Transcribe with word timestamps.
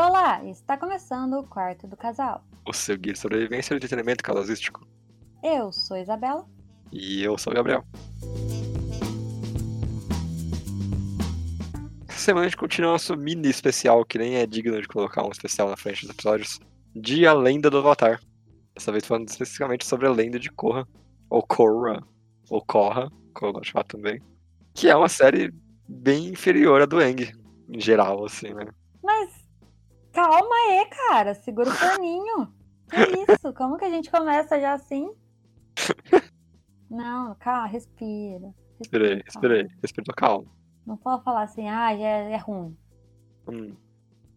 Olá, 0.00 0.44
está 0.44 0.76
começando 0.78 1.40
o 1.40 1.42
quarto 1.42 1.88
do 1.88 1.96
casal. 1.96 2.44
O 2.64 2.72
seu 2.72 2.96
guia 2.96 3.14
de 3.14 3.18
sobrevivência 3.18 3.74
e 3.74 3.76
entretenimento 3.78 4.22
casalístico. 4.22 4.86
Eu 5.42 5.72
sou 5.72 5.96
Isabela. 5.96 6.46
E 6.92 7.20
eu 7.24 7.36
sou 7.36 7.52
o 7.52 7.56
Gabriel. 7.56 7.84
Essa 12.08 12.18
semana 12.20 12.46
a 12.46 12.48
gente 12.48 12.56
continua 12.56 12.92
nosso 12.92 13.16
mini 13.16 13.48
especial, 13.48 14.04
que 14.04 14.18
nem 14.18 14.36
é 14.36 14.46
digno 14.46 14.80
de 14.80 14.86
colocar 14.86 15.26
um 15.26 15.32
especial 15.32 15.68
na 15.68 15.76
frente 15.76 16.02
dos 16.02 16.10
episódios, 16.10 16.60
de 16.94 17.26
A 17.26 17.32
Lenda 17.32 17.68
do 17.68 17.78
Avatar. 17.78 18.20
Dessa 18.76 18.92
vez 18.92 19.04
falando 19.04 19.26
especificamente 19.26 19.84
sobre 19.84 20.06
a 20.06 20.12
lenda 20.12 20.38
de 20.38 20.48
Korra, 20.48 20.86
ou 21.28 21.42
Korra, 21.42 22.06
ou 22.48 22.64
Korra, 22.64 23.10
como 23.34 23.48
eu 23.48 23.52
gosto 23.54 23.64
de 23.64 23.72
falar 23.72 23.84
também. 23.84 24.22
Que 24.74 24.88
é 24.88 24.94
uma 24.94 25.08
série 25.08 25.52
bem 25.88 26.28
inferior 26.28 26.82
à 26.82 26.86
do 26.86 27.02
Eng, 27.02 27.32
em 27.68 27.80
geral, 27.80 28.24
assim, 28.24 28.54
né? 28.54 28.64
Calma 30.12 30.54
aí, 30.68 30.86
cara. 30.86 31.34
Segura 31.34 31.70
o 31.70 31.78
paninho. 31.78 32.52
Que 32.90 33.32
isso? 33.32 33.52
Como 33.54 33.76
que 33.76 33.84
a 33.84 33.90
gente 33.90 34.10
começa 34.10 34.60
já 34.60 34.74
assim? 34.74 35.12
Não, 36.90 37.34
calma, 37.36 37.66
respira. 37.66 38.54
Respirei, 38.78 39.08
calma. 39.08 39.24
respirei, 39.24 39.68
respirei, 39.82 40.14
calma. 40.16 40.46
Não 40.86 40.96
pode 40.96 41.22
falar 41.22 41.42
assim, 41.42 41.68
ah, 41.68 41.94
já 41.94 42.06
é, 42.06 42.32
é 42.32 42.36
ruim. 42.36 42.76
Hum. 43.46 43.74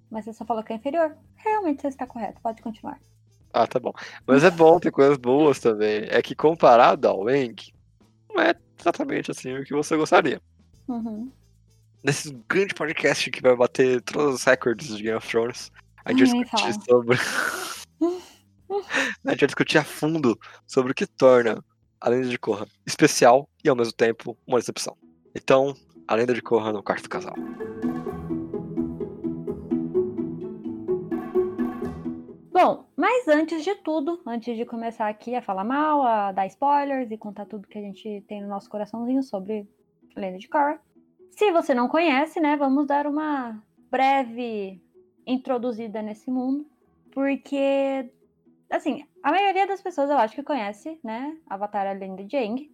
Mas 0.10 0.26
você 0.26 0.34
só 0.34 0.46
falou 0.46 0.64
que 0.64 0.74
é 0.74 0.76
inferior. 0.76 1.16
Realmente 1.38 1.82
você 1.82 1.88
está 1.88 2.06
correto, 2.06 2.42
pode 2.42 2.62
continuar. 2.62 3.00
Ah, 3.54 3.66
tá 3.66 3.80
bom. 3.80 3.94
Mas 4.28 4.44
é 4.44 4.52
bom 4.52 4.80
ter 4.80 4.92
coisas 4.92 5.18
boas 5.18 5.60
também. 5.60 6.06
É 6.10 6.22
que 6.22 6.36
comparado 6.36 7.08
ao 7.08 7.30
Eng, 7.30 7.56
não 8.30 8.42
é 8.42 8.54
exatamente 8.78 9.32
assim 9.32 9.58
o 9.58 9.64
que 9.64 9.74
você 9.74 9.96
gostaria. 9.96 10.42
Uhum. 10.88 11.32
Nesse 12.04 12.32
grande 12.50 12.74
podcast 12.74 13.30
que 13.30 13.44
vai 13.44 13.56
bater 13.56 14.02
todos 14.02 14.34
os 14.34 14.44
recordes 14.44 14.98
de 14.98 15.04
Game 15.04 15.16
of 15.16 15.28
Thrones, 15.28 15.72
a 16.04 16.12
gente 16.12 16.32
vai 16.32 16.42
discutir 16.42 16.74
sobre. 16.84 17.18
a 19.24 19.30
gente 19.30 19.40
vai 19.40 19.48
discutir 19.48 19.78
a 19.78 19.84
fundo 19.84 20.36
sobre 20.66 20.94
o 20.94 20.96
que 20.96 21.06
torna 21.06 21.64
a 22.00 22.10
lenda 22.10 22.28
de 22.28 22.40
Korra 22.40 22.66
especial 22.88 23.48
e 23.64 23.70
ao 23.70 23.76
mesmo 23.76 23.94
tempo 23.94 24.36
uma 24.48 24.58
decepção. 24.58 24.98
Então, 25.36 25.76
a 26.08 26.16
lenda 26.16 26.34
de 26.34 26.42
Korra 26.42 26.74
no 26.74 26.82
quarto 26.82 27.04
do 27.04 27.10
casal. 27.10 27.36
Bom, 32.52 32.88
mas 32.98 33.28
antes 33.28 33.64
de 33.64 33.76
tudo, 33.76 34.20
antes 34.26 34.58
de 34.58 34.66
começar 34.66 35.08
aqui 35.08 35.36
a 35.36 35.42
falar 35.42 35.64
mal, 35.64 36.02
a 36.02 36.32
dar 36.32 36.48
spoilers 36.48 37.12
e 37.12 37.18
contar 37.18 37.46
tudo 37.46 37.68
que 37.68 37.78
a 37.78 37.82
gente 37.82 38.24
tem 38.28 38.42
no 38.42 38.48
nosso 38.48 38.72
coraçãozinho 38.72 39.22
sobre 39.22 39.70
a 40.16 40.20
Lenda 40.20 40.40
de 40.40 40.50
Korra, 40.50 40.82
se 41.32 41.52
você 41.52 41.74
não 41.74 41.88
conhece, 41.88 42.40
né, 42.40 42.56
vamos 42.56 42.86
dar 42.86 43.08
uma 43.08 43.62
breve 43.90 44.82
introduzida 45.26 46.02
nesse 46.02 46.30
mundo, 46.30 46.66
porque, 47.12 48.10
assim, 48.70 49.06
a 49.24 49.32
maioria 49.32 49.66
das 49.66 49.82
pessoas 49.82 50.10
eu 50.10 50.18
acho 50.18 50.36
que 50.36 50.44
conhece, 50.44 51.00
né, 51.04 51.36
Avatar 51.50 51.88
a 51.88 51.94
Lenda 51.94 52.24
de 52.24 52.38
Aang, 52.38 52.72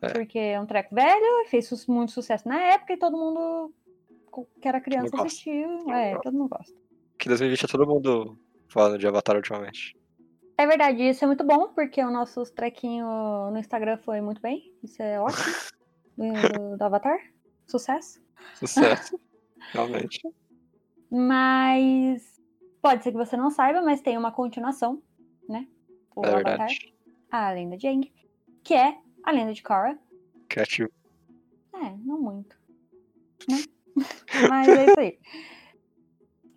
É. 0.00 0.08
porque 0.10 0.38
é 0.38 0.60
um 0.60 0.66
treco 0.66 0.94
velho, 0.94 1.46
fez 1.48 1.86
muito 1.88 2.12
sucesso 2.12 2.46
na 2.48 2.58
época 2.60 2.92
e 2.92 2.96
todo 2.96 3.16
mundo 3.16 3.72
que 4.60 4.66
era 4.68 4.80
criança 4.80 5.16
assistiu, 5.16 5.88
é, 5.90 6.18
todo 6.18 6.36
mundo 6.36 6.50
gosta. 6.50 6.76
Que 7.18 7.28
2020 7.28 7.64
é 7.64 7.68
todo 7.68 7.86
mundo 7.86 8.36
falando 8.68 8.98
de 8.98 9.06
Avatar 9.06 9.36
ultimamente. 9.36 9.96
É 10.58 10.66
verdade, 10.66 11.02
isso 11.02 11.24
é 11.24 11.26
muito 11.26 11.44
bom, 11.44 11.68
porque 11.68 12.02
o 12.02 12.10
nosso 12.10 12.42
trequinho 12.52 13.06
no 13.50 13.58
Instagram 13.58 13.96
foi 13.98 14.20
muito 14.20 14.40
bem. 14.40 14.72
Isso 14.82 15.02
é 15.02 15.20
ótimo. 15.20 15.34
Do, 16.16 16.76
do 16.76 16.84
Avatar. 16.84 17.18
Sucesso. 17.66 18.20
Sucesso. 18.54 19.18
Realmente. 19.72 20.20
Mas 21.10 22.40
pode 22.82 23.02
ser 23.02 23.12
que 23.12 23.16
você 23.16 23.36
não 23.36 23.50
saiba, 23.50 23.80
mas 23.82 24.00
tem 24.00 24.16
uma 24.18 24.32
continuação, 24.32 25.02
né? 25.48 25.66
O 26.14 26.24
É 26.24 26.28
Avatar, 26.28 26.44
verdade. 26.44 26.94
a 27.30 27.50
lenda 27.50 27.76
de 27.76 27.86
Aang, 27.88 28.12
que 28.62 28.74
é 28.74 28.98
a 29.22 29.30
lenda 29.30 29.52
de 29.52 29.62
Korra. 29.62 29.98
Criativo. 30.48 30.90
É, 31.74 31.96
não 32.04 32.20
muito. 32.20 32.56
Né? 33.48 33.56
Mas 34.48 34.68
é 34.68 34.84
isso 34.86 35.00
aí. 35.00 35.18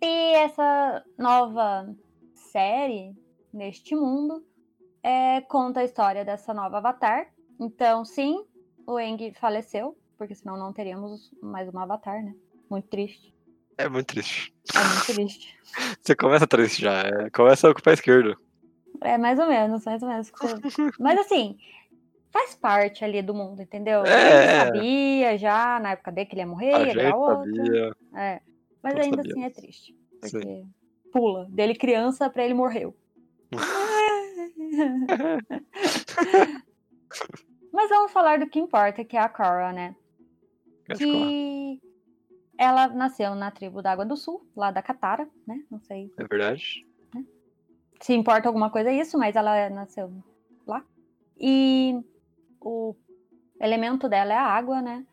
E 0.00 0.34
essa 0.34 1.04
nova 1.18 1.94
série 2.34 3.16
neste 3.52 3.94
mundo 3.96 4.46
é, 5.02 5.40
conta 5.42 5.80
a 5.80 5.84
história 5.84 6.24
dessa 6.24 6.54
nova 6.54 6.78
Avatar. 6.78 7.32
Então, 7.58 8.04
sim, 8.04 8.44
o 8.86 8.96
Aang 8.96 9.32
faleceu, 9.34 9.98
porque 10.18 10.34
senão 10.34 10.58
não 10.58 10.72
teríamos 10.72 11.32
mais 11.40 11.68
uma 11.68 11.84
Avatar, 11.84 12.22
né? 12.22 12.34
Muito 12.68 12.88
triste. 12.88 13.32
É 13.78 13.88
muito 13.88 14.06
triste. 14.08 14.52
É 14.74 14.84
muito 14.84 15.06
triste. 15.06 15.56
Você 16.02 16.16
começa 16.16 16.46
triste 16.46 16.82
já. 16.82 17.00
é, 17.02 17.30
Começa 17.30 17.72
com 17.72 17.80
o 17.80 17.82
pé 17.82 17.92
esquerdo. 17.94 18.36
É 19.00 19.16
mais 19.16 19.38
ou 19.38 19.46
menos, 19.46 19.84
mais 19.84 20.02
ou 20.02 20.08
menos. 20.08 20.32
Mas 20.98 21.18
assim, 21.20 21.56
faz 22.32 22.56
parte 22.56 23.04
ali 23.04 23.22
do 23.22 23.32
mundo, 23.32 23.62
entendeu? 23.62 24.04
É, 24.04 24.64
sabia 24.66 25.38
já, 25.38 25.78
na 25.78 25.92
época 25.92 26.10
dele, 26.10 26.26
que 26.26 26.34
ele 26.34 26.40
ia 26.42 26.46
morrer, 26.46 26.74
A 26.74 26.80
ia 26.80 26.92
virar 26.92 27.16
outro. 27.16 27.54
sabia. 27.54 27.96
É. 28.16 28.40
Mas 28.82 28.92
Todos 28.94 29.06
ainda 29.06 29.20
assim 29.20 29.30
sabíamos. 29.30 29.56
é 29.56 29.60
triste. 29.60 29.96
Sim. 30.24 30.40
Porque 30.40 30.64
pula. 31.12 31.46
Dele 31.48 31.74
criança 31.76 32.28
pra 32.28 32.44
ele 32.44 32.54
morreu. 32.54 32.96
Mas 37.72 37.88
vamos 37.90 38.10
falar 38.12 38.38
do 38.40 38.48
que 38.48 38.58
importa, 38.58 39.04
que 39.04 39.16
é 39.16 39.20
a 39.20 39.28
Korra, 39.28 39.72
né? 39.72 39.94
Que 40.96 41.80
ela 42.58 42.88
nasceu 42.88 43.34
na 43.34 43.50
tribo 43.50 43.82
da 43.82 43.92
Água 43.92 44.04
do 44.04 44.16
Sul, 44.16 44.46
lá 44.56 44.70
da 44.70 44.82
Katara, 44.82 45.28
né? 45.46 45.62
Não 45.70 45.80
sei 45.80 46.12
É 46.16 46.24
verdade. 46.24 46.86
se 48.00 48.14
importa 48.14 48.48
alguma 48.48 48.70
coisa 48.70 48.90
isso, 48.90 49.18
mas 49.18 49.36
ela 49.36 49.70
nasceu 49.70 50.12
lá. 50.66 50.84
E 51.38 52.00
o 52.60 52.94
elemento 53.60 54.08
dela 54.08 54.32
é 54.32 54.36
a 54.36 54.42
água, 54.46 54.82
né? 54.82 55.06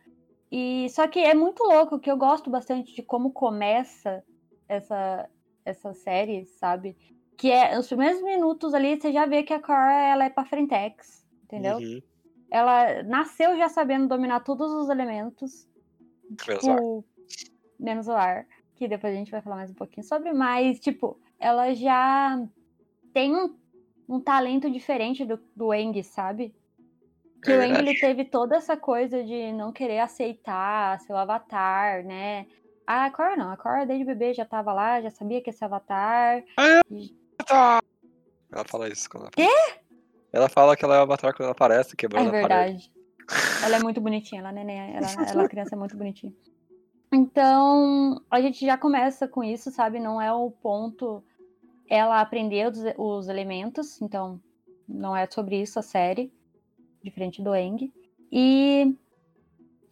E 0.51 0.87
só 0.89 1.07
que 1.07 1.19
é 1.19 1.33
muito 1.33 1.63
louco, 1.63 1.99
que 1.99 2.09
eu 2.09 2.17
gosto 2.17 2.49
bastante 2.49 2.95
de 2.95 3.03
como 3.03 3.31
começa 3.31 4.23
essa 4.67 5.29
essa 5.65 5.93
série, 5.93 6.45
sabe? 6.45 6.95
Que 7.35 7.51
é 7.51 7.77
os 7.77 7.87
primeiros 7.87 8.21
minutos 8.21 8.73
ali, 8.73 8.95
você 8.95 9.11
já 9.11 9.25
vê 9.25 9.41
que 9.41 9.51
a 9.51 9.59
Korra 9.59 9.91
ela 9.91 10.25
é 10.25 10.29
pra 10.29 10.45
frentex, 10.45 11.25
entendeu? 11.43 11.77
Uhum. 11.77 12.01
Ela 12.55 13.03
nasceu 13.03 13.57
já 13.57 13.67
sabendo 13.67 14.07
dominar 14.07 14.39
todos 14.39 14.71
os 14.71 14.87
elementos, 14.87 15.67
Menos 16.47 16.63
ar. 16.63 16.75
tipo, 16.77 17.05
menos 17.77 18.07
o 18.07 18.13
ar, 18.13 18.47
que 18.75 18.87
depois 18.87 19.13
a 19.13 19.17
gente 19.17 19.29
vai 19.29 19.41
falar 19.41 19.57
mais 19.57 19.71
um 19.71 19.73
pouquinho 19.73 20.07
sobre, 20.07 20.31
mas, 20.31 20.79
tipo, 20.79 21.19
ela 21.37 21.73
já 21.73 22.41
tem 23.13 23.35
um, 23.35 23.53
um 24.07 24.21
talento 24.21 24.71
diferente 24.71 25.25
do, 25.25 25.37
do 25.53 25.73
Eng, 25.73 26.01
sabe? 26.01 26.55
Que 27.43 27.51
É 27.51 27.57
o 27.57 27.61
Eng, 27.61 27.77
ele 27.77 27.99
teve 27.99 28.23
toda 28.23 28.55
essa 28.55 28.77
coisa 28.77 29.21
de 29.21 29.51
não 29.51 29.73
querer 29.73 29.99
aceitar 29.99 30.97
seu 31.01 31.17
avatar, 31.17 32.05
né? 32.05 32.47
A 32.87 33.11
Korra 33.11 33.35
não, 33.35 33.51
a 33.51 33.57
Korra 33.57 33.85
desde 33.85 34.05
bebê 34.05 34.33
já 34.33 34.45
tava 34.45 34.71
lá, 34.71 35.01
já 35.01 35.09
sabia 35.09 35.41
que 35.41 35.49
esse 35.49 35.65
avatar. 35.65 36.41
Tá. 37.45 37.81
Ela 38.49 38.63
fala 38.63 38.87
isso 38.87 39.09
quando 39.09 39.23
ela 39.23 39.31
Quê? 39.31 39.81
Ela 40.35 40.49
fala 40.49 40.75
que 40.75 40.83
ela 40.83 40.95
é 40.95 40.99
o 40.99 41.03
avatar 41.03 41.33
quando 41.33 41.43
ela 41.45 41.53
aparece, 41.53 41.93
É 41.93 41.95
quebrando 41.95 42.27
a 42.27 42.31
parede. 42.31 42.47
verdade. 42.47 42.91
Ela 43.63 43.77
é 43.77 43.79
muito 43.81 44.01
bonitinha, 44.01 44.41
ela, 44.41 44.49
é 44.49 44.53
neném, 44.53 44.93
ela, 44.93 45.07
ela 45.29 45.47
criança 45.47 45.75
é 45.75 45.77
muito 45.77 45.95
bonitinha. 45.95 46.33
Então, 47.09 48.21
a 48.29 48.41
gente 48.41 48.65
já 48.65 48.77
começa 48.77 49.29
com 49.29 49.41
isso, 49.41 49.71
sabe? 49.71 49.97
Não 49.97 50.21
é 50.21 50.33
o 50.33 50.51
ponto 50.51 51.23
ela 51.89 52.19
aprender 52.19 52.69
os, 52.69 52.79
os 52.97 53.29
elementos, 53.29 54.01
então 54.01 54.41
não 54.85 55.15
é 55.15 55.25
sobre 55.25 55.61
isso 55.61 55.79
a 55.79 55.81
série, 55.81 56.33
diferente 57.01 57.41
do 57.41 57.55
Eng. 57.55 57.93
E 58.29 58.93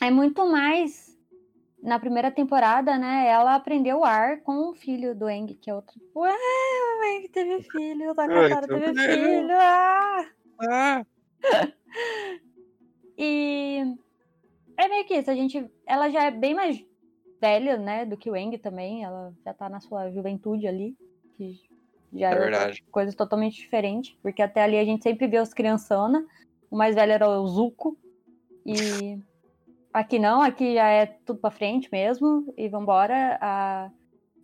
é 0.02 0.12
muito 0.12 0.46
mais 0.46 1.18
na 1.82 2.00
primeira 2.00 2.30
temporada, 2.30 2.98
né? 2.98 3.28
Ela 3.28 3.56
aprendeu 3.56 4.00
o 4.00 4.04
ar 4.04 4.42
com 4.42 4.70
o 4.70 4.74
filho 4.74 5.16
do 5.16 5.30
Eng, 5.30 5.54
que 5.56 5.70
é 5.70 5.74
outro. 5.74 5.96
Ué, 6.14 6.36
o 7.04 7.18
Eng 7.18 7.28
teve 7.30 7.64
filho, 7.64 8.12
o 8.12 8.16
Takatara 8.16 8.66
então 8.66 8.80
teve 8.80 9.02
é. 9.02 9.16
filho. 9.16 9.52
Ah! 9.52 10.26
Ah, 10.62 11.06
E 13.18 13.96
é 14.78 14.88
meio 14.88 15.06
que 15.06 15.16
isso, 15.16 15.30
a 15.30 15.36
gente. 15.36 15.70
Ela 15.86 16.10
já 16.10 16.24
é 16.24 16.32
bem 16.32 16.54
mais 16.54 16.84
velha, 17.40 17.78
né, 17.78 18.06
do 18.06 18.18
que 18.18 18.30
o 18.30 18.36
Eng 18.36 18.58
também. 18.58 19.04
Ela 19.04 19.34
já 19.46 19.54
tá 19.54 19.70
na 19.70 19.80
sua 19.80 20.10
juventude 20.12 20.68
ali. 20.68 20.96
Que 21.38 21.60
já 22.14 22.32
É 22.32 22.72
é, 22.72 22.74
coisa 22.92 23.16
totalmente 23.16 23.56
diferente. 23.56 24.18
Porque 24.22 24.42
até 24.42 24.64
ali 24.64 24.78
a 24.78 24.86
gente 24.86 25.04
sempre 25.04 25.28
vê 25.28 25.40
os 25.40 25.54
criançona. 25.54 26.26
O 26.72 26.78
mais 26.78 26.96
velho 26.96 27.12
era 27.12 27.30
o 27.30 27.48
Zuko. 27.48 27.98
E 28.66 28.74
aqui 29.94 30.18
não, 30.18 30.42
aqui 30.42 30.74
já 30.74 30.88
é 30.88 31.06
tudo 31.06 31.40
pra 31.40 31.52
frente 31.52 31.90
mesmo. 31.92 32.52
E 32.58 32.68
vambora. 32.68 33.38
A... 33.42 33.92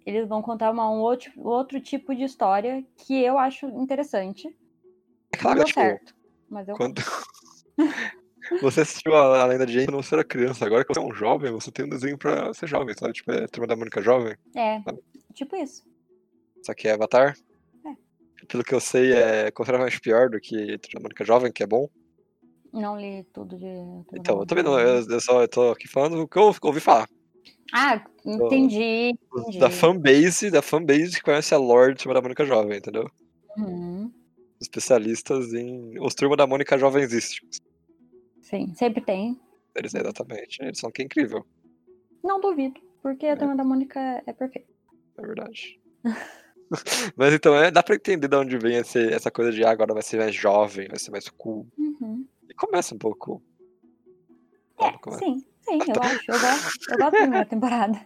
Eles 0.06 0.28
vão 0.28 0.42
contar 0.42 0.72
uma, 0.72 0.90
um 0.90 1.00
outro, 1.00 1.32
outro 1.38 1.80
tipo 1.80 2.16
de 2.16 2.24
história 2.24 2.84
que 2.98 3.22
eu 3.22 3.38
acho 3.38 3.68
interessante. 3.68 4.48
Não 4.48 5.42
Claro, 5.42 5.64
tipo, 5.64 5.80
certo. 5.80 6.16
Mas 6.50 6.68
eu 6.68 6.76
quando 6.76 7.02
você 8.62 8.82
assistiu 8.82 9.16
a, 9.16 9.42
a 9.42 9.46
Lenda 9.46 9.66
de 9.66 9.74
Jane 9.74 9.86
quando 9.86 10.02
você 10.04 10.16
era 10.16 10.24
criança, 10.24 10.66
agora 10.66 10.84
que 10.84 10.94
você 10.94 11.00
é 11.00 11.04
um 11.04 11.14
jovem, 11.14 11.52
você 11.52 11.72
tem 11.72 11.86
um 11.86 11.90
desenho 11.90 12.18
pra 12.18 12.54
ser 12.54 12.68
jovem, 12.68 12.96
sabe? 12.98 13.14
Tipo, 13.14 13.32
é 13.32 13.48
Turma 13.48 13.68
da 13.68 13.76
Mônica 13.76 14.02
Jovem. 14.02 14.36
É, 14.56 14.82
tipo 15.34 15.56
isso. 15.56 15.84
Só 16.64 16.74
que 16.74 16.88
é 16.88 16.94
Avatar. 16.94 17.36
É. 17.86 18.46
Pelo 18.46 18.64
que 18.64 18.74
eu 18.74 18.80
sei, 18.80 19.14
é 19.14 19.52
consideravelmente 19.52 20.02
pior 20.02 20.30
do 20.30 20.40
que 20.40 20.78
Turma 20.80 21.00
da 21.00 21.04
Mônica 21.04 21.26
Jovem, 21.26 21.52
que 21.52 21.64
é 21.64 21.68
bom. 21.68 21.88
Não 22.74 23.00
li 23.00 23.24
tudo 23.34 23.58
de. 23.58 23.66
Turma 23.66 24.06
Então, 24.14 24.40
eu 24.40 24.46
também 24.46 24.64
não, 24.64 24.80
eu, 24.80 25.06
eu 25.08 25.22
só 25.22 25.42
eu 25.42 25.48
tô 25.48 25.72
aqui 25.72 25.88
falando 25.88 26.22
o 26.22 26.28
que 26.28 26.38
eu 26.38 26.54
ouvi 26.64 26.80
falar. 26.80 27.08
Ah, 27.74 28.04
entendi. 28.26 29.12
entendi. 29.36 29.60
Da 29.60 29.70
fanbase, 29.70 30.50
da 30.50 30.62
fanbase 30.62 31.12
que 31.18 31.22
conhece 31.24 31.54
a 31.54 31.58
lore 31.58 31.94
de 31.94 32.00
Turma 32.04 32.16
da 32.16 32.22
Mônica 32.22 32.46
Jovem, 32.46 32.78
entendeu? 32.78 33.10
Uhum. 33.58 34.12
Especialistas 34.60 35.54
em 35.54 36.00
os 36.00 36.14
Turma 36.16 36.36
da 36.36 36.48
Mônica 36.48 36.78
Jovensísticos. 36.78 37.60
Sim, 38.42 38.74
sempre 38.76 39.02
tem. 39.02 39.40
Eles, 39.76 39.94
exatamente. 39.94 40.62
Eles 40.62 40.80
são 40.80 40.92
que 40.92 41.02
é 41.02 41.06
incrível, 41.06 41.46
Não 42.24 42.42
duvido, 42.42 42.80
porque 43.02 43.28
a 43.28 43.38
turma 43.38 43.56
da 43.56 43.64
Mônica 43.64 44.00
é 44.26 44.34
perfeita. 44.34 44.68
é 45.18 45.22
verdade. 45.22 45.80
Mas 47.16 47.34
então, 47.34 47.56
é, 47.56 47.72
dá 47.72 47.82
pra 47.82 47.96
entender 47.96 48.28
de 48.28 48.36
onde 48.36 48.58
vem 48.58 48.76
esse- 48.78 49.12
essa 49.12 49.32
coisa 49.32 49.52
de 49.52 49.64
ah, 49.64 49.72
agora 49.72 49.94
vai 49.94 50.04
ser 50.04 50.18
mais 50.18 50.36
jovem, 50.36 50.88
vai 50.88 51.00
ser 51.00 51.10
mais 51.12 51.28
cool. 51.30 51.68
Uhum. 51.78 52.26
E 52.50 52.54
começa 52.54 52.94
um 52.94 52.98
pouco. 52.98 53.42
Começa. 54.76 55.20
Sim, 55.26 55.44
sim, 55.70 55.80
eu 55.94 56.02
acho. 56.02 56.32
Eu 56.32 56.40
gosto, 56.40 56.92
eu 56.92 56.98
gosto 56.98 57.00
da 57.00 57.12
primeira 57.12 57.46
temporada. 57.46 58.06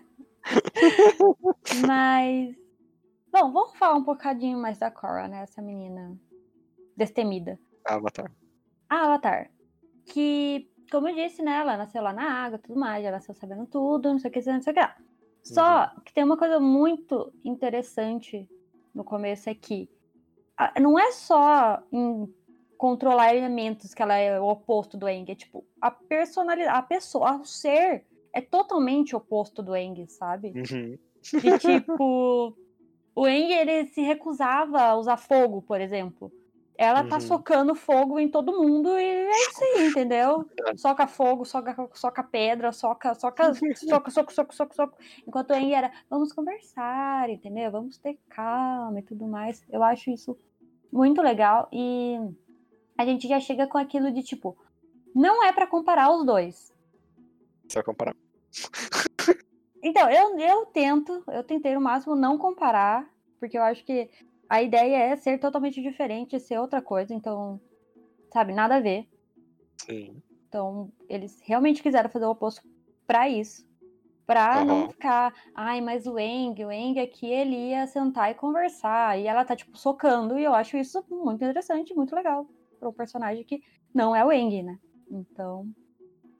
Mas. 1.87 2.55
Bom, 3.31 3.51
vamos 3.51 3.75
falar 3.77 3.95
um 3.95 4.03
bocadinho 4.03 4.59
mais 4.59 4.77
da 4.77 4.91
Cora, 4.91 5.27
né? 5.27 5.41
Essa 5.43 5.61
menina 5.61 6.15
destemida. 6.95 7.59
Avatar. 7.85 8.31
A 8.89 9.05
Avatar. 9.05 9.49
Que, 10.05 10.69
como 10.91 11.07
eu 11.09 11.15
disse, 11.15 11.41
né? 11.41 11.57
Ela 11.57 11.77
nasceu 11.77 12.01
lá 12.03 12.13
na 12.13 12.29
água 12.45 12.59
tudo 12.59 12.79
mais, 12.79 13.03
ela 13.03 13.17
nasceu 13.17 13.33
sabendo 13.33 13.65
tudo, 13.65 14.09
não 14.11 14.19
sei 14.19 14.29
o 14.29 14.33
que, 14.33 14.39
não 14.51 14.61
sei 14.61 14.71
o 14.71 14.75
que 14.75 14.81
lá. 14.81 14.95
Só 15.41 15.87
que 16.05 16.13
tem 16.13 16.23
uma 16.23 16.37
coisa 16.37 16.59
muito 16.59 17.33
interessante 17.43 18.47
no 18.93 19.03
começo 19.03 19.49
é 19.49 19.55
que 19.55 19.89
a- 20.55 20.79
não 20.79 20.97
é 20.97 21.11
só 21.11 21.81
em 21.91 22.33
controlar 22.83 23.33
elementos 23.33 23.93
que 23.93 24.01
ela 24.01 24.17
é 24.17 24.37
o 24.37 24.43
oposto 24.43 24.97
do 24.97 25.07
Eng, 25.07 25.31
é 25.31 25.35
tipo, 25.35 25.65
a 25.79 25.89
personalidade, 25.89 26.77
a 26.77 26.81
pessoa, 26.81 27.37
o 27.37 27.45
ser 27.45 28.03
é 28.33 28.41
totalmente 28.41 29.15
oposto 29.15 29.63
do 29.63 29.73
Eng, 29.73 30.05
sabe? 30.09 30.49
Uhum. 30.49 30.97
De 31.39 31.57
tipo, 31.59 32.53
o 33.15 33.25
Eng 33.25 33.53
ele 33.53 33.87
se 33.87 34.01
recusava 34.01 34.81
a 34.81 34.95
usar 34.97 35.15
fogo, 35.15 35.61
por 35.61 35.79
exemplo. 35.79 36.29
Ela 36.77 37.05
tá 37.05 37.15
Uhum. 37.15 37.21
socando 37.21 37.73
fogo 37.73 38.19
em 38.19 38.27
todo 38.27 38.51
mundo 38.51 38.89
e 38.99 39.01
é 39.01 39.31
isso 39.31 39.63
aí, 39.63 39.87
entendeu? 39.87 40.45
Soca 40.75 41.07
fogo, 41.07 41.45
soca, 41.45 41.89
soca 41.93 42.21
pedra, 42.21 42.73
soca, 42.73 43.15
soca, 43.15 43.53
soca, 43.79 44.11
soca, 44.11 44.33
soca, 44.33 44.53
soca, 44.53 44.75
soca. 44.75 44.97
Enquanto 45.25 45.51
o 45.51 45.53
Eng 45.53 45.71
era, 45.73 45.89
vamos 46.09 46.33
conversar, 46.33 47.29
entendeu? 47.29 47.71
Vamos 47.71 47.97
ter 47.97 48.19
calma 48.27 48.99
e 48.99 49.03
tudo 49.03 49.25
mais. 49.25 49.63
Eu 49.69 49.81
acho 49.81 50.09
isso 50.11 50.37
muito 50.91 51.21
legal 51.21 51.69
e 51.71 52.19
a 53.03 53.05
gente 53.05 53.27
já 53.27 53.39
chega 53.39 53.67
com 53.67 53.77
aquilo 53.77 54.11
de 54.11 54.23
tipo, 54.23 54.57
não 55.13 55.43
é 55.43 55.51
pra 55.51 55.67
comparar 55.67 56.11
os 56.11 56.25
dois. 56.25 56.73
Vai 57.73 57.83
comparar. 57.83 58.15
Então, 59.85 60.09
eu, 60.09 60.39
eu 60.39 60.65
tento, 60.67 61.21
eu 61.27 61.43
tentei 61.43 61.75
no 61.75 61.81
máximo 61.81 62.15
não 62.15 62.37
comparar, 62.37 63.05
porque 63.37 63.57
eu 63.57 63.63
acho 63.63 63.83
que 63.83 64.09
a 64.47 64.63
ideia 64.63 64.95
é 64.95 65.15
ser 65.17 65.37
totalmente 65.39 65.81
diferente, 65.81 66.39
ser 66.39 66.57
outra 66.57 66.81
coisa, 66.81 67.13
então, 67.13 67.59
sabe, 68.31 68.53
nada 68.53 68.77
a 68.77 68.79
ver. 68.79 69.05
Sim. 69.81 70.23
Então, 70.47 70.89
eles 71.09 71.37
realmente 71.41 71.83
quiseram 71.83 72.09
fazer 72.09 72.25
o 72.25 72.31
oposto 72.31 72.61
pra 73.05 73.27
isso. 73.27 73.65
Pra 74.25 74.63
não 74.63 74.83
Aham. 74.83 74.87
ficar, 74.87 75.33
ai, 75.53 75.81
mas 75.81 76.07
o 76.07 76.17
Eng, 76.17 76.63
o 76.63 76.71
Eng 76.71 76.97
aqui, 77.01 77.25
ele 77.25 77.71
ia 77.71 77.85
sentar 77.85 78.31
e 78.31 78.35
conversar, 78.35 79.19
e 79.19 79.27
ela 79.27 79.43
tá, 79.43 79.53
tipo, 79.53 79.77
socando, 79.77 80.39
e 80.39 80.45
eu 80.45 80.53
acho 80.53 80.77
isso 80.77 81.03
muito 81.09 81.43
interessante, 81.43 81.93
muito 81.93 82.15
legal, 82.15 82.47
pra 82.83 82.89
um 82.89 82.93
personagem 82.93 83.43
que 83.43 83.61
não 83.93 84.15
é 84.15 84.23
o 84.25 84.31
Eng, 84.31 84.63
né? 84.63 84.77
Então, 85.09 85.67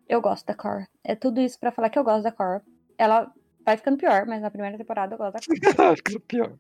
eu 0.08 0.22
gosto 0.22 0.46
da 0.46 0.54
Cora. 0.54 0.88
É 1.04 1.16
tudo 1.16 1.40
isso 1.40 1.60
pra 1.60 1.72
falar 1.72 1.90
que 1.90 1.98
eu 1.98 2.04
gosto 2.04 2.24
da 2.24 2.32
Cora. 2.32 2.62
Ela 2.98 3.32
vai 3.66 3.78
ficando 3.78 3.98
pior, 3.98 4.26
mas 4.26 4.42
na 4.42 4.52
primeira 4.52 4.78
temporada 4.78 5.16
eu 5.16 5.18
gosto 5.18 5.34
da 5.34 5.74
Cora. 5.76 5.96
Ficando 5.98 6.20
pior. 6.22 6.54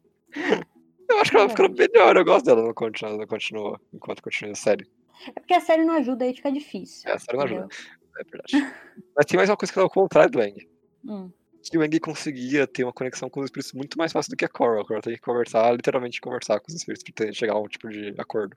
Eu 1.09 1.19
acho 1.19 1.31
que 1.31 1.37
ela 1.37 1.49
ficou 1.49 1.69
melhor, 1.69 2.15
eu 2.15 2.23
gosto 2.25 2.45
dela, 2.45 2.63
não 2.63 2.73
continua, 2.73 3.17
não 3.17 3.27
continua 3.27 3.81
enquanto 3.93 4.23
continua 4.23 4.53
a 4.53 4.55
série. 4.55 4.89
É 5.27 5.31
porque 5.39 5.53
a 5.53 5.59
série 5.61 5.83
não 5.85 5.95
ajuda, 5.95 6.25
aí 6.25 6.33
fica 6.35 6.51
difícil. 6.51 7.09
É, 7.09 7.13
a 7.13 7.19
série 7.19 7.37
não 7.37 7.43
ajuda, 7.45 7.65
entendeu? 7.65 7.87
é 8.19 8.23
verdade. 8.23 8.75
Mas 9.15 9.25
tem 9.25 9.37
mais 9.37 9.49
uma 9.49 9.57
coisa 9.57 9.71
que 9.73 9.79
é 9.79 9.81
o 9.83 9.89
contrário 9.89 10.31
do 10.31 10.41
Eng. 10.41 10.67
Hum, 11.05 11.29
Que 11.61 11.77
o 11.77 11.83
Eng 11.83 11.99
conseguia 11.99 12.65
ter 12.65 12.83
uma 12.83 12.93
conexão 12.93 13.29
com 13.29 13.41
os 13.41 13.45
espíritos 13.47 13.73
muito 13.73 13.97
mais 13.97 14.11
fácil 14.11 14.31
do 14.31 14.37
que 14.37 14.45
a 14.45 14.49
Cora. 14.49 14.81
A 14.81 14.85
Cora 14.85 15.01
tem 15.01 15.13
que 15.13 15.21
conversar, 15.21 15.71
literalmente 15.73 16.19
conversar 16.21 16.59
com 16.59 16.67
os 16.69 16.73
espíritos 16.75 17.03
pra 17.03 17.25
ter- 17.25 17.33
chegar 17.33 17.53
a 17.53 17.59
um 17.59 17.67
tipo 17.67 17.89
de 17.89 18.15
acordo. 18.17 18.55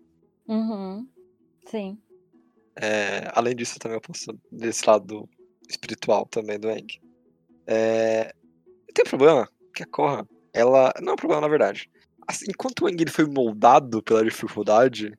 Uhum. 0.48 1.06
Sim. 1.66 1.98
É, 2.76 3.30
além 3.34 3.54
disso, 3.54 3.78
também 3.78 3.96
eu 3.96 4.00
posso 4.00 4.38
desse 4.50 4.86
lado 4.86 5.28
espiritual 5.68 6.26
também 6.26 6.58
do 6.58 6.70
Eng. 6.70 6.86
É, 7.66 8.32
tem 8.94 9.04
um 9.04 9.08
problema 9.08 9.48
que 9.74 9.82
a 9.82 9.86
Korra, 9.86 10.26
ela. 10.52 10.92
Não 11.00 11.10
é 11.10 11.12
um 11.14 11.16
problema, 11.16 11.40
na 11.40 11.48
verdade. 11.48 11.90
Assim, 12.26 12.46
enquanto 12.48 12.84
o 12.84 12.88
Eng 12.88 13.06
foi 13.08 13.26
moldado 13.26 14.02
pela 14.02 14.24
dificuldade, 14.24 15.12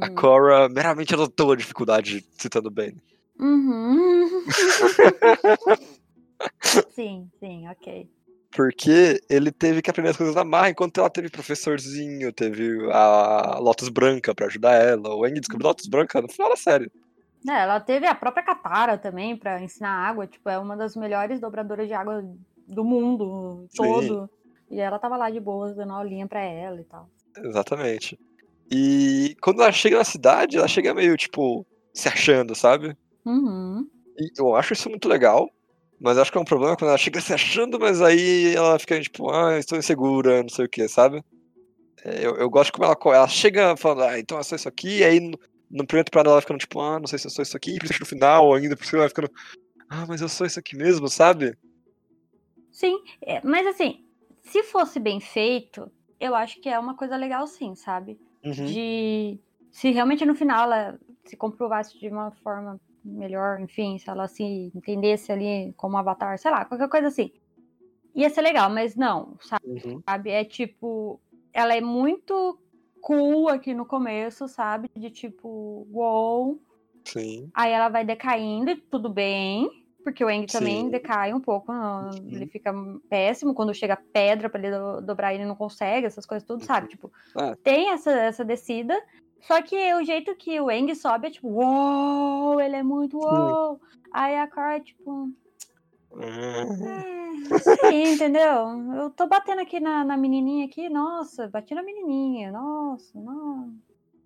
a 0.00 0.08
Uhum. 0.08 0.14
Korra 0.14 0.68
meramente 0.68 1.14
adotou 1.14 1.52
a 1.52 1.56
dificuldade, 1.56 2.24
citando 2.38 2.70
bem. 2.70 2.96
Uhum. 3.38 4.44
sim, 6.94 7.30
sim, 7.38 7.68
ok. 7.68 8.08
Porque 8.54 9.20
ele 9.30 9.52
teve 9.52 9.80
que 9.80 9.90
aprender 9.90 10.10
as 10.10 10.16
coisas 10.16 10.34
na 10.34 10.44
marra, 10.44 10.70
enquanto 10.70 10.98
ela 10.98 11.08
teve 11.08 11.30
professorzinho, 11.30 12.32
teve 12.32 12.90
a 12.90 13.58
Lotus 13.60 13.88
Branca 13.88 14.34
pra 14.34 14.46
ajudar 14.46 14.72
ela. 14.72 15.14
O 15.14 15.24
Eng 15.26 15.38
descobriu 15.38 15.68
Lotus 15.68 15.86
Branca 15.86 16.20
no 16.20 16.28
final 16.28 16.50
da 16.50 16.56
série. 16.56 16.90
É, 17.48 17.62
ela 17.62 17.80
teve 17.80 18.06
a 18.06 18.14
própria 18.14 18.44
Katara 18.44 18.98
também 18.98 19.36
pra 19.36 19.62
ensinar 19.62 19.90
água, 19.90 20.26
tipo, 20.26 20.48
é 20.48 20.58
uma 20.58 20.76
das 20.76 20.96
melhores 20.96 21.40
dobradoras 21.40 21.86
de 21.86 21.94
água 21.94 22.24
do 22.66 22.84
mundo 22.84 23.66
Sim. 23.70 23.76
todo. 23.76 24.30
E 24.70 24.78
ela 24.78 24.98
tava 24.98 25.16
lá 25.16 25.30
de 25.30 25.40
boas, 25.40 25.74
dando 25.74 25.92
aulinha 25.92 26.26
pra 26.26 26.40
ela 26.42 26.80
e 26.80 26.84
tal. 26.84 27.08
Exatamente. 27.38 28.18
E 28.70 29.36
quando 29.40 29.62
ela 29.62 29.72
chega 29.72 29.98
na 29.98 30.04
cidade, 30.04 30.58
ela 30.58 30.68
chega 30.68 30.94
meio, 30.94 31.16
tipo, 31.16 31.66
se 31.94 32.08
achando, 32.08 32.54
sabe? 32.54 32.96
Uhum. 33.24 33.88
E 34.18 34.30
eu 34.38 34.54
acho 34.54 34.74
isso 34.74 34.90
muito 34.90 35.08
legal, 35.08 35.50
mas 36.00 36.16
acho 36.16 36.32
que 36.32 36.38
é 36.38 36.40
um 36.40 36.44
problema 36.44 36.76
quando 36.76 36.88
ela 36.88 36.98
chega 36.98 37.20
se 37.20 37.32
achando, 37.32 37.78
mas 37.78 38.00
aí 38.00 38.54
ela 38.54 38.78
fica 38.78 39.00
tipo, 39.00 39.30
ah, 39.30 39.58
estou 39.58 39.78
insegura, 39.78 40.42
não 40.42 40.48
sei 40.48 40.64
o 40.64 40.68
que, 40.68 40.88
sabe? 40.88 41.22
É, 42.04 42.26
Eu, 42.26 42.36
eu 42.36 42.48
gosto 42.48 42.72
como 42.72 42.84
ela, 42.86 42.96
ela 43.16 43.28
chega 43.28 43.76
falando, 43.76 44.02
ah, 44.04 44.18
então 44.18 44.38
eu 44.38 44.44
sou 44.44 44.56
isso 44.56 44.68
aqui, 44.68 44.98
e 44.98 45.04
aí 45.04 45.20
no, 45.20 45.38
no 45.70 45.86
primeiro 45.86 46.06
temporada 46.06 46.30
ela 46.30 46.40
ficando 46.40 46.58
tipo, 46.58 46.80
ah, 46.80 46.98
não 46.98 47.06
sei 47.06 47.18
se 47.18 47.26
eu 47.26 47.30
sou 47.30 47.42
isso 47.42 47.56
aqui, 47.56 47.72
e 47.76 47.98
no 48.00 48.06
final 48.06 48.54
ainda, 48.54 48.76
por 48.76 48.86
cima 48.86 49.02
ela 49.02 49.08
ficando, 49.08 49.30
ah, 49.88 50.06
mas 50.08 50.20
eu 50.20 50.28
sou 50.28 50.46
isso 50.46 50.58
aqui 50.58 50.74
mesmo, 50.74 51.08
sabe? 51.08 51.56
Sim, 52.72 52.98
é, 53.22 53.40
mas 53.44 53.66
assim, 53.66 54.04
se 54.42 54.62
fosse 54.62 54.98
bem 54.98 55.20
feito, 55.20 55.90
eu 56.18 56.34
acho 56.34 56.60
que 56.60 56.68
é 56.68 56.78
uma 56.78 56.96
coisa 56.96 57.16
legal 57.16 57.46
sim, 57.46 57.74
sabe? 57.74 58.18
Uhum. 58.42 58.52
de 58.52 59.38
se 59.70 59.90
realmente 59.90 60.24
no 60.24 60.34
final 60.34 60.64
ela 60.64 60.98
se 61.26 61.36
comprovasse 61.36 61.98
de 61.98 62.08
uma 62.08 62.30
forma 62.42 62.80
melhor, 63.04 63.60
enfim, 63.60 63.98
se 63.98 64.08
ela 64.10 64.26
se 64.28 64.42
entendesse 64.74 65.30
ali 65.32 65.72
como 65.76 65.96
avatar, 65.96 66.38
sei 66.38 66.50
lá, 66.50 66.64
qualquer 66.64 66.88
coisa 66.88 67.08
assim. 67.08 67.30
Ia 68.14 68.28
ser 68.30 68.42
legal, 68.42 68.68
mas 68.70 68.96
não, 68.96 69.36
Uhum. 69.64 70.02
sabe? 70.06 70.30
É 70.30 70.44
tipo, 70.44 71.20
ela 71.52 71.74
é 71.74 71.80
muito 71.80 72.58
cool 73.00 73.48
aqui 73.48 73.72
no 73.72 73.86
começo, 73.86 74.46
sabe? 74.48 74.90
De 74.96 75.10
tipo, 75.10 75.86
uou. 75.92 76.60
Sim. 77.04 77.50
Aí 77.54 77.72
ela 77.72 77.88
vai 77.88 78.04
decaindo 78.04 78.70
e 78.70 78.76
tudo 78.76 79.08
bem. 79.08 79.68
Porque 80.02 80.24
o 80.24 80.30
Eng 80.30 80.46
também 80.46 80.80
Sim. 80.84 80.90
decai 80.90 81.32
um 81.34 81.40
pouco. 81.40 81.70
não- 81.72 82.08
Ele 82.26 82.46
fica 82.46 82.72
péssimo. 83.10 83.52
Quando 83.54 83.74
chega 83.74 83.98
pedra 84.12 84.48
pra 84.48 84.58
ele 84.58 84.70
do- 84.70 85.02
dobrar, 85.02 85.34
ele 85.34 85.44
não 85.44 85.54
consegue, 85.54 86.06
essas 86.06 86.24
coisas 86.24 86.46
tudo, 86.46 86.64
sabe? 86.64 86.84
Uhum. 86.86 86.90
Tipo, 86.90 87.12
Ah. 87.36 87.54
tem 87.62 87.90
essa, 87.90 88.10
essa 88.10 88.42
descida. 88.44 88.98
Só 89.42 89.62
que 89.62 89.94
o 89.94 90.04
jeito 90.04 90.34
que 90.36 90.60
o 90.60 90.70
Eng 90.70 90.94
sobe 90.94 91.28
é 91.28 91.30
tipo, 91.30 91.48
uou, 91.48 92.60
ele 92.60 92.76
é 92.76 92.82
muito 92.82 93.16
uou. 93.18 93.80
Aí 94.12 94.36
a 94.36 94.46
Cora 94.48 94.76
é 94.76 94.80
tipo, 94.80 95.30
Uhum. 96.12 96.88
é, 96.88 97.56
isso 97.56 97.80
aí, 97.84 98.12
entendeu? 98.12 98.68
Eu 98.96 99.10
tô 99.10 99.26
batendo 99.28 99.60
aqui 99.60 99.78
na, 99.78 100.04
na 100.04 100.16
menininha 100.16 100.66
aqui, 100.66 100.88
nossa, 100.88 101.48
bati 101.48 101.74
na 101.74 101.82
menininha, 101.82 102.50
nossa, 102.50 103.18
não. 103.18 103.72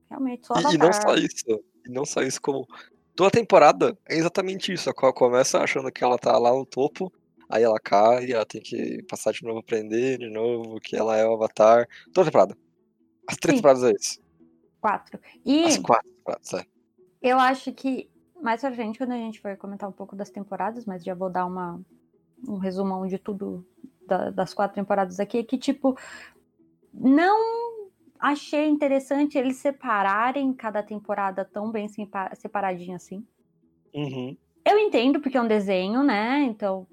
Realmente, 0.08 0.46
sou 0.46 0.56
E, 0.56 0.74
e 0.74 0.78
não 0.78 0.92
só 0.92 1.14
isso, 1.14 1.64
e 1.86 1.90
não 1.90 2.04
só 2.06 2.22
isso, 2.22 2.40
como 2.40 2.66
toda 3.14 3.30
temporada 3.30 3.96
é 4.08 4.16
exatamente 4.16 4.72
isso. 4.72 4.88
A 4.88 4.94
Korra 4.94 5.12
começa 5.12 5.58
achando 5.60 5.92
que 5.92 6.02
ela 6.02 6.18
tá 6.18 6.36
lá 6.38 6.52
no 6.52 6.64
topo, 6.64 7.12
aí 7.50 7.62
ela 7.62 7.78
cai, 7.78 8.32
ela 8.32 8.46
tem 8.46 8.62
que 8.62 9.02
passar 9.02 9.32
de 9.32 9.42
novo, 9.42 9.58
aprender 9.58 10.18
de 10.18 10.30
novo, 10.30 10.80
que 10.80 10.96
ela 10.96 11.16
é 11.16 11.26
o 11.26 11.34
Avatar. 11.34 11.86
Toda 12.14 12.26
temporada. 12.26 12.56
As 13.28 13.36
três 13.36 13.56
Sim. 13.56 13.62
temporadas 13.62 13.84
é 13.84 13.92
isso. 13.92 14.23
Quatro. 14.84 15.18
E 15.46 15.64
As 15.64 15.78
quatro 15.78 16.06
temporadas, 16.10 16.52
é. 16.52 16.66
eu 17.22 17.38
acho 17.38 17.72
que 17.72 18.10
mais 18.42 18.60
pra 18.60 18.70
frente, 18.70 18.98
quando 18.98 19.12
a 19.12 19.16
gente 19.16 19.40
for 19.40 19.56
comentar 19.56 19.88
um 19.88 19.92
pouco 19.92 20.14
das 20.14 20.28
temporadas, 20.28 20.84
mas 20.84 21.02
já 21.02 21.14
vou 21.14 21.30
dar 21.30 21.46
uma, 21.46 21.80
um 22.46 22.58
resumão 22.58 23.06
de 23.06 23.16
tudo 23.16 23.66
da- 24.06 24.28
das 24.28 24.52
quatro 24.52 24.74
temporadas 24.74 25.18
aqui, 25.18 25.42
que 25.42 25.56
tipo, 25.56 25.96
não 26.92 27.88
achei 28.20 28.66
interessante 28.66 29.38
eles 29.38 29.56
separarem 29.56 30.52
cada 30.52 30.82
temporada 30.82 31.46
tão 31.46 31.70
bem 31.72 31.88
separadinha 32.34 32.96
assim. 32.96 33.26
Uhum. 33.94 34.36
Eu 34.66 34.78
entendo 34.78 35.18
porque 35.18 35.38
é 35.38 35.40
um 35.40 35.48
desenho, 35.48 36.02
né? 36.02 36.40
Então, 36.42 36.86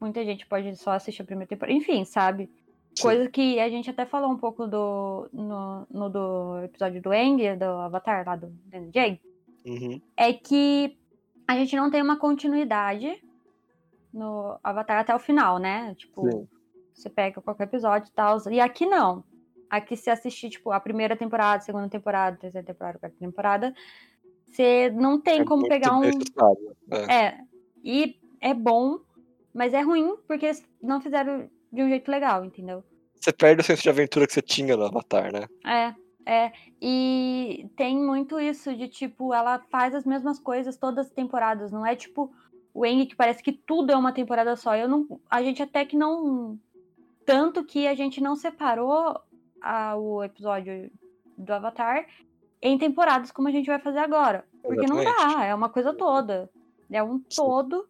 muita 0.00 0.24
gente 0.24 0.46
pode 0.46 0.76
só 0.76 0.92
assistir 0.92 1.22
a 1.22 1.24
primeira 1.24 1.48
temporada. 1.48 1.76
Enfim, 1.76 2.04
sabe? 2.04 2.48
Sim. 2.94 3.02
Coisa 3.02 3.28
que 3.30 3.60
a 3.60 3.68
gente 3.68 3.88
até 3.88 4.04
falou 4.04 4.30
um 4.30 4.36
pouco 4.36 4.66
do, 4.66 5.28
no, 5.32 5.86
no 5.90 6.08
do 6.08 6.64
episódio 6.64 7.00
do 7.00 7.12
Eng, 7.12 7.56
do 7.56 7.64
Avatar 7.64 8.26
lá 8.26 8.36
do 8.36 8.48
DJ. 8.66 9.20
Uhum. 9.64 10.00
É 10.16 10.32
que 10.32 10.98
a 11.46 11.54
gente 11.54 11.76
não 11.76 11.90
tem 11.90 12.02
uma 12.02 12.18
continuidade 12.18 13.22
no 14.12 14.58
Avatar 14.62 14.98
até 14.98 15.14
o 15.14 15.18
final, 15.18 15.58
né? 15.58 15.94
Tipo, 15.94 16.30
Sim. 16.30 16.48
você 16.92 17.08
pega 17.08 17.40
qualquer 17.40 17.64
episódio 17.64 18.08
e 18.08 18.12
tal. 18.12 18.38
E 18.50 18.60
aqui 18.60 18.86
não. 18.86 19.24
Aqui 19.68 19.96
se 19.96 20.10
assistir, 20.10 20.50
tipo, 20.50 20.72
a 20.72 20.80
primeira 20.80 21.16
temporada, 21.16 21.62
segunda 21.62 21.88
temporada, 21.88 22.36
terceira 22.36 22.66
temporada, 22.66 22.98
quarta 22.98 23.16
temporada, 23.18 23.74
você 24.46 24.90
não 24.90 25.20
tem 25.20 25.40
é 25.40 25.44
como 25.44 25.68
pegar 25.68 25.96
um. 25.96 26.04
É. 26.90 27.24
é. 27.26 27.40
E 27.84 28.20
é 28.40 28.52
bom, 28.52 28.98
mas 29.54 29.72
é 29.72 29.80
ruim 29.80 30.16
porque 30.26 30.50
não 30.82 31.00
fizeram 31.00 31.48
de 31.72 31.82
um 31.82 31.88
jeito 31.88 32.10
legal, 32.10 32.44
entendeu? 32.44 32.82
Você 33.14 33.32
perde 33.32 33.60
o 33.60 33.64
senso 33.64 33.82
de 33.82 33.90
aventura 33.90 34.26
que 34.26 34.32
você 34.32 34.42
tinha 34.42 34.76
no 34.76 34.86
Avatar, 34.86 35.30
né? 35.32 35.46
É, 35.64 35.94
é. 36.26 36.52
E 36.80 37.68
tem 37.76 37.98
muito 37.98 38.40
isso 38.40 38.74
de 38.74 38.88
tipo, 38.88 39.34
ela 39.34 39.58
faz 39.70 39.94
as 39.94 40.04
mesmas 40.04 40.38
coisas 40.38 40.76
todas 40.76 41.06
as 41.06 41.12
temporadas, 41.12 41.70
não 41.70 41.84
é 41.84 41.94
tipo 41.94 42.32
o 42.72 42.86
Eng 42.86 43.06
que 43.06 43.16
parece 43.16 43.42
que 43.42 43.52
tudo 43.52 43.92
é 43.92 43.96
uma 43.96 44.12
temporada 44.12 44.56
só. 44.56 44.76
Eu 44.76 44.88
não, 44.88 45.20
a 45.28 45.42
gente 45.42 45.62
até 45.62 45.84
que 45.84 45.96
não 45.96 46.58
tanto 47.26 47.64
que 47.64 47.86
a 47.86 47.94
gente 47.94 48.20
não 48.20 48.34
separou 48.34 49.20
a, 49.60 49.96
o 49.96 50.22
episódio 50.22 50.90
do 51.36 51.52
Avatar 51.52 52.06
em 52.62 52.78
temporadas 52.78 53.30
como 53.30 53.48
a 53.48 53.50
gente 53.50 53.66
vai 53.66 53.78
fazer 53.78 53.98
agora. 53.98 54.44
Porque 54.62 54.84
Exatamente. 54.84 55.06
não 55.06 55.34
dá, 55.34 55.44
é 55.44 55.54
uma 55.54 55.68
coisa 55.68 55.92
toda. 55.92 56.50
É 56.90 57.02
um 57.02 57.18
todo 57.18 57.88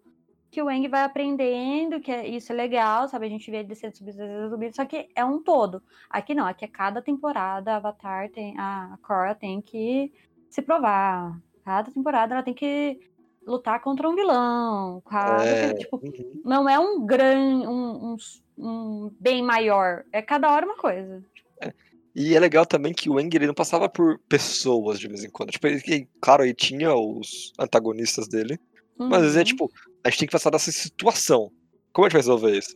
que 0.51 0.61
o 0.61 0.71
Eng 0.71 0.89
vai 0.89 1.05
aprendendo, 1.05 2.01
que 2.01 2.11
é, 2.11 2.27
isso 2.27 2.53
é 2.53 2.55
legal, 2.55 3.09
sabe? 3.09 3.27
A 3.27 3.29
gente 3.29 3.51
vê 3.51 3.59
ele 3.59 3.69
descendo, 3.69 3.97
subindo, 3.97 4.17
descendo, 4.17 4.51
subindo, 4.51 4.75
só 4.75 4.85
que 4.85 5.09
é 5.15 5.25
um 5.25 5.41
todo. 5.43 5.83
Aqui 6.09 6.35
não, 6.35 6.47
aqui 6.47 6.65
é 6.65 6.69
cada 6.69 7.01
temporada, 7.01 7.73
a 7.73 7.77
Avatar 7.77 8.29
tem, 8.31 8.59
a 8.59 8.99
Korra 9.03 9.35
tem 9.35 9.61
que 9.61 10.13
se 10.49 10.61
provar. 10.61 11.41
Cada 11.65 11.91
temporada 11.91 12.35
ela 12.35 12.43
tem 12.43 12.55
que 12.55 12.99
lutar 13.47 13.81
contra 13.81 14.09
um 14.09 14.15
vilão. 14.17 15.01
Cada, 15.09 15.45
é, 15.45 15.75
tipo, 15.75 15.97
uhum. 16.03 16.43
Não 16.45 16.69
é 16.69 16.79
um 16.79 17.07
grande, 17.07 17.67
um, 17.67 18.13
um, 18.13 18.17
um, 18.59 19.17
bem 19.21 19.43
maior. 19.43 20.05
É 20.13 20.21
cada 20.21 20.51
hora 20.51 20.67
uma 20.67 20.77
coisa. 20.77 21.25
É. 21.63 21.73
E 22.15 22.35
é 22.35 22.41
legal 22.41 22.67
também 22.67 22.93
que 22.93 23.09
o 23.09 23.21
Eng 23.21 23.31
ele 23.33 23.47
não 23.47 23.55
passava 23.55 23.89
por 23.89 24.19
pessoas 24.29 24.99
de 24.99 25.07
vez 25.07 25.23
em 25.23 25.31
quando. 25.31 25.53
Tipo, 25.53 25.69
ele, 25.69 26.09
claro, 26.21 26.43
aí 26.43 26.53
tinha 26.53 26.93
os 26.93 27.53
antagonistas 27.59 28.27
dele. 28.27 28.59
Mas 28.99 29.19
às 29.19 29.23
vezes 29.23 29.37
é 29.37 29.41
uhum. 29.41 29.45
tipo, 29.45 29.71
a 30.05 30.11
gente 30.11 30.19
tem 30.21 30.29
que 30.29 30.33
passar 30.33 30.51
dessa 30.51 30.73
situação. 30.73 31.51
Como 31.93 32.07
a 32.07 32.09
gente 32.09 32.13
vai 32.13 32.23
resolver 32.23 32.57
isso? 32.57 32.73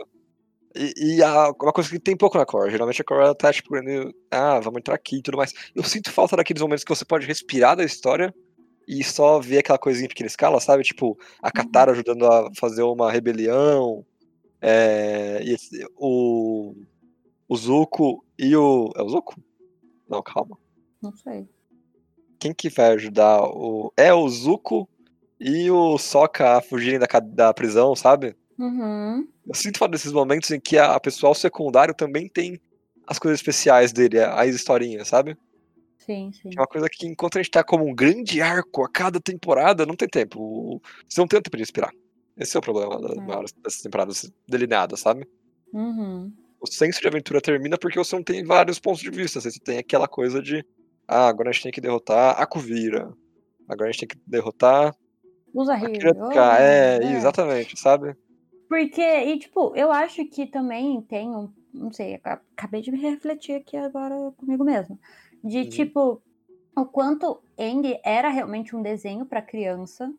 E, 0.76 1.16
e 1.16 1.23
a, 1.23 1.50
uma 1.50 1.73
coisa 1.73 1.88
que 1.88 2.00
tem 2.00 2.16
pouco 2.16 2.37
na 2.37 2.45
core. 2.45 2.71
Geralmente 2.71 3.00
a 3.00 3.04
core 3.04 3.37
tá 3.37 3.52
tipo, 3.52 3.75
ah, 4.31 4.61
vamos 4.61 4.78
entrar 4.78 4.95
aqui 4.95 5.16
e 5.16 5.23
tudo 5.23 5.37
mais. 5.37 5.52
Eu 5.75 5.85
sinto 5.85 6.11
falta 6.11 6.37
daqueles 6.37 6.61
momentos 6.61 6.85
que 6.85 6.95
você 6.95 7.04
pode 7.04 7.26
respirar 7.26 7.76
da 7.76 7.85
história 7.85 8.35
e 8.87 9.02
só 9.04 9.40
ver 9.40 9.59
aquela 9.59 9.78
coisinha 9.78 10.07
em 10.07 10.09
pequena 10.09 10.26
escala, 10.26 10.61
sabe? 10.61 10.83
Tipo, 10.83 11.16
a 11.40 11.50
Katara 11.50 11.90
uhum. 11.90 11.95
ajudando 11.95 12.26
a 12.26 12.50
fazer 12.57 12.83
uma 12.83 13.11
rebelião. 13.11 14.04
É, 14.61 15.43
e 15.45 15.57
o, 15.97 16.75
o 17.49 17.57
Zuko 17.57 18.25
e 18.38 18.57
o. 18.57 18.90
É 18.97 19.02
o 19.02 19.09
Zuko? 19.09 19.35
Não, 20.09 20.23
calma. 20.23 20.59
Não 21.00 21.14
sei. 21.14 21.49
Quem 22.38 22.52
que 22.52 22.69
vai 22.69 22.93
ajudar 22.93 23.43
o. 23.45 23.93
É 23.97 24.12
o 24.12 24.28
Zuko 24.28 24.88
e 25.38 25.70
o 25.70 25.98
Soka 25.98 26.58
a 26.58 26.60
fugirem 26.60 26.98
da, 26.98 27.06
da 27.20 27.54
prisão, 27.54 27.94
sabe? 27.94 28.36
Uhum. 28.58 29.26
Eu 29.46 29.54
sinto 29.54 29.78
falta 29.78 29.92
desses 29.92 30.12
momentos 30.12 30.50
em 30.50 30.60
que 30.60 30.78
a, 30.78 30.94
a 30.94 31.00
pessoal 31.00 31.34
secundário 31.34 31.94
também 31.94 32.28
tem 32.28 32.60
as 33.06 33.18
coisas 33.18 33.40
especiais 33.40 33.92
dele, 33.92 34.20
as 34.20 34.54
historinhas, 34.54 35.08
sabe? 35.08 35.36
Sim, 35.98 36.30
sim. 36.32 36.50
É 36.56 36.60
uma 36.60 36.66
coisa 36.66 36.88
que 36.90 37.06
enquanto 37.06 37.36
a 37.36 37.42
gente 37.42 37.50
tá 37.50 37.64
como 37.64 37.86
um 37.86 37.94
grande 37.94 38.40
arco 38.40 38.84
a 38.84 38.90
cada 38.90 39.20
temporada, 39.20 39.86
não 39.86 39.96
tem 39.96 40.08
tempo. 40.08 40.80
Você 41.08 41.20
não 41.20 41.26
tem 41.26 41.40
tempo 41.40 41.56
de 41.56 41.62
respirar. 41.62 41.92
Esse 42.36 42.56
é 42.56 42.58
o 42.58 42.62
problema 42.62 42.94
é. 42.94 43.62
dessas 43.62 43.80
temporadas 43.80 44.30
delineadas, 44.48 45.00
sabe? 45.00 45.26
Uhum. 45.72 46.32
O 46.60 46.66
senso 46.66 47.00
de 47.00 47.08
aventura 47.08 47.40
termina 47.40 47.78
porque 47.78 47.98
você 47.98 48.14
não 48.16 48.22
tem 48.22 48.44
vários 48.44 48.78
pontos 48.78 49.00
de 49.00 49.10
vista. 49.10 49.40
Você 49.40 49.58
tem 49.60 49.78
aquela 49.78 50.08
coisa 50.08 50.42
de. 50.42 50.64
Ah, 51.06 51.28
agora 51.28 51.50
a 51.50 51.52
gente 51.52 51.62
tem 51.64 51.72
que 51.72 51.80
derrotar 51.80 52.40
a 52.40 52.46
Kuvira. 52.46 53.12
Agora 53.68 53.88
a 53.88 53.92
gente 53.92 54.06
tem 54.06 54.08
que 54.08 54.18
derrotar. 54.26 54.94
Usa 55.54 55.75
Rio. 55.76 56.00
É, 56.32 56.99
é, 56.99 57.12
exatamente, 57.16 57.78
sabe? 57.78 58.16
Porque, 58.68 59.00
e 59.00 59.38
tipo, 59.38 59.73
eu 59.76 59.90
acho 59.92 60.25
que 60.26 60.46
também 60.46 61.00
tem 61.02 61.30
um. 61.30 61.50
Não 61.73 61.92
sei, 61.92 62.20
acabei 62.23 62.82
de 62.82 62.90
me 62.90 63.00
refletir 63.00 63.54
aqui 63.54 63.76
agora 63.76 64.14
comigo 64.37 64.64
mesmo 64.64 64.99
de 65.44 65.58
uhum. 65.58 65.68
tipo 65.68 66.23
o 66.75 66.87
quanto 66.87 67.40
Eng 67.56 68.00
era 68.02 68.30
realmente 68.30 68.75
um 68.75 68.82
desenho 68.82 69.26
para 69.26 69.42
criança, 69.42 70.12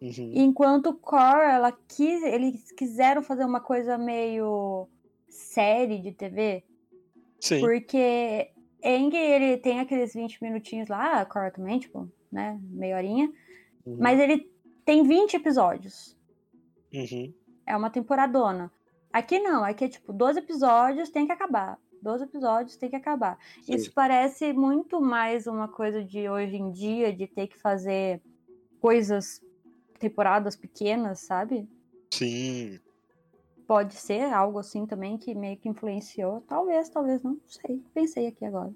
uhum. 0.00 0.32
enquanto 0.32 0.94
Core 0.94 1.50
ela 1.50 1.72
quis, 1.88 2.22
eles 2.22 2.70
quiseram 2.72 3.22
fazer 3.22 3.44
uma 3.44 3.60
coisa 3.60 3.98
meio 3.98 4.88
série 5.28 5.98
de 5.98 6.12
TV. 6.12 6.64
Sim. 7.40 7.60
Porque 7.60 8.50
Eng 8.82 9.14
ele 9.14 9.58
tem 9.58 9.80
aqueles 9.80 10.14
20 10.14 10.42
minutinhos 10.42 10.88
lá, 10.88 11.26
Core 11.26 11.52
também, 11.52 11.78
tipo, 11.78 12.08
né, 12.30 12.58
meia 12.62 12.96
horinha, 12.96 13.30
uhum. 13.84 13.98
mas 13.98 14.18
ele 14.18 14.50
tem 14.84 15.02
20 15.02 15.34
episódios. 15.34 16.16
Uhum. 16.92 17.32
É 17.66 17.76
uma 17.76 17.90
temporadona. 17.90 18.70
Aqui 19.12 19.38
não, 19.38 19.62
aqui 19.64 19.84
é 19.84 19.88
tipo 19.88 20.12
12 20.12 20.38
episódios, 20.38 21.10
tem 21.10 21.26
que 21.26 21.32
acabar. 21.32 21.78
12 22.02 22.24
episódios 22.24 22.76
tem 22.76 22.90
que 22.90 22.96
acabar. 22.96 23.38
Sim. 23.62 23.74
Isso 23.74 23.92
parece 23.92 24.52
muito 24.52 25.00
mais 25.00 25.46
uma 25.46 25.68
coisa 25.68 26.02
de 26.02 26.28
hoje 26.28 26.56
em 26.56 26.70
dia, 26.72 27.12
de 27.12 27.26
ter 27.26 27.46
que 27.46 27.58
fazer 27.58 28.20
coisas, 28.80 29.40
temporadas 30.00 30.56
pequenas, 30.56 31.20
sabe? 31.20 31.68
Sim. 32.10 32.80
Pode 33.66 33.94
ser 33.94 34.32
algo 34.32 34.58
assim 34.58 34.84
também 34.84 35.16
que 35.16 35.34
meio 35.34 35.56
que 35.56 35.68
influenciou. 35.68 36.40
Talvez, 36.42 36.88
talvez 36.88 37.22
não, 37.22 37.32
não 37.32 37.40
sei. 37.46 37.80
Pensei 37.94 38.26
aqui 38.26 38.44
agora. 38.44 38.74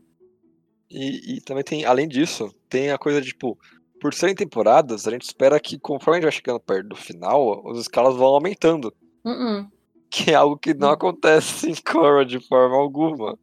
E, 0.88 1.36
e, 1.36 1.40
também 1.40 1.64
tem, 1.64 1.84
além 1.84 2.06
disso, 2.06 2.54
tem 2.68 2.92
a 2.92 2.98
coisa 2.98 3.20
de, 3.20 3.28
tipo, 3.28 3.58
por 4.06 4.14
serem 4.14 4.34
temporadas, 4.34 5.06
a 5.06 5.10
gente 5.10 5.22
espera 5.22 5.58
que 5.58 5.78
conforme 5.78 6.18
a 6.18 6.20
gente 6.20 6.24
vai 6.24 6.32
chegando 6.32 6.60
perto 6.60 6.88
do 6.88 6.96
final, 6.96 7.68
as 7.70 7.78
escalas 7.78 8.16
vão 8.16 8.26
aumentando. 8.28 8.94
Uh 9.24 9.30
-uh 9.30 9.76
que 10.10 10.30
é 10.30 10.34
algo 10.34 10.56
que 10.56 10.74
não 10.74 10.90
acontece 10.90 11.68
em 11.70 11.74
Korra 11.74 12.24
de 12.24 12.40
forma 12.40 12.76
alguma. 12.76 13.38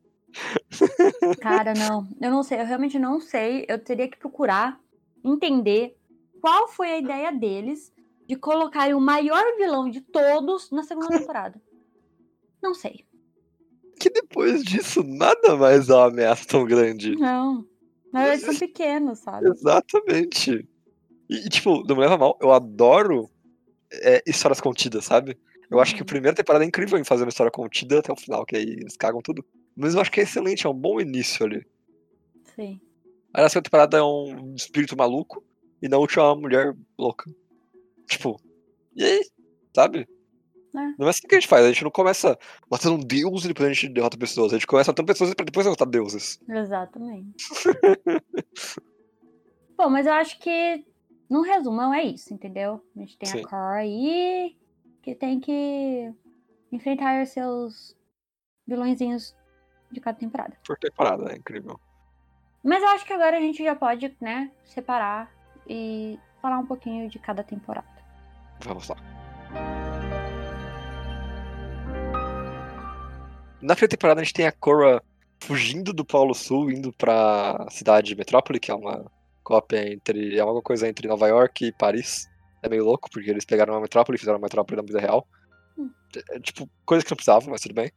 Cara, 1.40 1.74
não. 1.74 2.08
Eu 2.20 2.32
não 2.32 2.44
sei, 2.44 2.60
eu 2.60 2.66
realmente 2.66 2.98
não 2.98 3.20
sei. 3.20 3.66
Eu 3.68 3.78
teria 3.78 4.10
que 4.10 4.18
procurar 4.18 4.80
entender 5.24 5.96
qual 6.42 6.68
foi 6.68 6.92
a 6.94 6.98
ideia 6.98 7.32
deles 7.32 7.94
de 8.28 8.36
colocarem 8.36 8.96
o 8.96 9.02
maior 9.02 9.44
vilão 9.58 9.90
de 9.90 10.02
todos 10.02 10.72
na 10.72 10.84
segunda 10.84 11.10
temporada. 11.20 11.62
Não 12.62 12.74
sei. 12.74 13.06
Que 14.00 14.10
depois 14.10 14.64
disso 14.64 15.04
nada 15.04 15.56
mais 15.56 15.90
é 15.90 15.94
uma 15.94 16.08
ameaça 16.08 16.46
tão 16.48 16.66
grande. 16.66 17.16
Não. 17.16 17.66
Na 18.14 18.26
verdade 18.26 18.44
são 18.44 18.56
pequenos, 18.56 19.20
sabe? 19.20 19.50
Exatamente. 19.50 20.70
E, 21.28 21.50
tipo, 21.50 21.84
não 21.88 21.96
me 21.96 22.02
leva 22.02 22.18
mal, 22.18 22.38
eu 22.40 22.54
adoro 22.54 23.30
é, 23.92 24.22
histórias 24.28 24.62
contidas, 24.62 25.06
sabe? 25.06 25.38
Eu 25.70 25.80
acho 25.80 25.96
que 25.96 26.02
a 26.02 26.04
uhum. 26.04 26.08
primeira 26.08 26.36
temporada 26.36 26.64
é 26.64 26.68
incrível 26.68 27.00
em 27.00 27.04
fazer 27.04 27.24
uma 27.24 27.30
história 27.30 27.52
contida 27.52 28.00
até 28.00 28.14
o 28.14 28.16
final, 28.16 28.46
que 28.46 28.56
aí 28.56 28.64
eles 28.64 28.96
cagam 28.96 29.22
tudo. 29.22 29.44
Mas 29.76 29.96
eu 29.96 30.02
acho 30.02 30.12
que 30.12 30.20
é 30.20 30.24
excelente, 30.24 30.68
é 30.68 30.70
um 30.70 30.74
bom 30.74 31.02
início 31.02 31.44
ali. 31.44 31.66
Sim. 32.56 32.80
Aí 33.34 33.42
na 33.42 33.50
segunda 33.50 33.64
temporada 33.64 33.98
é 33.98 34.04
um 34.04 34.54
espírito 34.54 34.96
maluco, 34.96 35.44
e 35.82 35.90
na 35.90 35.98
última 35.98 36.24
é 36.24 36.28
uma 36.28 36.36
mulher 36.36 36.76
louca. 36.98 37.30
Tipo, 38.08 38.40
e 38.96 39.04
aí? 39.04 39.26
Sabe? 39.76 40.08
É. 40.76 40.94
Não 40.98 41.08
é 41.08 41.10
assim 41.10 41.28
que 41.28 41.36
a 41.36 41.40
gente 41.40 41.48
faz, 41.48 41.66
a 41.66 41.70
gente 41.70 41.84
não 41.84 41.92
começa 41.92 42.38
matando 42.70 42.96
um 42.96 43.00
deus 43.00 43.46
e 43.46 43.48
depois 43.48 43.70
a 43.70 43.74
gente 43.74 43.90
derrota 43.90 44.18
pessoas. 44.18 44.52
A 44.52 44.56
gente 44.56 44.68
começa 44.68 44.92
matando 44.92 45.08
pessoas 45.08 45.34
pra 45.34 45.46
depois 45.46 45.66
derrotar 45.66 45.88
deuses. 45.88 46.40
Exatamente. 46.50 47.36
Bom, 49.78 49.90
mas 49.90 50.08
eu 50.08 50.14
acho 50.14 50.40
que, 50.40 50.86
no 51.30 51.42
resumão, 51.42 51.94
é 51.94 52.04
isso, 52.04 52.34
entendeu? 52.34 52.82
A 52.96 53.00
gente 53.00 53.18
tem 53.18 53.30
Sim. 53.30 53.42
a 53.42 53.48
Cora 53.48 53.76
aí, 53.76 54.58
que 55.02 55.14
tem 55.14 55.40
que 55.40 56.12
enfrentar 56.72 57.26
seus 57.28 57.96
vilõezinhos 58.66 59.36
de 59.92 60.00
cada 60.00 60.18
temporada. 60.18 60.58
Por 60.66 60.78
temporada, 60.78 61.32
é 61.32 61.38
incrível. 61.38 61.80
Mas 62.64 62.82
eu 62.82 62.90
acho 62.90 63.06
que 63.06 63.14
agora 63.14 63.38
a 63.38 63.42
gente 63.42 63.64
já 63.64 63.76
pode, 63.76 64.16
né, 64.22 64.52
separar 64.64 65.30
e 65.68 66.18
falar 66.42 66.60
um 66.60 66.66
pouquinho 66.66 67.10
de 67.10 67.20
cada 67.20 67.44
temporada. 67.44 67.88
Vamos 68.62 68.88
lá. 68.88 68.96
Na 73.64 73.76
primeira 73.76 73.92
temporada 73.92 74.20
a 74.20 74.24
gente 74.26 74.34
tem 74.34 74.46
a 74.46 74.52
Korra 74.52 75.02
fugindo 75.40 75.94
do 75.94 76.04
Polo 76.04 76.34
Sul, 76.34 76.70
indo 76.70 76.92
pra 76.92 77.66
cidade 77.70 78.08
de 78.08 78.16
Metrópole, 78.16 78.60
que 78.60 78.70
é 78.70 78.76
uma 78.76 79.10
cópia 79.42 79.90
entre. 79.90 80.38
É 80.38 80.44
uma 80.44 80.62
coisa 80.62 80.88
entre 80.88 81.08
Nova 81.08 81.28
York 81.30 81.68
e 81.68 81.72
Paris. 81.72 82.28
É 82.62 82.68
meio 82.68 82.84
louco, 82.84 83.10
porque 83.10 83.30
eles 83.30 83.46
pegaram 83.46 83.74
uma 83.74 83.82
metrópole 83.82 84.18
e 84.18 84.20
fizeram 84.20 84.38
uma 84.38 84.44
metrópole 84.44 84.82
na 84.82 84.86
vida 84.86 85.00
real. 85.00 85.26
Hum. 85.78 85.90
É, 86.30 86.40
tipo, 86.42 86.70
coisa 86.86 87.06
que 87.06 87.12
não 87.12 87.16
precisavam, 87.16 87.50
mas 87.50 87.62
tudo 87.62 87.74
bem. 87.74 87.92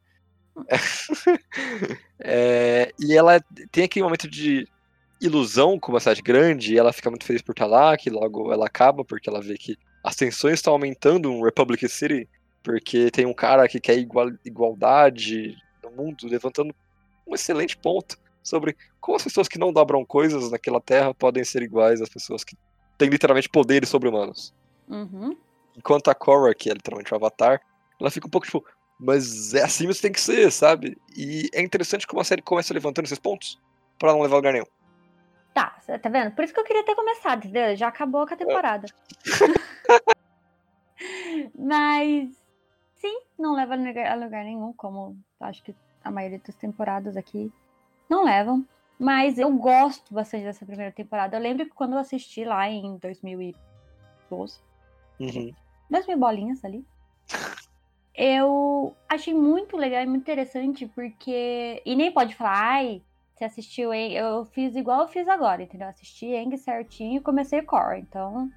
É, 2.19 2.91
e 2.99 3.15
ela 3.15 3.39
tem 3.71 3.83
aquele 3.83 4.03
momento 4.03 4.27
de 4.27 4.67
ilusão 5.21 5.79
com 5.79 5.91
uma 5.91 5.99
cidade 5.99 6.21
grande, 6.21 6.73
e 6.73 6.77
ela 6.77 6.91
fica 6.91 7.11
muito 7.11 7.25
feliz 7.25 7.43
por 7.43 7.51
estar 7.51 7.67
lá, 7.67 7.95
que 7.95 8.09
logo 8.09 8.51
ela 8.51 8.65
acaba, 8.65 9.05
porque 9.05 9.29
ela 9.29 9.39
vê 9.39 9.55
que 9.55 9.77
as 10.03 10.15
tensões 10.15 10.55
estão 10.55 10.73
aumentando 10.73 11.31
em 11.31 11.43
Republic 11.43 11.87
City, 11.87 12.27
porque 12.67 13.09
tem 13.09 13.25
um 13.25 13.33
cara 13.33 13.65
que 13.65 13.79
quer 13.79 13.97
igual, 13.97 14.29
igualdade 14.43 15.55
no 15.81 15.89
mundo, 15.89 16.27
levantando 16.27 16.75
um 17.25 17.33
excelente 17.33 17.77
ponto 17.77 18.17
sobre 18.43 18.75
como 18.99 19.15
as 19.15 19.23
pessoas 19.23 19.47
que 19.47 19.57
não 19.57 19.71
dobram 19.71 20.03
coisas 20.03 20.51
naquela 20.51 20.81
terra 20.81 21.13
podem 21.13 21.45
ser 21.45 21.61
iguais 21.61 22.01
às 22.01 22.09
pessoas 22.09 22.43
que 22.43 22.57
têm 22.97 23.07
literalmente 23.07 23.47
poderes 23.47 23.87
sobre-humanos. 23.87 24.53
Uhum. 24.89 25.37
Enquanto 25.77 26.09
a 26.09 26.13
Korra, 26.13 26.53
que 26.53 26.69
é 26.69 26.73
literalmente 26.73 27.13
o 27.13 27.15
Avatar, 27.15 27.61
ela 28.01 28.11
fica 28.11 28.27
um 28.27 28.29
pouco 28.29 28.45
tipo, 28.45 28.65
mas 28.99 29.53
é 29.53 29.63
assim 29.63 29.87
que 29.87 30.01
tem 30.01 30.11
que 30.11 30.19
ser, 30.19 30.51
sabe? 30.51 30.97
E 31.15 31.49
é 31.53 31.61
interessante 31.61 32.05
como 32.05 32.19
a 32.19 32.25
série 32.25 32.41
começa 32.41 32.73
levantando 32.73 33.05
esses 33.05 33.17
pontos 33.19 33.57
pra 33.97 34.11
não 34.11 34.21
levar 34.21 34.35
a 34.35 34.39
lugar 34.39 34.51
nenhum. 34.51 34.67
Tá, 35.53 35.79
tá 36.01 36.09
vendo? 36.09 36.35
Por 36.35 36.43
isso 36.43 36.53
que 36.53 36.59
eu 36.59 36.65
queria 36.65 36.83
ter 36.83 36.95
começado, 36.95 37.45
entendeu? 37.45 37.77
Já 37.77 37.87
acabou 37.87 38.27
com 38.27 38.33
a 38.33 38.37
temporada. 38.37 38.87
Mas, 41.57 42.46
sim, 42.97 43.21
não 43.37 43.55
leva 43.55 43.73
a 43.73 43.77
lugar, 43.77 44.11
a 44.11 44.15
lugar 44.15 44.43
nenhum, 44.43 44.73
como 44.73 45.17
acho 45.39 45.63
que 45.63 45.75
a 46.03 46.11
maioria 46.11 46.39
das 46.39 46.55
temporadas 46.55 47.15
aqui 47.17 47.51
não 48.09 48.23
levam. 48.23 48.65
Mas 48.99 49.37
eu 49.37 49.51
gosto 49.55 50.11
bastante 50.13 50.43
dessa 50.43 50.65
primeira 50.65 50.91
temporada. 50.91 51.37
Eu 51.37 51.41
lembro 51.41 51.65
que 51.65 51.73
quando 51.73 51.93
eu 51.93 51.99
assisti 51.99 52.43
lá 52.43 52.67
em 52.67 52.97
2012, 52.97 54.59
Uhum. 55.19 55.53
2000 55.89 56.17
bolinhas 56.17 56.63
ali. 56.65 56.85
Eu 58.19 58.95
achei 59.07 59.31
muito 59.31 59.77
legal 59.77 60.01
e 60.01 60.07
muito 60.07 60.23
interessante, 60.23 60.87
porque. 60.87 61.83
E 61.85 61.95
nem 61.95 62.11
pode 62.11 62.33
falar, 62.33 62.73
ai, 62.73 63.03
você 63.35 63.45
assistiu. 63.45 63.93
Eu 63.93 64.43
fiz 64.45 64.75
igual 64.75 65.01
eu 65.01 65.07
fiz 65.07 65.27
agora, 65.27 65.61
entendeu? 65.61 65.87
Assisti 65.87 66.25
Eng 66.25 66.57
certinho 66.57 67.19
e 67.19 67.23
comecei 67.23 67.61
Core. 67.61 67.99
Então, 67.99 68.51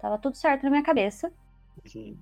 tava 0.00 0.16
tudo 0.16 0.36
certo 0.36 0.62
na 0.62 0.70
minha 0.70 0.82
cabeça. 0.82 1.30
Uhum. 1.94 2.16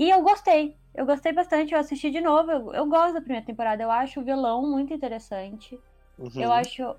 E 0.00 0.08
eu 0.08 0.22
gostei. 0.22 0.74
Eu 0.94 1.04
gostei 1.04 1.30
bastante. 1.30 1.74
Eu 1.74 1.78
assisti 1.78 2.10
de 2.10 2.22
novo. 2.22 2.50
Eu, 2.50 2.72
eu 2.72 2.86
gosto 2.86 3.12
da 3.12 3.20
primeira 3.20 3.44
temporada. 3.44 3.82
Eu 3.82 3.90
acho 3.90 4.18
o 4.18 4.24
vilão 4.24 4.66
muito 4.66 4.94
interessante. 4.94 5.78
Uhum. 6.18 6.30
Eu 6.34 6.50
acho 6.50 6.96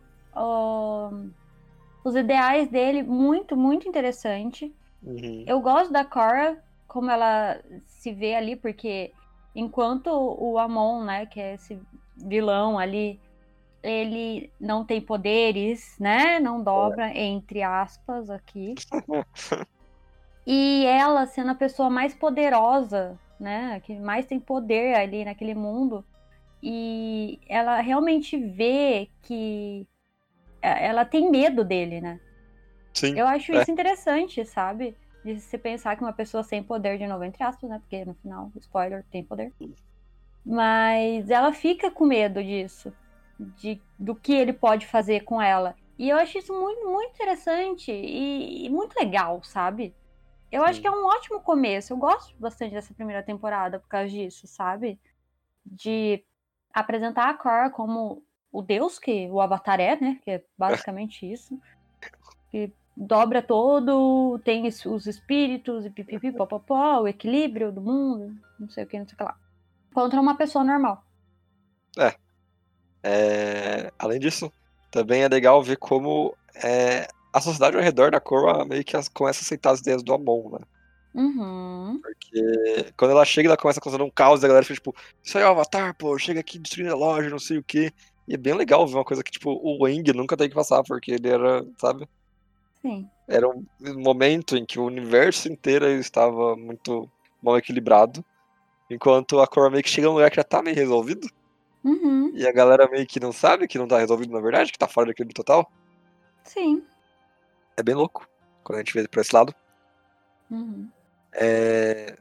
os 2.04 2.16
ideais 2.16 2.70
dele 2.70 3.02
muito, 3.02 3.58
muito 3.58 3.90
interessante. 3.90 4.72
Uhum. 5.02 5.44
Eu 5.48 5.60
gosto 5.62 5.92
da 5.92 6.06
Cora, 6.06 6.64
como 6.88 7.10
ela 7.10 7.60
se 7.88 8.14
vê 8.14 8.36
ali, 8.36 8.56
porque 8.56 9.12
enquanto 9.56 10.10
o 10.12 10.60
Amon, 10.60 11.04
né, 11.04 11.26
que 11.26 11.42
é 11.42 11.56
esse 11.56 11.82
vilão 12.16 12.78
ali, 12.78 13.20
ele 13.82 14.54
não 14.60 14.86
tem 14.86 15.02
poderes, 15.02 15.98
né? 16.00 16.40
Não 16.40 16.62
dobra, 16.62 17.18
entre 17.18 17.64
aspas, 17.64 18.30
aqui. 18.30 18.76
E 20.46 20.86
ela 20.86 21.26
sendo 21.26 21.52
a 21.52 21.56
pessoa 21.56 21.90
mais 21.90 22.14
poderosa, 22.14 23.18
né? 23.40 23.80
Que 23.82 23.98
mais 24.00 24.26
tem 24.26 24.40
poder 24.40 24.96
ali 24.96 25.24
naquele 25.26 25.54
mundo. 25.54 26.04
E 26.64 27.40
ela 27.48 27.80
realmente 27.82 28.38
vê 28.38 29.10
que 29.24 29.88
é, 30.62 30.88
ela 30.88 31.06
tem 31.06 31.30
medo 31.30 31.64
dele, 31.64 32.02
né? 32.02 32.20
Sim. 32.94 33.18
Eu 33.18 33.28
acho 33.28 33.52
É. 33.52 33.62
isso 33.62 33.72
interessante, 33.72 34.46
sabe? 34.46 34.96
De 35.24 35.40
se 35.40 35.58
pensar 35.58 35.96
que 35.96 36.04
uma 36.04 36.14
pessoa 36.14 36.44
sem 36.44 36.64
poder, 36.64 36.98
de 36.98 37.08
novo, 37.08 37.24
entre 37.24 37.44
aspas, 37.44 37.70
né? 37.70 37.80
Porque 37.80 38.06
no 38.06 38.14
final, 38.16 38.52
spoiler, 38.60 39.04
tem 39.12 39.24
poder. 39.24 39.52
Mas 40.46 41.30
ela 41.30 41.54
fica 41.54 41.92
com 41.92 42.06
medo 42.06 42.44
disso. 42.44 42.94
De, 43.40 43.82
do 43.98 44.16
que 44.16 44.34
ele 44.34 44.54
pode 44.54 44.86
fazer 44.86 45.22
com 45.22 45.42
ela. 45.42 45.76
E 45.98 46.10
eu 46.10 46.18
acho 46.18 46.38
isso 46.38 46.54
muito, 46.54 46.88
muito 46.88 47.14
interessante 47.14 47.92
e, 47.92 48.66
e 48.66 48.70
muito 48.70 48.96
legal, 48.96 49.42
sabe? 49.44 49.94
Eu 50.52 50.64
acho 50.64 50.76
Sim. 50.76 50.82
que 50.82 50.88
é 50.88 50.92
um 50.92 51.06
ótimo 51.06 51.40
começo. 51.40 51.94
Eu 51.94 51.98
gosto 51.98 52.36
bastante 52.38 52.74
dessa 52.74 52.94
primeira 52.94 53.24
temporada 53.24 53.80
por 53.80 53.88
causa 53.88 54.10
disso, 54.10 54.48
sabe? 54.48 55.00
De 55.66 56.24
apresentar 56.74 57.30
a 57.30 57.34
Korra 57.34 57.70
como 57.70 58.24
o 58.52 58.62
deus 58.62 59.00
que 59.00 59.30
o 59.30 59.40
Avatar 59.40 59.80
é, 59.80 60.00
né? 60.00 60.20
Que 60.24 60.32
é 60.32 60.44
basicamente 60.58 61.26
isso. 61.32 61.60
Que 62.50 62.74
dobra 62.96 63.42
todo, 63.42 64.40
tem 64.40 64.68
os 64.68 65.08
espíritos 65.08 65.86
e 65.86 65.90
pipipi, 65.90 66.32
popopó, 66.32 67.00
o 67.00 67.08
equilíbrio 67.08 67.72
do 67.72 67.82
mundo, 67.82 68.36
não 68.60 68.70
sei 68.70 68.84
o 68.84 68.88
que, 68.88 69.00
não 69.00 69.08
sei 69.08 69.16
o 69.16 69.18
que 69.18 69.24
lá. 69.24 69.38
Contra 69.94 70.20
uma 70.20 70.36
pessoa 70.36 70.64
normal. 70.64 71.04
É, 73.04 73.92
além 73.98 74.20
disso, 74.20 74.52
também 74.92 75.24
é 75.24 75.28
legal 75.28 75.64
ver 75.64 75.78
como 75.78 76.36
é, 76.54 77.08
a 77.34 77.42
sociedade 77.42 77.78
ao 77.78 77.84
redor 77.84 78.12
da 78.12 78.20
Korra 78.20 78.66
meio 78.66 78.84
que 78.84 78.96
começa 79.14 79.40
a 79.40 79.44
aceitar 79.44 79.72
as 79.72 79.80
ideias 79.80 80.04
do 80.04 80.14
Amon, 80.14 80.52
né? 80.52 80.60
Uhum. 81.14 82.00
Porque 82.02 82.94
quando 82.98 83.12
ela 83.12 83.26
chega, 83.26 83.50
ela 83.50 83.58
começa 83.58 83.82
causando 83.82 84.06
um 84.06 84.10
caos, 84.10 84.42
e 84.42 84.46
a 84.46 84.48
galera 84.48 84.66
fica 84.66 84.76
tipo, 84.76 84.96
isso 85.24 85.38
aí 85.38 85.44
é 85.44 85.48
o 85.48 85.52
Avatar, 85.52 85.96
pô, 85.96 86.18
chega 86.18 86.40
aqui 86.40 86.58
destruindo 86.58 86.94
a 86.94 86.98
loja, 86.98 87.30
não 87.30 87.40
sei 87.40 87.58
o 87.58 87.64
quê. 87.64 87.92
E 88.28 88.34
é 88.34 88.38
bem 88.38 88.54
legal 88.54 88.88
ver 88.88 88.96
uma 88.96 89.04
coisa 89.04 89.24
que, 89.24 89.32
tipo, 89.32 89.52
o 89.52 89.84
Wang 89.84 90.14
nunca 90.14 90.38
tem 90.38 90.48
que 90.48 90.56
passar, 90.56 90.84
porque 90.84 91.12
ele 91.12 91.28
era, 91.28 91.66
sabe? 91.78 92.08
Sim. 92.82 93.10
Era 93.28 93.48
um 93.48 93.66
momento 93.98 94.56
em 94.56 94.66
que 94.66 94.80
o 94.80 94.86
universo 94.86 95.52
inteiro 95.52 95.88
estava 95.88 96.56
muito 96.56 97.10
mal 97.42 97.58
equilibrado. 97.58 98.24
Enquanto 98.90 99.40
a 99.40 99.48
Korra 99.48 99.70
meio 99.70 99.84
que 99.84 99.90
chega 99.90 100.08
num 100.08 100.14
lugar 100.14 100.30
que 100.30 100.36
já 100.36 100.44
tá 100.44 100.62
meio 100.62 100.76
resolvido. 100.76 101.28
Uhum. 101.84 102.32
E 102.34 102.48
a 102.48 102.52
galera 102.52 102.90
meio 102.90 103.06
que 103.08 103.20
não 103.20 103.32
sabe 103.32 103.68
que 103.68 103.78
não 103.78 103.88
tá 103.88 103.98
resolvido 103.98 104.34
na 104.34 104.42
verdade, 104.42 104.72
que 104.72 104.78
tá 104.78 104.88
fora 104.88 105.06
do 105.06 105.12
equilíbrio 105.12 105.36
total. 105.36 105.72
Sim. 106.44 106.84
É 107.78 107.84
bem 107.84 107.96
louco 107.96 108.28
quando 108.64 108.78
a 108.78 108.80
gente 108.82 108.94
vê 108.94 109.08
por 109.08 109.22
esse 109.22 109.36
lado. 109.36 109.54
Uhum. 110.50 110.90
É... 111.34 112.18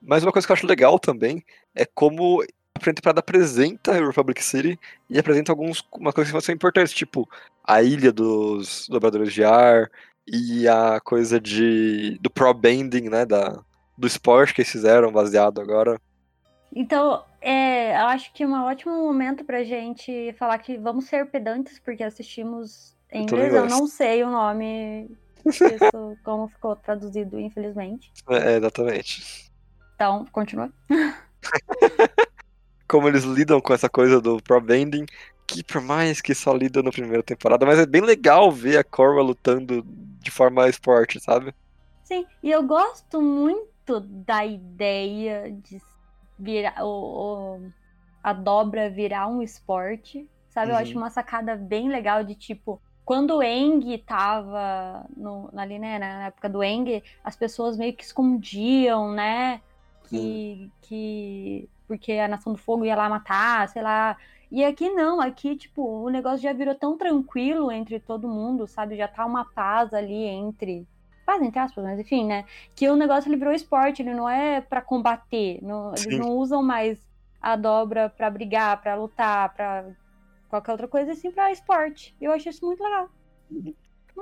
Mas 0.00 0.22
uma 0.22 0.32
coisa 0.32 0.46
que 0.46 0.52
eu 0.52 0.54
acho 0.54 0.66
legal 0.66 0.98
também 0.98 1.44
é 1.74 1.84
como 1.84 2.42
a 2.74 2.78
primeira 2.78 2.96
temporada 2.96 3.20
apresenta 3.20 3.92
a 3.92 4.06
Republic 4.06 4.42
City 4.42 4.78
e 5.08 5.18
apresenta 5.18 5.52
algumas 5.52 5.82
uma 5.92 6.12
coisa 6.12 6.32
que 6.32 6.40
são 6.40 6.54
importantes, 6.54 6.92
tipo 6.92 7.28
a 7.64 7.82
ilha 7.82 8.12
dos 8.12 8.88
dobradores 8.88 9.32
de 9.32 9.44
ar 9.44 9.90
e 10.26 10.66
a 10.66 11.00
coisa 11.00 11.40
de 11.40 12.18
do 12.20 12.30
pro 12.30 12.52
bending, 12.52 13.08
né, 13.08 13.24
da, 13.24 13.62
do 13.96 14.06
esporte 14.06 14.54
que 14.54 14.62
eles 14.62 14.72
fizeram 14.72 15.12
baseado 15.12 15.60
agora. 15.60 16.00
Então, 16.74 17.22
é, 17.40 17.94
eu 18.00 18.06
acho 18.06 18.32
que 18.32 18.42
é 18.42 18.46
um 18.46 18.64
ótimo 18.64 18.94
momento 18.96 19.44
pra 19.44 19.62
gente 19.62 20.32
falar 20.38 20.58
que 20.58 20.78
vamos 20.78 21.04
ser 21.04 21.26
pedantes, 21.26 21.78
porque 21.78 22.02
assistimos 22.02 22.96
em 23.12 23.24
inglês. 23.24 23.54
Eu 23.54 23.66
não 23.66 23.86
sei 23.86 24.24
o 24.24 24.30
nome 24.30 25.08
disso, 25.58 26.18
como 26.24 26.48
ficou 26.48 26.76
traduzido, 26.76 27.38
infelizmente. 27.38 28.12
É, 28.28 28.56
exatamente. 28.56 29.22
Então, 29.94 30.26
continua. 30.26 30.72
Como 32.88 33.08
eles 33.08 33.24
lidam 33.24 33.60
com 33.60 33.72
essa 33.74 33.88
coisa 33.88 34.20
do 34.20 34.40
pro 34.42 34.60
bending, 34.60 35.04
que 35.46 35.64
por 35.64 35.80
mais 35.80 36.20
que 36.20 36.34
só 36.34 36.52
lida 36.54 36.82
na 36.82 36.90
primeira 36.90 37.22
temporada, 37.22 37.64
mas 37.66 37.78
é 37.78 37.86
bem 37.86 38.02
legal 38.02 38.50
ver 38.52 38.78
a 38.78 38.84
Korra 38.84 39.22
lutando 39.22 39.82
de 39.86 40.30
forma 40.30 40.68
esporte, 40.68 41.20
sabe? 41.20 41.54
Sim, 42.04 42.26
e 42.42 42.50
eu 42.50 42.66
gosto 42.66 43.20
muito 43.22 44.00
da 44.00 44.44
ideia 44.44 45.50
de 45.52 45.78
virar 46.38 46.84
o, 46.84 47.66
o- 47.68 47.74
a 48.22 48.32
dobra 48.32 48.90
virar 48.90 49.28
um 49.28 49.42
esporte, 49.42 50.28
sabe? 50.50 50.72
Eu 50.72 50.76
Uhum. 50.76 50.82
acho 50.82 50.98
uma 50.98 51.10
sacada 51.10 51.56
bem 51.56 51.88
legal 51.88 52.24
de 52.24 52.34
tipo, 52.34 52.82
quando 53.04 53.36
o 53.36 53.42
Eng 53.42 53.98
tava 54.06 55.04
no, 55.16 55.50
ali, 55.56 55.78
né, 55.78 55.98
na 55.98 56.26
época 56.26 56.48
do 56.48 56.62
Eng, 56.62 57.02
as 57.24 57.34
pessoas 57.36 57.76
meio 57.76 57.92
que 57.94 58.04
escondiam, 58.04 59.12
né? 59.12 59.60
Que, 60.08 60.70
que 60.82 61.68
porque 61.88 62.12
a 62.12 62.28
Nação 62.28 62.52
do 62.52 62.58
Fogo 62.58 62.84
ia 62.84 62.94
lá 62.96 63.08
matar, 63.08 63.68
sei 63.68 63.82
lá. 63.82 64.16
E 64.50 64.64
aqui 64.64 64.90
não, 64.90 65.20
aqui, 65.20 65.56
tipo, 65.56 65.82
o 65.82 66.10
negócio 66.10 66.38
já 66.40 66.52
virou 66.52 66.74
tão 66.74 66.96
tranquilo 66.98 67.72
entre 67.72 67.98
todo 67.98 68.28
mundo, 68.28 68.66
sabe? 68.66 68.96
Já 68.96 69.08
tá 69.08 69.24
uma 69.24 69.44
paz 69.46 69.92
ali 69.94 70.24
entre. 70.26 70.86
Paz 71.24 71.40
entre 71.40 71.58
aspas, 71.58 71.82
mas 71.84 71.98
enfim, 71.98 72.26
né? 72.26 72.44
Que 72.74 72.88
o 72.88 72.96
negócio 72.96 73.28
ele 73.28 73.36
virou 73.36 73.52
esporte, 73.54 74.02
ele 74.02 74.12
não 74.14 74.28
é 74.28 74.60
pra 74.60 74.80
combater. 74.82 75.58
não- 75.62 75.94
eles 75.94 76.18
não 76.18 76.36
usam 76.36 76.62
mais 76.62 76.98
a 77.40 77.56
dobra 77.56 78.08
pra 78.10 78.28
brigar, 78.30 78.80
pra 78.82 78.94
lutar, 78.94 79.52
pra 79.54 79.84
qualquer 80.52 80.72
outra 80.72 80.88
coisa, 80.88 81.12
e 81.12 81.16
sim 81.16 81.30
pra 81.30 81.50
esporte. 81.50 82.14
Eu 82.20 82.30
acho 82.30 82.48
isso 82.48 82.66
muito 82.66 82.84
legal. 82.84 83.08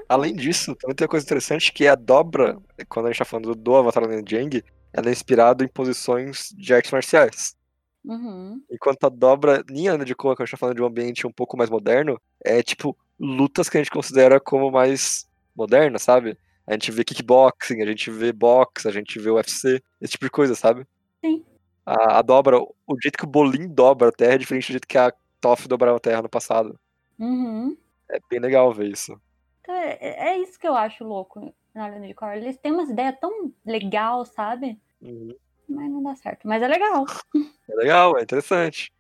Além 0.08 0.32
disso, 0.32 0.76
também 0.76 0.94
tem 0.94 1.04
uma 1.04 1.10
coisa 1.10 1.26
interessante 1.26 1.72
que 1.72 1.86
é 1.86 1.88
a 1.88 1.96
dobra, 1.96 2.56
quando 2.88 3.06
a 3.06 3.08
gente 3.10 3.18
tá 3.18 3.24
falando 3.24 3.52
do 3.54 3.74
Avatar 3.74 4.04
Land 4.04 4.30
Jang, 4.30 4.62
ela 4.92 5.08
é 5.08 5.12
inspirada 5.12 5.64
em 5.64 5.68
posições 5.68 6.50
de 6.56 6.72
artes 6.72 6.92
marciais. 6.92 7.56
Uhum. 8.04 8.62
Enquanto 8.70 9.04
a 9.04 9.08
dobra, 9.08 9.64
em 9.70 9.88
Ana 9.88 10.04
de 10.04 10.14
Korra, 10.14 10.36
que 10.36 10.42
a 10.42 10.44
gente 10.46 10.52
tá 10.52 10.56
falando 10.56 10.76
de 10.76 10.82
um 10.82 10.86
ambiente 10.86 11.26
um 11.26 11.32
pouco 11.32 11.56
mais 11.56 11.68
moderno, 11.68 12.20
é 12.44 12.62
tipo 12.62 12.96
lutas 13.18 13.68
que 13.68 13.76
a 13.76 13.80
gente 13.80 13.90
considera 13.90 14.38
como 14.38 14.70
mais 14.70 15.28
modernas, 15.54 16.02
sabe? 16.02 16.38
A 16.64 16.74
gente 16.74 16.92
vê 16.92 17.02
kickboxing, 17.02 17.82
a 17.82 17.86
gente 17.86 18.08
vê 18.08 18.32
boxe, 18.32 18.86
a 18.86 18.92
gente 18.92 19.18
vê 19.18 19.30
UFC, 19.30 19.82
esse 20.00 20.12
tipo 20.12 20.24
de 20.24 20.30
coisa, 20.30 20.54
sabe? 20.54 20.86
Sim. 21.24 21.44
A, 21.84 22.18
a 22.18 22.22
dobra, 22.22 22.60
o 22.60 22.96
jeito 23.02 23.18
que 23.18 23.24
o 23.24 23.28
Bolin 23.28 23.66
dobra 23.66 24.08
a 24.08 24.12
terra 24.12 24.34
é 24.34 24.38
diferente 24.38 24.68
do 24.68 24.72
jeito 24.72 24.86
que 24.86 24.96
a 24.96 25.12
Toff 25.40 25.66
dobrava 25.66 25.96
a 25.96 26.00
terra 26.00 26.22
no 26.22 26.28
passado. 26.28 26.78
Uhum. 27.18 27.76
É 28.08 28.18
bem 28.28 28.40
legal 28.40 28.72
ver 28.72 28.88
isso. 28.88 29.20
Então, 29.60 29.74
é, 29.74 29.98
é 30.00 30.38
isso 30.38 30.58
que 30.58 30.66
eu 30.66 30.74
acho 30.74 31.04
louco 31.04 31.54
na 31.74 31.86
Lenda 31.86 32.06
de 32.06 32.14
Korra. 32.14 32.36
Eles 32.36 32.58
têm 32.58 32.72
umas 32.72 32.90
ideias 32.90 33.16
tão 33.20 33.52
legal, 33.64 34.24
sabe? 34.24 34.80
Uhum. 35.00 35.34
Mas 35.68 35.90
não 35.90 36.02
dá 36.02 36.16
certo. 36.16 36.46
Mas 36.46 36.62
é 36.62 36.68
legal. 36.68 37.04
É 37.70 37.74
legal, 37.76 38.18
é 38.18 38.22
interessante. 38.22 38.92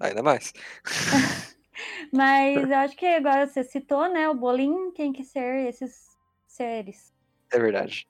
Ainda 0.00 0.22
mais. 0.22 0.50
Mas 2.10 2.56
eu 2.56 2.76
acho 2.78 2.96
que 2.96 3.04
agora 3.04 3.46
você 3.46 3.62
citou, 3.62 4.08
né? 4.08 4.26
O 4.30 4.34
Bolin 4.34 4.92
tem 4.92 5.12
que 5.12 5.22
ser 5.22 5.68
esses 5.68 6.16
seres. 6.46 7.12
É 7.52 7.58
verdade. 7.58 8.08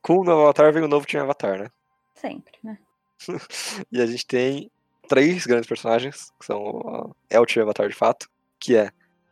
Com 0.00 0.18
o 0.18 0.24
novo 0.24 0.42
Avatar 0.42 0.72
vem 0.72 0.84
o 0.84 0.88
novo 0.88 1.06
time 1.06 1.22
Avatar, 1.22 1.58
né? 1.58 1.70
Sempre, 2.14 2.56
né? 2.62 2.78
E 3.90 4.00
a 4.00 4.06
gente 4.06 4.24
tem 4.24 4.70
três 5.08 5.46
grandes 5.46 5.68
personagens, 5.68 6.32
que 6.38 6.46
são 6.46 6.60
o 6.60 7.46
time 7.46 7.62
Avatar 7.62 7.88
de 7.88 7.94
fato, 7.94 8.28
que 8.60 8.76
é 8.76 8.90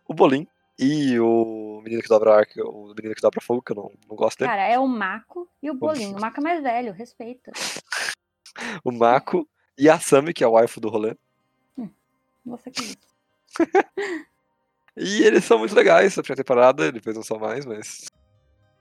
o 0.09 0.15
Bolin 0.15 0.47
e 0.79 1.19
o 1.19 1.81
menino 1.83 2.03
que 2.03 2.09
dobra 2.09 2.37
arco, 2.37 2.61
o 2.63 2.95
menino 2.95 3.15
que 3.15 3.21
dobra 3.21 3.41
fogo, 3.41 3.63
que 3.63 3.73
eu 3.73 3.77
não, 3.77 3.93
não 4.09 4.17
gosto 4.17 4.39
dele. 4.39 4.51
Cara, 4.51 4.67
é 4.67 4.79
o 4.79 4.87
Mako 4.87 5.49
e 5.63 5.71
o 5.71 5.75
Bolin. 5.75 6.15
O 6.15 6.21
Mako 6.21 6.41
é 6.41 6.43
mais 6.43 6.63
velho, 6.63 6.93
respeita. 6.93 7.53
O 8.83 8.91
Mako 8.91 9.47
e 9.77 9.87
a 9.87 10.01
Sami, 10.01 10.33
que 10.33 10.43
é 10.43 10.47
o 10.49 10.53
waifu 10.53 10.81
do 10.81 10.89
rolê. 10.89 11.15
Você 12.47 12.71
que 12.71 12.81
disse. 12.81 12.99
E 14.97 15.23
eles 15.23 15.45
são 15.45 15.59
muito 15.59 15.75
legais, 15.75 16.17
a 16.17 16.23
primeira 16.23 16.43
temporada, 16.43 16.91
depois 16.91 17.15
não 17.15 17.23
são 17.23 17.39
mais, 17.39 17.67
mas. 17.67 18.07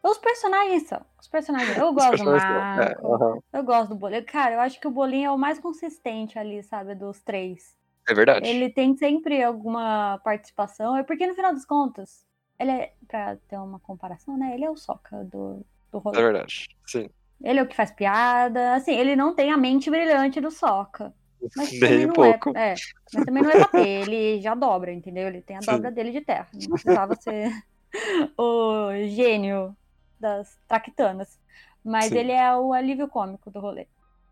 Os 0.05 0.19
personagens 0.19 0.83
são. 0.83 1.01
Os 1.19 1.27
personagens. 1.27 1.75
Eu 1.75 1.91
gosto 1.91 2.11
do 2.11 2.17
personagens 2.17 2.75
são, 2.75 2.83
é, 2.83 2.95
aham. 3.15 3.39
Eu 3.51 3.63
gosto 3.63 3.89
do 3.89 3.95
Bolin. 3.95 4.21
Cara, 4.21 4.53
eu 4.53 4.59
acho 4.59 4.79
que 4.79 4.87
o 4.87 4.91
Bolin 4.91 5.23
é 5.23 5.31
o 5.31 5.37
mais 5.37 5.57
consistente 5.57 6.37
ali, 6.37 6.61
sabe? 6.61 6.93
Dos 6.93 7.21
três. 7.21 7.75
É 8.07 8.13
verdade. 8.13 8.47
Ele 8.47 8.69
tem 8.69 8.95
sempre 8.95 9.41
alguma 9.41 10.19
participação. 10.23 10.95
É 10.95 11.01
porque, 11.01 11.25
no 11.25 11.33
final 11.33 11.51
das 11.51 11.65
contas, 11.65 12.23
ele 12.59 12.69
é. 12.69 12.93
Pra 13.07 13.35
ter 13.47 13.57
uma 13.57 13.79
comparação, 13.79 14.37
né? 14.37 14.53
Ele 14.53 14.63
é 14.63 14.69
o 14.69 14.77
Soca 14.77 15.23
do, 15.23 15.65
do 15.91 15.97
É 15.97 16.01
rolê. 16.01 16.21
verdade. 16.21 16.67
Sim. 16.85 17.09
Ele 17.43 17.59
é 17.59 17.63
o 17.63 17.67
que 17.67 17.75
faz 17.75 17.91
piada. 17.91 18.75
Assim, 18.75 18.93
ele 18.93 19.15
não 19.15 19.33
tem 19.33 19.51
a 19.51 19.57
mente 19.57 19.89
brilhante 19.89 20.39
do 20.39 20.51
Soca. 20.51 21.11
Mas 21.57 21.71
Nem 21.81 22.05
um 22.05 22.07
não 22.09 22.13
pouco. 22.13 22.55
É, 22.55 22.73
é, 22.73 22.75
mas 23.11 23.25
também 23.25 23.41
não 23.41 23.49
é 23.49 23.55
pra 23.55 23.67
ter, 23.69 23.79
ele 24.07 24.39
já 24.39 24.53
dobra, 24.53 24.93
entendeu? 24.93 25.27
Ele 25.27 25.41
tem 25.41 25.57
a 25.57 25.61
Sim. 25.61 25.71
dobra 25.71 25.89
dele 25.89 26.11
de 26.11 26.21
terra. 26.21 26.47
Não 26.53 26.69
precisava 26.69 27.15
ser 27.15 27.51
o 28.37 28.91
gênio 29.07 29.75
das 30.19 30.57
traquitanas. 30.67 31.39
Mas 31.83 32.05
Sim. 32.05 32.17
ele 32.17 32.31
é 32.31 32.55
o 32.55 32.73
alívio 32.73 33.07
cômico 33.07 33.51
do 33.51 33.59
rolê. 33.59 33.87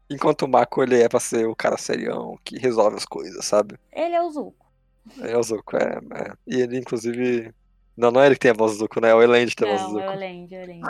Enquanto 0.09 0.43
o 0.43 0.47
Mako, 0.47 0.83
ele 0.83 1.01
é 1.01 1.07
pra 1.07 1.19
ser 1.19 1.47
o 1.47 1.55
cara 1.55 1.77
serião, 1.77 2.37
que 2.43 2.57
resolve 2.57 2.97
as 2.97 3.05
coisas, 3.05 3.45
sabe? 3.45 3.79
Ele 3.91 4.15
é 4.15 4.21
o 4.21 4.29
Zuko. 4.29 4.65
Ele 5.17 5.31
é 5.31 5.37
o 5.37 5.43
Zuko, 5.43 5.77
é, 5.77 5.99
é. 6.15 6.33
E 6.47 6.61
ele, 6.61 6.77
inclusive. 6.77 7.53
Não, 7.95 8.09
não 8.11 8.21
é 8.21 8.25
ele 8.25 8.35
que 8.35 8.41
tem 8.41 8.51
a 8.51 8.55
voz 8.55 8.73
do 8.73 8.77
Zuko, 8.79 8.99
né? 8.99 9.09
É 9.09 9.15
o 9.15 9.21
Elend 9.21 9.49
que 9.51 9.55
tem 9.63 9.67
a 9.71 9.77
voz 9.77 9.81
do 9.83 9.93
Não, 9.93 9.99
Zuko. 9.99 10.03
é 10.05 10.09
o 10.09 10.13
Elend, 10.13 10.55
é 10.55 10.59
o 10.59 10.61
Elend. 10.63 10.81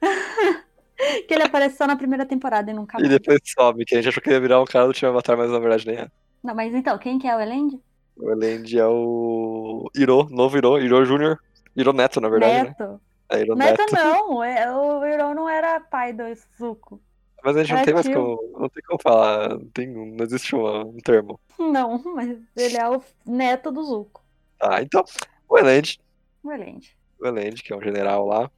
que 1.28 1.34
ele 1.34 1.42
aparece 1.44 1.76
só 1.76 1.86
na 1.86 1.96
primeira 1.96 2.26
temporada 2.26 2.70
e 2.70 2.74
nunca 2.74 2.98
E 2.98 3.02
mais. 3.02 3.10
depois 3.10 3.40
sobe, 3.44 3.84
que 3.84 3.94
a 3.94 3.98
gente 3.98 4.08
achou 4.08 4.22
que 4.22 4.30
ia 4.30 4.40
virar 4.40 4.60
um 4.60 4.64
cara 4.64 4.86
do 4.86 4.92
time 4.92 5.10
Avatar, 5.10 5.36
mas 5.36 5.50
na 5.50 5.58
verdade 5.58 5.86
nem 5.86 5.96
é. 5.98 6.08
Não, 6.42 6.54
mas 6.54 6.74
então, 6.74 6.98
quem 6.98 7.18
que 7.18 7.26
é 7.28 7.36
o 7.36 7.40
Elend? 7.40 7.80
O 8.16 8.30
Elend 8.30 8.78
é 8.78 8.86
o. 8.86 9.88
Iro, 9.94 10.28
novo 10.30 10.56
Iro, 10.56 10.78
Iro 10.80 11.04
Jr. 11.04 11.38
Iro 11.76 11.92
Neto, 11.92 12.20
na 12.20 12.28
verdade, 12.28 12.52
né? 12.54 12.62
Neto. 12.64 12.82
É 12.82 13.07
Neto 13.30 13.54
Neto. 13.56 13.92
não, 13.94 14.42
é, 14.42 14.70
o 14.74 15.04
Hiro 15.06 15.34
não 15.34 15.48
era 15.48 15.78
pai 15.80 16.12
do 16.12 16.22
Zuko. 16.58 17.00
Mas 17.44 17.56
a 17.56 17.62
gente 17.62 17.76
não 17.76 17.84
tem 17.84 17.94
mais 17.94 18.08
como. 18.08 18.58
Não 18.58 18.68
tem 18.68 18.82
como 18.84 19.00
falar. 19.02 19.50
Não, 19.50 19.66
tem, 19.70 19.86
não 19.86 20.24
existe 20.24 20.54
uma- 20.56 20.84
um 20.84 20.96
termo. 20.98 21.38
Não, 21.58 22.02
mas 22.14 22.36
ele 22.56 22.76
é 22.76 22.88
o 22.88 23.02
neto 23.26 23.70
do 23.70 23.82
Zuko. 23.84 24.22
Tá, 24.58 24.82
então. 24.82 25.04
O 25.48 25.56
Elend, 25.58 26.00
O 26.42 26.50
Elend. 26.52 26.96
o 27.20 27.26
Elend, 27.26 27.62
que 27.62 27.72
é 27.72 27.76
um 27.76 27.82
general 27.82 28.26
lá. 28.26 28.50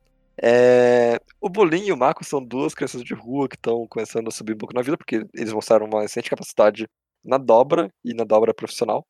É, 0.42 1.20
O 1.40 1.48
Bolin 1.50 1.84
e 1.84 1.92
o 1.92 1.96
Mako 1.96 2.24
são 2.24 2.42
duas 2.42 2.74
crianças 2.74 3.04
de 3.04 3.12
rua 3.12 3.46
que 3.48 3.56
estão 3.56 3.86
começando 3.86 4.28
a 4.28 4.30
subir 4.30 4.54
um 4.54 4.58
pouco 4.58 4.74
na 4.74 4.80
vida, 4.82 4.96
porque 4.96 5.26
eles 5.34 5.52
mostraram 5.52 5.86
uma 5.86 6.04
excelente 6.04 6.30
capacidade 6.30 6.88
na 7.22 7.36
dobra 7.36 7.92
e 8.02 8.14
na 8.14 8.24
dobra 8.24 8.54
profissional. 8.54 9.06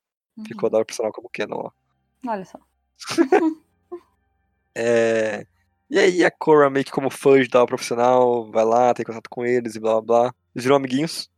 Ficou 0.46 0.66
a 0.66 0.70
dobra 0.70 0.84
profissional 0.84 1.12
como 1.12 1.30
Canon 1.32 1.62
lá. 1.62 1.72
Uhum. 2.24 2.30
Olha 2.32 2.44
só. 2.44 2.58
É, 4.74 5.46
E 5.90 5.98
aí 5.98 6.24
a 6.24 6.30
Korra, 6.30 6.70
meio 6.70 6.84
que 6.84 6.92
como 6.92 7.10
fã 7.10 7.40
de 7.40 7.48
dobra 7.48 7.68
profissional, 7.68 8.50
vai 8.50 8.64
lá, 8.64 8.94
tem 8.94 9.04
contato 9.04 9.28
com 9.30 9.44
eles 9.44 9.74
e 9.74 9.80
blá 9.80 10.00
blá 10.00 10.22
blá. 10.22 10.34
Eles 10.54 10.64
viram 10.64 10.76
amiguinhos. 10.76 11.28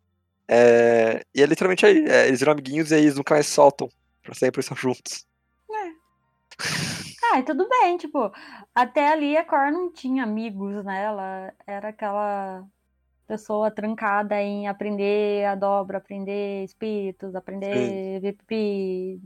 É, 0.48 1.24
E 1.34 1.42
é 1.42 1.46
literalmente 1.46 1.86
aí. 1.86 2.04
é, 2.06 2.28
Eles 2.28 2.40
viram 2.40 2.52
amiguinhos 2.52 2.90
e 2.90 2.94
aí 2.96 3.02
eles 3.02 3.16
nunca 3.16 3.34
mais 3.34 3.46
soltam. 3.46 3.88
Pra 4.22 4.34
sempre 4.34 4.60
estão 4.60 4.76
juntos. 4.76 5.26
Ah, 7.32 7.38
e 7.38 7.42
tudo 7.44 7.66
bem, 7.68 7.96
tipo, 7.96 8.30
até 8.74 9.08
ali 9.12 9.36
a 9.36 9.44
Cor 9.44 9.70
não 9.72 9.90
tinha 9.92 10.22
amigos, 10.24 10.84
né? 10.84 11.02
Ela 11.04 11.52
era 11.66 11.88
aquela 11.88 12.62
pessoa 13.32 13.70
trancada 13.70 14.42
em 14.42 14.68
aprender 14.68 15.46
a 15.46 15.54
dobra, 15.54 15.96
aprender 15.96 16.64
espíritos, 16.64 17.34
aprender 17.34 18.20
VPP 18.20 18.54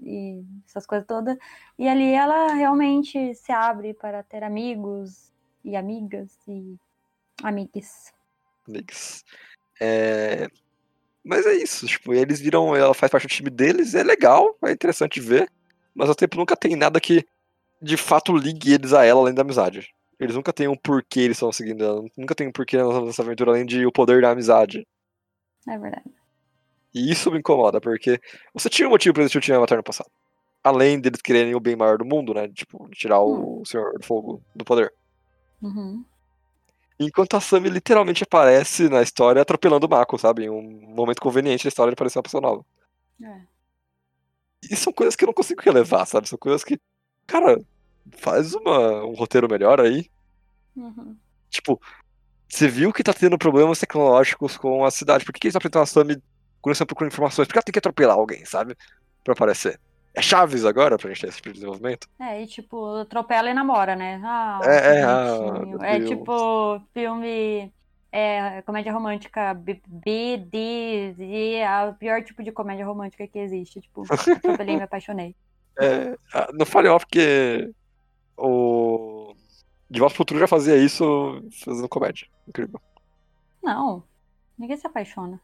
e 0.00 0.44
essas 0.64 0.86
coisas 0.86 1.04
todas. 1.04 1.36
E 1.76 1.88
ali 1.88 2.12
ela 2.12 2.54
realmente 2.54 3.34
se 3.34 3.50
abre 3.50 3.92
para 3.94 4.22
ter 4.22 4.44
amigos 4.44 5.32
e 5.64 5.74
amigas 5.74 6.38
e 6.46 6.76
amigues. 7.42 8.12
Amigos. 8.68 9.24
É, 9.80 10.46
Mas 11.24 11.44
é 11.44 11.54
isso, 11.54 11.84
tipo, 11.88 12.14
eles 12.14 12.38
viram, 12.38 12.76
ela 12.76 12.94
faz 12.94 13.10
parte 13.10 13.26
do 13.26 13.30
time 13.30 13.50
deles, 13.50 13.92
é 13.96 14.04
legal, 14.04 14.56
é 14.62 14.70
interessante 14.70 15.18
ver, 15.18 15.50
mas 15.92 16.08
ao 16.08 16.14
tempo 16.14 16.36
nunca 16.36 16.56
tem 16.56 16.76
nada 16.76 17.00
que 17.00 17.26
de 17.82 17.96
fato 17.96 18.36
ligue 18.36 18.72
eles 18.74 18.92
a 18.92 19.04
ela 19.04 19.20
além 19.20 19.34
da 19.34 19.42
amizade. 19.42 19.92
Eles 20.18 20.34
nunca 20.34 20.52
têm 20.52 20.68
um 20.68 20.76
porquê 20.76 21.20
eles 21.20 21.36
estão 21.36 21.52
seguindo 21.52 21.84
ela, 21.84 22.02
nunca 22.16 22.34
tem 22.34 22.48
um 22.48 22.52
porquê 22.52 22.78
nessa 22.78 23.22
aventura 23.22 23.50
além 23.50 23.66
de 23.66 23.84
o 23.84 23.92
poder 23.92 24.22
da 24.22 24.30
amizade. 24.30 24.86
É 25.68 25.78
verdade. 25.78 26.10
E 26.94 27.10
isso 27.10 27.30
me 27.30 27.38
incomoda, 27.38 27.80
porque 27.80 28.18
você 28.54 28.70
tinha 28.70 28.88
um 28.88 28.92
motivo 28.92 29.12
pra 29.12 29.24
o 29.24 29.28
time 29.28 29.56
Avatar 29.56 29.76
no 29.76 29.84
passado. 29.84 30.10
Além 30.64 30.98
deles 30.98 31.20
quererem 31.20 31.54
o 31.54 31.60
bem 31.60 31.76
maior 31.76 31.98
do 31.98 32.04
mundo, 32.04 32.32
né? 32.32 32.48
Tipo, 32.48 32.88
tirar 32.88 33.20
o 33.20 33.62
Senhor 33.66 33.98
do 33.98 34.04
Fogo 34.04 34.42
do 34.54 34.64
poder. 34.64 34.92
Uhum. 35.60 36.02
Enquanto 36.98 37.36
a 37.36 37.40
Sammy 37.40 37.68
literalmente 37.68 38.24
aparece 38.24 38.88
na 38.88 39.02
história 39.02 39.42
atropelando 39.42 39.86
o 39.86 39.90
Mako, 39.90 40.18
sabe? 40.18 40.44
Em 40.44 40.50
um 40.50 40.62
momento 40.94 41.20
conveniente 41.20 41.64
da 41.64 41.68
história 41.68 41.90
de 41.90 41.94
aparecer 41.94 42.18
uma 42.18 42.22
pessoa 42.22 42.40
nova. 42.40 42.64
É. 43.22 43.40
E 44.70 44.74
são 44.74 44.92
coisas 44.92 45.14
que 45.14 45.24
eu 45.24 45.26
não 45.26 45.34
consigo 45.34 45.60
relevar, 45.60 46.06
sabe? 46.06 46.28
São 46.28 46.38
coisas 46.38 46.64
que, 46.64 46.80
cara, 47.26 47.62
faz 48.12 48.54
uma, 48.54 49.04
um 49.04 49.14
roteiro 49.14 49.48
melhor 49.48 49.80
aí. 49.80 50.08
Uhum. 50.76 51.16
Tipo, 51.50 51.80
você 52.48 52.68
viu 52.68 52.92
que 52.92 53.02
tá 53.02 53.12
tendo 53.12 53.38
problemas 53.38 53.78
tecnológicos 53.78 54.56
com 54.56 54.84
a 54.84 54.90
cidade. 54.90 55.24
Por 55.24 55.32
que, 55.32 55.40
que 55.40 55.46
eles 55.46 55.56
apresentam 55.56 55.82
a 55.82 55.86
Sammy 55.86 56.22
quando 56.60 56.72
estão 56.72 56.86
procurando 56.86 57.12
informações? 57.12 57.46
Por 57.46 57.54
que 57.54 57.58
ela 57.58 57.64
tem 57.64 57.72
que 57.72 57.78
atropelar 57.78 58.16
alguém, 58.16 58.44
sabe? 58.44 58.76
Pra 59.24 59.32
aparecer. 59.32 59.80
É 60.14 60.22
Chaves 60.22 60.64
agora 60.64 60.96
pra 60.96 61.10
gente 61.10 61.20
ter 61.20 61.28
esse 61.28 61.36
tipo 61.36 61.48
de 61.48 61.54
desenvolvimento? 61.56 62.08
É, 62.18 62.42
e 62.42 62.46
tipo, 62.46 62.96
atropela 62.96 63.50
e 63.50 63.54
namora, 63.54 63.94
né? 63.94 64.20
Ah, 64.24 64.60
É, 64.64 64.98
é, 64.98 65.02
ah, 65.04 65.62
é 65.82 66.00
tipo 66.00 66.80
filme. 66.94 67.70
É, 68.10 68.62
comédia 68.62 68.94
romântica 68.94 69.52
B, 69.52 69.82
B, 69.86 70.38
D, 70.38 71.14
Z, 71.18 71.54
é 71.56 71.84
o 71.84 71.92
pior 71.92 72.22
tipo 72.22 72.42
de 72.42 72.50
comédia 72.50 72.86
romântica 72.86 73.26
que 73.26 73.38
existe. 73.38 73.82
Tipo, 73.82 74.04
atropelei 74.08 74.74
e 74.74 74.78
me 74.78 74.84
apaixonei. 74.84 75.36
É, 75.78 76.16
ah, 76.32 76.48
não 76.54 76.64
fale 76.64 76.88
off 76.88 77.04
porque 77.04 77.70
o 78.36 79.34
De 79.90 79.98
Volta 80.00 80.14
pro 80.14 80.18
Futuro 80.18 80.40
já 80.40 80.46
fazia 80.48 80.76
isso 80.76 81.42
fazendo 81.64 81.88
comédia. 81.88 82.26
Incrível. 82.48 82.80
Não, 83.62 84.02
ninguém 84.58 84.76
se 84.76 84.86
apaixona. 84.86 85.40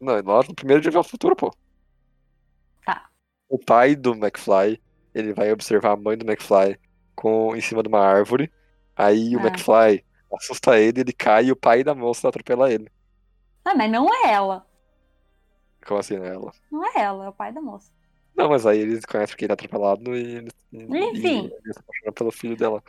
Não, 0.00 0.20
nós 0.22 0.48
no 0.48 0.54
primeiro 0.54 0.82
De 0.82 0.90
Volta 0.90 1.08
pro 1.08 1.12
Futuro, 1.12 1.36
pô. 1.36 1.54
Tá. 2.84 3.08
O 3.48 3.58
pai 3.58 3.94
do 3.94 4.12
McFly, 4.14 4.80
ele 5.14 5.32
vai 5.32 5.52
observar 5.52 5.92
a 5.92 5.96
mãe 5.96 6.16
do 6.16 6.26
McFly 6.26 6.78
com, 7.14 7.54
em 7.54 7.60
cima 7.60 7.82
de 7.82 7.88
uma 7.88 8.00
árvore. 8.00 8.50
Aí 8.96 9.36
o 9.36 9.40
Ah. 9.40 9.46
McFly 9.46 10.04
assusta 10.34 10.78
ele, 10.78 11.00
ele 11.00 11.12
cai 11.12 11.46
e 11.46 11.52
o 11.52 11.56
pai 11.56 11.84
da 11.84 11.94
moça 11.94 12.28
atropela 12.28 12.72
ele. 12.72 12.90
Ah, 13.64 13.74
mas 13.74 13.90
não 13.90 14.08
é 14.12 14.32
ela. 14.32 14.66
Como 15.86 16.00
assim, 16.00 16.18
né? 16.18 16.28
Ela? 16.34 16.52
Não 16.70 16.84
é 16.84 16.92
ela, 17.02 17.26
é 17.26 17.28
o 17.28 17.32
pai 17.32 17.52
da 17.52 17.60
moça. 17.60 17.92
Não, 18.34 18.48
mas 18.48 18.64
aí 18.66 18.78
eles 18.78 19.04
conhecem 19.04 19.36
que 19.36 19.44
ele 19.44 19.52
é 19.52 19.54
atropelado 19.54 20.16
e 20.16 20.36
ele, 20.36 20.50
e- 20.72 20.78
Enfim. 20.78 21.46
e 21.46 21.52
ele 21.52 21.72
se 21.72 21.78
apaixona 21.80 22.12
pelo 22.12 22.30
filho 22.32 22.56
dela. 22.56 22.82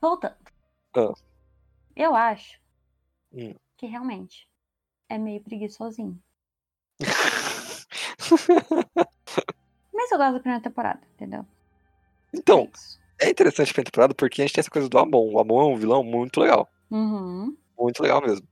Voltando. 0.00 0.36
Ah. 0.96 1.12
Eu 1.94 2.14
acho 2.14 2.58
Hum. 3.32 3.54
que 3.76 3.86
realmente 3.86 4.48
é 5.08 5.18
meio 5.18 5.40
preguiçosinho. 5.42 6.18
Mas 9.92 10.10
eu 10.12 10.18
gosto 10.18 10.32
da 10.34 10.40
primeira 10.40 10.62
temporada, 10.62 11.00
entendeu? 11.14 11.44
Então, 12.32 12.68
É 13.18 13.26
é 13.28 13.30
interessante 13.30 13.70
a 13.70 13.72
primeira 13.72 13.90
temporada 13.90 14.14
porque 14.14 14.42
a 14.42 14.44
gente 14.44 14.54
tem 14.54 14.60
essa 14.60 14.70
coisa 14.70 14.88
do 14.90 14.98
Amon. 14.98 15.32
O 15.32 15.38
Amon 15.40 15.62
é 15.62 15.74
um 15.74 15.76
vilão 15.76 16.02
muito 16.04 16.38
legal. 16.38 16.68
Uhum. 16.90 17.56
Muito 17.78 18.02
legal 18.02 18.20
mesmo. 18.20 18.46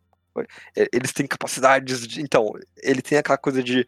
É, 0.77 0.89
Eles 0.93 1.13
têm 1.13 1.27
capacidades 1.27 2.07
de. 2.09 2.23
Então, 2.23 2.51
ele 2.83 3.03
tem 3.03 3.19
aquela 3.19 3.37
coisa 3.39 3.63
de 3.63 3.87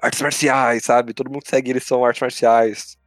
artes 0.00 0.20
marciais, 0.20 0.84
sabe? 0.84 1.12
Todo 1.14 1.30
mundo 1.30 1.46
segue 1.46 1.70
eles 1.70 1.84
são 1.84 2.04
artes 2.04 2.20
marciais. 2.20 2.98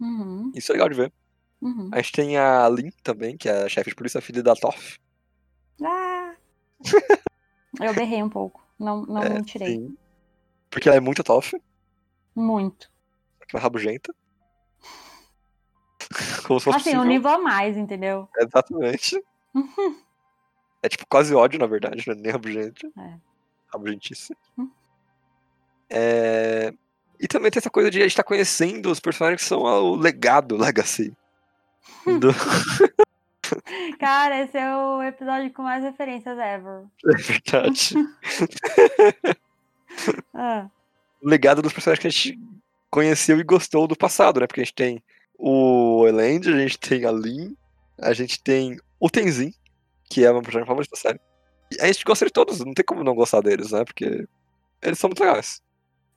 Uhum. 0.00 0.52
Isso 0.54 0.70
é 0.70 0.74
legal 0.74 0.88
de 0.88 0.94
ver. 0.96 1.12
Uhum. 1.60 1.90
A 1.92 1.96
gente 1.96 2.12
tem 2.12 2.38
a 2.38 2.68
Lin 2.68 2.90
também, 3.02 3.36
que 3.36 3.48
é 3.48 3.64
a 3.64 3.68
chefe 3.68 3.90
de 3.90 3.96
polícia, 3.96 4.20
filha 4.20 4.42
da 4.42 4.54
Toff. 4.54 4.98
Ah. 5.84 6.34
eu 7.80 7.94
berrei 7.94 8.22
um 8.22 8.28
pouco. 8.28 8.62
Não, 8.78 9.04
não 9.06 9.22
É, 9.22 9.28
mentirei. 9.30 9.74
Sim. 9.76 9.96
Porque 10.70 10.88
ela 10.88 10.96
é 10.98 11.00
muito 11.00 11.24
Toff, 11.24 11.60
Muito. 12.34 12.90
aquela 13.40 13.62
rabugenta. 13.62 14.14
Como 16.46 16.60
se 16.60 16.64
fosse 16.64 16.76
Assim, 16.78 16.90
um 16.90 16.92
possível. 17.00 17.04
nível 17.04 17.30
a 17.30 17.38
mais, 17.38 17.76
entendeu? 17.76 18.28
Exatamente. 18.38 19.20
É 20.82 20.88
tipo 20.88 21.04
quase 21.08 21.34
ódio, 21.34 21.58
na 21.58 21.66
verdade, 21.66 22.04
não 22.06 22.14
é 22.14 22.16
nem 22.16 22.30
rabugento. 22.30 22.86
É. 22.96 23.18
Rabugentice. 23.72 24.36
Hum. 24.56 24.70
É... 25.90 26.72
E 27.20 27.26
também 27.26 27.50
tem 27.50 27.58
essa 27.58 27.70
coisa 27.70 27.90
de 27.90 27.98
a 27.98 28.02
gente 28.02 28.10
estar 28.10 28.22
conhecendo 28.22 28.90
os 28.90 29.00
personagens 29.00 29.42
que 29.42 29.48
são 29.48 29.60
o 29.60 29.96
legado, 29.96 30.56
legacy. 30.56 31.12
Do... 32.06 32.28
Cara, 33.98 34.42
esse 34.42 34.56
é 34.56 34.76
o 34.76 35.02
episódio 35.02 35.52
com 35.52 35.62
mais 35.62 35.82
referências 35.82 36.38
ever. 36.38 36.84
É 37.04 37.16
verdade. 37.16 37.94
Ah, 40.32 40.68
o 41.20 41.28
legado 41.28 41.60
dos 41.60 41.72
personagens 41.72 42.00
que 42.00 42.06
a 42.06 42.10
gente 42.10 42.38
conheceu 42.90 43.40
e 43.40 43.42
gostou 43.42 43.88
do 43.88 43.96
passado, 43.96 44.38
né? 44.38 44.46
Porque 44.46 44.60
a 44.60 44.64
gente 44.64 44.74
tem 44.74 45.02
o 45.36 46.06
Elend, 46.06 46.48
a 46.48 46.58
gente 46.58 46.78
tem 46.78 47.04
a 47.04 47.10
Lin, 47.10 47.56
a 48.00 48.12
gente 48.12 48.40
tem 48.40 48.78
o 49.00 49.10
Tenzin, 49.10 49.52
que 50.08 50.24
é 50.24 50.30
uma 50.30 50.42
personagem 50.42 50.66
favorita 50.66 50.94
da 50.94 51.00
série. 51.00 51.20
E 51.72 51.80
a 51.80 51.86
gente 51.86 52.04
gosta 52.04 52.24
de 52.24 52.32
todos, 52.32 52.60
não 52.60 52.72
tem 52.72 52.84
como 52.84 53.04
não 53.04 53.14
gostar 53.14 53.40
deles, 53.40 53.72
né? 53.72 53.84
Porque 53.84 54.26
eles 54.82 54.98
são 54.98 55.08
muito 55.08 55.20
legais. 55.20 55.62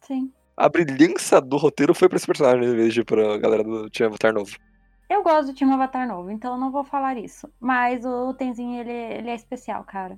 Sim. 0.01 0.31
A 0.57 0.69
brilhança 0.69 1.41
do 1.41 1.57
roteiro 1.57 1.93
foi 1.95 2.07
pra 2.09 2.17
esse 2.17 2.27
personagem 2.27 2.63
em 2.65 2.75
vez 2.75 2.93
de 2.93 3.03
pra 3.03 3.37
galera 3.37 3.63
do 3.63 3.89
Time 3.89 4.07
Avatar 4.07 4.33
novo. 4.33 4.51
Eu 5.09 5.23
gosto 5.23 5.47
do 5.47 5.53
time 5.53 5.73
Avatar 5.73 6.07
novo, 6.07 6.29
então 6.31 6.53
eu 6.53 6.59
não 6.59 6.71
vou 6.71 6.83
falar 6.85 7.17
isso. 7.17 7.49
Mas 7.59 8.05
o 8.05 8.33
Tenzinho, 8.33 8.79
ele, 8.79 8.91
ele 8.91 9.29
é 9.29 9.35
especial, 9.35 9.83
cara. 9.83 10.17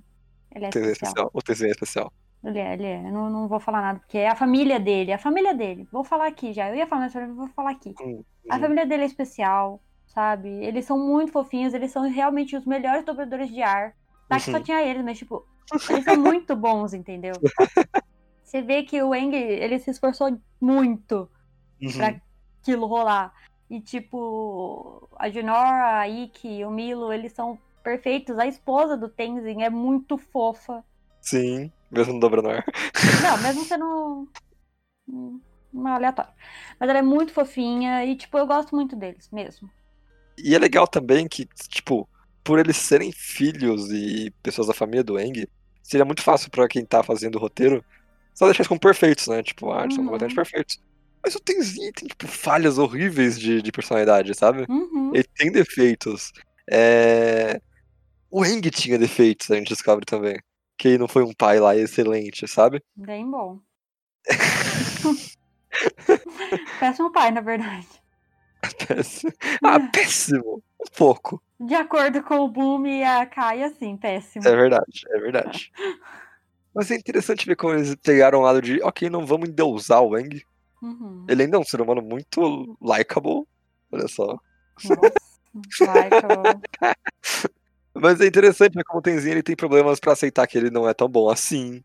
Ele 0.54 0.66
é 0.66 0.70
Tenzin 0.70 0.90
é 0.90 0.92
especial. 0.92 1.30
especial. 1.30 1.32
O 1.34 1.42
Tenzin 1.42 1.66
é 1.66 1.72
especial. 1.72 2.14
Ele 2.44 2.60
é, 2.60 2.74
ele 2.74 2.86
é. 2.86 2.98
Eu 3.08 3.12
não, 3.12 3.30
não 3.30 3.48
vou 3.48 3.60
falar 3.60 3.82
nada, 3.82 4.00
porque 4.00 4.18
é 4.18 4.28
a 4.30 4.36
família 4.36 4.80
dele, 4.80 5.12
é 5.12 5.14
a 5.16 5.20
família 5.20 5.54
dele. 5.56 5.88
Vou 5.92 6.04
falar 6.04 6.28
aqui 6.28 6.52
já. 6.54 6.70
Eu 6.70 6.76
ia 6.76 6.86
falar, 6.86 7.04
mas 7.04 7.16
eu 7.16 7.34
vou 7.34 7.48
falar 7.50 7.72
aqui. 7.72 7.96
Hum, 8.02 8.24
A 8.50 8.56
uhum. 8.56 8.62
família 8.62 8.86
dele 8.86 9.04
é 9.04 9.06
especial, 9.06 9.82
sabe? 10.08 10.50
Eles 10.50 10.86
são 10.86 11.00
muito 11.00 11.32
fofinhos, 11.32 11.74
eles 11.74 11.92
são 11.92 12.04
realmente 12.10 12.56
os 12.56 12.66
melhores 12.66 13.04
dobradores 13.06 13.50
de 13.50 13.62
ar. 13.64 13.96
Tá 14.28 14.40
que 14.40 14.52
só 14.52 14.58
Uhum. 14.58 14.64
tinha 14.64 14.82
eles, 14.84 15.04
mas 15.04 15.18
tipo, 15.18 15.44
eles 15.90 16.04
são 16.04 16.18
muito 16.18 16.56
bons, 16.56 16.94
entendeu? 16.94 17.34
Você 18.44 18.62
vê 18.62 18.84
que 18.84 19.02
o 19.02 19.16
Eng, 19.16 19.34
ele 19.34 19.80
se 19.80 19.90
esforçou 19.92 20.38
muito 20.62 21.30
Uhum. 21.82 21.92
pra 21.92 22.16
aquilo 22.62 22.86
rolar. 22.86 23.34
E 23.70 23.82
tipo, 23.82 25.10
a 25.18 25.30
Junora, 25.30 26.00
a 26.00 26.08
Ikki, 26.08 26.64
o 26.64 26.70
Milo, 26.70 27.12
eles 27.12 27.34
são 27.34 27.58
perfeitos. 27.84 28.38
A 28.38 28.46
esposa 28.46 28.96
do 28.96 29.10
Tenzin 29.10 29.64
é 29.64 29.70
muito 29.70 30.18
fofa. 30.18 30.84
Sim, 31.22 31.72
mesmo 31.90 32.14
no 32.14 32.20
Dobranor. 32.20 32.64
Não, 33.24 33.42
mesmo 33.42 33.64
sendo 33.66 34.28
um, 35.08 35.40
um 35.74 35.88
aleatório. 35.88 36.32
Mas 36.80 36.90
ela 36.90 37.00
é 37.00 37.04
muito 37.04 37.34
fofinha 37.34 38.06
e, 38.06 38.16
tipo, 38.16 38.38
eu 38.38 38.46
gosto 38.46 38.76
muito 38.76 38.96
deles, 38.96 39.30
mesmo. 39.32 39.70
E 40.38 40.54
é 40.54 40.60
legal 40.60 40.88
também 40.88 41.28
que, 41.28 41.46
tipo, 41.70 42.08
por 42.44 42.60
eles 42.60 42.78
serem 42.78 43.12
filhos 43.12 43.92
e 43.92 44.32
pessoas 44.44 44.68
da 44.68 44.74
família 44.74 45.04
do 45.04 45.20
Eng, 45.20 45.48
seria 45.82 46.06
muito 46.06 46.22
fácil 46.22 46.50
pra 46.52 46.68
quem 46.68 46.86
tá 46.86 47.02
fazendo 47.04 47.36
o 47.36 47.40
roteiro 47.40 47.84
só 48.34 48.46
deixar 48.46 48.62
eles 48.62 48.68
como 48.68 48.80
perfeitos, 48.80 49.28
né? 49.28 49.44
Tipo, 49.44 49.72
ah, 49.72 49.84
eles 49.84 49.96
são 49.96 50.04
Uhum. 50.04 50.10
completamente 50.12 50.36
perfeitos. 50.36 50.80
Mas 51.24 51.36
o 51.36 51.40
Tenzin 51.40 51.92
tem, 51.94 52.08
tipo, 52.08 52.28
falhas 52.28 52.78
horríveis 52.78 53.40
de, 53.40 53.62
de 53.62 53.72
personalidade, 53.72 54.34
sabe? 54.36 54.66
Uhum. 54.70 55.12
Ele 55.14 55.24
tem 55.36 55.52
defeitos. 55.52 56.32
É... 56.70 57.62
O 58.30 58.46
Eng 58.46 58.62
tinha 58.72 58.98
defeitos, 58.98 59.50
a 59.52 59.56
gente 59.56 59.70
descobre 59.70 60.06
também. 60.06 60.38
Que 60.78 60.90
ele 60.90 60.98
não 60.98 61.08
foi 61.08 61.24
um 61.24 61.34
pai 61.34 61.60
lá 61.60 61.76
excelente, 61.76 62.48
sabe? 62.48 62.82
Bem 62.96 63.30
bom. 63.30 63.60
Péssimo 66.80 67.12
pai, 67.12 67.32
na 67.32 67.42
verdade. 67.42 67.88
Péssimo. 68.88 69.32
Ah, 69.64 69.80
péssimo! 69.92 70.64
Um 70.80 70.86
pouco. 70.98 71.42
De 71.60 71.76
acordo 71.76 72.24
com 72.24 72.40
o 72.40 72.48
Boom 72.50 72.88
e 72.88 73.04
a 73.04 73.26
Kaia, 73.26 73.70
sim, 73.78 73.96
péssimo. 73.98 74.48
É 74.48 74.56
verdade, 74.56 75.04
é 75.10 75.20
verdade. 75.20 75.72
Mas 76.74 76.90
é 76.90 76.96
interessante 76.96 77.46
ver 77.46 77.56
como 77.56 77.74
eles 77.74 77.96
pegaram 77.96 78.40
o 78.40 78.42
lado 78.42 78.62
de, 78.62 78.82
ok, 78.82 79.10
não 79.10 79.26
vamos 79.26 79.50
endeusar 79.50 80.02
o 80.02 80.10
Wang. 80.10 80.44
Uhum. 80.82 81.26
Ele 81.30 81.44
ainda 81.44 81.58
é 81.58 81.60
um 81.60 81.64
ser 81.64 81.82
humano 81.82 82.02
muito 82.02 82.78
likable. 82.82 83.46
Olha 83.92 84.08
só. 84.08 84.38
Nossa, 84.84 86.04
likeable. 86.04 86.62
Mas 87.96 88.20
é 88.20 88.26
interessante 88.26 88.74
ver 88.74 88.84
como 88.84 89.00
o 89.00 89.02
Tenzin 89.02 89.32
ele 89.32 89.44
tem 89.44 89.56
problemas 89.56 90.00
pra 90.00 90.14
aceitar 90.14 90.48
que 90.48 90.58
ele 90.58 90.72
não 90.72 90.90
é 90.90 90.94
tão 90.94 91.08
bom 91.08 91.30
assim. 91.30 91.84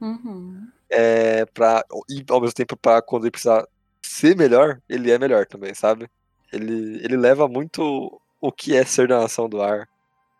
Uhum. 0.00 0.68
É, 0.90 1.46
pra, 1.46 1.84
e 2.10 2.24
ao 2.28 2.40
mesmo 2.40 2.54
tempo, 2.54 2.76
pra 2.76 3.00
quando 3.00 3.24
ele 3.24 3.30
precisar 3.30 3.66
ser 4.02 4.36
melhor, 4.36 4.80
ele 4.88 5.10
é 5.10 5.18
melhor 5.18 5.46
também, 5.46 5.72
sabe? 5.72 6.10
Ele, 6.52 7.00
ele 7.04 7.16
leva 7.16 7.48
muito 7.48 8.20
o 8.40 8.52
que 8.52 8.76
é 8.76 8.84
ser 8.84 9.08
da 9.08 9.20
nação 9.20 9.48
do 9.48 9.62
ar 9.62 9.88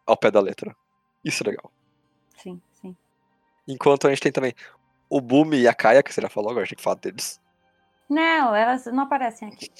ao 0.04 0.16
pé 0.16 0.30
da 0.30 0.40
letra. 0.40 0.74
Isso 1.24 1.42
é 1.44 1.50
legal. 1.50 1.72
Enquanto 3.66 4.06
a 4.06 4.10
gente 4.10 4.20
tem 4.20 4.32
também 4.32 4.54
o 5.08 5.20
Bumi 5.20 5.60
e 5.60 5.68
a 5.68 5.74
Kaia, 5.74 6.02
que 6.02 6.12
você 6.12 6.20
já 6.20 6.28
falou, 6.28 6.50
agora 6.50 6.62
a 6.62 6.64
gente 6.64 6.76
tem 6.76 6.78
que 6.78 6.82
falar 6.82 6.96
deles. 6.96 7.40
Não, 8.08 8.54
elas 8.54 8.86
não 8.86 9.04
aparecem 9.04 9.48
aqui. 9.48 9.70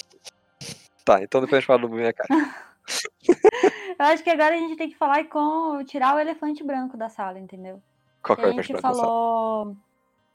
Tá, 1.05 1.23
então 1.23 1.41
depois 1.41 1.59
a 1.59 1.61
gente 1.61 1.67
fala 1.67 1.81
do 1.81 1.89
Bumi 1.89 2.03
e 2.03 2.07
a 2.07 2.13
Kaia. 2.13 2.55
Eu 3.99 4.07
acho 4.07 4.23
que 4.23 4.31
agora 4.31 4.55
a 4.55 4.59
gente 4.59 4.77
tem 4.77 4.91
que 4.91 4.97
falar 4.97 5.25
com 5.25 5.83
tirar 5.85 6.17
o 6.17 6.19
elefante 6.19 6.63
branco 6.65 6.97
da 6.97 7.09
sala, 7.09 7.39
entendeu? 7.39 7.83
Qual 8.23 8.37
que 8.37 8.43
é 8.43 8.47
a 8.47 8.49
o 8.49 8.53
gente 8.53 8.71
elefante 8.71 8.83
branco 8.83 8.89
da 8.89 8.95
sala? 8.95 9.07
falou 9.07 9.77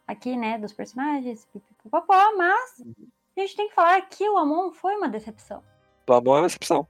aqui, 0.08 0.36
né, 0.36 0.58
dos 0.58 0.74
personagens, 0.74 1.46
pipipopopó, 1.46 2.36
mas 2.36 2.82
a 3.38 3.42
gente 3.42 3.56
tem 3.56 3.70
que 3.70 3.76
falar 3.76 4.02
que 4.02 4.28
o 4.28 4.38
Amon 4.38 4.72
foi 4.72 4.96
uma 4.96 5.08
decepção. 5.08 5.64
O 6.08 6.14
Amon 6.14 6.38
é 6.38 6.40
uma 6.42 6.48
excepção. 6.48 6.88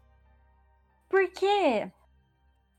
Porque 1.10 1.92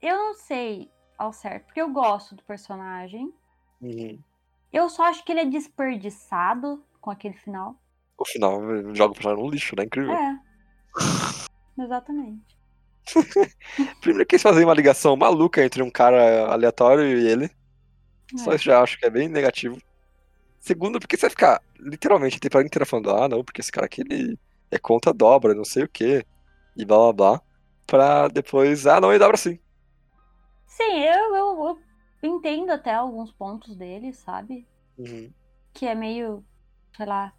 eu 0.00 0.16
não 0.16 0.34
sei 0.34 0.90
ao 1.18 1.32
certo, 1.32 1.66
porque 1.66 1.80
eu 1.80 1.90
gosto 1.90 2.34
do 2.34 2.42
personagem. 2.44 3.32
Uhum. 3.80 4.18
Eu 4.72 4.88
só 4.88 5.04
acho 5.04 5.24
que 5.24 5.32
ele 5.32 5.40
é 5.40 5.44
desperdiçado 5.46 6.82
com 7.00 7.10
aquele 7.10 7.34
final. 7.34 7.74
O 8.16 8.24
final 8.24 8.60
joga 8.94 9.12
o 9.12 9.14
personagem 9.14 9.44
no 9.44 9.50
lixo, 9.50 9.74
né? 9.76 9.84
Incrível. 9.84 10.12
É. 10.12 10.38
Exatamente. 11.82 12.58
Primeiro 14.00 14.26
que 14.26 14.34
eles 14.36 14.42
fazem 14.42 14.64
uma 14.64 14.74
ligação 14.74 15.16
maluca 15.16 15.64
entre 15.64 15.82
um 15.82 15.90
cara 15.90 16.46
aleatório 16.52 17.04
e 17.04 17.26
ele. 17.26 17.50
Só 18.36 18.52
É. 18.52 18.56
isso 18.56 18.64
já 18.64 18.80
acho 18.82 18.98
que 18.98 19.06
é 19.06 19.10
bem 19.10 19.28
negativo. 19.28 19.80
Segundo, 20.60 21.00
porque 21.00 21.16
você 21.16 21.22
vai 21.22 21.30
ficar 21.30 21.62
literalmente 21.78 22.36
a 22.36 22.40
temporada 22.40 22.66
inteira 22.66 22.84
falando, 22.86 23.10
ah, 23.10 23.28
não, 23.28 23.42
porque 23.42 23.62
esse 23.62 23.72
cara 23.72 23.86
aqui 23.86 24.02
ele 24.02 24.38
é 24.70 24.78
conta 24.78 25.12
dobra, 25.12 25.54
não 25.54 25.64
sei 25.64 25.84
o 25.84 25.88
que, 25.88 26.24
e 26.76 26.84
blá 26.84 26.98
blá 26.98 27.12
blá. 27.12 27.42
Pra 27.86 28.28
depois, 28.28 28.86
ah, 28.86 29.00
não, 29.00 29.10
ele 29.10 29.18
dobra 29.18 29.36
sim. 29.38 29.58
Sim, 30.66 31.00
eu, 31.00 31.34
eu, 31.34 31.64
eu 31.64 31.78
entendo 32.22 32.70
até 32.70 32.94
alguns 32.94 33.32
pontos 33.32 33.76
dele, 33.76 34.12
sabe? 34.12 34.68
Uhum. 34.98 35.34
Que 35.72 35.86
é 35.86 35.94
meio, 35.94 36.46
sei 36.96 37.06
lá, 37.06 37.34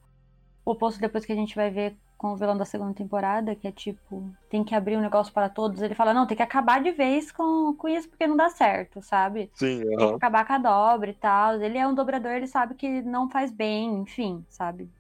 o 0.66 0.72
oposto 0.74 1.00
depois 1.02 1.26
que 1.26 1.34
a 1.34 1.36
gente 1.36 1.56
vai 1.56 1.72
ver 1.72 2.00
com 2.18 2.34
o 2.34 2.38
vilão 2.38 2.58
da 2.58 2.66
segunda 2.66 2.96
temporada, 2.96 3.56
que 3.56 3.68
é 3.68 3.72
tipo, 3.72 4.36
tem 4.50 4.64
que 4.66 4.76
abrir 4.76 4.98
um 4.98 5.02
negócio 5.02 5.34
para 5.34 5.50
todos. 5.50 5.82
Ele 5.82 5.96
fala, 5.96 6.14
não, 6.14 6.28
tem 6.28 6.38
que 6.38 6.44
acabar 6.44 6.84
de 6.84 6.92
vez 6.92 7.32
com, 7.32 7.76
com 7.78 7.90
isso 7.90 8.10
porque 8.10 8.28
não 8.28 8.38
dá 8.38 8.50
certo, 8.50 9.02
sabe? 9.02 9.54
Sim, 9.54 9.82
Tem 9.98 10.08
que 10.08 10.16
acabar 10.16 10.46
com 10.48 10.54
a 10.54 10.60
dobra 10.60 11.12
e 11.12 11.16
tal. 11.16 11.62
Ele 11.62 11.78
é 11.78 11.88
um 11.88 11.96
dobrador, 11.96 12.32
ele 12.34 12.48
sabe 12.48 12.76
que 12.76 13.02
não 13.04 13.30
faz 13.30 13.52
bem, 13.52 14.02
enfim, 14.02 14.46
sabe? 14.50 14.94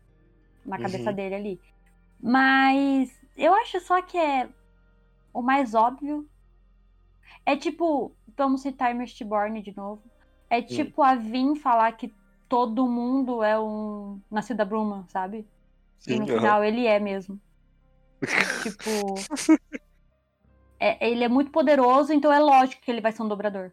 Na 0.65 0.79
cabeça 0.79 1.11
Uhum. 1.11 1.15
dele 1.15 1.35
ali. 1.35 1.61
Mas 2.19 3.11
eu 3.35 3.53
acho 3.55 3.79
só 3.81 4.01
que 4.01 4.17
é 4.17 4.53
o 5.33 5.41
mais 5.43 5.73
óbvio. 5.75 6.29
É 7.45 7.55
tipo, 7.55 8.15
vamos 8.43 8.61
citar 8.61 8.93
Mistborn 8.95 9.61
de 9.61 9.75
novo. 9.75 10.01
É 10.49 10.61
tipo 10.61 11.01
a 11.01 11.15
Vin 11.15 11.55
falar 11.55 11.91
que 11.93 12.13
todo 12.49 12.87
mundo 12.87 13.43
é 13.43 13.57
um 13.59 14.19
Nascido 14.29 14.57
da 14.57 14.65
Bruma, 14.65 15.05
sabe? 15.09 15.47
E 16.05 16.13
Sim, 16.13 16.19
no 16.19 16.27
aham. 16.27 16.37
final 16.37 16.63
ele 16.63 16.85
é 16.87 16.99
mesmo. 16.99 17.39
tipo. 18.61 19.15
é- 20.79 21.09
ele 21.09 21.23
é 21.23 21.27
muito 21.29 21.51
poderoso, 21.51 22.11
então 22.13 22.31
é 22.31 22.39
lógico 22.39 22.81
que 22.81 22.91
ele 22.91 23.01
vai 23.01 23.11
ser 23.11 23.21
um 23.21 23.27
dobrador. 23.27 23.71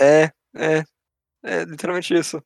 É, 0.00 0.24
é. 0.54 0.84
É 1.42 1.64
literalmente 1.64 2.14
isso. 2.14 2.42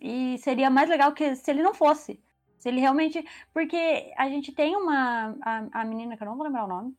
E 0.00 0.38
seria 0.38 0.70
mais 0.70 0.88
legal 0.88 1.12
que 1.12 1.34
se 1.36 1.50
ele 1.50 1.62
não 1.62 1.74
fosse. 1.74 2.20
Se 2.58 2.68
ele 2.68 2.80
realmente. 2.80 3.24
Porque 3.52 4.12
a 4.16 4.28
gente 4.28 4.52
tem 4.52 4.76
uma. 4.76 5.36
A, 5.42 5.80
a 5.80 5.84
menina, 5.84 6.16
que 6.16 6.22
eu 6.22 6.26
não 6.26 6.36
vou 6.36 6.44
lembrar 6.46 6.64
o 6.64 6.68
nome. 6.68 6.96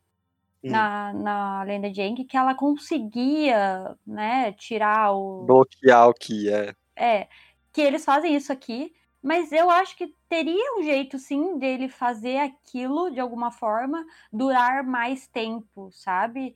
Hum. 0.67 0.71
Na, 0.71 1.13
na 1.13 1.63
lenda 1.63 1.89
de 1.89 2.01
Aang, 2.01 2.23
que 2.23 2.37
ela 2.37 2.53
conseguia, 2.53 3.95
né, 4.05 4.51
tirar 4.53 5.13
o. 5.13 5.45
Bloquear 5.45 6.09
o 6.09 6.13
que 6.13 6.51
é. 6.51 6.73
É, 6.95 7.27
que 7.71 7.81
eles 7.81 8.03
fazem 8.03 8.35
isso 8.35 8.51
aqui, 8.51 8.93
mas 9.21 9.51
eu 9.51 9.69
acho 9.69 9.95
que 9.95 10.13
teria 10.29 10.77
um 10.77 10.83
jeito, 10.83 11.19
sim, 11.19 11.57
dele 11.57 11.87
fazer 11.87 12.37
aquilo 12.37 13.09
de 13.09 13.19
alguma 13.19 13.51
forma 13.51 14.05
durar 14.31 14.83
mais 14.83 15.27
tempo, 15.27 15.89
sabe? 15.91 16.55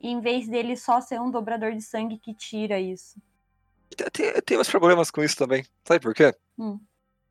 Em 0.00 0.20
vez 0.20 0.48
dele 0.48 0.76
só 0.76 1.00
ser 1.00 1.20
um 1.20 1.30
dobrador 1.30 1.72
de 1.72 1.82
sangue 1.82 2.18
que 2.18 2.34
tira 2.34 2.80
isso. 2.80 3.20
Tem, 4.12 4.32
tem 4.42 4.58
uns 4.58 4.70
problemas 4.70 5.10
com 5.10 5.22
isso 5.22 5.36
também. 5.36 5.64
Sabe 5.84 6.00
por 6.00 6.14
quê? 6.14 6.34
Hum. 6.58 6.78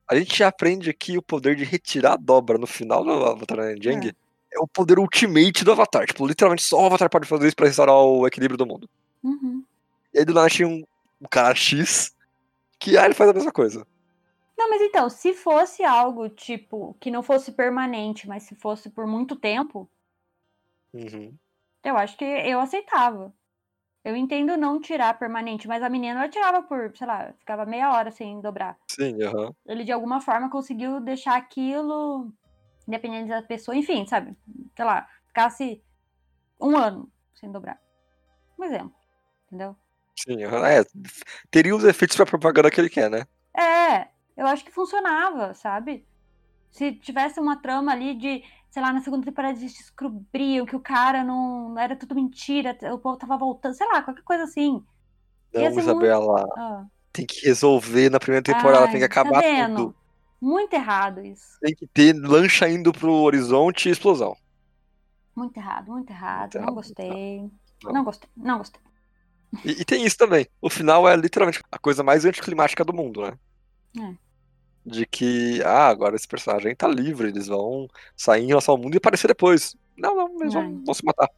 A 0.09 0.15
gente 0.15 0.43
aprende 0.43 0.89
aqui 0.89 1.17
o 1.17 1.21
poder 1.21 1.55
de 1.55 1.63
retirar 1.63 2.13
a 2.13 2.17
dobra 2.17 2.57
no 2.57 2.67
final 2.67 3.03
do 3.03 3.11
Avatar 3.11 3.59
Jang. 3.79 4.09
É. 4.09 4.28
o 4.57 4.67
poder 4.67 4.99
ultimate 4.99 5.63
do 5.63 5.71
Avatar. 5.71 6.05
Tipo, 6.05 6.25
literalmente 6.25 6.63
só 6.63 6.81
o 6.81 6.85
Avatar 6.85 7.09
pode 7.09 7.27
fazer 7.27 7.47
isso 7.47 7.55
pra 7.55 7.67
restaurar 7.67 7.95
o 7.95 8.25
equilíbrio 8.25 8.57
do 8.57 8.65
mundo. 8.65 8.89
Uhum. 9.23 9.63
E 10.13 10.19
aí 10.19 10.25
do 10.25 10.33
nada 10.33 10.49
tinha 10.49 10.67
um, 10.67 10.83
um 11.21 11.27
cara 11.29 11.53
X 11.55 12.15
que 12.79 12.97
aí 12.97 13.05
ele 13.05 13.13
faz 13.13 13.29
a 13.29 13.33
mesma 13.33 13.51
coisa. 13.51 13.85
Não, 14.57 14.69
mas 14.69 14.81
então, 14.81 15.09
se 15.09 15.33
fosse 15.33 15.83
algo, 15.83 16.27
tipo, 16.29 16.95
que 16.99 17.11
não 17.11 17.23
fosse 17.23 17.51
permanente, 17.51 18.27
mas 18.27 18.43
se 18.43 18.55
fosse 18.55 18.89
por 18.89 19.05
muito 19.07 19.35
tempo, 19.35 19.89
Uhum. 20.93 21.33
eu 21.83 21.95
acho 21.95 22.17
que 22.17 22.25
eu 22.25 22.59
aceitava. 22.59 23.33
Eu 24.03 24.15
entendo 24.15 24.57
não 24.57 24.79
tirar 24.79 25.19
permanente, 25.19 25.67
mas 25.67 25.83
a 25.83 25.89
menina 25.89 26.21
ela 26.21 26.29
tirava 26.29 26.63
por, 26.63 26.95
sei 26.95 27.05
lá, 27.05 27.33
ficava 27.37 27.65
meia 27.65 27.91
hora 27.91 28.11
sem 28.11 28.39
dobrar. 28.41 28.77
Sim, 28.87 29.21
aham. 29.21 29.53
Ele 29.65 29.83
de 29.83 29.91
alguma 29.91 30.19
forma 30.21 30.49
conseguiu 30.49 30.99
deixar 30.99 31.35
aquilo, 31.35 32.31
independente 32.89 33.29
da 33.29 33.41
pessoa, 33.43 33.77
enfim, 33.77 34.05
sabe? 34.07 34.35
Sei 34.75 34.83
lá, 34.83 35.07
ficasse 35.27 35.81
um 36.59 36.75
ano 36.75 37.09
sem 37.35 37.51
dobrar. 37.51 37.79
Um 38.57 38.63
exemplo, 38.65 38.93
entendeu? 39.45 39.75
Sim. 40.17 40.43
É, 40.43 40.83
teria 41.49 41.75
os 41.75 41.83
efeitos 41.85 42.17
pra 42.17 42.25
propaganda 42.25 42.69
que 42.69 42.81
ele 42.81 42.89
quer, 42.89 43.09
né? 43.09 43.25
É, 43.55 44.07
eu 44.35 44.45
acho 44.47 44.65
que 44.65 44.71
funcionava, 44.71 45.53
sabe? 45.53 46.05
Se 46.71 46.91
tivesse 46.93 47.39
uma 47.39 47.61
trama 47.61 47.91
ali 47.91 48.15
de, 48.15 48.43
sei 48.69 48.81
lá, 48.81 48.91
na 48.91 49.01
segunda 49.01 49.25
temporada 49.25 49.57
eles 49.57 49.73
descobriam 49.73 50.65
que 50.65 50.75
o 50.75 50.79
cara 50.79 51.23
não 51.23 51.77
era 51.79 51.95
tudo 51.95 52.15
mentira, 52.15 52.77
o 52.93 52.99
povo 52.99 53.17
tava 53.17 53.37
voltando, 53.37 53.75
sei 53.75 53.87
lá, 53.87 54.01
qualquer 54.01 54.23
coisa 54.23 54.43
assim. 54.43 54.83
Não, 55.53 55.63
Isabela. 55.63 56.45
Ah. 56.57 56.85
Tem 57.13 57.25
que 57.25 57.45
resolver 57.45 58.09
na 58.09 58.19
primeira 58.19 58.43
temporada, 58.43 58.85
Ai, 58.85 58.91
tem 58.91 58.99
que 58.99 59.05
acabar 59.05 59.41
tá 59.41 59.69
tudo. 59.69 59.95
Muito 60.41 60.73
errado 60.73 61.21
isso. 61.25 61.57
Tem 61.61 61.75
que 61.75 61.85
ter 61.87 62.13
lancha 62.13 62.67
indo 62.69 62.91
pro 62.93 63.11
horizonte 63.11 63.89
e 63.89 63.91
explosão. 63.91 64.35
Muito 65.35 65.57
errado, 65.57 65.91
muito 65.91 66.09
errado. 66.09 66.41
Muito 66.41 66.55
não 66.55 66.61
errado, 66.63 66.75
gostei. 66.75 67.51
Não. 67.83 67.93
Não 67.93 68.03
gostei, 68.03 68.29
não 68.35 68.57
gostei. 68.57 68.81
E, 69.65 69.81
e 69.81 69.85
tem 69.85 70.05
isso 70.05 70.17
também. 70.17 70.47
O 70.61 70.69
final 70.69 71.07
é 71.07 71.15
literalmente 71.15 71.61
a 71.71 71.79
coisa 71.79 72.03
mais 72.03 72.25
anticlimática 72.25 72.83
do 72.85 72.93
mundo, 72.93 73.21
né? 73.21 73.37
É. 73.99 74.15
De 74.85 75.05
que, 75.05 75.61
ah, 75.63 75.87
agora 75.87 76.15
esse 76.15 76.27
personagem 76.27 76.75
tá 76.75 76.87
livre, 76.87 77.29
eles 77.29 77.47
vão 77.47 77.87
sair 78.15 78.43
em 78.43 78.47
relação 78.47 78.75
ao 78.75 78.81
mundo 78.81 78.95
e 78.95 78.97
aparecer 78.97 79.27
depois. 79.27 79.75
Não, 79.97 80.15
não, 80.15 80.41
eles 80.41 80.53
É. 80.55 80.61
vão, 80.61 80.83
vão 80.85 80.93
se 80.93 81.03
matar. 81.03 81.29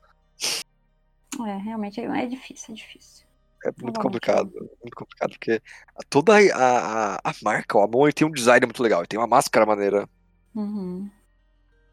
É, 1.48 1.58
realmente 1.58 2.00
é, 2.00 2.06
é 2.06 2.26
difícil, 2.28 2.74
é 2.74 2.76
difícil. 2.78 3.26
É 3.64 3.72
muito 3.80 4.00
complicado, 4.00 4.52
muito 4.82 4.96
complicado, 4.96 5.32
porque 5.32 5.62
toda 6.10 6.34
a, 6.34 7.16
a, 7.16 7.16
a 7.24 7.34
marca, 7.44 7.78
o 7.78 7.84
Amon, 7.84 8.06
ele 8.06 8.14
tem 8.14 8.28
um 8.28 8.32
design 8.32 8.66
muito 8.66 8.82
legal, 8.82 9.02
ele 9.02 9.08
tem 9.08 9.20
uma 9.20 9.28
máscara 9.28 9.66
maneira. 9.66 10.10
Uhum. 10.56 11.10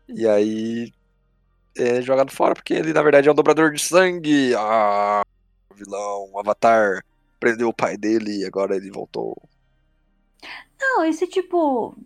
E 0.09 0.27
aí 0.27 0.93
é 1.77 2.01
jogado 2.01 2.33
fora 2.33 2.55
porque 2.55 2.75
ele, 2.75 2.93
na 2.93 3.03
verdade, 3.03 3.29
é 3.29 3.33
um 3.33 3.35
dobrador 3.35 3.73
de 3.73 3.81
sangue. 3.81 4.55
Ah, 4.57 5.23
vilão, 5.75 6.31
o 6.33 6.39
Avatar 6.39 7.05
prendeu 7.39 7.69
o 7.69 7.75
pai 7.75 7.97
dele 7.97 8.41
e 8.41 8.47
agora 8.47 8.75
ele 8.75 8.91
voltou. 8.91 9.37
Não, 10.81 11.05
esse 11.05 11.27
tipo. 11.27 11.97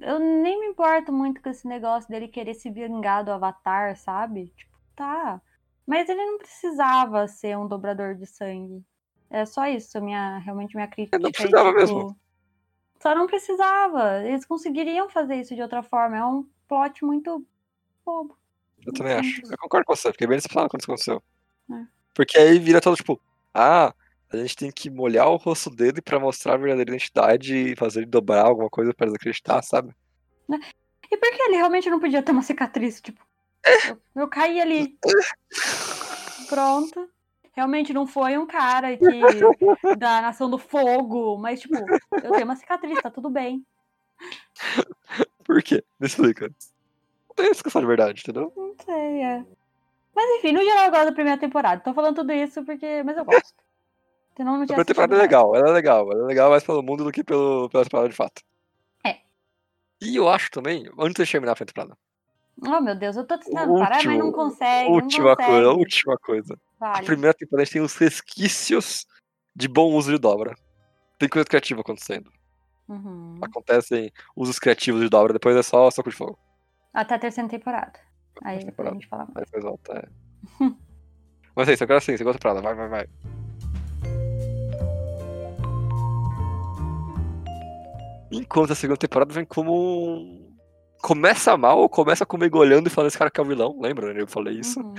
Eu 0.00 0.18
nem 0.18 0.58
me 0.60 0.66
importo 0.66 1.12
muito 1.12 1.40
com 1.40 1.48
esse 1.48 1.66
negócio 1.68 2.10
dele 2.10 2.26
querer 2.26 2.54
se 2.54 2.68
vingar 2.68 3.24
do 3.24 3.30
Avatar, 3.30 3.96
sabe? 3.96 4.48
Tipo, 4.56 4.72
tá. 4.96 5.40
Mas 5.86 6.08
ele 6.08 6.24
não 6.24 6.38
precisava 6.38 7.28
ser 7.28 7.56
um 7.56 7.68
dobrador 7.68 8.14
de 8.14 8.26
sangue. 8.26 8.84
É 9.34 9.44
só 9.44 9.66
isso, 9.66 10.00
minha, 10.00 10.38
realmente 10.38 10.76
minha 10.76 10.86
crítica. 10.86 11.18
não 11.18 11.28
é, 11.28 11.32
precisava 11.32 11.70
tipo, 11.70 11.80
mesmo. 11.80 12.16
Só 13.02 13.16
não 13.16 13.26
precisava. 13.26 14.22
Eles 14.22 14.46
conseguiriam 14.46 15.08
fazer 15.08 15.34
isso 15.34 15.56
de 15.56 15.60
outra 15.60 15.82
forma. 15.82 16.16
É 16.16 16.24
um 16.24 16.46
plot 16.68 17.04
muito 17.04 17.44
bobo. 18.06 18.38
Eu 18.86 18.92
também 18.92 19.14
acho. 19.14 19.42
Eu 19.50 19.58
concordo 19.58 19.86
com 19.86 19.96
você, 19.96 20.12
fiquei 20.12 20.28
bem 20.28 20.36
decepcionado 20.36 20.70
quando 20.70 20.82
isso 20.82 20.92
aconteceu. 20.92 21.22
É. 21.68 21.84
Porque 22.14 22.38
aí 22.38 22.60
vira 22.60 22.80
todo 22.80 22.94
tipo, 22.94 23.20
ah, 23.52 23.92
a 24.32 24.36
gente 24.36 24.54
tem 24.54 24.70
que 24.70 24.88
molhar 24.88 25.28
o 25.28 25.36
rosto 25.36 25.68
dele 25.68 26.00
pra 26.00 26.20
mostrar 26.20 26.54
a 26.54 26.56
verdadeira 26.56 26.92
identidade 26.92 27.56
e 27.56 27.74
fazer 27.74 28.00
ele 28.00 28.06
dobrar 28.06 28.46
alguma 28.46 28.70
coisa 28.70 28.94
pra 28.94 29.04
eles 29.04 29.16
acreditar, 29.16 29.60
sabe? 29.62 29.92
E 30.48 31.16
por 31.16 31.30
que 31.32 31.42
ele 31.42 31.56
realmente 31.56 31.90
não 31.90 31.98
podia 31.98 32.22
ter 32.22 32.30
uma 32.30 32.42
cicatriz? 32.42 33.00
Tipo, 33.00 33.20
É. 33.66 33.90
eu, 33.90 34.00
eu 34.14 34.28
caí 34.28 34.60
ali. 34.60 34.96
Pronto. 36.48 37.13
Realmente 37.54 37.92
não 37.92 38.06
foi 38.06 38.36
um 38.36 38.46
cara 38.46 38.96
que 38.96 39.04
da 39.98 40.20
nação 40.20 40.50
do 40.50 40.58
fogo, 40.58 41.38
mas 41.38 41.60
tipo, 41.60 41.76
eu 42.22 42.32
tenho 42.32 42.44
uma 42.44 42.56
cicatriz, 42.56 43.00
tá 43.00 43.10
tudo 43.10 43.30
bem. 43.30 43.64
Por 45.44 45.62
quê? 45.62 45.84
Me 46.00 46.06
explica. 46.06 46.48
Não 46.48 47.34
tem 47.36 47.50
explicação 47.50 47.80
de 47.80 47.86
verdade, 47.86 48.22
entendeu? 48.22 48.52
Não 48.56 48.74
sei, 48.84 49.22
é. 49.22 49.44
Mas 50.14 50.38
enfim, 50.38 50.52
no 50.52 50.62
geral 50.62 50.86
eu 50.86 50.90
gosto 50.90 51.04
da 51.06 51.12
primeira 51.12 51.38
temporada. 51.38 51.80
Tô 51.80 51.92
falando 51.92 52.16
tudo 52.16 52.32
isso 52.32 52.64
porque. 52.64 53.02
Mas 53.02 53.16
eu 53.16 53.24
gosto. 53.24 53.54
Senão 54.36 54.56
não 54.56 54.62
A 54.62 54.66
primeira 54.66 54.84
temporada 54.84 55.14
é 55.14 55.18
legal, 55.18 55.54
ela 55.54 55.68
é 55.68 55.72
legal. 55.72 56.10
Ela 56.10 56.22
é 56.22 56.26
legal 56.26 56.50
mais 56.50 56.64
pelo 56.64 56.82
mundo 56.82 57.04
do 57.04 57.12
que 57.12 57.22
pelo, 57.22 57.68
pela 57.68 57.84
temporada 57.84 58.08
de 58.08 58.16
fato. 58.16 58.42
É. 59.04 59.18
E 60.00 60.16
eu 60.16 60.28
acho 60.28 60.50
também, 60.50 60.88
antes 60.98 61.24
de 61.24 61.32
terminar 61.32 61.52
a 61.52 61.54
primeira 61.54 61.72
temporada. 61.72 62.03
Oh 62.62 62.80
meu 62.80 62.94
Deus, 62.94 63.16
eu 63.16 63.26
tô 63.26 63.36
tentando 63.38 63.74
parar, 63.78 63.96
mas 63.96 64.04
não 64.04 64.26
Último- 64.26 64.32
consegue. 64.32 64.90
última 64.90 65.24
não 65.30 65.36
consegue. 65.36 65.52
coisa, 65.52 65.70
última 65.72 66.18
coisa. 66.18 66.58
A 66.80 66.92
Vale. 66.92 67.06
primeira 67.06 67.34
temporada 67.34 67.62
a 67.62 67.64
gente 67.64 67.72
tem 67.72 67.82
os 67.82 67.96
resquícios 67.96 69.06
de 69.54 69.66
bom 69.68 69.92
uso 69.94 70.12
de 70.12 70.18
dobra. 70.18 70.54
Tem 71.18 71.28
coisa 71.28 71.46
criativa 71.46 71.80
acontecendo. 71.80 72.30
Uhum. 72.88 73.38
Acontecem 73.42 74.12
usos 74.36 74.58
criativos 74.58 75.00
de 75.00 75.08
dobra, 75.08 75.32
depois 75.32 75.56
é 75.56 75.62
só 75.62 75.90
soco 75.90 76.10
de 76.10 76.16
fogo. 76.16 76.38
Até 76.92 77.14
a 77.14 77.18
terceira 77.18 77.48
temporada. 77.48 77.98
Aí 78.42 78.58
depois 78.58 78.64
a 78.64 78.70
temporada. 78.70 78.94
gente 78.94 79.08
fala 79.08 79.24
mais. 79.24 79.36
Aí 79.38 79.44
depois 79.44 79.64
volta, 79.64 79.92
é. 79.98 80.08
Mas 81.56 81.68
é 81.68 81.72
isso, 81.74 81.82
eu 81.84 81.86
quero 81.86 81.98
assim, 81.98 82.16
segunda 82.16 82.38
temporada, 82.38 82.60
vai, 82.60 82.74
vai, 82.74 82.88
vai. 82.88 83.06
Enquanto 88.30 88.72
a 88.72 88.74
segunda 88.74 88.98
temporada 88.98 89.32
vem 89.32 89.44
como. 89.44 90.43
Começa 91.04 91.54
mal, 91.54 91.86
começa 91.86 92.24
comigo 92.24 92.56
olhando 92.56 92.86
e 92.86 92.90
falando 92.90 93.08
esse 93.08 93.18
cara 93.18 93.30
que 93.30 93.38
é 93.38 93.42
o 93.42 93.46
vilão, 93.46 93.78
lembra? 93.78 94.14
né? 94.14 94.22
Eu 94.22 94.26
falei 94.26 94.54
isso. 94.54 94.80
Uhum. 94.80 94.94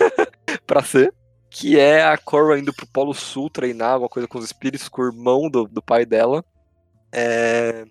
pra 0.66 0.82
ser. 0.82 1.14
Que 1.48 1.78
é 1.78 2.02
a 2.02 2.18
Korra 2.18 2.58
indo 2.58 2.74
pro 2.74 2.88
Polo 2.88 3.14
Sul 3.14 3.48
treinar 3.48 3.92
alguma 3.92 4.08
coisa 4.08 4.26
com 4.26 4.36
os 4.36 4.44
espíritos, 4.44 4.88
com 4.88 5.02
o 5.02 5.06
irmão 5.06 5.48
do, 5.48 5.68
do 5.68 5.80
pai 5.80 6.04
dela. 6.04 6.44
É. 7.12 7.84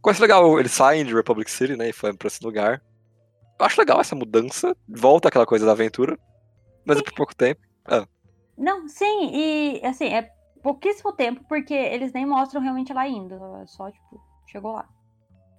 Coisa 0.00 0.22
legal, 0.22 0.60
eles 0.60 0.70
saem 0.70 1.04
de 1.04 1.12
Republic 1.12 1.50
City, 1.50 1.74
né? 1.74 1.88
E 1.88 1.92
foram 1.92 2.14
pra 2.14 2.28
esse 2.28 2.44
lugar. 2.44 2.80
Eu 3.58 3.66
acho 3.66 3.80
legal 3.80 4.00
essa 4.00 4.14
mudança. 4.14 4.76
Volta 4.88 5.26
aquela 5.26 5.44
coisa 5.44 5.66
da 5.66 5.72
aventura. 5.72 6.16
Mas 6.84 6.98
é 6.98 7.02
por 7.02 7.14
pouco 7.14 7.34
tempo. 7.34 7.60
Não, 8.56 8.86
sim, 8.86 9.32
e 9.34 9.84
assim, 9.84 10.14
é 10.14 10.30
pouquíssimo 10.62 11.12
tempo, 11.12 11.44
porque 11.48 11.74
eles 11.74 12.12
nem 12.12 12.24
mostram 12.24 12.62
realmente 12.62 12.92
ela 12.92 13.08
indo. 13.08 13.34
É 13.56 13.66
só, 13.66 13.90
tipo, 13.90 14.22
chegou 14.46 14.74
lá. 14.74 14.88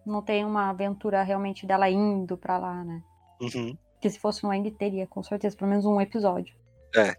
Não 0.05 0.21
tem 0.21 0.43
uma 0.45 0.69
aventura 0.69 1.23
realmente 1.23 1.65
dela 1.65 1.89
indo 1.89 2.37
pra 2.37 2.57
lá, 2.57 2.83
né? 2.83 3.01
Uhum. 3.41 3.77
Que 3.99 4.09
se 4.09 4.19
fosse 4.19 4.43
no 4.43 4.53
Eng 4.53 4.69
teria, 4.71 5.07
com 5.07 5.23
certeza, 5.23 5.55
pelo 5.55 5.69
menos 5.69 5.85
um 5.85 6.01
episódio. 6.01 6.55
É. 6.95 7.15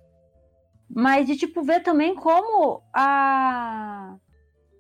Mas 0.89 1.27
de, 1.27 1.37
tipo, 1.37 1.63
ver 1.63 1.83
também 1.83 2.15
como 2.15 2.83
a. 2.93 4.17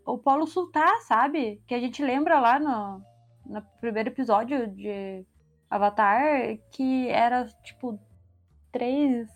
O 0.06 0.18
Polo 0.18 0.46
Sul 0.46 0.70
tá, 0.70 1.00
sabe? 1.00 1.62
Que 1.66 1.74
a 1.74 1.80
gente 1.80 2.04
lembra 2.04 2.38
lá 2.38 2.60
no, 2.60 3.02
no 3.46 3.62
primeiro 3.80 4.10
episódio 4.10 4.68
de 4.68 5.24
Avatar 5.70 6.58
que 6.70 7.08
era, 7.08 7.46
tipo, 7.62 7.98
três 8.70 9.28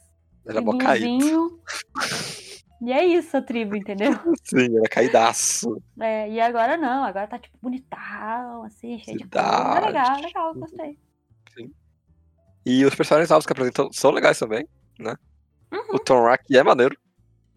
Era 0.46 0.60
mó 0.60 0.76
caído. 0.76 1.06
tribuzinho. 1.06 1.60
E 2.80 2.92
é 2.92 3.04
isso 3.04 3.36
a 3.36 3.42
tribo, 3.42 3.76
entendeu? 3.76 4.12
Sim, 4.44 4.76
era 4.76 4.88
caidaço. 4.88 5.82
É, 6.00 6.30
e 6.30 6.40
agora 6.40 6.76
não, 6.76 7.04
agora 7.04 7.26
tá 7.26 7.38
tipo 7.38 7.58
bonitão, 7.60 8.64
assim, 8.64 8.98
cheio 9.00 9.18
de 9.18 9.28
coisa. 9.28 9.46
Cidade. 9.46 9.76
É 9.78 9.86
legal, 9.86 10.20
legal, 10.20 10.54
gostei. 10.54 10.98
E 12.64 12.84
os 12.84 12.94
personagens 12.94 13.30
novos 13.30 13.46
que 13.46 13.52
apresentam 13.52 13.90
são 13.92 14.10
legais 14.10 14.38
também, 14.38 14.68
né? 14.98 15.16
Uhum. 15.72 15.94
O 15.94 15.98
Tom 15.98 16.22
Rack 16.22 16.44
é 16.54 16.62
maneiro. 16.62 16.96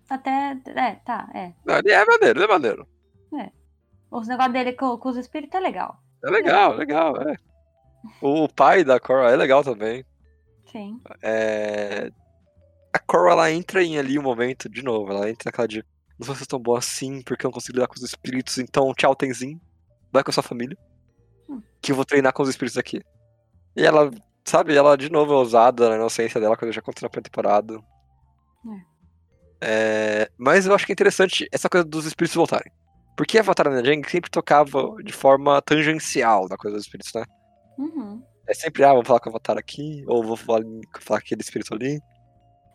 Até. 0.10 0.58
É, 0.68 0.96
tá, 1.06 1.30
é. 1.34 1.54
Não, 1.66 1.78
ele 1.78 1.92
é 1.92 2.06
maneiro, 2.06 2.40
ele 2.40 2.46
é 2.46 2.48
maneiro. 2.48 2.88
Os 4.12 4.28
negócios 4.28 4.54
dele 4.54 4.74
com, 4.74 4.98
com 4.98 5.10
os 5.10 5.16
espíritos 5.16 5.56
é 5.56 5.64
legal. 5.64 5.98
É 6.24 6.30
legal, 6.30 6.76
legal, 6.76 7.16
é. 7.22 7.36
O 8.22 8.50
pai 8.50 8.84
da 8.84 9.00
Korra 9.00 9.32
é 9.32 9.38
legal 9.38 9.64
também. 9.64 10.04
Sim. 10.70 11.00
É... 11.22 12.12
A 12.94 13.00
Korra, 13.00 13.32
ela 13.32 13.52
entra 13.52 13.84
em 13.84 13.98
ali 13.98 14.20
um 14.20 14.24
momento, 14.24 14.70
de 14.70 14.84
novo, 14.84 15.12
ela 15.12 15.30
entra 15.30 15.50
naquela 15.50 15.68
de 15.68 15.84
não 16.20 16.28
vou 16.28 16.36
ser 16.36 16.46
tão 16.46 16.60
boa 16.60 16.78
assim, 16.78 17.22
porque 17.24 17.46
eu 17.46 17.50
não 17.50 17.54
consigo 17.54 17.78
lidar 17.78 17.88
com 17.88 17.96
os 17.96 18.04
espíritos, 18.04 18.58
então 18.60 18.94
tchau, 18.94 19.16
Tenzin. 19.16 19.60
Vai 20.12 20.24
com 20.24 20.30
a 20.30 20.34
sua 20.34 20.44
família. 20.44 20.78
Hum. 21.50 21.62
Que 21.82 21.92
eu 21.92 21.96
vou 21.96 22.06
treinar 22.06 22.34
com 22.34 22.44
os 22.44 22.50
espíritos 22.50 22.78
aqui. 22.78 23.02
E 23.76 23.84
ela, 23.84 24.12
sabe, 24.46 24.76
ela 24.76 24.96
de 24.96 25.10
novo 25.10 25.34
é 25.34 25.36
ousada 25.38 25.90
na 25.90 25.96
inocência 25.96 26.40
dela, 26.40 26.58
quando 26.58 26.72
já 26.72 26.80
aconteceu 26.80 27.06
na 27.06 27.10
primeira 27.10 27.30
temporada. 27.30 27.82
É, 29.62 30.30
mas 30.38 30.66
eu 30.66 30.74
acho 30.74 30.86
que 30.86 30.92
é 30.92 30.96
interessante 30.96 31.48
essa 31.52 31.70
coisa 31.70 31.86
dos 31.86 32.06
espíritos 32.06 32.36
voltarem. 32.36 32.72
Porque 33.16 33.38
Avatar 33.38 33.70
na 33.70 33.84
Jang 33.84 34.10
sempre 34.10 34.32
tocava 34.32 34.96
de 35.04 35.14
forma 35.14 35.62
tangencial 35.62 36.50
da 36.50 36.58
coisa 36.58 36.76
dos 36.76 36.86
espíritos, 36.86 37.14
né? 37.14 37.24
Uhum. 37.78 38.24
É 38.48 38.54
sempre, 38.56 38.84
ah, 38.84 38.94
vou 38.94 39.06
falar 39.06 39.20
com 39.20 39.30
o 39.30 39.32
Avatar 39.32 39.58
aqui, 39.58 40.04
ou 40.08 40.24
vou 40.24 40.36
falar, 40.36 40.64
falar 41.00 41.20
com 41.20 41.26
aquele 41.26 41.42
espírito 41.42 41.74
ali. 41.76 42.02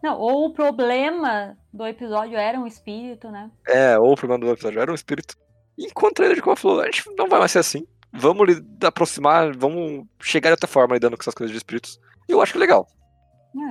Não, 0.03 0.19
ou 0.19 0.47
o 0.47 0.53
problema 0.53 1.57
do 1.73 1.87
episódio 1.87 2.37
era 2.37 2.59
um 2.59 2.67
espírito, 2.67 3.31
né? 3.31 3.51
É, 3.67 3.99
ou 3.99 4.13
o 4.13 4.17
problema 4.17 4.45
do 4.45 4.53
episódio 4.53 4.81
era 4.81 4.91
um 4.91 4.95
espírito. 4.95 5.37
Enquanto 5.79 6.23
ele 6.23 6.35
de 6.35 6.43
como 6.43 6.57
falou, 6.57 6.81
a 6.81 6.87
gente 6.87 7.05
não 7.17 7.29
vai 7.29 7.39
mais 7.39 7.53
ser 7.53 7.59
assim. 7.59 7.87
Vamos 8.13 8.49
lhe 8.49 8.65
aproximar, 8.87 9.55
vamos 9.57 10.07
chegar 10.21 10.51
de 10.51 10.55
outra 10.55 10.69
forma 10.69 10.95
lidando 10.95 11.17
com 11.17 11.23
essas 11.23 11.35
coisas 11.35 11.53
de 11.53 11.59
espíritos. 11.59 12.01
E 12.29 12.33
eu 12.33 12.41
acho 12.41 12.53
que 12.53 12.59
é 12.59 12.61
legal. 12.61 12.87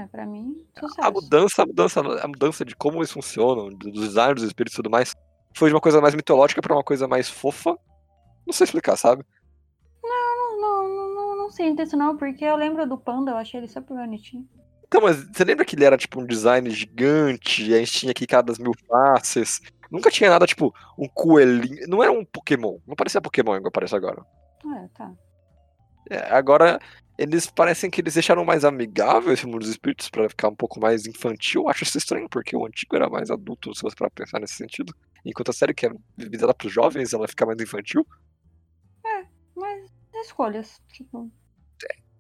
É, 0.02 0.08
pra 0.08 0.26
mim, 0.26 0.66
sucesso. 0.80 1.08
A 1.08 1.12
mudança, 1.12 1.64
a 1.64 1.66
mudança, 1.66 2.02
a 2.02 2.28
mudança 2.28 2.66
de 2.66 2.76
como 2.76 2.98
eles 2.98 3.12
funcionam, 3.12 3.70
do 3.70 3.92
design 3.92 4.34
dos 4.34 4.44
espíritos 4.44 4.74
e 4.74 4.78
tudo 4.78 4.90
mais, 4.90 5.14
foi 5.56 5.70
de 5.70 5.76
uma 5.76 5.82
coisa 5.82 6.02
mais 6.02 6.16
mitológica 6.16 6.62
pra 6.62 6.76
uma 6.76 6.84
coisa 6.84 7.08
mais 7.08 7.30
fofa. 7.30 7.78
Não 8.46 8.54
sei 8.54 8.66
explicar, 8.66 8.98
sabe? 8.98 9.24
Não, 10.04 10.60
não, 10.60 10.90
não, 10.90 11.16
não, 11.16 11.38
não 11.38 11.50
sinto 11.50 11.82
isso 11.82 11.96
não, 11.96 12.18
porque 12.18 12.44
eu 12.44 12.56
lembro 12.56 12.88
do 12.88 12.98
Panda, 12.98 13.32
eu 13.32 13.38
achei 13.38 13.60
ele 13.60 13.68
super 13.68 13.96
bonitinho. 13.96 14.48
Então, 14.88 15.02
mas 15.02 15.18
você 15.18 15.44
lembra 15.44 15.66
que 15.66 15.76
ele 15.76 15.84
era 15.86 15.98
tipo 15.98 16.22
um 16.22 16.26
design 16.26 16.70
gigante, 16.70 17.64
e 17.70 17.74
a 17.74 17.80
gente 17.80 17.92
tinha 17.92 18.12
aqui 18.12 18.26
cada 18.28 18.54
mil 18.60 18.74
faces? 18.88 19.60
Nunca 19.92 20.10
tinha 20.12 20.30
nada 20.30 20.46
tipo 20.48 20.74
um 20.98 21.08
coelhinho. 21.08 21.88
Não 21.88 22.04
era 22.04 22.12
um 22.12 22.24
Pokémon. 22.26 22.80
Não 22.88 22.96
parecia 22.96 23.22
Pokémon 23.22 23.56
igual 23.56 23.72
parece 23.72 23.96
agora. 23.96 24.24
É, 24.66 24.88
tá. 24.96 25.12
É, 26.10 26.18
agora, 26.36 26.80
eles 27.18 27.48
parecem 27.48 27.90
que 27.90 28.02
eles 28.02 28.14
deixaram 28.14 28.44
mais 28.46 28.64
amigável 28.66 29.32
esse 29.34 29.46
mundo 29.46 29.60
dos 29.60 29.70
espíritos 29.70 30.10
pra 30.10 30.28
ficar 30.30 30.50
um 30.50 30.56
pouco 30.56 30.80
mais 30.80 31.06
infantil. 31.08 31.64
Eu 31.64 31.70
acho 31.70 31.84
isso 31.84 31.98
estranho, 31.98 32.28
porque 32.30 32.56
o 32.56 32.66
antigo 32.66 32.96
era 32.96 33.10
mais 33.10 33.30
adulto, 33.32 33.74
se 33.76 33.82
você 33.82 33.96
para 33.96 34.10
pensar 34.10 34.40
nesse 34.40 34.56
sentido. 34.56 34.94
Enquanto 35.24 35.50
a 35.50 35.54
série 35.54 35.74
que 35.74 35.88
é 35.88 35.92
visada 36.18 36.54
pros 36.54 36.72
jovens, 36.72 37.14
ela 37.14 37.28
fica 37.28 37.46
mais 37.46 37.60
infantil. 37.60 38.06
Mas 39.56 39.90
escolhas, 40.16 40.82
tipo. 40.92 41.32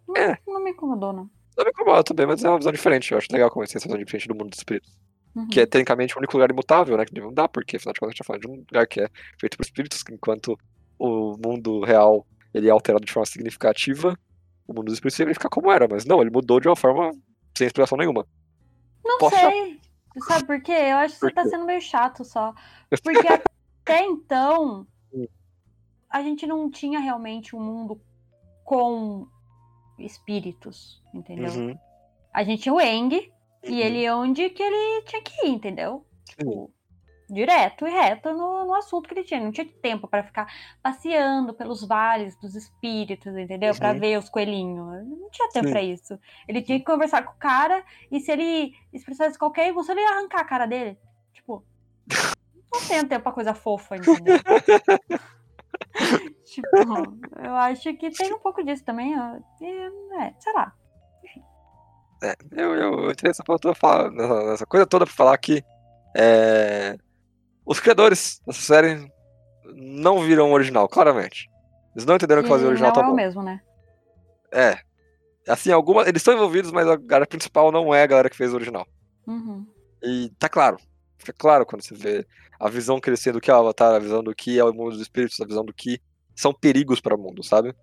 Não, 0.07 0.15
É. 0.15 0.37
não 0.47 0.63
me 0.63 0.71
incomodou, 0.71 1.11
não. 1.11 1.29
Não 1.57 1.63
me 1.65 1.69
incomoda 1.71 2.03
também, 2.03 2.25
mas 2.25 2.43
é 2.43 2.49
uma 2.49 2.57
visão 2.57 2.71
diferente. 2.71 3.11
Eu 3.11 3.17
acho 3.17 3.27
legal 3.31 3.49
como 3.49 3.63
essa 3.63 3.79
visão 3.79 3.97
diferente 3.97 4.27
do 4.27 4.35
mundo 4.35 4.49
dos 4.49 4.59
espíritos. 4.59 4.91
Uhum. 5.35 5.47
Que 5.47 5.61
é 5.61 5.65
tecnicamente 5.65 6.15
o 6.15 6.19
único 6.19 6.33
lugar 6.33 6.49
imutável, 6.49 6.97
né? 6.97 7.05
Que 7.05 7.19
não 7.19 7.33
dá, 7.33 7.47
porque 7.47 7.77
afinal 7.77 7.93
de 7.93 7.99
contas 7.99 8.09
a 8.09 8.13
gente 8.13 8.19
tá 8.19 8.23
falando 8.25 8.41
de 8.41 8.47
um 8.47 8.55
lugar 8.55 8.87
que 8.87 9.01
é 9.01 9.09
feito 9.39 9.57
por 9.57 9.63
espíritos, 9.63 10.03
enquanto 10.09 10.57
o 10.97 11.35
mundo 11.37 11.81
real 11.81 12.25
ele 12.53 12.67
é 12.67 12.71
alterado 12.71 13.05
de 13.05 13.11
forma 13.11 13.25
significativa, 13.25 14.17
o 14.65 14.73
mundo 14.73 14.85
dos 14.85 14.93
espíritos 14.95 15.17
sempre 15.17 15.33
fica 15.33 15.49
como 15.49 15.69
era, 15.71 15.87
mas 15.89 16.05
não, 16.05 16.21
ele 16.21 16.29
mudou 16.31 16.59
de 16.61 16.67
uma 16.69 16.75
forma 16.75 17.11
sem 17.57 17.67
explicação 17.67 17.97
nenhuma. 17.97 18.25
Não 19.03 19.17
Posso- 19.17 19.35
sei. 19.35 19.79
Sabe 20.25 20.45
por 20.47 20.61
quê? 20.61 20.71
Eu 20.71 20.97
acho 20.97 21.15
que 21.15 21.19
Por 21.19 21.29
você 21.29 21.35
tá 21.35 21.43
sendo 21.45 21.65
meio 21.65 21.81
chato 21.81 22.23
só. 22.23 22.53
Porque 23.03 23.27
até 23.27 24.01
então, 24.05 24.87
Hum. 25.13 25.27
a 26.09 26.21
gente 26.23 26.47
não 26.47 26.71
tinha 26.71 26.99
realmente 26.99 27.53
um 27.55 27.59
mundo 27.59 27.99
com 28.63 29.27
espíritos, 29.99 31.01
entendeu? 31.13 31.51
Uhum. 31.51 31.79
A 32.33 32.43
gente 32.43 32.63
tinha 32.63 32.73
o 32.73 32.81
Eng, 32.81 33.13
e 33.63 33.71
Uhum. 33.71 33.77
ele 33.79 33.99
ia 33.99 34.15
onde 34.15 34.49
que 34.49 34.61
ele 34.61 35.01
tinha 35.03 35.21
que 35.21 35.45
ir, 35.45 35.49
entendeu? 35.49 36.05
Tipo, 36.25 36.71
direto 37.29 37.87
e 37.87 37.91
reto 37.91 38.31
no, 38.31 38.65
no 38.65 38.75
assunto 38.75 39.07
que 39.07 39.15
ele 39.15 39.23
tinha. 39.23 39.39
Não 39.39 39.51
tinha 39.51 39.65
tempo 39.65 40.07
pra 40.07 40.23
ficar 40.23 40.47
passeando 40.81 41.53
pelos 41.53 41.85
vales 41.85 42.35
dos 42.39 42.55
espíritos, 42.55 43.35
entendeu? 43.35 43.73
Uhum. 43.73 43.99
ver 43.99 44.19
os 44.19 44.29
coelhinhos. 44.29 45.07
Não 45.07 45.29
tinha 45.29 45.49
tempo 45.49 45.69
pra 45.69 45.81
isso. 45.81 46.19
Ele 46.47 46.61
tinha 46.61 46.79
que 46.79 46.85
conversar 46.85 47.23
com 47.23 47.31
o 47.33 47.37
cara 47.37 47.83
e 48.11 48.19
se 48.19 48.31
ele 48.31 48.75
expressasse 48.93 49.37
qualquer 49.37 49.67
emoção, 49.67 49.95
ele 49.95 50.01
ia 50.01 50.11
arrancar 50.11 50.41
a 50.41 50.45
cara 50.45 50.65
dele. 50.65 50.97
Tipo, 51.33 51.63
não 52.71 52.81
tem 52.87 53.07
tempo 53.07 53.23
pra 53.23 53.31
coisa 53.31 53.53
fofa, 53.53 53.95
entendeu? 53.97 54.35
tipo, 56.45 56.67
eu 57.43 57.55
acho 57.55 57.93
que 57.95 58.09
tem 58.11 58.33
um 58.33 58.39
pouco 58.39 58.63
disso 58.63 58.83
também. 58.83 59.15
ó. 59.19 59.37
E, 59.61 60.21
é, 60.21 60.33
sei 60.39 60.53
lá. 60.53 60.73
É, 62.23 62.35
eu, 62.51 62.75
eu, 62.75 62.99
eu 63.03 63.11
entrei 63.11 63.29
nessa, 63.29 63.43
porra 63.43 63.59
toda 63.59 63.75
falar- 63.75 64.11
nessa, 64.11 64.43
nessa 64.45 64.65
coisa 64.65 64.85
toda 64.85 65.05
pra 65.05 65.13
falar 65.13 65.37
que 65.37 65.63
é, 66.15 66.95
os 67.65 67.79
criadores 67.79 68.41
dessa 68.45 68.61
série 68.61 69.11
não 69.75 70.21
viram 70.21 70.49
o 70.49 70.53
original, 70.53 70.87
claramente. 70.87 71.49
Eles 71.95 72.05
não 72.05 72.15
entenderam 72.15 72.43
que 72.43 72.49
fazer 72.49 72.65
o 72.65 72.69
original 72.69 72.89
não 72.89 72.95
tá 72.95 73.01
é 73.01 73.03
o 73.05 73.09
bom. 73.09 73.15
mesmo, 73.15 73.43
né? 73.43 73.61
É. 74.51 74.79
Assim, 75.47 75.71
algumas. 75.71 76.07
Eles 76.07 76.21
estão 76.21 76.33
envolvidos, 76.33 76.71
mas 76.71 76.87
a 76.87 76.95
galera 76.95 77.27
principal 77.27 77.71
não 77.71 77.93
é 77.93 78.03
a 78.03 78.07
galera 78.07 78.29
que 78.29 78.37
fez 78.37 78.51
o 78.51 78.55
original. 78.55 78.85
Uhum. 79.27 79.65
E 80.03 80.29
tá 80.39 80.49
claro. 80.49 80.77
Fica 81.25 81.37
claro 81.37 81.65
quando 81.65 81.81
você 81.81 81.95
vê 81.95 82.25
a 82.59 82.69
visão 82.69 82.99
têm 82.99 83.33
do 83.33 83.41
que 83.41 83.51
é 83.51 83.53
o 83.53 83.57
Avatar, 83.57 83.95
a 83.95 83.99
visão 83.99 84.23
do 84.23 84.33
que 84.33 84.59
é 84.59 84.63
o 84.63 84.73
mundo 84.73 84.91
dos 84.91 85.01
espíritos, 85.01 85.39
a 85.41 85.45
visão 85.45 85.65
do 85.65 85.73
que 85.73 85.99
são 86.35 86.53
perigos 86.53 87.01
para 87.01 87.15
o 87.15 87.17
mundo, 87.17 87.43
sabe? 87.43 87.73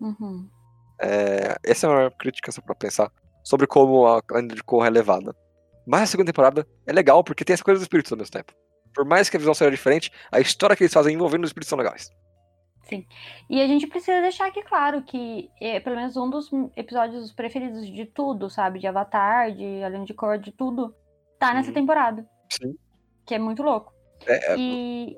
Uhum. 0.00 0.48
É, 1.00 1.56
essa 1.64 1.86
é 1.86 1.90
a 1.90 1.94
maior 1.94 2.10
crítica 2.12 2.50
só 2.52 2.60
pra 2.60 2.74
pensar 2.74 3.10
sobre 3.42 3.66
como 3.66 4.06
a 4.06 4.20
lenda 4.30 4.54
de 4.54 4.62
Korra 4.62 4.86
é 4.88 4.90
levada. 4.90 5.34
Mas 5.86 6.02
a 6.02 6.06
segunda 6.06 6.30
temporada 6.32 6.66
é 6.86 6.92
legal 6.92 7.24
porque 7.24 7.44
tem 7.44 7.54
essa 7.54 7.64
coisa 7.64 7.78
dos 7.78 7.84
espíritos 7.84 8.12
ao 8.12 8.18
mesmo 8.18 8.32
tempo. 8.32 8.52
Por 8.94 9.04
mais 9.04 9.28
que 9.28 9.36
a 9.36 9.40
visão 9.40 9.54
seja 9.54 9.70
diferente, 9.70 10.12
a 10.30 10.38
história 10.40 10.76
que 10.76 10.82
eles 10.84 10.92
fazem 10.92 11.14
envolvendo 11.14 11.44
os 11.44 11.50
espíritos 11.50 11.68
são 11.68 11.78
legais. 11.78 12.10
Sim. 12.84 13.06
E 13.48 13.60
a 13.60 13.66
gente 13.66 13.86
precisa 13.86 14.20
deixar 14.20 14.46
aqui 14.48 14.62
claro 14.62 15.02
que 15.02 15.48
é 15.60 15.80
pelo 15.80 15.96
menos 15.96 16.16
um 16.16 16.28
dos 16.28 16.50
episódios 16.76 17.32
preferidos 17.32 17.86
de 17.86 18.04
tudo, 18.06 18.50
sabe? 18.50 18.78
De 18.78 18.86
Avatar, 18.86 19.52
de 19.52 19.82
Além 19.82 20.04
de 20.04 20.12
Cor, 20.12 20.38
de 20.38 20.52
tudo, 20.52 20.94
tá 21.38 21.54
nessa 21.54 21.68
Uhum. 21.68 21.74
temporada. 21.74 22.26
Sim. 22.52 22.76
Que 23.24 23.34
é 23.34 23.38
muito 23.38 23.62
louco. 23.62 23.92
É, 24.26 24.52
é, 24.52 24.56
E, 24.58 25.16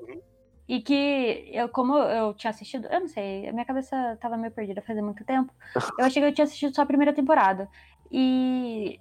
e 0.67 0.81
que 0.81 1.49
eu, 1.51 1.69
como 1.69 1.97
eu 1.97 2.33
tinha 2.33 2.49
assistido, 2.49 2.87
eu 2.87 2.99
não 3.01 3.07
sei, 3.07 3.47
a 3.47 3.53
minha 3.53 3.65
cabeça 3.65 4.17
tava 4.21 4.37
meio 4.37 4.51
perdida 4.51 4.81
fazia 4.81 5.03
muito 5.03 5.23
tempo. 5.23 5.53
Eu 5.99 6.05
achei 6.05 6.21
que 6.21 6.27
eu 6.29 6.33
tinha 6.33 6.45
assistido 6.45 6.75
só 6.75 6.81
a 6.81 6.85
primeira 6.85 7.13
temporada. 7.13 7.69
E 8.11 8.99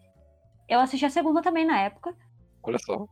eu 0.68 0.80
assisti 0.80 1.04
a 1.06 1.10
segunda 1.10 1.42
também 1.42 1.64
na 1.66 1.80
época. 1.80 2.14
olha 2.62 2.78
só. 2.78 3.06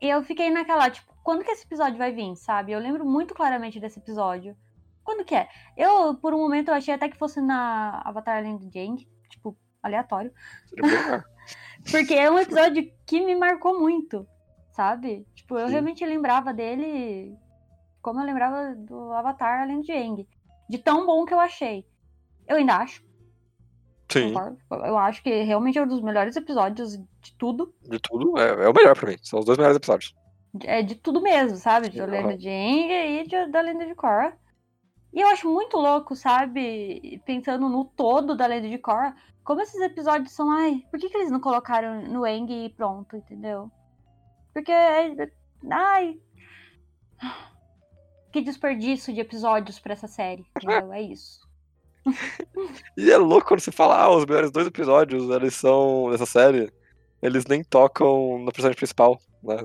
E 0.00 0.08
eu 0.08 0.22
fiquei 0.22 0.50
naquela, 0.50 0.90
tipo, 0.90 1.12
quando 1.22 1.44
que 1.44 1.50
esse 1.50 1.64
episódio 1.64 1.98
vai 1.98 2.12
vir, 2.12 2.34
sabe? 2.36 2.72
Eu 2.72 2.80
lembro 2.80 3.04
muito 3.04 3.34
claramente 3.34 3.78
desse 3.78 3.98
episódio. 3.98 4.56
Quando 5.04 5.24
que 5.24 5.34
é? 5.34 5.48
Eu, 5.76 6.14
por 6.14 6.32
um 6.32 6.38
momento, 6.38 6.68
eu 6.68 6.74
achei 6.74 6.94
até 6.94 7.08
que 7.08 7.18
fosse 7.18 7.40
na 7.40 8.00
Avatar 8.04 8.38
Além 8.38 8.56
do 8.56 8.70
Jang, 8.72 9.06
tipo, 9.28 9.56
aleatório. 9.82 10.32
Legal. 10.72 11.22
Porque 11.90 12.14
é 12.14 12.30
um 12.30 12.38
episódio 12.38 12.92
que 13.06 13.24
me 13.24 13.34
marcou 13.34 13.78
muito, 13.80 14.26
sabe? 14.72 15.26
Tipo, 15.34 15.58
eu 15.58 15.66
Sim. 15.66 15.72
realmente 15.72 16.04
lembrava 16.04 16.52
dele 16.52 17.36
como 18.00 18.20
eu 18.20 18.26
lembrava 18.26 18.74
do 18.74 19.12
Avatar 19.12 19.62
Além 19.62 19.80
do 19.80 19.86
Jang. 19.86 20.26
De 20.68 20.78
tão 20.78 21.06
bom 21.06 21.24
que 21.24 21.32
eu 21.32 21.40
achei. 21.40 21.86
Eu 22.48 22.56
ainda 22.56 22.76
acho, 22.76 23.02
Sim, 24.12 24.34
concordo. 24.34 24.58
Eu 24.70 24.98
acho 24.98 25.22
que 25.22 25.42
realmente 25.42 25.78
é 25.78 25.82
um 25.82 25.86
dos 25.86 26.02
melhores 26.02 26.36
episódios 26.36 26.98
de 27.20 27.34
tudo. 27.38 27.72
de 27.82 27.98
tudo. 27.98 28.38
É, 28.38 28.64
é 28.64 28.68
o 28.68 28.74
melhor 28.74 28.96
pra 28.96 29.10
mim. 29.10 29.16
São 29.22 29.38
os 29.38 29.46
dois 29.46 29.56
melhores 29.56 29.76
episódios. 29.76 30.14
É 30.64 30.82
de 30.82 30.96
tudo 30.96 31.22
mesmo, 31.22 31.56
sabe? 31.56 31.88
De 31.88 31.98
Sim, 31.98 32.06
Lenda 32.06 32.36
de 32.36 32.48
Aang 32.48 32.92
e 32.92 33.26
de, 33.26 33.46
da 33.46 33.60
Lenda 33.62 33.86
de 33.86 33.94
Korra. 33.94 34.36
E 35.12 35.20
eu 35.20 35.28
acho 35.28 35.50
muito 35.50 35.76
louco, 35.76 36.14
sabe? 36.14 37.22
Pensando 37.24 37.68
no 37.68 37.84
todo 37.84 38.36
da 38.36 38.46
Lenda 38.46 38.68
de 38.68 38.78
Korra, 38.78 39.14
como 39.44 39.60
esses 39.60 39.80
episódios 39.80 40.32
são, 40.32 40.50
ai, 40.50 40.82
por 40.90 40.98
que, 41.00 41.08
que 41.08 41.16
eles 41.16 41.30
não 41.30 41.40
colocaram 41.40 42.02
no 42.02 42.24
Aang 42.24 42.52
e 42.52 42.70
pronto, 42.70 43.16
entendeu? 43.16 43.70
Porque, 44.52 44.70
é- 44.72 45.30
ai, 45.70 46.18
que 48.32 48.40
desperdício 48.40 49.12
de 49.12 49.20
episódios 49.20 49.78
pra 49.78 49.92
essa 49.92 50.08
série, 50.08 50.44
entendeu? 50.56 50.92
É 50.92 51.02
isso. 51.02 51.40
E 52.96 53.10
é 53.10 53.16
louco 53.16 53.46
quando 53.48 53.60
você 53.60 53.70
fala, 53.72 53.96
ah, 53.96 54.10
os 54.14 54.26
melhores 54.26 54.50
dois 54.50 54.66
episódios, 54.66 55.30
eles 55.30 55.54
são 55.54 56.10
dessa 56.10 56.26
série, 56.26 56.72
eles 57.22 57.46
nem 57.46 57.62
tocam 57.62 58.38
na 58.44 58.50
personagem 58.50 58.76
principal, 58.76 59.18
né? 59.42 59.56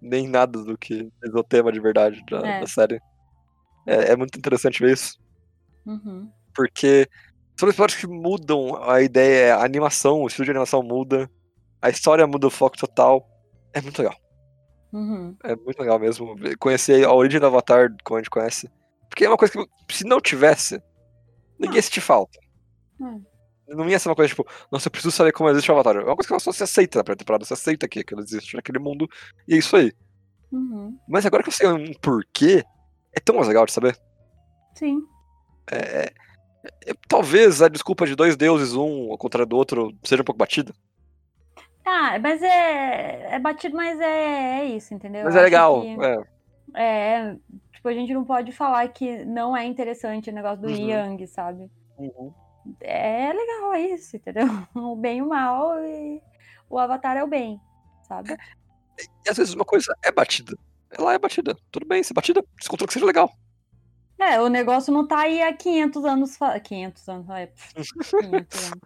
Nem 0.00 0.26
nada 0.28 0.62
do 0.64 0.76
que 0.78 1.10
é 1.22 1.28
o 1.28 1.44
tema 1.44 1.70
de 1.70 1.78
verdade 1.80 2.24
da, 2.30 2.38
É. 2.46 2.60
da 2.60 2.66
série. 2.66 3.00
É, 3.86 4.12
é 4.12 4.16
muito 4.16 4.38
interessante 4.38 4.80
ver 4.82 4.92
isso, 4.94 5.18
Uhum. 5.84 6.30
porque 6.54 7.08
são 7.58 7.68
episódios 7.68 8.00
que 8.00 8.06
mudam 8.06 8.82
a 8.82 9.00
ideia, 9.02 9.56
a 9.56 9.64
animação, 9.64 10.22
o 10.22 10.26
estilo 10.26 10.44
de 10.46 10.50
animação 10.52 10.82
muda, 10.82 11.30
a 11.80 11.88
história 11.90 12.26
muda 12.26 12.46
o 12.46 12.50
foco 12.50 12.76
total. 12.76 13.28
É 13.76 13.80
muito 13.82 13.98
legal. 13.98 14.16
Uhum. 14.90 15.36
É 15.44 15.54
muito 15.54 15.78
legal 15.78 15.98
mesmo. 15.98 16.34
Conhecer 16.58 17.04
a 17.04 17.12
origem 17.12 17.38
do 17.38 17.46
Avatar, 17.46 17.94
como 18.02 18.16
a 18.16 18.20
gente 18.22 18.30
conhece, 18.30 18.70
Porque 19.10 19.24
é 19.26 19.28
uma 19.28 19.36
coisa 19.36 19.52
que, 19.52 19.94
se 19.94 20.04
não 20.06 20.18
tivesse, 20.18 20.80
ninguém 21.58 21.82
sente 21.82 22.00
falta. 22.00 22.38
Hum. 22.98 23.22
Não 23.68 23.86
ia 23.88 23.98
ser 23.98 24.08
uma 24.08 24.14
coisa 24.14 24.28
tipo, 24.30 24.46
nossa, 24.72 24.86
eu 24.86 24.90
preciso 24.90 25.14
saber 25.14 25.32
como 25.32 25.50
existe 25.50 25.70
o 25.70 25.74
Avatar. 25.74 25.96
É 25.96 26.04
uma 26.04 26.16
coisa 26.16 26.28
que 26.34 26.40
só 26.40 26.52
se 26.52 26.62
aceita 26.62 26.98
na 26.98 27.04
primeira 27.04 27.18
temporada, 27.18 27.44
você 27.44 27.52
aceita 27.52 27.86
que 27.86 28.00
aquilo 28.00 28.22
existe 28.22 28.56
naquele 28.56 28.78
mundo, 28.78 29.06
e 29.46 29.54
é 29.54 29.58
isso 29.58 29.76
aí. 29.76 29.92
Uhum. 30.50 30.98
Mas 31.06 31.26
agora 31.26 31.42
que 31.42 31.50
eu 31.50 31.52
sei 31.52 31.68
um 31.68 31.92
porquê, 32.00 32.64
é 33.12 33.20
tão 33.20 33.34
mais 33.36 33.48
legal 33.48 33.66
de 33.66 33.72
saber. 33.72 33.98
Sim. 34.74 35.02
É, 35.70 35.76
é- 35.76 36.12
é- 36.86 36.94
talvez 37.08 37.60
a 37.60 37.68
desculpa 37.68 38.06
de 38.06 38.14
dois 38.14 38.36
deuses, 38.36 38.74
um 38.74 39.10
ao 39.10 39.18
contrário 39.18 39.48
do 39.48 39.56
outro, 39.56 39.92
seja 40.04 40.22
um 40.22 40.24
pouco 40.24 40.38
batida. 40.38 40.72
Ah, 41.86 42.18
mas 42.18 42.42
é, 42.42 43.34
é 43.36 43.38
batido, 43.38 43.76
mas 43.76 43.98
é, 44.00 44.60
é 44.60 44.64
isso, 44.64 44.92
entendeu? 44.92 45.24
Mas 45.24 45.34
Eu 45.34 45.40
é 45.40 45.44
legal. 45.44 45.80
que- 45.82 45.96
É, 46.02 46.36
É, 46.78 47.36
tipo, 47.72 47.88
a 47.88 47.92
gente 47.92 48.12
não 48.12 48.24
pode 48.24 48.50
falar 48.52 48.86
que 48.88 49.24
não 49.24 49.56
é 49.56 49.64
interessante 49.64 50.28
o 50.28 50.32
negócio 50.34 50.60
do 50.62 50.68
Uhum. 50.68 50.88
Yang, 50.90 51.26
sabe? 51.28 51.70
É 52.80 53.32
legal, 53.32 53.72
é 53.74 53.80
isso, 53.82 54.16
entendeu? 54.16 54.44
O 54.74 54.96
bem 54.96 55.18
e 55.18 55.22
o 55.22 55.28
mal 55.28 55.78
e 55.78 56.20
o 56.68 56.76
Avatar 56.78 57.16
é 57.16 57.22
o 57.22 57.28
bem, 57.28 57.60
sabe? 58.02 58.36
E 59.24 59.30
às 59.30 59.36
vezes 59.36 59.54
uma 59.54 59.64
coisa 59.64 59.94
é 60.04 60.10
batida. 60.10 60.58
Ela 60.90 61.14
é 61.14 61.18
batida. 61.18 61.56
Tudo 61.70 61.86
bem, 61.86 62.02
se 62.02 62.12
é 62.12 62.14
batida, 62.14 62.44
se 62.60 62.68
que 62.68 62.92
seja 62.92 63.06
legal. 63.06 63.30
É, 64.18 64.40
o 64.40 64.48
negócio 64.48 64.92
não 64.92 65.06
tá 65.06 65.20
aí 65.20 65.40
há 65.42 65.52
500 65.52 66.04
anos. 66.04 66.36
fa- 66.36 66.58
500 66.58 67.08
anos, 67.08 67.28
é, 67.30 67.46
pff, 67.46 67.74
500 68.20 68.64
anos. 68.64 68.80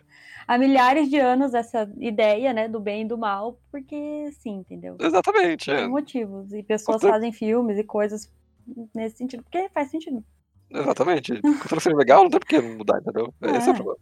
Há 0.52 0.58
milhares 0.58 1.08
de 1.08 1.16
anos 1.16 1.54
essa 1.54 1.88
ideia, 1.98 2.52
né, 2.52 2.66
do 2.66 2.80
bem 2.80 3.02
e 3.02 3.04
do 3.08 3.16
mal, 3.16 3.60
porque 3.70 4.32
sim, 4.40 4.56
entendeu? 4.56 4.96
Exatamente. 5.00 5.70
É. 5.70 5.86
Motivos. 5.86 6.52
E 6.52 6.60
pessoas 6.64 6.96
Outra- 6.96 7.10
fazem 7.12 7.30
filmes 7.32 7.78
e 7.78 7.84
coisas 7.84 8.28
nesse 8.92 9.18
sentido, 9.18 9.44
porque 9.44 9.68
faz 9.68 9.90
sentido. 9.92 10.24
Exatamente. 10.68 11.40
Controla 11.40 11.76
que 11.76 11.80
seja 11.80 11.96
legal, 11.96 12.24
não 12.24 12.30
tem 12.30 12.40
por 12.40 12.48
que 12.48 12.60
mudar, 12.60 12.98
entendeu? 13.00 13.32
Esse 13.42 13.68
é 13.68 13.72
o 13.72 13.74
É. 13.74 13.76
problema. 13.76 13.98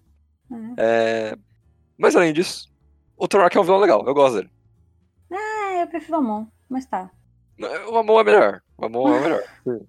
É. 0.79 1.33
É, 1.33 1.37
Mas 1.99 2.17
além 2.17 2.33
disso, 2.33 2.73
o 3.17 3.29
Thorak 3.29 3.55
é 3.55 3.61
um 3.61 3.65
vilão 3.65 3.79
legal, 3.81 4.03
eu 4.07 4.15
gosto 4.15 4.37
dele. 4.37 4.51
É, 5.31 5.83
eu 5.83 5.87
prefiro 5.87 6.17
o 6.17 6.21
Amon, 6.21 6.47
mas 6.67 6.87
tá. 6.87 7.11
O 7.91 7.97
Amon 7.99 8.21
é 8.21 8.25
melhor. 8.25 8.63
O 8.79 8.87
Amon 8.87 9.15
é 9.15 9.21
melhor. 9.21 9.43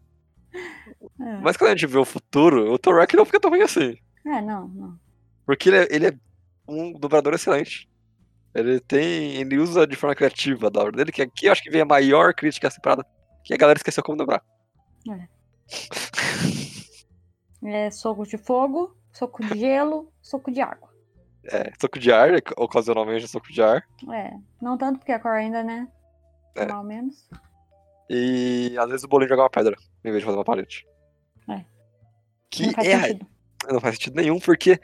É, 1.22 1.38
Mas 1.42 1.56
quando 1.56 1.70
a 1.70 1.76
gente 1.76 1.86
vê 1.86 1.98
o 2.00 2.04
futuro, 2.06 2.74
o 2.74 2.80
Thorak 2.80 3.16
não 3.16 3.24
fica 3.26 3.40
tão 3.40 3.52
ruim 3.52 3.62
assim. 3.62 3.96
é 4.26 4.42
não, 4.42 4.68
não. 4.70 5.00
Porque 5.46 5.70
ele 5.70 5.78
é, 5.78 5.88
ele 5.92 6.08
é 6.08 6.14
um 6.70 6.94
dublador 6.94 7.34
excelente. 7.34 7.90
Ele 8.54 8.80
tem. 8.80 9.36
Ele 9.36 9.58
usa 9.58 9.86
de 9.86 9.96
forma 9.96 10.16
criativa 10.16 10.68
a 10.68 10.70
dobra 10.70 10.92
dele, 10.92 11.12
que 11.12 11.22
aqui 11.22 11.46
eu 11.46 11.52
acho 11.52 11.64
que 11.64 11.70
vem 11.70 11.82
a 11.82 11.86
maior 11.86 12.34
crítica 12.34 12.68
a 12.68 12.70
essa 12.70 12.82
parada, 12.82 13.06
que 13.44 13.54
a 13.54 13.58
galera 13.58 13.78
esqueceu 13.78 14.04
como 14.04 14.18
dobrar. 14.18 14.44
É 17.64 17.92
soco 17.92 18.26
de 18.26 18.38
fogo, 18.38 18.96
soco 19.12 19.44
de 19.46 19.60
gelo, 19.60 20.12
soco 20.22 20.52
de 20.52 20.62
água. 20.62 20.90
É, 21.44 21.72
soco 21.80 22.00
de 22.00 22.12
ar, 22.12 22.32
ocasionalmente 22.58 23.28
soco 23.28 23.52
de 23.52 23.62
ar. 23.62 23.84
É, 24.12 24.34
não 24.62 24.78
tanto 24.78 25.00
porque 25.00 25.12
a 25.12 25.20
cor 25.20 25.32
ainda, 25.32 25.64
né? 25.64 25.88
É. 26.56 26.74
Ou 26.74 26.84
menos. 26.84 27.28
E 28.10 28.76
às 28.78 28.90
vezes 28.90 29.04
o 29.04 29.08
bolinho 29.08 29.30
joga 29.30 29.44
uma 29.44 29.50
pedra, 29.50 29.76
em 30.04 30.12
vez 30.12 30.22
de 30.22 30.26
fazer 30.26 30.38
uma 30.38 30.44
parede. 30.44 30.86
É. 31.50 31.64
Que 32.50 32.66
não 32.66 32.74
faz 32.74 32.88
é, 32.88 33.02
sentido. 33.02 33.28
não 33.72 33.80
faz 33.80 33.96
sentido 33.96 34.16
nenhum, 34.16 34.40
porque 34.40 34.80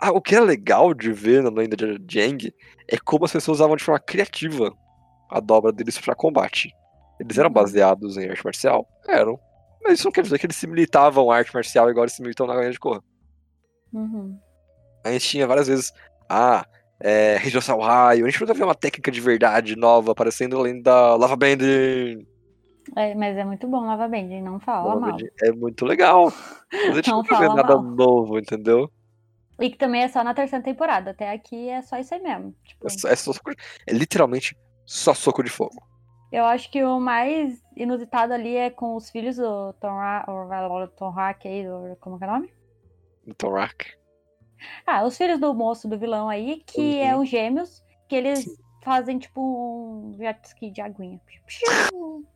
ah, 0.00 0.10
o 0.12 0.20
que 0.20 0.34
é 0.34 0.40
legal 0.40 0.94
de 0.94 1.12
ver 1.12 1.42
na 1.42 1.50
lenda 1.50 1.76
de 1.76 1.98
Jang 2.08 2.52
é 2.88 2.96
como 2.98 3.24
as 3.24 3.32
pessoas 3.32 3.58
usavam 3.58 3.76
de 3.76 3.84
forma 3.84 4.00
criativa 4.00 4.72
a 5.30 5.40
dobra 5.40 5.70
deles 5.72 5.98
pra 5.98 6.14
combate. 6.14 6.70
Eles 7.20 7.36
eram 7.38 7.48
Uhum. 7.48 7.54
baseados 7.54 8.16
em 8.16 8.28
arte 8.28 8.44
marcial? 8.44 8.86
Eram. 9.06 9.38
Mas 9.82 9.94
isso 9.98 10.06
não 10.06 10.12
quer 10.12 10.22
dizer 10.22 10.38
que 10.38 10.46
eles 10.46 10.56
se 10.56 10.66
militavam 10.66 11.30
a 11.30 11.36
arte 11.36 11.52
marcial 11.54 11.88
igual 11.90 12.04
eles 12.04 12.14
se 12.14 12.22
militam 12.22 12.46
na 12.46 12.54
lenda 12.54 12.72
de 12.72 12.78
Korra. 12.78 13.02
Uhum. 13.92 14.38
A 15.04 15.12
gente 15.12 15.28
tinha 15.28 15.46
várias 15.46 15.68
vezes, 15.68 15.92
ah, 16.28 16.64
é, 16.98 17.36
região 17.38 17.62
ao 17.68 17.80
raio. 17.80 18.24
A 18.26 18.28
gente 18.30 18.40
nunca 18.40 18.54
viu 18.54 18.66
uma 18.66 18.74
técnica 18.74 19.10
de 19.10 19.20
verdade 19.20 19.76
nova 19.76 20.12
aparecendo 20.12 20.56
além 20.58 20.80
da 20.82 21.14
Lava 21.16 21.36
Band. 21.36 21.58
É, 22.96 23.14
mas 23.14 23.36
é 23.36 23.44
muito 23.44 23.66
bom 23.68 23.86
Lava 23.86 24.08
Band, 24.08 24.40
não 24.42 24.58
fala 24.60 24.94
Lava 24.94 25.00
mal. 25.00 25.18
É 25.42 25.52
muito 25.52 25.84
legal. 25.84 26.32
Mas 26.72 26.90
a 26.90 26.94
gente 26.94 27.10
Não 27.10 27.18
nunca 27.18 27.36
vê 27.38 27.48
nada 27.48 27.74
mal. 27.76 27.82
novo, 27.82 28.38
entendeu? 28.38 28.90
E 29.60 29.70
que 29.70 29.76
também 29.76 30.02
é 30.02 30.08
só 30.08 30.24
na 30.24 30.34
terceira 30.34 30.64
temporada. 30.64 31.10
Até 31.10 31.30
aqui 31.30 31.68
é 31.68 31.82
só 31.82 31.98
isso 31.98 32.14
aí 32.14 32.22
mesmo. 32.22 32.54
Tipo, 32.64 32.86
É, 32.86 32.90
só- 32.90 33.08
é 33.08 33.14
é 33.86 33.92
literalmente 33.92 34.56
só 34.86 35.14
soco 35.14 35.42
de 35.42 35.50
fogo. 35.50 35.82
eu 36.32 36.44
acho 36.44 36.70
que 36.70 36.82
o 36.82 36.98
mais 36.98 37.60
inusitado 37.76 38.32
ali 38.32 38.56
é 38.56 38.70
com 38.70 38.96
os 38.96 39.10
filhos 39.10 39.36
do 39.36 39.72
Tom, 39.74 39.94
Ra 39.96 40.24
Tom 40.96 41.10
Hack 41.10 41.44
aí, 41.46 41.64
do, 41.64 41.96
como 42.00 42.18
que 42.18 42.24
é 42.24 42.28
o 42.28 42.30
nome? 42.30 42.52
No 43.26 43.34
Thorak. 43.34 43.92
Ah, 44.86 45.04
os 45.04 45.16
filhos 45.16 45.38
do 45.40 45.54
moço 45.54 45.88
do 45.88 45.98
vilão 45.98 46.28
aí, 46.28 46.62
que 46.66 46.80
Uhum. 46.80 47.02
é 47.02 47.16
os 47.16 47.28
gêmeos, 47.28 47.82
que 48.08 48.16
eles 48.16 48.46
fazem 48.82 49.18
tipo 49.18 49.40
um 49.40 50.16
jet 50.16 50.40
ski 50.46 50.70
de 50.70 50.80
aguinha. 50.80 51.20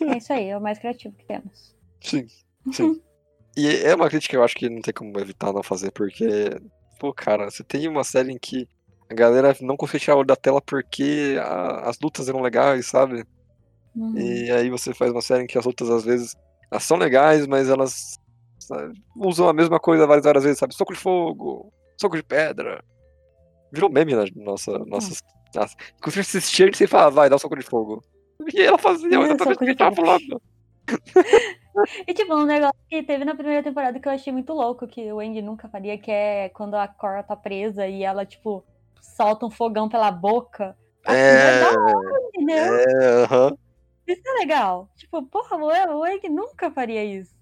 É 0.00 0.16
isso 0.18 0.32
aí, 0.32 0.48
é 0.48 0.56
o 0.56 0.60
mais 0.60 0.78
criativo 0.78 1.14
que 1.16 1.24
temos. 1.24 1.74
Sim, 2.00 2.26
sim. 2.72 3.00
e 3.56 3.68
é 3.84 3.94
uma 3.94 4.08
crítica 4.08 4.30
que 4.32 4.36
eu 4.36 4.44
acho 4.44 4.54
que 4.54 4.68
não 4.68 4.80
tem 4.80 4.92
como 4.94 5.18
evitar 5.18 5.52
não 5.52 5.62
fazer, 5.62 5.90
porque, 5.92 6.50
pô, 6.98 7.12
cara, 7.12 7.50
você 7.50 7.62
tem 7.62 7.86
uma 7.88 8.04
série 8.04 8.32
em 8.32 8.38
que 8.38 8.68
a 9.10 9.14
galera 9.14 9.54
não 9.60 9.76
conseguia 9.76 10.00
tirar 10.00 10.14
o 10.16 10.18
olho 10.18 10.26
da 10.26 10.36
tela 10.36 10.60
porque 10.62 11.36
a- 11.40 11.88
as 11.88 11.98
lutas 12.00 12.28
eram 12.28 12.40
legais, 12.40 12.86
sabe? 12.86 13.24
Uhum. 13.94 14.16
E 14.18 14.50
aí 14.50 14.70
você 14.70 14.92
faz 14.92 15.12
uma 15.12 15.22
série 15.22 15.44
em 15.44 15.46
que 15.46 15.58
as 15.58 15.64
lutas, 15.64 15.88
às 15.90 16.04
vezes, 16.04 16.34
elas 16.70 16.82
são 16.84 16.96
legais, 16.96 17.46
mas 17.46 17.68
elas 17.68 18.18
sabe, 18.58 18.94
usam 19.16 19.48
a 19.48 19.52
mesma 19.52 19.78
coisa 19.78 20.06
várias, 20.06 20.24
várias 20.24 20.44
vezes, 20.44 20.58
sabe? 20.58 20.74
Soco 20.74 20.92
de 20.92 20.98
fogo, 20.98 21.72
soco 22.00 22.16
de 22.16 22.22
pedra. 22.22 22.82
Virou 23.72 23.90
meme 23.90 24.14
na 24.14 24.24
nossa. 24.36 24.78
nossas 24.80 25.18
nossa. 25.54 25.76
Quando 26.02 26.18
a 26.18 26.22
gente 26.22 26.36
assistia, 26.36 26.64
a 26.64 26.68
gente 26.68 26.78
sempre 26.78 26.90
falava, 26.90 27.10
vai, 27.14 27.30
dá 27.30 27.36
um 27.36 27.38
soco 27.38 27.56
de 27.56 27.62
fogo. 27.64 28.02
E 28.52 28.60
ela 28.60 28.78
fazia 28.78 29.08
É, 29.08 29.20
exatamente 29.20 29.62
o 29.62 29.66
que 29.66 29.74
tava 29.76 29.94
falando. 29.94 30.42
E 32.06 32.14
tipo, 32.14 32.34
um 32.34 32.44
negócio 32.44 32.74
que 32.88 33.02
teve 33.02 33.24
na 33.24 33.34
primeira 33.34 33.62
temporada 33.62 33.98
que 33.98 34.06
eu 34.08 34.12
achei 34.12 34.32
muito 34.32 34.52
louco, 34.52 34.86
que 34.86 35.12
o 35.12 35.20
Andy 35.20 35.42
nunca 35.42 35.68
faria, 35.68 35.98
que 35.98 36.10
é 36.10 36.48
quando 36.50 36.74
a 36.74 36.86
Cora 36.86 37.22
tá 37.22 37.34
presa 37.36 37.86
e 37.86 38.02
ela, 38.02 38.24
tipo, 38.24 38.64
solta 39.00 39.46
um 39.46 39.50
fogão 39.50 39.88
pela 39.88 40.10
boca. 40.10 40.76
Aquilo 41.04 41.20
É, 41.26 41.72
entendeu? 42.34 42.74
é, 42.74 43.22
aham. 43.24 43.56
Isso 44.06 44.22
é 44.26 44.32
legal. 44.40 44.88
Tipo, 44.96 45.22
porra, 45.24 45.56
o 45.56 46.04
Andy 46.04 46.28
nunca 46.28 46.70
faria 46.70 47.04
isso. 47.04 47.34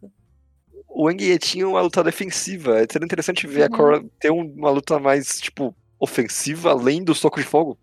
O 0.89 1.05
Wang 1.07 1.39
tinha 1.39 1.67
uma 1.69 1.81
luta 1.81 2.03
defensiva. 2.05 2.79
Seria 2.91 3.05
interessante 3.05 3.47
ver 3.47 3.63
a 3.63 3.67
Uhum. 3.67 3.71
Korra 3.77 4.05
ter 4.21 4.31
um- 4.31 4.53
uma 4.57 4.71
luta 4.71 4.99
mais, 4.99 5.41
tipo, 5.41 5.75
ofensiva, 5.99 6.71
além 6.71 7.03
do 7.03 7.15
soco 7.15 7.39
de 7.41 7.47
fogo. 7.47 7.79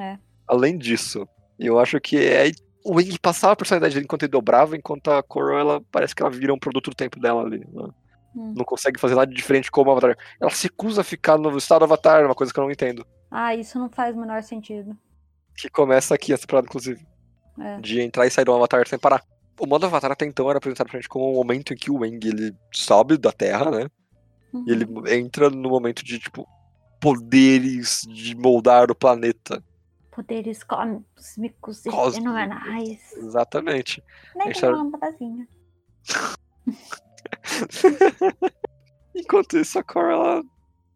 É. 0.00 0.18
Além 0.46 0.76
disso. 0.76 1.26
Eu 1.58 1.78
acho 1.78 2.00
que 2.00 2.16
é 2.16 2.50
o 2.84 2.94
Wang 2.94 3.18
passava 3.18 3.52
a 3.52 3.56
personalidade 3.56 3.94
dele 3.94 4.04
enquanto 4.04 4.22
ele 4.22 4.32
dobrava, 4.32 4.76
enquanto 4.76 5.10
a 5.10 5.22
Korra, 5.22 5.60
ela 5.60 5.80
parece 5.90 6.14
que 6.14 6.22
ela 6.22 6.30
vira 6.30 6.52
um 6.54 6.58
produto 6.58 6.90
do 6.90 6.96
tempo 6.96 7.20
dela 7.20 7.42
ali. 7.42 7.58
né? 7.58 7.88
Hum. 8.34 8.54
Não 8.56 8.64
consegue 8.64 9.00
fazer 9.00 9.14
nada 9.14 9.26
de 9.26 9.34
diferente 9.36 9.70
como 9.70 9.90
o 9.90 9.92
Avatar. 9.92 10.16
Ela 10.40 10.50
se 10.50 10.64
recusa 10.64 11.00
a 11.00 11.04
ficar 11.04 11.36
no 11.36 11.56
estado 11.56 11.84
Avatar, 11.84 12.24
uma 12.24 12.34
coisa 12.34 12.52
que 12.52 12.58
eu 12.58 12.64
não 12.64 12.70
entendo. 12.70 13.06
Ah, 13.30 13.54
isso 13.54 13.78
não 13.78 13.88
faz 13.88 14.16
o 14.16 14.20
menor 14.20 14.42
sentido. 14.42 14.96
Que 15.56 15.68
começa 15.68 16.14
aqui 16.14 16.32
essa 16.32 16.42
temporada, 16.42 16.66
inclusive. 16.66 17.06
É. 17.58 17.80
De 17.80 18.00
entrar 18.00 18.26
e 18.26 18.30
sair 18.30 18.44
do 18.44 18.52
Avatar 18.52 18.86
sem 18.88 18.98
parar. 18.98 19.22
O 19.58 19.66
modo 19.66 19.84
Avatar 19.84 20.12
até 20.12 20.24
então 20.24 20.48
era 20.48 20.58
apresentado 20.58 20.88
pra 20.88 20.98
gente 20.98 21.08
como 21.08 21.30
um 21.30 21.34
momento 21.34 21.74
em 21.74 21.76
que 21.76 21.90
o 21.90 22.00
Wang 22.00 22.26
ele 22.26 22.54
sobe 22.72 23.18
da 23.18 23.30
Terra, 23.32 23.70
né? 23.70 23.88
Uhum. 24.52 24.64
E 24.66 24.72
ele 24.72 24.86
entra 25.14 25.50
no 25.50 25.68
momento 25.68 26.04
de, 26.04 26.18
tipo, 26.18 26.48
poderes 27.00 28.02
de 28.08 28.34
moldar 28.36 28.90
o 28.90 28.94
planeta. 28.94 29.62
Poderes 30.20 30.62
cósmicos 30.62 31.86
e 31.86 31.90
Cósmicos. 31.90 32.14
fenomenais. 32.16 33.12
Exatamente. 33.14 34.04
Nem 34.36 34.48
era- 34.54 34.68
uma 34.74 34.82
lâmpadazinha. 34.84 35.48
Enquanto 39.14 39.58
isso, 39.58 39.78
a 39.78 39.82
Korra, 39.82 40.12
ela 40.12 40.42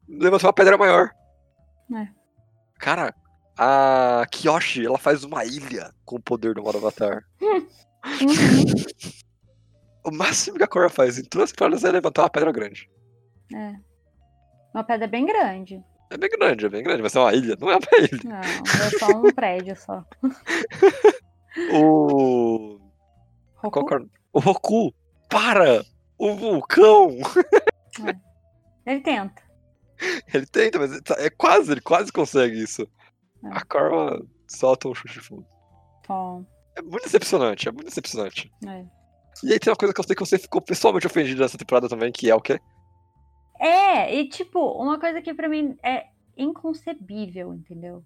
levantou 0.09 0.49
uma 0.49 0.53
pedra 0.53 0.77
maior. 0.77 1.11
É. 1.95 2.09
Cara, 2.79 3.15
a 3.59 4.25
Kyoshi, 4.31 4.85
ela 4.85 4.99
faz 4.99 5.25
uma 5.25 5.45
ilha 5.45 5.93
com 6.05 6.17
o 6.17 6.23
poder 6.23 6.55
do 6.55 6.63
modo 6.63 6.79
Avatar. 6.79 7.25
Uhum. 7.41 7.67
O 10.07 10.11
máximo 10.11 10.59
que 10.59 10.63
a 10.63 10.69
Korra 10.69 10.91
faz 10.91 11.19
em 11.19 11.25
todas 11.25 11.45
as 11.45 11.53
temporadas 11.53 11.83
é 11.83 11.91
levantar 11.91 12.25
uma 12.25 12.29
pedra 12.29 12.53
grande. 12.53 12.91
É. 13.55 13.73
Uma 14.75 14.85
pedra 14.85 15.09
bem 15.09 15.25
grande. 15.25 15.83
É 16.15 16.17
bem 16.17 16.31
grande, 16.31 16.67
é 16.67 16.69
bem 16.69 16.83
grande, 16.85 17.03
mas 17.03 17.17
é 17.17 17.19
uma 17.21 17.35
ilha, 17.35 17.57
não 17.61 17.71
é 17.71 17.75
uma 17.77 17.99
ilha. 17.99 18.21
Não, 18.25 18.37
é 18.41 18.91
só 18.99 19.09
um 19.09 19.33
prédio 19.33 19.77
só. 19.77 20.05
O. 21.73 22.79
Roku? 23.57 23.79
É 23.95 23.97
o- 24.33 24.41
Roku! 24.41 24.95
Para! 25.29 25.85
O 26.19 26.35
vulcão! 26.35 27.17
Ele 28.87 29.01
tenta. 29.01 29.43
Ele 30.33 30.47
tenta, 30.47 30.79
mas 30.79 30.91
ele 30.93 31.01
tá- 31.03 31.17
é 31.19 31.31
quase, 31.31 31.71
ele 31.73 31.81
quase 31.81 32.13
consegue 32.13 32.61
isso. 32.63 32.83
É. 33.45 33.49
A 33.53 33.65
Korra 33.65 34.21
solta 34.49 34.89
um 34.89 34.95
chute 34.95 35.15
de 35.15 35.21
fundo. 35.21 35.47
É 36.77 36.83
muito 36.83 37.05
decepcionante, 37.05 37.69
é 37.69 37.73
muito 37.73 37.87
decepcionante. 37.87 38.51
é. 38.67 38.85
E 39.43 39.53
aí 39.53 39.59
tem 39.59 39.71
uma 39.73 39.77
coisa 39.77 39.93
que 39.93 40.01
eu 40.01 40.05
sei 40.05 40.15
que 40.17 40.25
você 40.25 40.39
ficou 40.39 40.61
pessoalmente 40.61 41.07
ofendido 41.09 41.41
nessa 41.43 41.59
temporada 41.59 41.89
também, 41.89 42.13
que 42.13 42.31
é 42.31 42.35
o 42.35 42.41
quê? 42.41 42.61
É, 43.59 44.15
e 44.15 44.29
tipo, 44.29 44.61
uma 44.73 44.99
coisa 44.99 45.23
que 45.23 45.33
pra 45.33 45.49
mim 45.49 45.77
é 45.83 46.07
inconcebível, 46.37 47.55
entendeu? 47.55 48.05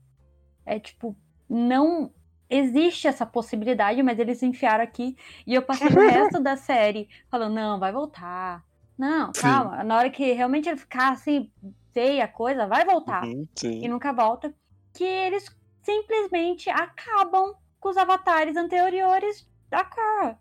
É 0.64 0.78
tipo, 0.78 1.16
não 1.48 2.12
existe 2.50 3.06
essa 3.06 3.26
possibilidade, 3.26 4.02
mas 4.02 4.18
eles 4.18 4.42
enfiaram 4.42 4.84
aqui 4.84 5.16
e 5.46 5.54
eu 5.54 5.62
passei 5.62 5.88
o 5.88 5.90
resto 6.08 6.40
da 6.40 6.56
série 6.56 7.08
falando, 7.30 7.54
não, 7.54 7.78
vai 7.78 7.92
voltar. 7.92 8.64
Não, 8.96 9.32
Sim. 9.32 9.42
calma. 9.42 9.84
Na 9.84 9.96
hora 9.96 10.10
que 10.10 10.32
realmente 10.32 10.68
ele 10.68 10.76
ficar 10.76 11.12
assim, 11.12 11.50
feia 11.92 12.24
a 12.24 12.28
coisa, 12.28 12.66
vai 12.66 12.84
voltar. 12.84 13.24
Uhum. 13.24 13.46
E 13.62 13.88
nunca 13.88 14.12
volta. 14.12 14.52
Que 14.92 15.04
eles 15.04 15.48
simplesmente 15.82 16.68
acabam 16.68 17.54
com 17.78 17.88
os 17.88 17.96
avatares 17.96 18.56
anteriores 18.56 19.48
da 19.70 19.84
Korra. 19.84 20.38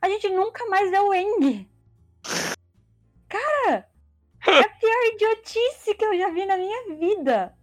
A 0.00 0.08
gente 0.08 0.28
nunca 0.30 0.66
mais 0.66 0.90
vê 0.90 0.98
o 0.98 1.14
Eng. 1.14 1.68
Cara, 3.28 3.88
é 4.46 4.58
a 4.60 4.68
pior 4.68 5.14
idiotice 5.14 5.94
que 5.94 6.04
eu 6.04 6.16
já 6.18 6.30
vi 6.30 6.44
na 6.46 6.56
minha 6.56 6.96
vida. 6.96 7.54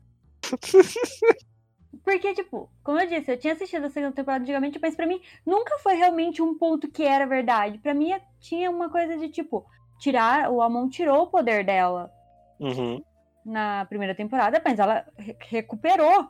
Porque, 2.03 2.33
tipo, 2.33 2.69
como 2.83 2.99
eu 2.99 3.07
disse, 3.07 3.31
eu 3.31 3.37
tinha 3.37 3.53
assistido 3.53 3.85
a 3.85 3.89
segunda 3.89 4.15
temporada 4.15 4.41
antigamente, 4.43 4.79
mas 4.81 4.95
pra 4.95 5.05
mim 5.05 5.21
nunca 5.45 5.77
foi 5.79 5.95
realmente 5.95 6.41
um 6.41 6.57
ponto 6.57 6.89
que 6.89 7.03
era 7.03 7.25
verdade. 7.27 7.77
Pra 7.79 7.93
mim 7.93 8.11
tinha 8.39 8.69
uma 8.71 8.89
coisa 8.89 9.17
de, 9.17 9.29
tipo, 9.29 9.65
tirar. 9.99 10.49
O 10.51 10.61
Amon 10.61 10.89
tirou 10.89 11.23
o 11.23 11.27
poder 11.27 11.63
dela 11.65 12.11
Uhum. 12.59 13.03
na 13.45 13.85
primeira 13.85 14.15
temporada, 14.15 14.61
mas 14.63 14.79
ela 14.79 15.05
re- 15.17 15.35
recuperou. 15.41 16.27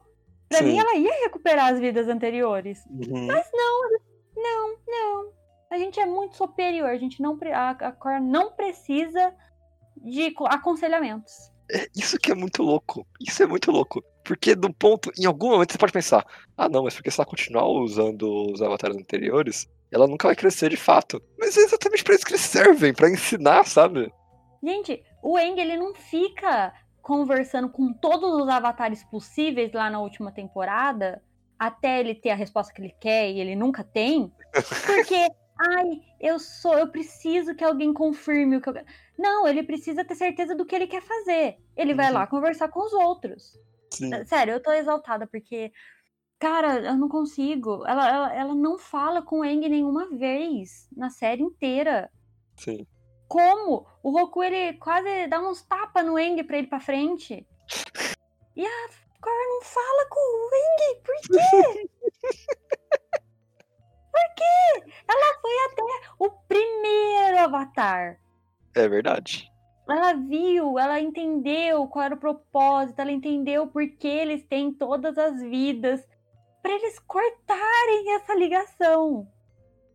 Pra 0.49 0.59
Sim. 0.59 0.65
mim, 0.65 0.79
ela 0.79 0.95
ia 0.95 1.23
recuperar 1.23 1.71
as 1.71 1.79
vidas 1.79 2.07
anteriores. 2.07 2.83
Uhum. 2.87 3.27
Mas 3.27 3.47
não, 3.53 3.89
não, 4.35 4.75
não. 4.87 5.31
A 5.69 5.77
gente 5.77 5.99
é 5.99 6.05
muito 6.05 6.35
superior. 6.35 6.89
A 6.89 6.97
gente 6.97 7.21
não. 7.21 7.37
A, 7.53 7.69
a 7.69 7.91
Korra 7.91 8.19
não 8.19 8.51
precisa 8.53 9.33
de 10.03 10.31
co- 10.31 10.45
aconselhamentos. 10.47 11.31
É 11.71 11.87
isso 11.95 12.17
que 12.17 12.31
é 12.31 12.35
muito 12.35 12.63
louco. 12.63 13.05
Isso 13.21 13.43
é 13.43 13.45
muito 13.45 13.71
louco. 13.71 14.03
Porque 14.23 14.55
do 14.55 14.73
ponto, 14.73 15.11
em 15.19 15.25
algum 15.25 15.51
momento 15.51 15.71
você 15.71 15.77
pode 15.77 15.91
pensar, 15.93 16.25
ah 16.57 16.67
não, 16.67 16.83
mas 16.83 16.95
porque 16.95 17.11
se 17.11 17.19
ela 17.19 17.29
continuar 17.29 17.67
usando 17.67 18.51
os 18.51 18.61
avatares 18.61 18.97
anteriores, 18.97 19.67
ela 19.91 20.07
nunca 20.07 20.27
vai 20.27 20.35
crescer 20.35 20.69
de 20.69 20.77
fato. 20.77 21.21
Mas 21.37 21.55
é 21.57 21.61
exatamente 21.61 22.03
pra 22.03 22.15
isso 22.15 22.25
que 22.25 22.31
eles 22.31 22.41
servem, 22.41 22.93
pra 22.93 23.09
ensinar, 23.09 23.65
sabe? 23.65 24.11
Gente, 24.63 25.03
o 25.23 25.37
Eng, 25.37 25.59
ele 25.59 25.77
não 25.77 25.93
fica 25.93 26.73
conversando 27.01 27.69
com 27.69 27.93
todos 27.93 28.33
os 28.41 28.47
avatares 28.49 29.03
possíveis 29.05 29.71
lá 29.73 29.89
na 29.89 29.99
última 29.99 30.31
temporada, 30.31 31.21
até 31.57 31.99
ele 31.99 32.13
ter 32.13 32.29
a 32.31 32.35
resposta 32.35 32.73
que 32.73 32.81
ele 32.81 32.93
quer 32.99 33.31
e 33.31 33.39
ele 33.39 33.55
nunca 33.55 33.83
tem, 33.83 34.31
porque, 34.85 35.15
ai, 35.59 35.85
eu 36.19 36.37
sou, 36.39 36.77
eu 36.77 36.87
preciso 36.91 37.55
que 37.55 37.63
alguém 37.63 37.93
confirme 37.93 38.57
o 38.57 38.61
que 38.61 38.69
eu 38.69 38.73
quero. 38.73 38.85
Não, 39.17 39.47
ele 39.47 39.63
precisa 39.63 40.03
ter 40.03 40.15
certeza 40.15 40.55
do 40.55 40.65
que 40.65 40.75
ele 40.75 40.87
quer 40.87 41.01
fazer. 41.01 41.57
Ele 41.75 41.93
vai 41.93 42.07
Uhum. 42.07 42.13
lá 42.13 42.27
conversar 42.27 42.69
com 42.69 42.79
os 42.85 42.93
outros. 42.93 43.57
Sim. 43.93 44.25
Sério, 44.25 44.53
eu 44.53 44.61
tô 44.61 44.71
exaltada, 44.71 45.25
porque, 45.27 45.71
cara, 46.39 46.79
eu 46.79 46.95
não 46.95 47.09
consigo. 47.09 47.85
Ela, 47.87 48.09
ela, 48.09 48.35
ela 48.35 48.55
não 48.55 48.77
fala 48.77 49.21
com 49.21 49.39
o 49.39 49.45
Eng 49.45 49.67
nenhuma 49.67 50.07
vez 50.09 50.87
na 50.95 51.09
série 51.09 51.41
inteira 51.43 52.09
Sim. 52.55 52.85
como 53.27 53.85
o 54.03 54.11
Roku 54.11 54.43
ele 54.43 54.73
quase 54.77 55.27
dá 55.27 55.39
uns 55.41 55.61
tapas 55.63 56.05
no 56.05 56.17
Eng 56.19 56.43
pra 56.43 56.57
ele 56.57 56.67
pra 56.67 56.79
frente. 56.79 57.45
E 58.55 58.65
a 58.65 58.89
Korra 59.21 59.45
não 59.47 59.61
fala 59.61 60.09
com 60.09 60.19
o 60.19 60.49
Eng, 60.53 61.01
por 61.01 61.15
quê? 61.21 61.87
por 64.19 64.35
quê? 64.35 64.93
Ela 65.07 65.39
foi 65.41 65.51
até 65.65 66.11
o 66.19 66.29
primeiro 66.47 67.39
avatar. 67.39 68.19
É 68.75 68.87
verdade. 68.87 69.51
Ela 69.89 70.13
viu, 70.13 70.77
ela 70.77 70.99
entendeu 70.99 71.87
qual 71.87 72.05
era 72.05 72.15
o 72.15 72.19
propósito, 72.19 72.99
ela 72.99 73.11
entendeu 73.11 73.67
por 73.67 73.87
que 73.87 74.07
eles 74.07 74.45
têm 74.45 74.71
todas 74.71 75.17
as 75.17 75.41
vidas. 75.41 76.07
Pra 76.61 76.73
eles 76.73 76.99
cortarem 76.99 78.15
essa 78.15 78.35
ligação. 78.35 79.27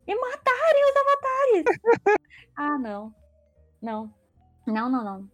E 0.07 0.15
matarem 0.15 0.85
os 0.85 0.97
avatares. 0.97 2.19
ah, 2.57 2.79
não. 2.79 3.15
Não. 3.81 4.15
Não, 4.67 4.91
não, 4.91 5.05
não. 5.05 5.31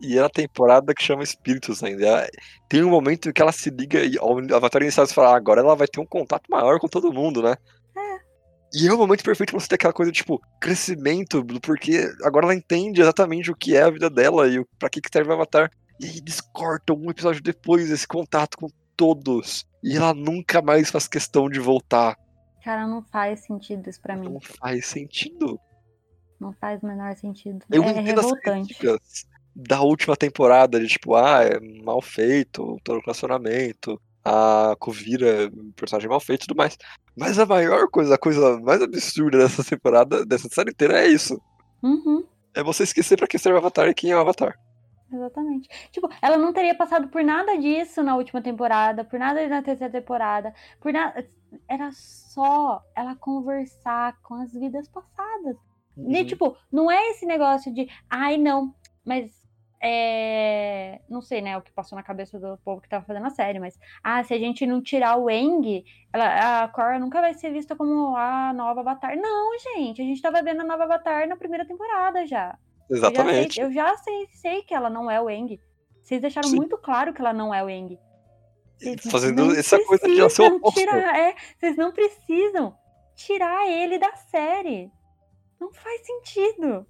E 0.00 0.16
é 0.16 0.22
na 0.22 0.28
temporada 0.30 0.94
que 0.94 1.02
chama 1.02 1.22
Espíritos 1.22 1.82
ainda. 1.82 2.06
Ela- 2.06 2.28
Tem 2.68 2.84
um 2.84 2.90
momento 2.90 3.28
em 3.28 3.32
que 3.32 3.42
ela 3.42 3.52
se 3.52 3.70
liga 3.70 4.04
e 4.04 4.16
o 4.18 4.54
Avatar 4.54 4.82
inicial 4.82 5.06
você 5.06 5.14
fala, 5.14 5.32
ah, 5.32 5.36
agora 5.36 5.60
ela 5.60 5.74
vai 5.74 5.88
ter 5.88 6.00
um 6.00 6.06
contato 6.06 6.44
maior 6.48 6.78
com 6.78 6.86
todo 6.88 7.12
mundo, 7.12 7.42
né? 7.42 7.56
E 8.74 8.86
é 8.86 8.92
o 8.92 8.98
momento 8.98 9.24
perfeito 9.24 9.50
pra 9.50 9.60
você 9.60 9.66
ter 9.68 9.76
aquela 9.76 9.94
coisa, 9.94 10.12
tipo, 10.12 10.40
crescimento, 10.60 11.42
do 11.42 11.58
porquê 11.58 12.04
agora 12.22 12.44
ela 12.46 12.54
entende 12.54 13.00
exatamente 13.00 13.50
o 13.50 13.56
que 13.56 13.74
é 13.74 13.82
a 13.82 13.90
vida 13.90 14.10
dela 14.10 14.46
e 14.46 14.62
pra 14.78 14.90
que, 14.90 15.00
que 15.00 15.08
serve 15.10 15.30
o 15.30 15.32
Avatar. 15.32 15.70
E 15.98 16.04
aí 16.04 16.18
eles 16.18 16.40
cortam 16.40 16.94
um 16.96 17.10
episódio 17.10 17.42
depois 17.42 17.90
esse 17.90 18.06
contato 18.06 18.58
com 18.58 18.68
todos. 18.94 19.66
E 19.82 19.96
ela 19.96 20.12
nunca 20.12 20.60
mais 20.60 20.90
faz 20.90 21.08
questão 21.08 21.48
de 21.48 21.58
voltar. 21.58 22.14
Cara, 22.62 22.86
não 22.86 23.02
faz 23.02 23.40
sentido 23.40 23.88
isso 23.88 24.00
pra 24.02 24.14
mim. 24.14 24.28
Não 24.28 24.40
faz 24.40 24.84
sentido. 24.86 25.58
Não 26.38 26.52
faz 26.52 26.82
o 26.82 26.86
menor 26.86 27.16
sentido. 27.16 27.64
Eu 27.70 27.82
é 27.84 27.90
as 27.90 27.96
revoltante. 28.04 28.74
críticas 28.74 29.26
da 29.60 29.80
última 29.82 30.16
temporada, 30.16 30.78
de 30.78 30.86
tipo, 30.86 31.16
ah, 31.16 31.42
é 31.42 31.58
mal 31.82 32.00
feito, 32.00 32.78
todo 32.84 32.98
o 32.98 33.00
relacionamento, 33.00 34.00
a 34.24 34.76
Kuvira, 34.78 35.46
é 35.46 35.50
personagem 35.74 36.08
mal 36.08 36.20
feito 36.20 36.44
e 36.44 36.46
tudo 36.46 36.56
mais. 36.56 36.78
Mas 37.16 37.40
a 37.40 37.44
maior 37.44 37.88
coisa, 37.90 38.14
a 38.14 38.18
coisa 38.18 38.60
mais 38.60 38.80
absurda 38.80 39.38
dessa 39.38 39.64
temporada, 39.64 40.24
dessa 40.24 40.48
série 40.48 40.70
inteira, 40.70 41.00
é 41.00 41.08
isso. 41.08 41.40
Uhum. 41.82 42.24
É 42.54 42.62
você 42.62 42.84
esquecer 42.84 43.16
pra 43.16 43.26
que 43.26 43.36
serve 43.36 43.56
o 43.56 43.58
Avatar 43.58 43.88
e 43.88 43.94
quem 43.94 44.12
é 44.12 44.16
o 44.16 44.20
Avatar. 44.20 44.56
Exatamente. 45.12 45.68
Tipo, 45.90 46.08
ela 46.22 46.36
não 46.38 46.52
teria 46.52 46.76
passado 46.76 47.08
por 47.08 47.24
nada 47.24 47.56
disso 47.58 48.00
na 48.00 48.14
última 48.14 48.40
temporada, 48.40 49.04
por 49.04 49.18
nada 49.18 49.44
na 49.48 49.60
terceira 49.60 49.92
temporada, 49.92 50.54
por 50.80 50.92
nada. 50.92 51.26
Era 51.68 51.90
só 51.92 52.80
ela 52.94 53.16
conversar 53.16 54.20
com 54.22 54.34
as 54.34 54.52
vidas 54.52 54.86
passadas. 54.88 55.56
E, 55.96 56.24
tipo, 56.24 56.56
não 56.70 56.88
é 56.88 57.10
esse 57.10 57.26
negócio 57.26 57.74
de, 57.74 57.88
ai, 58.08 58.36
não, 58.36 58.72
mas 59.04 59.37
é. 59.80 61.00
Não 61.08 61.20
sei, 61.20 61.40
né, 61.40 61.56
o 61.56 61.62
que 61.62 61.72
passou 61.72 61.96
na 61.96 62.02
cabeça 62.02 62.38
do 62.38 62.58
povo 62.58 62.80
que 62.80 62.88
tava 62.88 63.04
fazendo 63.04 63.26
a 63.26 63.30
série, 63.30 63.58
mas, 63.58 63.78
ah, 64.02 64.22
se 64.24 64.34
a 64.34 64.38
gente 64.38 64.66
não 64.66 64.82
tirar 64.82 65.16
o 65.16 65.30
Eng, 65.30 65.84
ela, 66.12 66.64
a 66.64 66.68
Korra 66.68 66.98
nunca 66.98 67.20
vai 67.20 67.34
ser 67.34 67.52
vista 67.52 67.76
como 67.76 68.16
a 68.16 68.52
nova 68.52 68.80
Avatar. 68.80 69.16
Não, 69.16 69.58
gente, 69.58 70.02
a 70.02 70.04
gente 70.04 70.20
tava 70.22 70.42
vendo 70.42 70.60
a 70.60 70.64
nova 70.64 70.84
Avatar 70.84 71.28
na 71.28 71.36
primeira 71.36 71.66
temporada 71.66 72.26
já. 72.26 72.58
Exatamente. 72.90 73.60
Eu 73.60 73.70
já 73.70 73.96
sei, 73.96 74.14
eu 74.14 74.24
já 74.24 74.26
sei, 74.26 74.28
sei 74.32 74.62
que 74.62 74.74
ela 74.74 74.90
não 74.90 75.10
é 75.10 75.20
o 75.20 75.28
Eng. 75.28 75.60
Vocês 76.02 76.20
deixaram 76.20 76.48
Sim. 76.48 76.56
muito 76.56 76.78
claro 76.78 77.12
que 77.12 77.20
ela 77.20 77.32
não 77.32 77.52
é 77.52 77.62
o 77.62 77.68
Eng. 77.68 77.98
Vocês 78.78 79.10
Fazendo 79.10 79.54
essa 79.54 79.78
coisa 79.84 80.06
de 80.06 80.30
ser 80.30 80.42
oposto. 80.52 80.78
tirar, 80.78 81.18
é, 81.18 81.34
vocês 81.58 81.76
não 81.76 81.92
precisam 81.92 82.74
tirar 83.14 83.68
ele 83.68 83.98
da 83.98 84.14
série. 84.16 84.90
Não 85.60 85.72
faz 85.72 86.06
sentido. 86.06 86.86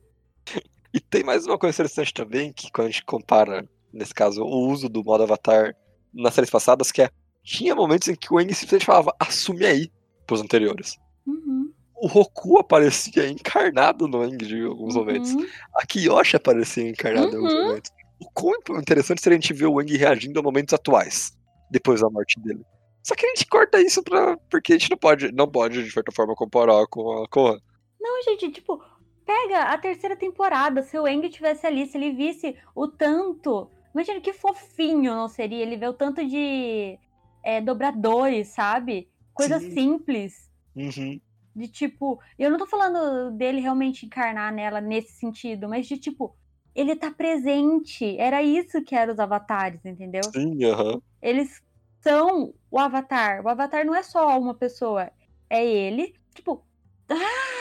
E 0.93 1.01
tem 1.01 1.22
mais 1.22 1.47
uma 1.47 1.59
coisa 1.59 1.74
interessante 1.76 2.14
também, 2.14 2.53
que 2.53 2.70
quando 2.70 2.86
a 2.89 2.91
gente 2.91 3.05
compara, 3.05 3.68
nesse 3.93 4.14
caso, 4.14 4.43
o 4.43 4.68
uso 4.68 4.89
do 4.89 5.05
modo 5.05 5.22
Avatar 5.24 5.74
nas 6.12 6.34
séries 6.34 6.51
passadas, 6.51 6.91
que 6.91 7.03
é. 7.03 7.11
Tinha 7.43 7.74
momentos 7.74 8.09
em 8.09 8.14
que 8.14 8.32
o 8.32 8.39
Eng 8.41 8.53
simplesmente 8.53 8.84
falava, 8.84 9.14
assume 9.18 9.64
aí, 9.64 9.91
pros 10.26 10.41
anteriores. 10.43 10.97
Uhum, 11.26 11.72
O 11.95 12.07
Roku 12.07 12.59
aparecia 12.59 13.26
encarnado 13.28 14.07
no 14.07 14.22
Eng 14.24 14.36
de 14.36 14.62
alguns 14.64 14.95
momentos. 14.95 15.32
uhum. 15.32 15.47
A 15.76 15.86
Kiyoshi 15.86 16.36
aparecia 16.36 16.89
encarnada 16.89 17.32
em 17.32 17.36
alguns 17.36 17.53
Uhum. 17.55 17.64
momentos. 17.68 17.91
O 18.20 18.30
quão 18.32 18.55
interessante 18.78 19.22
seria 19.22 19.39
a 19.39 19.41
gente 19.41 19.53
ver 19.55 19.66
o 19.66 19.80
Eng 19.80 19.97
reagindo 19.97 20.39
a 20.39 20.43
momentos 20.43 20.74
atuais, 20.74 21.32
depois 21.70 22.01
da 22.01 22.11
morte 22.11 22.39
dele. 22.41 22.61
Só 23.03 23.14
que 23.14 23.24
a 23.24 23.28
gente 23.30 23.47
corta 23.47 23.80
isso 23.80 24.03
pra. 24.03 24.36
Porque 24.51 24.74
a 24.74 24.78
gente 24.78 24.91
não 24.91 24.99
pode, 24.99 25.32
não 25.32 25.49
pode, 25.51 25.82
de 25.82 25.91
certa 25.91 26.12
forma, 26.12 26.34
comparar 26.34 26.86
com 26.89 27.24
a. 27.24 27.59
Não, 28.01 28.22
gente, 28.24 28.51
tipo, 28.53 28.82
pega 29.28 29.64
a 29.64 29.76
terceira 29.76 30.16
temporada. 30.16 30.82
Se 30.82 30.98
o 30.98 31.06
Eng 31.06 31.28
tivesse 31.28 31.66
ali, 31.66 31.86
se 31.86 31.98
ele 31.98 32.12
visse 32.12 32.56
o 32.74 32.88
tanto. 32.88 33.70
Imagina 33.92 34.22
que 34.22 34.32
fofinho 34.32 35.14
não 35.14 35.28
seria 35.28 35.60
ele 35.60 35.76
ver 35.76 35.88
o 35.88 35.92
tanto 35.92 36.26
de 36.26 36.98
é, 37.44 37.60
dobradores, 37.60 38.48
sabe? 38.48 39.10
Coisa 39.34 39.60
Sim. 39.60 39.70
simples. 39.70 40.50
Uhum. 40.74 41.20
De 41.54 41.68
tipo, 41.68 42.18
eu 42.38 42.50
não 42.50 42.56
tô 42.56 42.66
falando 42.66 43.30
dele 43.32 43.60
realmente 43.60 44.06
encarnar 44.06 44.50
nela 44.50 44.80
nesse 44.80 45.12
sentido, 45.12 45.68
mas 45.68 45.86
de 45.86 45.98
tipo, 45.98 46.34
ele 46.74 46.96
tá 46.96 47.10
presente. 47.10 48.16
Era 48.16 48.42
isso 48.42 48.82
que 48.82 48.94
eram 48.94 49.12
os 49.12 49.18
avatares, 49.18 49.84
entendeu? 49.84 50.22
Sim, 50.32 50.64
aham. 50.64 51.02
Eles 51.20 51.60
são 52.00 52.54
o 52.70 52.78
avatar. 52.78 53.44
O 53.44 53.48
avatar 53.48 53.84
não 53.84 53.94
é 53.94 54.02
só 54.02 54.38
uma 54.38 54.54
pessoa, 54.54 55.10
é 55.50 55.66
ele. 55.66 56.14
Tipo, 56.34 56.64
ah! 57.10 57.57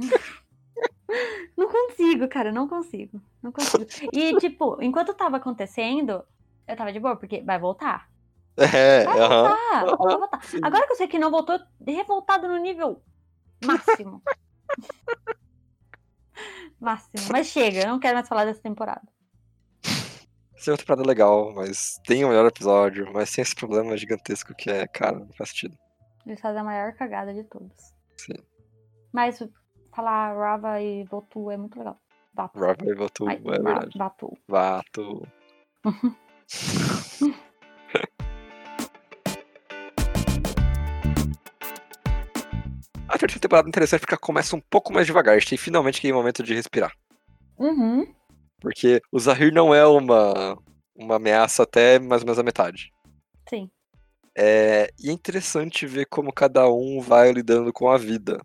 Não 1.56 1.68
consigo, 1.68 2.28
cara, 2.28 2.52
não 2.52 2.68
consigo. 2.68 3.20
Não 3.42 3.50
consigo. 3.50 3.84
E, 4.12 4.36
tipo, 4.36 4.80
enquanto 4.80 5.12
tava 5.12 5.38
acontecendo, 5.38 6.24
eu 6.66 6.76
tava 6.76 6.92
de 6.92 7.00
boa, 7.00 7.16
porque 7.16 7.42
vai 7.42 7.58
voltar. 7.58 8.08
É, 8.56 9.04
Vai 9.04 9.18
aham. 9.18 9.42
voltar, 9.48 9.84
aham, 9.84 9.96
vai 9.96 10.18
voltar. 10.18 10.40
Agora 10.62 10.86
que 10.86 10.92
eu 10.92 10.96
sei 10.96 11.08
que 11.08 11.18
não 11.18 11.30
voltou, 11.30 11.58
revoltado 11.84 12.46
no 12.46 12.56
nível 12.58 13.02
máximo. 13.64 14.22
máximo. 16.80 17.32
Mas 17.32 17.48
chega, 17.48 17.80
eu 17.80 17.88
não 17.88 17.98
quero 17.98 18.14
mais 18.14 18.28
falar 18.28 18.44
dessa 18.44 18.62
temporada. 18.62 19.02
Essa 20.56 20.70
é 20.70 20.72
uma 20.72 20.78
temporada 20.78 21.06
legal, 21.08 21.54
mas 21.54 21.98
tem 22.06 22.24
o 22.24 22.28
melhor 22.28 22.46
episódio, 22.46 23.10
mas 23.12 23.32
tem 23.32 23.42
esse 23.42 23.54
problema 23.54 23.96
gigantesco 23.96 24.54
que 24.54 24.70
é, 24.70 24.86
cara, 24.86 25.18
não 25.18 25.32
faz 25.32 25.50
sentido. 25.50 25.76
Eles 26.26 26.40
fazem 26.40 26.60
a 26.60 26.64
maior 26.64 26.92
cagada 26.92 27.32
de 27.32 27.44
todas. 27.44 27.94
Sim. 28.16 28.34
Mas 29.10 29.38
falar 29.92 30.34
Rava 30.34 30.80
e 30.80 31.04
Votu 31.04 31.50
é 31.50 31.56
muito 31.56 31.78
legal. 31.78 31.98
Batu. 32.32 32.58
Rafa 32.58 32.94
voltou, 32.94 33.28
Ai, 33.28 33.36
é 33.36 33.38
verdade. 33.38 33.98
Batu. 33.98 34.38
Vato. 34.48 35.28
A 43.08 43.18
terceira 43.18 43.40
temporada 43.40 43.66
é 43.66 43.70
interessante 43.70 44.00
porque 44.00 44.14
ela 44.14 44.20
começa 44.20 44.54
um 44.54 44.60
pouco 44.60 44.92
mais 44.92 45.04
devagar. 45.04 45.34
A 45.34 45.38
gente 45.38 45.48
tem 45.48 45.58
finalmente 45.58 45.98
aquele 45.98 46.12
momento 46.12 46.44
de 46.44 46.54
respirar. 46.54 46.92
Uhum. 47.58 48.06
Porque 48.60 49.02
o 49.10 49.18
Zahir 49.18 49.52
não 49.52 49.74
é 49.74 49.84
uma, 49.84 50.56
uma 50.94 51.16
ameaça 51.16 51.64
até 51.64 51.98
mais 51.98 52.22
ou 52.22 52.26
menos 52.26 52.38
a 52.38 52.44
metade. 52.44 52.92
Sim. 53.48 53.68
É, 54.38 54.88
e 54.96 55.10
é 55.10 55.12
interessante 55.12 55.86
ver 55.86 56.06
como 56.06 56.32
cada 56.32 56.68
um 56.70 57.00
vai 57.00 57.32
lidando 57.32 57.72
com 57.72 57.90
a 57.90 57.98
vida. 57.98 58.40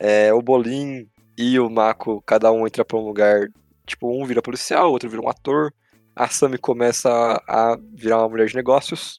É, 0.00 0.32
o 0.32 0.40
Bolin 0.40 1.06
e 1.36 1.58
o 1.60 1.68
Mako, 1.68 2.22
cada 2.22 2.50
um 2.50 2.66
entra 2.66 2.84
pra 2.84 2.96
um 2.98 3.04
lugar. 3.04 3.48
Tipo, 3.86 4.10
um 4.10 4.24
vira 4.24 4.40
policial, 4.40 4.90
outro 4.90 5.08
vira 5.08 5.22
um 5.22 5.28
ator. 5.28 5.72
A 6.16 6.28
Sami 6.28 6.58
começa 6.58 7.08
a, 7.46 7.72
a 7.72 7.78
virar 7.92 8.18
uma 8.18 8.28
mulher 8.28 8.46
de 8.46 8.56
negócios. 8.56 9.18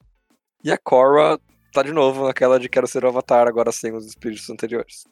E 0.63 0.71
a 0.71 0.77
Korra 0.77 1.39
tá 1.71 1.83
de 1.83 1.91
novo 1.91 2.25
naquela 2.25 2.59
de 2.59 2.67
quero 2.67 2.87
ser 2.87 3.05
o 3.05 3.07
Avatar, 3.07 3.47
agora 3.47 3.71
sem 3.71 3.93
os 3.93 4.05
espíritos 4.05 4.49
anteriores. 4.49 5.03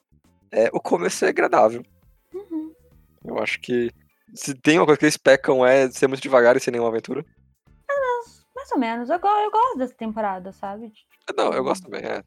É, 0.52 0.68
o 0.72 0.80
começo 0.80 1.24
é 1.24 1.28
agradável. 1.28 1.82
Uhum. 2.34 2.72
Eu 3.24 3.38
acho 3.38 3.60
que 3.60 3.90
se 4.34 4.54
tem 4.54 4.78
uma 4.78 4.86
coisa 4.86 4.98
que 4.98 5.04
eles 5.04 5.16
pecam 5.16 5.64
é 5.64 5.90
ser 5.90 6.06
muito 6.08 6.22
devagar 6.22 6.56
e 6.56 6.60
sem 6.60 6.72
nenhuma 6.72 6.90
aventura. 6.90 7.24
Mais 8.60 8.70
ou 8.72 8.78
menos. 8.78 9.08
Eu, 9.08 9.16
eu 9.16 9.50
gosto 9.50 9.78
dessa 9.78 9.94
temporada, 9.94 10.52
sabe? 10.52 10.92
Não, 11.34 11.50
eu 11.52 11.64
gosto 11.64 11.84
também, 11.84 12.02
é. 12.02 12.22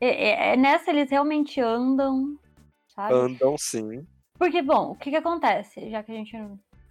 É, 0.00 0.28
é- 0.28 0.52
é 0.52 0.56
nessa 0.56 0.90
eles 0.90 1.08
realmente 1.08 1.60
andam, 1.60 2.36
sabe? 2.98 3.14
Andam 3.14 3.56
sim. 3.56 4.04
Porque, 4.36 4.60
bom, 4.60 4.90
o 4.90 4.96
que 4.96 5.10
que 5.10 5.16
acontece? 5.16 5.88
Já 5.88 6.02
que 6.02 6.10
a 6.10 6.14
gente, 6.14 6.36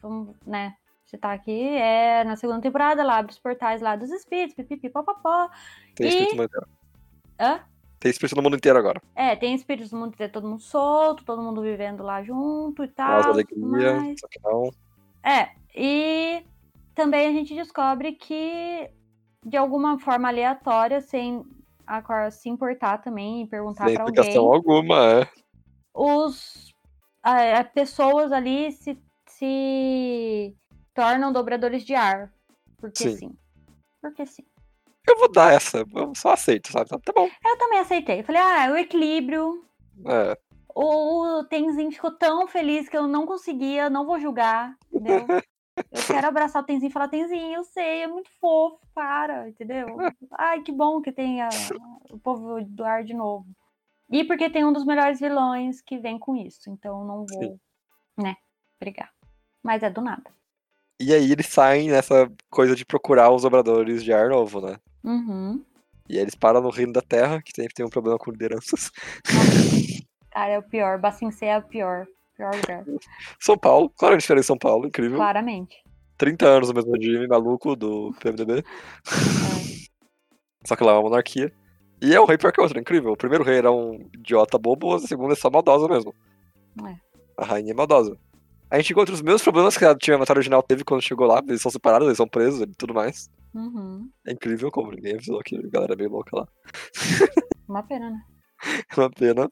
vamos, 0.02 0.36
né, 0.46 0.76
citar 1.06 1.36
aqui, 1.36 1.76
é 1.76 2.24
na 2.24 2.38
segunda 2.38 2.62
temporada, 2.62 3.04
lá 3.04 3.18
abre 3.18 3.34
os 3.34 3.40
portais 3.40 3.82
lá 3.82 3.96
dos 3.96 4.10
espíritos, 4.10 4.56
pipipi, 4.56 4.90
popopó. 4.90 5.50
Tem 5.96 6.08
E- 6.08 6.10
espírito 6.10 6.36
no 6.36 6.38
mundo 6.42 6.46
inteiro. 6.48 6.68
Hã? 7.40 7.60
Tem 8.00 8.12
espírito 8.12 8.36
no 8.38 8.44
mundo 8.44 8.56
inteiro 8.56 8.80
agora. 8.80 9.02
É, 9.16 9.36
tem 9.36 9.54
espíritos 9.54 9.90
do 9.92 9.98
mundo 9.98 10.14
inteiro, 10.14 10.32
todo 10.32 10.48
mundo 10.48 10.62
solto, 10.62 11.26
todo 11.26 11.42
mundo 11.42 11.62
vivendo 11.62 12.04
lá 12.04 12.24
junto 12.24 12.84
e 12.84 12.88
tal. 12.88 13.22
Tudo 13.22 13.32
alegria, 13.32 14.16
só 14.18 14.28
que 14.28 14.40
não. 14.44 14.72
É, 15.24 15.50
e 15.76 16.46
também 16.96 17.28
a 17.28 17.32
gente 17.34 17.54
descobre 17.54 18.14
que, 18.14 18.90
de 19.46 19.58
alguma 19.58 20.00
forma 20.00 20.28
aleatória, 20.30 21.02
sem 21.02 21.44
a 21.86 22.02
Cora 22.02 22.30
se 22.30 22.50
importar 22.50 22.98
também 23.00 23.44
e 23.44 23.48
perguntar 23.48 23.86
Sem 23.86 23.96
pra 23.96 24.04
explicação 24.06 24.44
alguém, 24.44 24.56
alguma, 24.56 25.22
é. 25.22 25.30
Os 25.98 26.74
a- 27.24 27.60
a 27.60 27.64
pessoas 27.64 28.32
ali 28.32 28.72
se, 28.72 28.98
se 29.28 30.56
tornam 30.94 31.34
dobradores 31.34 31.84
de 31.84 31.96
ar. 31.96 32.32
Porque 32.78 33.10
Sim. 33.10 33.18
sim. 33.18 33.38
Porque 34.02 34.26
sim. 34.26 34.44
Eu 35.08 35.18
vou 35.18 35.32
dar 35.32 35.54
essa, 35.54 35.80
eu 35.96 36.14
só 36.16 36.34
aceito, 36.34 36.72
sabe? 36.72 36.90
Tá 36.90 37.14
bom. 37.16 37.30
Eu 37.46 37.58
também 37.58 37.80
aceitei. 37.80 38.24
Falei, 38.24 38.42
ah, 38.42 38.66
é 38.66 38.72
o 38.72 38.78
equilíbrio. 38.78 39.66
É. 40.06 40.38
O 40.76 41.44
Tenzin 41.50 41.90
ficou 41.92 42.12
tão 42.12 42.48
feliz 42.48 42.88
que 42.88 42.96
eu 42.96 43.08
não 43.08 43.26
conseguia, 43.26 43.90
não 43.90 44.06
vou 44.06 44.20
julgar, 44.20 44.76
entendeu? 44.94 45.26
Eu 45.92 46.04
quero 46.08 46.28
abraçar 46.28 46.64
o 46.64 46.66
Tenzin 46.66 46.88
e 46.88 46.92
falar, 46.92 47.08
Tenzin, 47.08 47.54
eu 47.54 47.64
sei, 47.64 48.02
é 48.02 48.08
muito 48.08 48.30
fofo, 48.42 48.80
para, 48.96 49.48
entendeu? 49.48 49.86
Ai, 50.32 50.62
que 50.64 50.72
bom 50.72 51.00
que 51.04 51.12
tem 51.12 51.40
a- 51.40 51.50
o 52.10 52.18
povo 52.18 52.60
do 52.66 52.84
ar 52.84 53.04
de 53.04 53.14
novo. 53.14 53.46
E 54.10 54.24
porque 54.24 54.50
tem 54.50 54.64
um 54.64 54.72
dos 54.72 54.86
melhores 54.86 55.20
vilões 55.20 55.82
que 55.82 55.98
vem 55.98 56.18
com 56.18 56.36
isso, 56.36 56.70
então 56.70 57.06
não 57.06 57.26
vou, 57.26 57.44
Sim. 57.44 57.60
né, 58.18 58.36
brigar. 58.80 59.12
Mas 59.62 59.84
é 59.84 59.90
do 59.90 60.02
nada. 60.02 60.32
E 61.00 61.14
aí 61.14 61.32
eles 61.32 61.48
saem 61.48 61.90
nessa 61.90 62.32
coisa 62.50 62.76
de 62.76 62.86
procurar 62.86 63.32
os 63.32 63.46
obradores 63.46 64.04
de 64.04 64.12
ar 64.14 64.30
novo, 64.30 64.62
né? 64.62 64.78
Uhum. 65.04 65.64
E 66.10 66.16
aí 66.16 66.22
eles 66.22 66.36
param 66.36 66.62
no 66.62 66.70
reino 66.70 66.94
da 66.94 67.02
terra, 67.02 67.42
que 67.42 67.52
sempre 67.54 67.74
tem 67.74 67.86
um 67.86 67.90
problema 67.90 68.18
com 68.18 68.32
lideranças. 68.32 68.92
Cara, 70.32 70.54
é 70.54 70.60
o 70.60 70.64
pior. 70.64 70.98
Bacincê 71.00 71.48
é 71.48 71.58
o 71.58 71.62
pior. 71.62 72.08
Pior 72.36 72.56
lugar. 72.56 72.86
São 73.40 73.58
Paulo, 73.58 73.90
claro, 73.90 74.16
a 74.16 74.22
fica 74.22 74.40
em 74.40 74.44
São 74.44 74.58
Paulo, 74.58 74.88
incrível. 74.88 75.18
Claramente. 75.18 75.84
30 76.18 76.48
anos 76.48 76.70
no 76.70 76.76
mesmo 76.76 76.94
regime 76.94 77.28
maluco 77.28 77.76
do 77.76 78.14
PMDB. 78.20 78.64
É. 80.64 80.68
Só 80.68 80.76
que 80.76 80.84
lá 80.84 80.92
é 80.92 80.96
uma 80.96 81.04
monarquia. 81.04 81.54
E 82.02 82.14
é 82.14 82.22
um 82.22 82.26
rei 82.26 82.38
pior 82.38 82.52
que 82.52 82.60
o 82.60 82.64
outro, 82.64 82.80
incrível. 82.80 83.12
O 83.12 83.18
primeiro 83.18 83.44
rei 83.44 83.58
era 83.58 83.72
um 83.72 84.08
idiota 84.14 84.58
bobo, 84.58 84.96
a 84.96 85.00
segunda 85.00 85.34
é 85.34 85.36
só 85.36 85.50
maldosa 85.50 85.88
mesmo. 85.88 86.14
É. 86.86 86.96
A 87.38 87.46
rainha 87.46 87.72
é 87.72 87.76
maldosa. 87.76 88.18
A 88.70 88.78
gente 88.78 88.92
encontra 88.92 89.14
os 89.14 89.22
mesmos 89.22 89.42
problemas 89.42 89.78
que 89.78 89.86
a 89.86 89.96
Tia 89.96 90.18
Matar 90.18 90.36
original 90.36 90.62
teve 90.62 90.84
quando 90.84 91.02
chegou 91.02 91.26
lá. 91.26 91.42
Eles 91.48 91.62
são 91.62 91.72
separados, 91.72 92.08
eles 92.08 92.18
são 92.18 92.28
presos 92.28 92.62
e 92.62 92.68
tudo 92.68 92.94
mais. 92.94 93.30
Uhum. 93.54 94.10
É 94.26 94.34
incrível 94.34 94.70
como 94.70 94.92
ninguém 94.92 95.16
avisou 95.16 95.40
que 95.40 95.56
a 95.56 95.70
galera 95.70 95.94
é 95.94 95.96
meio 95.96 96.12
louca 96.12 96.38
lá. 96.38 96.48
Uma 97.68 97.84
pena, 97.84 98.10
né? 98.10 98.22
É 98.66 98.96
uma 99.00 99.10
pena. 99.10 99.50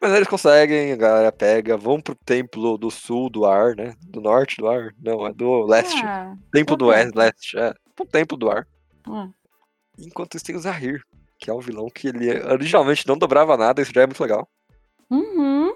Mas 0.00 0.12
eles 0.12 0.28
conseguem, 0.28 0.92
a 0.92 0.96
galera 0.96 1.32
pega, 1.32 1.76
vão 1.76 2.00
pro 2.00 2.14
templo 2.14 2.78
do 2.78 2.90
sul 2.90 3.28
do 3.28 3.44
ar, 3.44 3.74
né? 3.74 3.94
Do 4.02 4.20
norte 4.20 4.56
do 4.58 4.68
ar? 4.68 4.94
Não, 4.98 5.26
é 5.26 5.32
do 5.32 5.64
leste. 5.64 6.00
Ah, 6.04 6.34
templo 6.52 6.76
do 6.76 6.86
ok. 6.86 6.98
oeste, 6.98 7.18
leste, 7.18 7.58
é. 7.58 7.74
Pro 7.94 8.06
templo 8.06 8.36
do 8.36 8.50
ar. 8.50 8.66
ah. 9.06 9.28
Enquanto 9.98 10.36
isso 10.36 10.44
tem 10.46 10.56
o 10.56 10.60
Zahir, 10.60 11.02
que 11.40 11.50
é 11.50 11.54
um 11.54 11.60
vilão 11.60 11.88
que 11.88 12.08
ele 12.08 12.30
originalmente 12.44 13.06
não 13.08 13.16
dobrava 13.16 13.56
nada, 13.56 13.80
isso 13.80 13.92
já 13.94 14.02
é 14.02 14.06
muito 14.06 14.22
legal. 14.22 14.48
Uhum. 15.10 15.74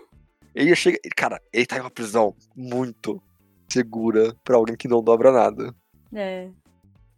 Ele 0.54 0.76
chega. 0.76 0.98
Cara, 1.16 1.40
ele 1.52 1.66
tá 1.66 1.78
em 1.78 1.80
uma 1.80 1.90
prisão 1.90 2.36
muito 2.54 3.20
segura 3.68 4.36
pra 4.44 4.56
alguém 4.56 4.76
que 4.76 4.86
não 4.86 5.02
dobra 5.02 5.32
nada. 5.32 5.74
É. 6.12 6.50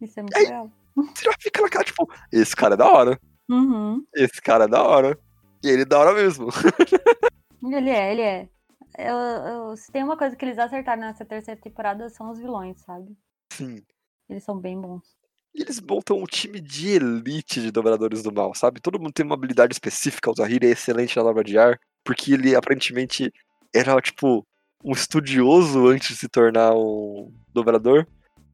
Isso 0.01 0.19
é 0.19 0.23
muito 0.23 0.37
Ei. 0.37 0.43
legal. 0.45 0.71
Você 0.95 1.25
já 1.25 1.31
fica 1.39 1.61
naquela, 1.61 1.83
tipo, 1.83 2.09
esse 2.31 2.55
cara 2.55 2.73
é 2.73 2.77
da 2.77 2.91
hora. 2.91 3.19
Uhum. 3.49 4.03
Esse 4.15 4.41
cara 4.41 4.63
é 4.63 4.67
da 4.67 4.81
hora. 4.81 5.17
E 5.63 5.67
ele 5.69 5.83
é 5.83 5.85
da 5.85 5.99
hora 5.99 6.13
mesmo. 6.13 6.47
Ele 7.63 7.89
é, 7.89 8.11
ele 8.13 8.21
é. 8.21 8.49
Eu, 8.97 9.15
eu- 9.17 9.75
se 9.77 9.91
tem 9.91 10.03
uma 10.03 10.15
coisa 10.15 10.35
que 10.35 10.45
eles 10.45 10.59
acertaram 10.59 11.01
nessa 11.01 11.25
terceira 11.25 11.59
temporada 11.59 12.07
são 12.09 12.29
os 12.29 12.37
vilões, 12.37 12.79
sabe? 12.81 13.17
Sim. 13.51 13.83
Eles 14.29 14.43
são 14.43 14.57
bem 14.59 14.79
bons. 14.79 15.16
E 15.57 15.61
eles 15.63 15.81
montam 15.81 16.19
um 16.19 16.25
time 16.25 16.61
de 16.61 16.89
elite 16.89 17.59
de 17.59 17.71
dobradores 17.71 18.21
do 18.21 18.31
mal, 18.31 18.53
sabe? 18.53 18.79
Todo 18.79 18.99
mundo 18.99 19.11
tem 19.11 19.25
uma 19.25 19.33
habilidade 19.33 19.73
específica. 19.73 20.29
O 20.29 20.35
Zahir 20.35 20.63
é 20.63 20.67
excelente 20.67 21.17
na 21.17 21.23
dobra 21.23 21.43
de 21.43 21.57
ar, 21.57 21.79
porque 22.05 22.31
ele 22.31 22.55
aparentemente 22.55 23.33
era, 23.73 23.99
tipo, 23.99 24.45
um 24.85 24.91
estudioso 24.91 25.87
antes 25.87 26.09
de 26.09 26.15
se 26.15 26.29
tornar 26.29 26.75
um 26.75 27.33
dobrador. 27.51 28.05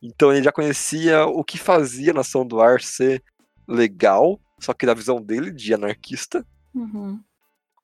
Então 0.01 0.31
ele 0.31 0.43
já 0.43 0.51
conhecia 0.53 1.25
o 1.25 1.43
que 1.43 1.57
fazia 1.57 2.11
a 2.11 2.15
Nação 2.15 2.47
do 2.47 2.61
Ar 2.61 2.81
ser 2.81 3.21
legal, 3.67 4.39
só 4.57 4.73
que 4.73 4.85
da 4.85 4.93
visão 4.93 5.21
dele, 5.21 5.51
de 5.51 5.73
anarquista. 5.73 6.45
Uhum. 6.73 7.19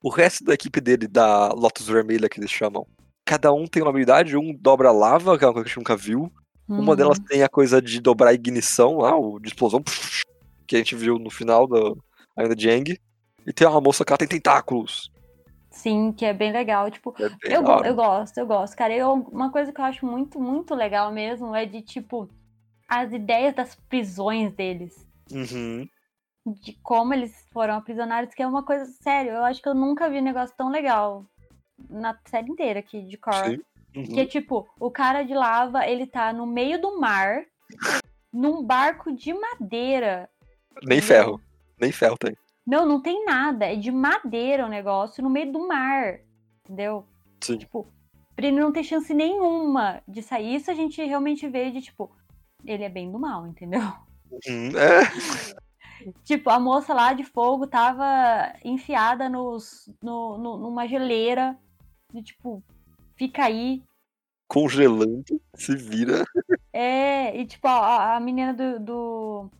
O 0.02 0.08
resto 0.08 0.44
da 0.44 0.54
equipe 0.54 0.80
dele, 0.80 1.06
da 1.06 1.48
Lotus 1.48 1.86
Vermelha, 1.86 2.26
que 2.26 2.40
eles 2.40 2.50
chamam, 2.50 2.86
cada 3.26 3.52
um 3.52 3.66
tem 3.66 3.82
uma 3.82 3.90
habilidade. 3.90 4.34
Um 4.34 4.54
dobra 4.54 4.90
lava, 4.90 5.36
que 5.36 5.44
é 5.44 5.46
uma 5.46 5.52
coisa 5.52 5.64
que 5.64 5.68
a 5.68 5.74
gente 5.74 5.78
nunca 5.78 5.94
viu. 5.94 6.32
Uma 6.70 6.90
Uhum. 6.90 6.96
delas 6.96 7.18
tem 7.18 7.42
a 7.42 7.48
coisa 7.48 7.82
de 7.82 8.00
dobrar 8.00 8.30
a 8.30 8.32
ignição 8.32 8.98
lá, 8.98 9.16
o 9.16 9.40
de 9.40 9.48
explosão, 9.48 9.82
que 10.68 10.76
a 10.76 10.78
gente 10.78 10.94
viu 10.94 11.18
no 11.18 11.28
final 11.28 11.66
do 11.66 11.98
ainda 12.36 12.54
de 12.54 12.70
Eng. 12.70 12.96
E 13.44 13.52
tem 13.52 13.66
uma 13.66 13.80
moça 13.80 14.04
que 14.04 14.12
ela 14.12 14.18
tem 14.18 14.28
tentáculos. 14.28 15.10
Sim, 15.68 16.12
que 16.12 16.24
é 16.24 16.32
bem 16.32 16.52
legal. 16.52 16.88
Tipo, 16.88 17.12
É 17.18 17.28
bem 17.28 17.38
eu, 17.44 17.62
eu 17.84 17.94
gosto, 17.94 18.38
eu 18.38 18.46
gosto. 18.46 18.76
Cara, 18.76 18.94
eu, 18.94 19.12
uma 19.12 19.50
coisa 19.50 19.72
que 19.72 19.80
eu 19.80 19.84
acho 19.84 20.06
muito, 20.06 20.38
muito 20.38 20.72
legal 20.74 21.10
mesmo 21.10 21.54
é 21.56 21.66
de, 21.66 21.82
tipo, 21.82 22.28
as 22.86 23.12
ideias 23.12 23.52
das 23.54 23.74
prisões 23.88 24.52
deles. 24.52 25.04
Uhum. 25.32 25.88
De 26.46 26.74
como 26.82 27.14
eles 27.14 27.34
foram 27.52 27.74
aprisionados, 27.74 28.32
que 28.32 28.42
é 28.42 28.46
uma 28.46 28.62
coisa 28.62 28.84
sério. 29.02 29.32
Eu 29.32 29.44
acho 29.44 29.60
que 29.60 29.68
eu 29.68 29.74
nunca 29.74 30.08
vi 30.08 30.18
um 30.18 30.24
negócio 30.24 30.54
tão 30.56 30.68
legal 30.70 31.24
na 31.88 32.16
série 32.26 32.50
inteira 32.50 32.78
aqui 32.78 33.02
de 33.02 33.16
Korra. 33.16 33.50
Sim. 33.50 33.60
Uhum. 33.94 34.04
Que 34.04 34.20
é 34.20 34.26
tipo, 34.26 34.68
o 34.78 34.90
cara 34.90 35.22
de 35.22 35.34
lava, 35.34 35.86
ele 35.86 36.06
tá 36.06 36.32
no 36.32 36.46
meio 36.46 36.80
do 36.80 37.00
mar, 37.00 37.42
num 38.32 38.62
barco 38.64 39.12
de 39.12 39.32
madeira. 39.34 40.28
Nem 40.84 41.00
ferro. 41.00 41.40
Nem 41.78 41.90
ferro 41.90 42.16
tem. 42.18 42.36
Não, 42.66 42.86
não 42.86 43.00
tem 43.02 43.24
nada. 43.24 43.66
É 43.66 43.74
de 43.74 43.90
madeira 43.90 44.66
o 44.66 44.68
negócio, 44.68 45.22
no 45.24 45.30
meio 45.30 45.50
do 45.50 45.66
mar. 45.66 46.20
Entendeu? 46.64 47.04
Sim. 47.42 47.58
Tipo, 47.58 47.86
pra 48.36 48.46
ele 48.46 48.60
não 48.60 48.70
ter 48.70 48.84
chance 48.84 49.12
nenhuma 49.12 50.02
de 50.06 50.22
sair. 50.22 50.54
Isso 50.54 50.70
a 50.70 50.74
gente 50.74 51.02
realmente 51.04 51.48
vê 51.48 51.70
de, 51.70 51.80
tipo, 51.80 52.10
ele 52.64 52.84
é 52.84 52.88
bem 52.88 53.10
do 53.10 53.18
mal, 53.18 53.46
entendeu? 53.46 53.80
Hum, 54.48 54.70
é. 54.78 55.00
Tipo, 56.24 56.48
a 56.48 56.58
moça 56.58 56.94
lá 56.94 57.12
de 57.12 57.24
fogo 57.24 57.66
tava 57.66 58.54
enfiada 58.64 59.28
nos, 59.28 59.86
no, 60.02 60.38
no- 60.38 60.56
numa 60.56 60.86
geleira. 60.88 61.58
E, 62.14 62.22
tipo, 62.22 62.62
fica 63.20 63.44
aí. 63.44 63.82
Congelando, 64.48 65.38
se 65.54 65.76
vira. 65.76 66.24
É, 66.72 67.36
e 67.38 67.44
tipo, 67.46 67.68
a, 67.68 68.16
a 68.16 68.20
menina 68.20 68.54
do, 68.54 68.80
do- 68.80 69.50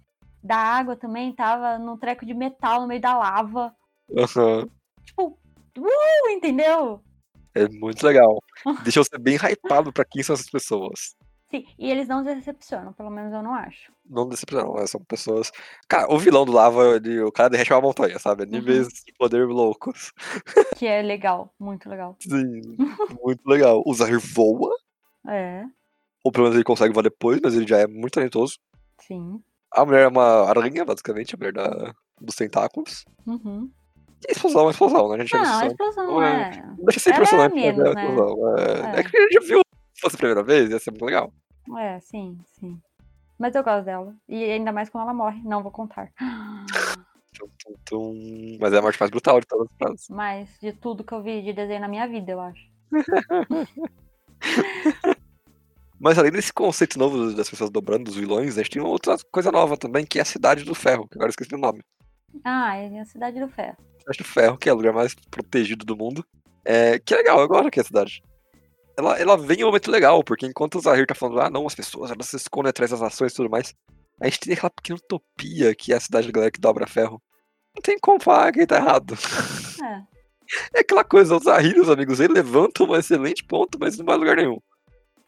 da 0.42 0.56
água 0.56 0.96
também 0.96 1.30
tava 1.34 1.78
num 1.78 1.98
treco 1.98 2.24
de 2.24 2.32
metal 2.32 2.80
no 2.80 2.86
meio 2.86 3.02
da 3.02 3.18
lava. 3.18 3.76
Aham. 4.16 4.66
Tipo, 5.04 5.38
uh, 5.78 6.30
entendeu? 6.30 7.02
É 7.54 7.68
muito 7.68 8.02
legal. 8.02 8.42
Deixa 8.82 9.04
você 9.04 9.18
bem 9.18 9.36
hypado 9.36 9.92
pra 9.92 10.06
quem 10.06 10.22
são 10.22 10.32
essas 10.32 10.48
pessoas. 10.48 11.14
Sim, 11.51 11.64
e 11.78 11.90
eles 11.90 12.07
não 12.07 12.22
decepcionam, 12.22 12.92
pelo 12.92 13.11
menos 13.11 13.32
eu 13.32 13.42
não 13.42 13.53
acho. 13.55 13.92
Não 14.09 14.28
decepcionam, 14.28 14.74
né? 14.74 14.86
são 14.86 15.03
pessoas. 15.03 15.51
Cara, 15.88 16.12
o 16.12 16.18
vilão 16.18 16.44
do 16.44 16.53
lava, 16.53 16.96
ele- 16.96 17.22
o 17.22 17.32
cara 17.32 17.51
derrete 17.51 17.72
uma 17.72 17.80
montanha, 17.80 18.18
sabe? 18.20 18.46
Níveis 18.46 18.86
de 19.05 19.12
poder 19.18 19.46
loucos. 19.46 20.12
Que 20.82 20.86
é 20.86 21.03
legal, 21.03 21.53
muito 21.59 21.88
legal. 21.88 22.16
Sim, 22.20 22.62
muito 23.22 23.46
legal. 23.46 23.82
O 23.84 23.92
Zahir 23.92 24.20
voa, 24.20 24.70
É, 25.28 25.64
ou 26.24 26.30
pelo 26.30 26.44
menos 26.44 26.57
ele 26.57 26.64
consegue 26.64 26.94
voar 26.94 27.03
depois, 27.03 27.40
mas 27.42 27.55
ele 27.55 27.66
já 27.66 27.78
é 27.78 27.86
muito 27.86 28.12
talentoso. 28.14 28.59
sim. 29.01 29.42
A 29.72 29.84
mulher 29.86 30.03
é 30.03 30.09
uma 30.09 30.48
aranha, 30.48 30.84
basicamente, 30.84 31.34
a 31.34 31.38
mulher 31.38 31.53
da, 31.53 31.94
dos 32.20 32.34
tentáculos. 32.34 33.05
Uhum. 33.26 33.70
E 34.28 34.32
explosão 34.32 34.66
é 34.66 34.70
explosão, 34.72 35.09
né? 35.11 35.14
A 35.14 35.18
gente 35.18 35.30
já 35.30 35.42
Não, 35.42 35.55
a 35.55 35.61
viu 35.61 35.68
explosão 35.70 36.07
Não 36.09 36.22
é- 36.22 36.51
é. 36.51 36.62
Não 36.66 36.84
deixa 36.84 36.98
de 36.98 37.01
ser 37.01 37.11
é 37.14 37.18
mas 37.20 37.53
menos, 37.55 37.80
é 37.86 37.94
né? 37.94 38.05
explosão. 38.05 38.59
É, 38.59 38.62
É. 38.96 39.01
é 39.01 39.03
que 39.05 39.16
a 39.16 39.20
gente 39.22 39.32
já 39.34 39.40
viu. 39.40 39.61
Se 40.01 40.05
fosse 40.05 40.16
a 40.16 40.18
primeira 40.18 40.42
vez, 40.42 40.70
ia 40.70 40.78
ser 40.78 40.92
muito 40.92 41.05
legal. 41.05 41.30
É, 41.78 42.01
sim, 42.01 42.38
sim. 42.59 42.80
Mas 43.38 43.55
eu 43.55 43.62
gosto 43.62 43.84
dela. 43.84 44.16
E 44.26 44.44
ainda 44.44 44.72
mais 44.72 44.88
quando 44.88 45.05
ela 45.05 45.12
morre. 45.12 45.42
Não 45.44 45.62
vou 45.62 45.70
contar. 45.70 46.11
Tum, 47.38 47.46
tum, 47.62 47.74
tum. 47.84 48.59
Mas 48.59 48.72
é 48.72 48.78
a 48.78 48.82
morte 48.82 48.98
mais 48.98 49.11
brutal 49.11 49.38
de 49.40 49.46
todas 49.46 49.68
as 49.70 49.76
frases. 49.76 50.09
Mas 50.09 50.48
de 50.59 50.72
tudo 50.72 51.05
que 51.05 51.12
eu 51.12 51.22
vi 51.22 51.42
de 51.42 51.53
desenho 51.53 51.82
na 51.82 51.88
minha 51.88 52.09
vida, 52.09 52.32
eu 52.32 52.40
acho. 52.40 52.66
Mas 56.01 56.18
além 56.18 56.32
desse 56.32 56.51
conceito 56.51 56.98
novo 56.98 57.34
das 57.34 57.51
pessoas 57.51 57.68
dobrando, 57.68 58.05
dos 58.05 58.16
vilões, 58.16 58.57
a 58.57 58.62
gente 58.62 58.72
tem 58.72 58.80
outra 58.80 59.18
coisa 59.30 59.53
nova 59.53 59.76
também, 59.76 60.07
que 60.07 60.18
é 60.18 60.22
a 60.22 60.24
Cidade 60.24 60.64
do 60.64 60.74
Ferro, 60.74 61.07
que 61.07 61.18
agora 61.18 61.28
eu 61.28 61.32
esqueci 61.32 61.55
o 61.55 61.59
nome. 61.59 61.82
Ah, 62.42 62.74
é 62.74 62.98
a 62.98 63.05
Cidade 63.05 63.38
do 63.38 63.48
Ferro. 63.48 63.76
Cidade 63.98 64.16
do 64.16 64.24
Ferro, 64.24 64.57
que 64.57 64.70
é 64.70 64.72
o 64.72 64.76
lugar 64.76 64.94
mais 64.94 65.14
protegido 65.14 65.84
do 65.84 65.94
mundo. 65.94 66.24
É, 66.64 66.98
que 66.98 67.12
é 67.12 67.18
legal, 67.18 67.38
eu 67.38 67.48
gosto 67.48 67.68
aqui 67.68 67.80
a 67.80 67.84
cidade. 67.84 68.22
Ela, 69.01 69.18
ela 69.18 69.36
vem 69.36 69.61
em 69.61 69.64
um 69.64 69.68
momento 69.68 69.90
legal, 69.90 70.22
porque 70.22 70.46
enquanto 70.46 70.76
o 70.76 70.80
Zahir 70.80 71.07
tá 71.07 71.14
falando, 71.14 71.40
ah 71.40 71.48
não, 71.48 71.66
as 71.66 71.74
pessoas 71.74 72.11
elas 72.11 72.28
se 72.28 72.36
escondem 72.36 72.68
atrás 72.68 72.90
das 72.90 73.01
ações 73.01 73.32
e 73.32 73.36
tudo 73.36 73.48
mais, 73.48 73.74
a 74.20 74.26
gente 74.26 74.40
tem 74.40 74.53
aquela 74.53 74.68
pequena 74.68 74.98
utopia 74.98 75.74
que 75.74 75.90
é 75.90 75.96
a 75.96 76.01
cidade 76.01 76.26
da 76.26 76.32
galera 76.32 76.53
que 76.53 76.61
dobra 76.61 76.86
ferro. 76.86 77.20
Não 77.74 77.80
tem 77.80 77.98
como 77.98 78.22
falar 78.22 78.53
que 78.53 78.66
tá 78.66 78.76
errado. 78.76 79.14
É. 79.82 80.11
É 80.74 80.80
aquela 80.80 81.05
coisa, 81.05 81.36
o 81.36 81.38
Zahir 81.38 81.76
e 81.76 81.80
os 81.80 81.88
amigos 81.88 82.18
dele 82.18 82.34
levantam 82.34 82.84
um 82.84 82.96
excelente 82.96 83.44
ponto, 83.44 83.78
mas 83.78 83.96
não 83.96 84.05
vai 84.05 84.16
lugar 84.16 84.34
nenhum. 84.34 84.59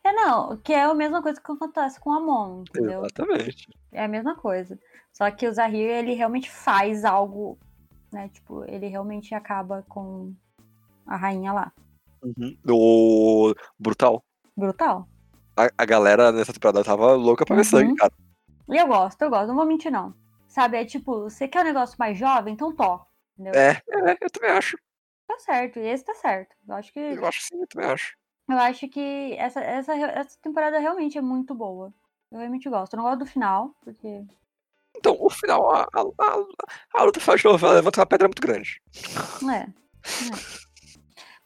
É, 0.03 0.13
não, 0.13 0.57
que 0.57 0.73
é 0.73 0.83
a 0.83 0.93
mesma 0.93 1.23
coisa 1.23 1.41
que 1.41 1.53
acontece 1.53 2.01
com 2.01 2.11
o 2.11 2.15
Amon, 2.15 2.63
entendeu? 2.63 3.05
Exatamente. 3.05 3.69
É 3.93 4.03
a 4.03 4.09
mesma 4.09 4.35
coisa. 4.35 4.77
Só 5.13 5.31
que 5.31 5.47
o 5.47 5.53
Zahir, 5.53 5.89
ele 5.89 6.15
realmente 6.15 6.51
faz 6.51 7.05
algo, 7.05 7.57
né? 8.13 8.29
Tipo, 8.31 8.65
ele 8.65 8.89
realmente 8.89 9.33
acaba 9.33 9.85
com 9.89 10.35
a 11.07 11.17
rainha 11.17 11.53
lá. 11.53 11.73
Uhum. 12.23 12.57
O 12.69 13.55
brutal. 13.79 14.25
Brutal. 14.57 15.09
A, 15.57 15.69
a 15.77 15.85
galera 15.85 16.33
nessa 16.33 16.53
temporada 16.53 16.85
tava 16.85 17.13
louca 17.15 17.45
pra 17.45 17.57
ver 17.57 17.61
Uhum. 17.63 17.65
sangue, 17.65 17.97
cara. 17.97 18.13
E 18.69 18.77
eu 18.77 18.87
gosto, 18.87 19.21
eu 19.23 19.31
gosto, 19.31 19.49
não 19.49 19.57
vou 19.57 19.67
mentir, 19.67 19.91
não. 19.91 20.15
Sabe, 20.49 20.77
é 20.79 20.85
tipo, 20.85 21.23
você 21.23 21.49
quer 21.49 21.61
um 21.63 21.65
negócio 21.65 21.97
mais 21.99 22.17
jovem, 22.17 22.55
então 22.55 22.75
tó. 22.75 23.07
Entendeu? 23.39 23.61
É, 23.61 23.71
é, 23.89 24.19
eu 24.21 24.31
também 24.31 24.51
acho. 24.51 24.77
Tá 25.27 25.39
certo, 25.39 25.79
e 25.79 25.87
esse 25.87 26.05
tá 26.05 26.15
certo. 26.15 26.55
Eu 26.69 26.75
acho 26.75 26.93
que, 26.93 27.01
Eu 27.01 27.27
acho 27.27 27.39
que 27.41 27.45
sim, 27.47 27.61
eu 27.61 27.67
também 27.67 27.91
acho. 27.91 28.15
eu 28.49 28.59
acho 28.59 28.89
que 28.89 29.35
essa, 29.39 29.61
essa, 29.61 29.95
essa 29.95 30.39
temporada 30.43 30.79
realmente 30.79 31.17
é 31.19 31.23
muito 31.23 31.55
boa. 31.55 31.93
Eu 32.31 32.39
realmente 32.39 32.69
gosto. 32.69 32.93
Eu 32.95 32.99
não 32.99 33.05
gosto 33.05 33.19
do 33.21 33.27
final, 33.27 33.75
porque. 33.83 34.25
Então, 34.97 35.17
o 35.19 35.31
final, 35.31 35.71
a, 35.75 35.83
a, 35.93 36.01
a, 36.01 37.01
a 37.01 37.03
luta 37.05 37.19
final 37.19 37.37
de 37.37 37.45
novo, 37.45 37.67
ela 37.67 37.75
levanta 37.77 38.01
uma 38.01 38.07
pedra 38.07 38.29
muito 38.29 38.43
grande. 38.43 38.81
É. 39.51 39.63
é. 39.65 40.72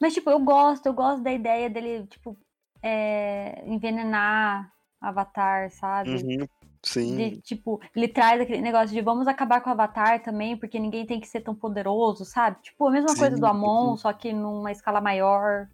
Mas, 0.00 0.14
tipo, 0.14 0.30
eu 0.30 0.38
gosto, 0.40 0.86
eu 0.86 0.92
gosto 0.92 1.22
da 1.22 1.32
ideia 1.32 1.70
dele, 1.70 2.06
tipo, 2.06 2.36
é, 2.82 3.62
envenenar 3.66 4.70
Avatar, 5.00 5.70
sabe? 5.70 6.10
Uhum, 6.10 6.46
sim. 6.82 7.16
De, 7.16 7.40
tipo, 7.40 7.80
ele 7.94 8.08
traz 8.08 8.40
aquele 8.40 8.60
negócio 8.60 8.94
de 8.94 9.00
vamos 9.00 9.26
acabar 9.26 9.60
com 9.60 9.70
o 9.70 9.72
Avatar 9.72 10.22
também, 10.22 10.56
porque 10.56 10.78
ninguém 10.78 11.06
tem 11.06 11.20
que 11.20 11.28
ser 11.28 11.40
tão 11.40 11.54
poderoso, 11.54 12.24
sabe? 12.24 12.62
Tipo, 12.62 12.86
a 12.86 12.90
mesma 12.90 13.14
coisa 13.16 13.34
Sim, 13.34 13.40
do 13.40 13.46
Amon, 13.46 13.90
uhum. 13.90 13.96
só 13.96 14.12
que 14.12 14.32
numa 14.32 14.72
escala 14.72 15.00
maior. 15.00 15.68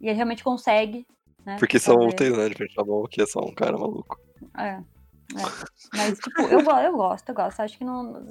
E 0.00 0.08
ele 0.08 0.16
realmente 0.16 0.44
consegue, 0.44 1.06
né? 1.44 1.56
Porque 1.58 1.78
são 1.78 1.96
úteis, 1.96 2.36
né? 2.36 2.48
Da 2.76 2.84
mão, 2.84 3.04
que 3.04 3.22
é 3.22 3.26
só 3.26 3.40
um 3.40 3.54
cara 3.54 3.76
maluco. 3.76 4.18
É. 4.56 4.68
é. 4.68 4.82
Mas, 5.92 6.18
tipo, 6.18 6.42
eu, 6.42 6.60
eu 6.60 6.96
gosto, 6.96 7.28
eu 7.28 7.34
gosto. 7.34 7.60
Acho 7.60 7.78
que 7.78 7.84
não. 7.84 8.24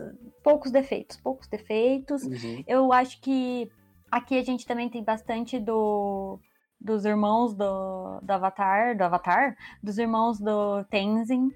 Poucos 0.43 0.71
defeitos, 0.71 1.17
poucos 1.17 1.47
defeitos. 1.47 2.23
Uhum. 2.23 2.63
Eu 2.67 2.91
acho 2.91 3.21
que 3.21 3.69
aqui 4.13 4.37
a 4.37 4.43
gente 4.43 4.65
também 4.65 4.89
tem 4.89 5.03
bastante 5.03 5.59
do 5.59 6.39
dos 6.79 7.05
irmãos 7.05 7.53
do, 7.53 8.19
do 8.21 8.31
Avatar, 8.31 8.97
do 8.97 9.03
Avatar, 9.03 9.55
dos 9.81 9.97
irmãos 9.97 10.37
do 10.37 10.83
Tenzin, 10.89 11.49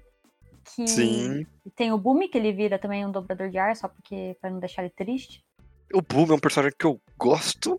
que 0.74 0.88
Sim. 0.88 1.46
tem 1.76 1.92
o 1.92 1.98
Bumi, 1.98 2.28
que 2.28 2.38
ele 2.38 2.50
vira 2.50 2.78
também 2.78 3.04
um 3.04 3.12
dobrador 3.12 3.50
de 3.50 3.58
ar, 3.58 3.76
só 3.76 3.88
porque 3.88 4.34
para 4.40 4.48
não 4.48 4.58
deixar 4.58 4.82
ele 4.82 4.92
triste. 4.96 5.44
O 5.92 6.00
Boom 6.00 6.32
é 6.32 6.34
um 6.34 6.38
personagem 6.38 6.74
que 6.78 6.86
eu 6.86 6.98
gosto, 7.18 7.78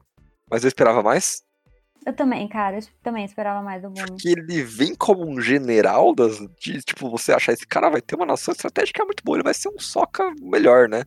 mas 0.49 0.63
eu 0.63 0.67
esperava 0.67 1.01
mais. 1.01 1.43
Eu 2.05 2.15
também, 2.15 2.47
cara, 2.47 2.77
eu 2.77 2.83
também 3.01 3.25
esperava 3.25 3.63
mais 3.63 3.81
do 3.81 3.89
Bumi. 3.89 4.19
Que 4.19 4.29
ele 4.29 4.61
vem 4.63 4.93
como 4.93 5.27
um 5.27 5.41
general 5.41 6.13
das. 6.13 6.37
De, 6.59 6.81
tipo, 6.83 7.09
você 7.09 7.33
achar 7.33 7.53
esse 7.53 7.65
cara 7.65 7.89
vai 7.89 8.01
ter 8.01 8.15
uma 8.15 8.27
nação 8.27 8.51
estratégica 8.51 9.03
muito 9.03 9.23
boa, 9.23 9.37
ele 9.37 9.43
vai 9.43 9.55
ser 9.55 9.69
um 9.69 9.79
soca 9.79 10.23
melhor, 10.39 10.87
né? 10.87 11.03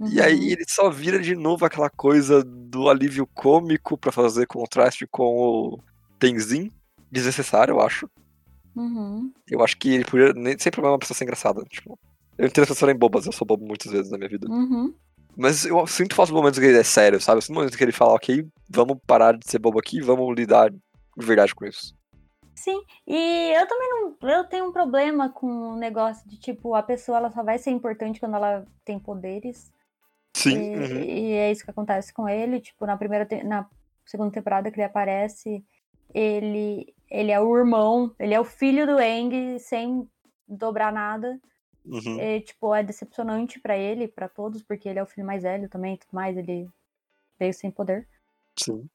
E 0.00 0.18
Uhum. 0.18 0.24
aí 0.24 0.52
ele 0.52 0.64
só 0.68 0.88
vira 0.90 1.18
de 1.18 1.34
novo 1.34 1.64
aquela 1.64 1.90
coisa 1.90 2.44
do 2.44 2.88
alívio 2.88 3.26
cômico 3.26 3.98
pra 3.98 4.12
fazer 4.12 4.46
contraste 4.46 5.06
com 5.06 5.36
o 5.36 5.78
Tenzin. 6.18 6.70
Desnecessário, 7.10 7.72
eu 7.72 7.80
acho. 7.80 8.08
Uhum. 8.76 9.32
Eu 9.50 9.62
acho 9.62 9.76
que 9.76 9.88
ele 9.88 10.04
podia. 10.04 10.32
Nem, 10.34 10.56
sem 10.58 10.70
problema 10.70 10.92
uma 10.92 10.98
pessoa 10.98 11.16
ser 11.16 11.24
engraçada. 11.24 11.62
Tipo, 11.64 11.98
eu 12.36 12.46
entendo 12.46 12.62
as 12.62 12.68
pessoas 12.68 12.78
serem 12.78 12.96
bobas, 12.96 13.26
eu 13.26 13.32
sou 13.32 13.46
bobo 13.46 13.66
muitas 13.66 13.90
vezes 13.90 14.10
na 14.10 14.18
minha 14.18 14.28
vida. 14.30 14.48
Uhum. 14.48 14.94
Mas 15.36 15.64
eu 15.64 15.86
sinto 15.86 16.14
falta 16.14 16.32
do 16.32 16.36
momentos 16.36 16.58
que 16.58 16.64
ele 16.66 16.78
é 16.78 16.84
sério, 16.84 17.20
sabe? 17.20 17.38
Eu 17.38 17.42
sinto 17.42 17.54
momentos 17.54 17.76
que 17.76 17.82
ele 17.82 17.92
fala, 17.92 18.14
ok, 18.14 18.46
vamos 18.68 18.98
parar 19.06 19.36
de 19.36 19.48
ser 19.48 19.58
bobo 19.58 19.78
aqui 19.78 19.98
e 19.98 20.02
vamos 20.02 20.34
lidar 20.36 20.70
de 20.70 20.78
verdade 21.26 21.54
com 21.54 21.64
isso. 21.64 21.94
Sim, 22.54 22.80
e 23.06 23.52
eu 23.56 23.66
também 23.68 23.88
não. 23.88 24.28
Eu 24.28 24.44
tenho 24.44 24.66
um 24.68 24.72
problema 24.72 25.28
com 25.28 25.46
o 25.46 25.76
negócio 25.76 26.28
de 26.28 26.36
tipo, 26.38 26.74
a 26.74 26.82
pessoa 26.82 27.18
ela 27.18 27.30
só 27.30 27.42
vai 27.42 27.56
ser 27.58 27.70
importante 27.70 28.18
quando 28.18 28.34
ela 28.34 28.64
tem 28.84 28.98
poderes. 28.98 29.72
Sim. 30.34 30.74
E, 30.74 30.76
uhum. 30.76 31.00
e 31.00 31.32
é 31.32 31.52
isso 31.52 31.64
que 31.64 31.70
acontece 31.70 32.12
com 32.12 32.28
ele. 32.28 32.60
Tipo, 32.60 32.86
na 32.86 32.96
primeira 32.96 33.26
na 33.44 33.68
segunda 34.04 34.32
temporada 34.32 34.70
que 34.70 34.76
ele 34.76 34.86
aparece, 34.86 35.64
ele, 36.14 36.94
ele 37.10 37.30
é 37.30 37.40
o 37.40 37.56
irmão, 37.56 38.14
ele 38.18 38.34
é 38.34 38.40
o 38.40 38.44
filho 38.44 38.86
do 38.86 39.00
Eng 39.00 39.58
sem 39.58 40.08
dobrar 40.46 40.92
nada. 40.92 41.38
uhum. 41.84 42.20
E, 42.20 42.40
tipo, 42.40 42.74
é 42.74 42.82
decepcionante 42.82 43.60
pra 43.60 43.76
ele, 43.76 44.08
pra 44.08 44.28
todos, 44.28 44.62
porque 44.62 44.88
ele 44.88 44.98
é 44.98 45.02
o 45.02 45.06
filho 45.06 45.26
mais 45.26 45.42
velho 45.42 45.68
também 45.68 45.94
e 45.94 45.98
tudo 45.98 46.10
mais, 46.12 46.36
ele 46.36 46.68
veio 47.38 47.52
sem 47.52 47.70
poder. 47.70 48.06
Sim. 48.58 48.88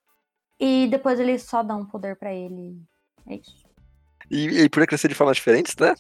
E 0.59 0.87
depois 0.87 1.19
ele 1.19 1.37
só 1.39 1.63
dá 1.63 1.75
um 1.75 1.85
poder 1.85 2.15
pra 2.15 2.33
ele. 2.33 2.81
É 3.27 3.35
isso. 3.35 3.67
E, 4.29 4.63
e 4.63 4.69
por 4.69 4.85
crescer 4.87 5.07
de 5.07 5.15
formas 5.15 5.37
diferentes, 5.37 5.75
né? 5.75 5.93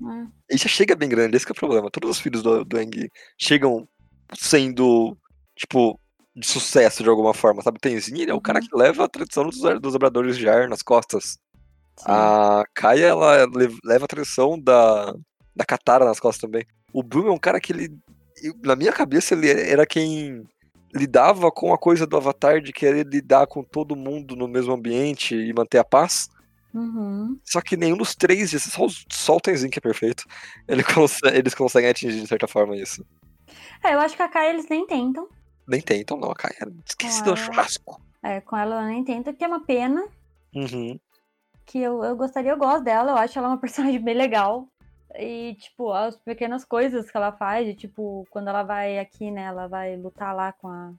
É. 0.00 0.26
Ele 0.48 0.58
já 0.58 0.68
chega 0.68 0.96
bem 0.96 1.08
grande, 1.08 1.36
esse 1.36 1.46
que 1.46 1.52
é 1.52 1.54
o 1.54 1.56
problema. 1.56 1.90
Todos 1.90 2.10
os 2.10 2.20
filhos 2.20 2.42
do, 2.42 2.64
do 2.64 2.80
Eng 2.80 3.10
chegam 3.38 3.88
sendo, 4.36 5.16
tipo, 5.56 5.98
de 6.36 6.46
sucesso 6.46 7.02
de 7.02 7.08
alguma 7.08 7.32
forma, 7.34 7.62
sabe? 7.62 7.78
O 7.78 7.80
Tenzin, 7.80 8.24
é 8.28 8.34
o 8.34 8.40
cara 8.40 8.60
Uhum. 8.60 8.66
que 8.68 8.76
leva 8.76 9.04
a 9.04 9.08
tradição 9.08 9.44
dos, 9.44 9.58
dos 9.58 9.92
dobradores 9.92 10.36
de 10.36 10.48
ar 10.48 10.68
nas 10.68 10.82
costas. 10.82 11.38
Sim. 11.96 12.04
A 12.06 12.64
Kaia, 12.74 13.06
ela 13.06 13.44
le- 13.46 13.78
leva 13.84 14.04
a 14.04 14.08
tradição 14.08 14.58
da, 14.58 15.14
da 15.54 15.64
Katara 15.64 16.04
nas 16.04 16.18
costas 16.18 16.40
também. 16.40 16.66
O 16.92 17.02
Boom 17.02 17.28
é 17.28 17.30
um 17.30 17.38
cara 17.38 17.60
que 17.60 17.72
ele. 17.72 17.96
Na 18.64 18.74
minha 18.74 18.92
cabeça, 18.92 19.34
ele 19.34 19.48
era 19.48 19.86
quem 19.86 20.44
lidava 20.92 21.50
com 21.52 21.72
a 21.72 21.78
coisa 21.78 22.06
do 22.06 22.16
Avatar 22.16 22.60
de 22.60 22.72
querer 22.72 23.06
lidar 23.06 23.46
com 23.46 23.62
todo 23.62 23.96
mundo 23.96 24.34
no 24.36 24.46
mesmo 24.48 24.72
ambiente 24.72 25.34
e 25.34 25.52
manter 25.52 25.78
a 25.78 25.84
paz. 25.84 26.28
Uhum. 26.72 27.38
Só 27.44 27.60
que 27.60 27.76
nenhum 27.76 27.96
dos 27.96 28.14
três, 28.16 28.50
só, 28.62 28.86
só 29.10 29.36
o 29.36 29.40
Tenzin 29.40 29.70
que 29.70 29.78
é 29.78 29.82
perfeito, 29.82 30.24
ele 30.66 30.82
conse- 31.08 31.20
eles 31.32 31.54
conseguem 31.54 31.90
atingir 31.90 32.20
de 32.20 32.26
certa 32.26 32.48
forma 32.48 32.76
isso. 32.76 33.04
É, 33.84 33.94
eu 33.94 34.00
acho 34.00 34.16
que 34.16 34.22
a 34.22 34.28
Kai 34.28 34.50
eles 34.50 34.68
nem 34.68 34.86
tentam. 34.86 35.28
Nem 35.66 35.80
tentam, 35.80 36.16
não, 36.18 36.30
a 36.30 36.34
Kaia. 36.34 36.72
Esqueci 36.86 37.20
Ah, 37.22 37.24
do 37.24 37.32
é. 37.32 37.36
churrasco. 37.36 38.00
É, 38.22 38.40
com 38.40 38.56
ela 38.56 38.76
eu 38.82 38.86
nem 38.86 39.04
tento, 39.04 39.32
que 39.34 39.44
é 39.44 39.46
uma 39.46 39.60
pena. 39.64 40.04
Uhum. 40.54 40.98
Que 41.66 41.78
eu, 41.78 42.02
eu 42.04 42.16
gostaria, 42.16 42.50
eu 42.52 42.56
gosto 42.58 42.84
dela, 42.84 43.12
eu 43.12 43.16
acho 43.16 43.38
ela 43.38 43.48
uma 43.48 43.58
personagem 43.60 44.00
bem 44.02 44.14
legal. 44.14 44.66
E, 45.16 45.54
tipo, 45.60 45.92
as 45.92 46.16
pequenas 46.16 46.64
coisas 46.64 47.10
que 47.10 47.16
ela 47.16 47.30
faz, 47.32 47.66
de, 47.66 47.74
tipo, 47.74 48.26
quando 48.30 48.48
ela 48.48 48.62
vai 48.62 48.98
aqui, 48.98 49.30
né? 49.30 49.42
Ela 49.44 49.68
vai 49.68 49.96
lutar 49.96 50.34
lá 50.34 50.52
com 50.52 50.68
a 50.68 50.92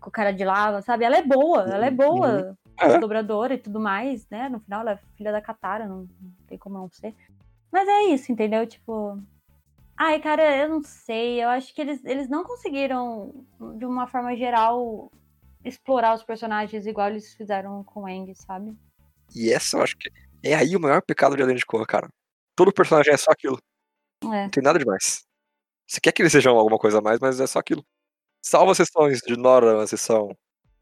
com 0.00 0.10
o 0.10 0.12
cara 0.12 0.30
de 0.32 0.44
lava, 0.44 0.80
sabe? 0.80 1.04
Ela 1.04 1.16
é 1.16 1.22
boa, 1.22 1.62
ela 1.62 1.84
é 1.86 1.90
boa, 1.90 2.56
É. 2.78 2.98
dobradora 3.00 3.54
e 3.54 3.58
tudo 3.58 3.80
mais, 3.80 4.28
né? 4.30 4.48
No 4.48 4.60
final 4.60 4.82
ela 4.82 4.92
é 4.92 4.98
filha 5.16 5.32
da 5.32 5.42
Katara, 5.42 5.88
não, 5.88 6.02
não 6.20 6.30
tem 6.46 6.56
como 6.56 6.78
não 6.78 6.88
ser. 6.88 7.16
Mas 7.72 7.88
é 7.88 8.02
isso, 8.04 8.30
entendeu? 8.30 8.64
Tipo. 8.64 9.20
Ai, 9.98 10.20
cara, 10.20 10.56
eu 10.56 10.68
não 10.68 10.82
sei. 10.82 11.42
Eu 11.42 11.48
acho 11.48 11.74
que 11.74 11.80
eles, 11.80 12.04
eles 12.04 12.28
não 12.28 12.44
conseguiram, 12.44 13.44
de 13.76 13.84
uma 13.84 14.06
forma 14.06 14.36
geral, 14.36 15.10
explorar 15.64 16.14
os 16.14 16.22
personagens 16.22 16.86
igual 16.86 17.08
eles 17.08 17.34
fizeram 17.34 17.82
com 17.82 18.02
o 18.02 18.06
Aang, 18.06 18.32
sabe? 18.34 18.76
E 19.34 19.52
essa 19.52 19.76
eu 19.76 19.82
acho 19.82 19.96
que 19.96 20.08
é 20.42 20.54
aí 20.54 20.76
o 20.76 20.80
maior 20.80 21.02
pecado 21.02 21.36
de 21.36 21.42
Além 21.42 21.56
de 21.56 21.66
Korra, 21.66 21.84
cara. 21.84 22.08
Todo 22.54 22.72
personagem 22.72 23.12
é 23.12 23.16
só 23.16 23.32
aquilo. 23.32 23.58
É. 24.24 24.44
Não 24.44 24.50
tem 24.50 24.62
nada 24.62 24.78
demais. 24.78 25.24
Você 25.86 26.00
quer 26.00 26.12
que 26.12 26.22
eles 26.22 26.32
sejam 26.32 26.56
alguma 26.56 26.78
coisa 26.78 26.98
a 26.98 27.02
mais, 27.02 27.18
mas 27.18 27.40
é 27.40 27.46
só 27.46 27.58
aquilo. 27.58 27.84
Salva 28.40 28.70
as 28.72 28.76
sessões 28.76 29.18
de 29.20 29.36
Nora 29.36 29.76
na 29.76 29.86
sessão. 29.86 30.30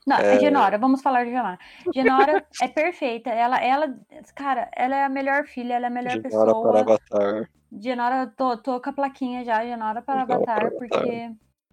Não, 0.06 0.16
é. 0.16 0.38
Genora, 0.38 0.78
vamos 0.78 1.02
falar 1.02 1.24
de 1.24 1.30
Genora. 1.30 1.58
Genora 1.92 2.46
é 2.62 2.68
perfeita. 2.68 3.30
Ela, 3.30 3.58
ela, 3.58 3.98
cara, 4.34 4.70
ela 4.74 4.94
é 4.96 5.04
a 5.04 5.08
melhor 5.08 5.44
filha, 5.46 5.74
ela 5.74 5.86
é 5.86 5.88
a 5.88 5.90
melhor 5.90 6.16
De 6.16 6.20
pessoa. 6.22 6.62
Para 6.62 6.80
Avatar. 6.80 7.50
Genora, 7.72 8.26
tô, 8.36 8.56
tô 8.56 8.80
com 8.80 8.90
a 8.90 8.92
plaquinha 8.92 9.44
já, 9.44 9.64
Genora 9.64 10.00
para 10.00 10.20
Genora 10.20 10.34
Avatar, 10.36 10.56
para 10.56 10.66
Avatar. 10.68 11.00
porque, 11.00 11.30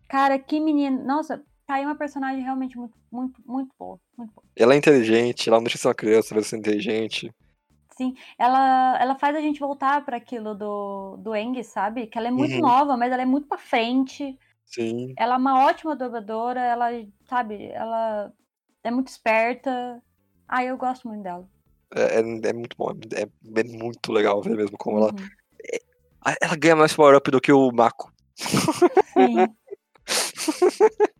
cara, 0.09 0.39
que 0.39 0.59
menina. 0.59 1.03
Nossa, 1.03 1.43
tá 1.67 1.75
aí 1.75 1.85
uma 1.85 1.95
personagem 1.95 2.41
realmente 2.41 2.75
muito, 2.75 2.97
muito, 3.11 3.41
muito 3.45 3.75
boa. 3.77 3.99
Muito 4.17 4.33
boa. 4.33 4.43
Ela 4.55 4.73
é 4.73 4.77
inteligente, 4.77 5.47
ela 5.47 5.57
não 5.57 5.63
deixa 5.63 5.77
de 5.77 5.81
ser 5.83 5.87
uma 5.89 5.93
criança, 5.95 6.41
ser 6.41 6.57
inteligente. 6.57 7.31
Sim, 7.95 8.15
ela, 8.39 8.97
ela 8.99 9.15
faz 9.15 9.35
a 9.35 9.39
gente 9.41 9.59
voltar 9.59 10.03
para 10.03 10.17
aquilo 10.17 10.55
do, 10.55 11.17
do 11.17 11.35
Eng, 11.35 11.63
sabe? 11.63 12.07
Que 12.07 12.17
ela 12.17 12.29
é 12.29 12.31
muito 12.31 12.55
Uhum. 12.55 12.61
nova, 12.61 12.97
mas 12.97 13.11
ela 13.11 13.21
é 13.21 13.25
muito 13.25 13.47
pra 13.47 13.59
frente. 13.59 14.35
Sim. 14.65 15.13
Ela 15.17 15.35
é 15.35 15.37
uma 15.37 15.65
ótima 15.65 15.95
dobradora, 15.95 16.59
ela, 16.61 16.87
sabe, 17.29 17.67
ela 17.67 18.31
é 18.83 18.89
muito 18.91 19.07
esperta. 19.09 20.01
Ah, 20.47 20.63
eu 20.63 20.77
gosto 20.77 21.07
muito 21.07 21.23
dela. 21.23 21.47
É, 21.95 22.19
é- 22.19 22.49
é 22.49 22.53
muito 22.53 22.75
bom. 22.77 22.91
É, 23.15 23.21
é 23.59 23.63
muito 23.63 24.11
legal 24.11 24.41
ver 24.41 24.55
mesmo 24.55 24.77
como 24.77 24.97
ela. 24.97 25.11
Uhum. 25.13 25.27
Ah, 26.25 26.35
Ela 26.41 26.55
ganha 26.55 26.75
mais 26.75 26.93
power-up 26.95 27.29
do 27.29 27.41
que 27.41 27.51
o 27.51 27.71
Mako. 27.71 28.11
Sim. 29.13 29.53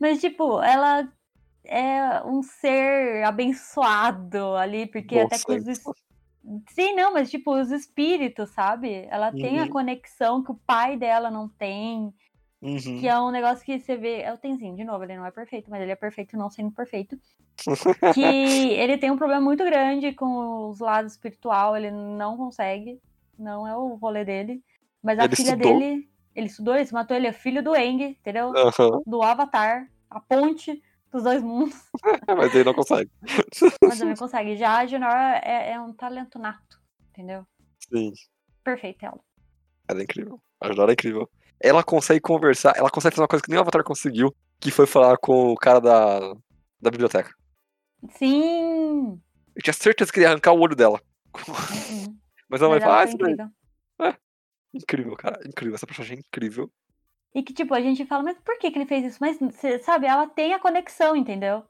Mas, 0.00 0.20
tipo, 0.20 0.60
ela 0.62 1.08
é 1.64 2.22
um 2.24 2.42
ser 2.42 3.24
abençoado 3.24 4.56
ali, 4.56 4.86
porque 4.86 5.16
até 5.18 5.36
Nossa, 5.36 5.44
com 5.44 5.52
os. 5.54 5.66
es- 5.68 5.82
Sim, 6.70 6.94
não, 6.94 7.14
mas, 7.14 7.30
tipo, 7.30 7.54
os 7.58 7.70
espíritos, 7.70 8.50
sabe? 8.50 9.06
Ela 9.10 9.32
tem 9.32 9.60
a 9.60 9.62
Uhum. 9.62 9.70
conexão 9.70 10.44
que 10.44 10.50
o 10.52 10.60
pai 10.66 10.94
dela 10.94 11.30
não 11.30 11.48
tem, 11.48 12.12
Uhum. 12.64 12.98
que 12.98 13.06
é 13.06 13.20
um 13.20 13.30
negócio 13.30 13.62
que 13.62 13.78
você 13.78 13.94
vê. 13.94 14.22
É 14.22 14.32
o 14.32 14.38
Tenzin, 14.38 14.74
de 14.74 14.84
novo, 14.84 15.04
ele 15.04 15.16
não 15.16 15.26
é 15.26 15.30
perfeito, 15.30 15.70
mas 15.70 15.82
ele 15.82 15.92
é 15.92 15.96
perfeito 15.96 16.34
não 16.34 16.48
sendo 16.48 16.72
perfeito. 16.72 17.18
Que 18.14 18.20
ele 18.22 18.96
tem 18.98 19.10
um 19.10 19.18
problema 19.18 19.42
muito 19.42 19.62
grande 19.64 20.12
com 20.12 20.68
os 20.70 20.80
lados 20.80 21.12
espiritual, 21.12 21.76
ele 21.76 21.90
não 21.90 22.36
consegue, 22.36 22.98
não 23.38 23.68
é 23.68 23.76
o 23.76 23.94
rolê 23.96 24.24
dele. 24.24 24.62
Mas 25.02 25.18
a 25.18 25.24
Ele 25.24 25.36
filha 25.36 25.50
estudou. 25.50 25.78
dele, 25.78 26.08
ele 26.34 26.46
estudou, 26.46 26.74
ele 26.74 26.86
se 26.86 26.94
matou, 26.94 27.16
ele 27.16 27.26
é 27.26 27.32
filho 27.32 27.62
do 27.62 27.76
Eng, 27.76 28.02
entendeu? 28.02 28.52
Aham. 28.56 29.02
do 29.06 29.22
Avatar, 29.22 29.90
a 30.10 30.18
ponte 30.18 30.82
dos 31.12 31.22
dois 31.22 31.42
mundos, 31.42 31.76
Mas 32.36 32.54
ele 32.54 32.64
não 32.64 32.74
consegue. 32.74 33.10
mas 33.82 34.00
ele 34.00 34.16
consegue. 34.16 34.56
Já 34.56 34.78
a 34.78 34.86
Genora 34.86 35.40
é, 35.44 35.72
é 35.72 35.80
um 35.80 35.92
talento 35.92 36.38
nato, 36.38 36.80
entendeu? 37.10 37.46
Sim. 37.92 38.12
Perfeita 38.64 39.06
ela. 39.06 39.20
Ela 39.86 40.00
é 40.00 40.02
incrível. 40.04 40.40
A 40.60 40.68
Nora 40.70 40.92
é 40.92 40.94
incrível. 40.94 41.28
Ela 41.60 41.82
consegue 41.82 42.20
conversar, 42.20 42.74
ela 42.76 42.90
consegue 42.90 43.14
fazer 43.14 43.22
uma 43.22 43.28
coisa 43.28 43.42
que 43.42 43.48
nem 43.50 43.58
o 43.58 43.62
Avatar 43.62 43.82
conseguiu, 43.84 44.34
que 44.60 44.70
foi 44.70 44.86
falar 44.86 45.16
com 45.18 45.50
o 45.52 45.56
cara 45.56 45.80
da, 45.80 46.20
da 46.80 46.90
biblioteca. 46.90 47.32
Sim! 48.10 49.20
Eu 49.56 49.62
tinha 49.62 49.72
certeza 49.72 50.12
que 50.12 50.18
ele 50.18 50.26
ia 50.26 50.30
arrancar 50.32 50.52
o 50.52 50.60
olho 50.60 50.76
dela. 50.76 51.00
Uhum. 51.70 52.16
Mas 52.48 52.60
ela 52.60 52.70
vai 52.70 52.80
Mas 52.80 52.84
falar, 52.84 53.02
ah, 53.02 53.06
foi 53.06 53.18
daí. 53.18 53.32
incrível. 53.32 53.50
Incrível, 54.74 55.16
cara. 55.16 55.40
Incrível. 55.48 55.74
Essa 55.76 55.86
personagem 55.86 56.16
é 56.18 56.20
incrível. 56.20 56.70
E 57.34 57.42
que, 57.42 57.52
tipo, 57.52 57.72
a 57.74 57.80
gente 57.80 58.04
fala, 58.06 58.22
mas 58.22 58.38
por 58.38 58.56
que, 58.58 58.70
que 58.70 58.78
ele 58.78 58.86
fez 58.86 59.04
isso? 59.04 59.18
Mas, 59.20 59.38
sabe, 59.84 60.06
ela 60.06 60.28
tem 60.28 60.52
a 60.52 60.58
conexão, 60.60 61.16
entendeu? 61.16 61.64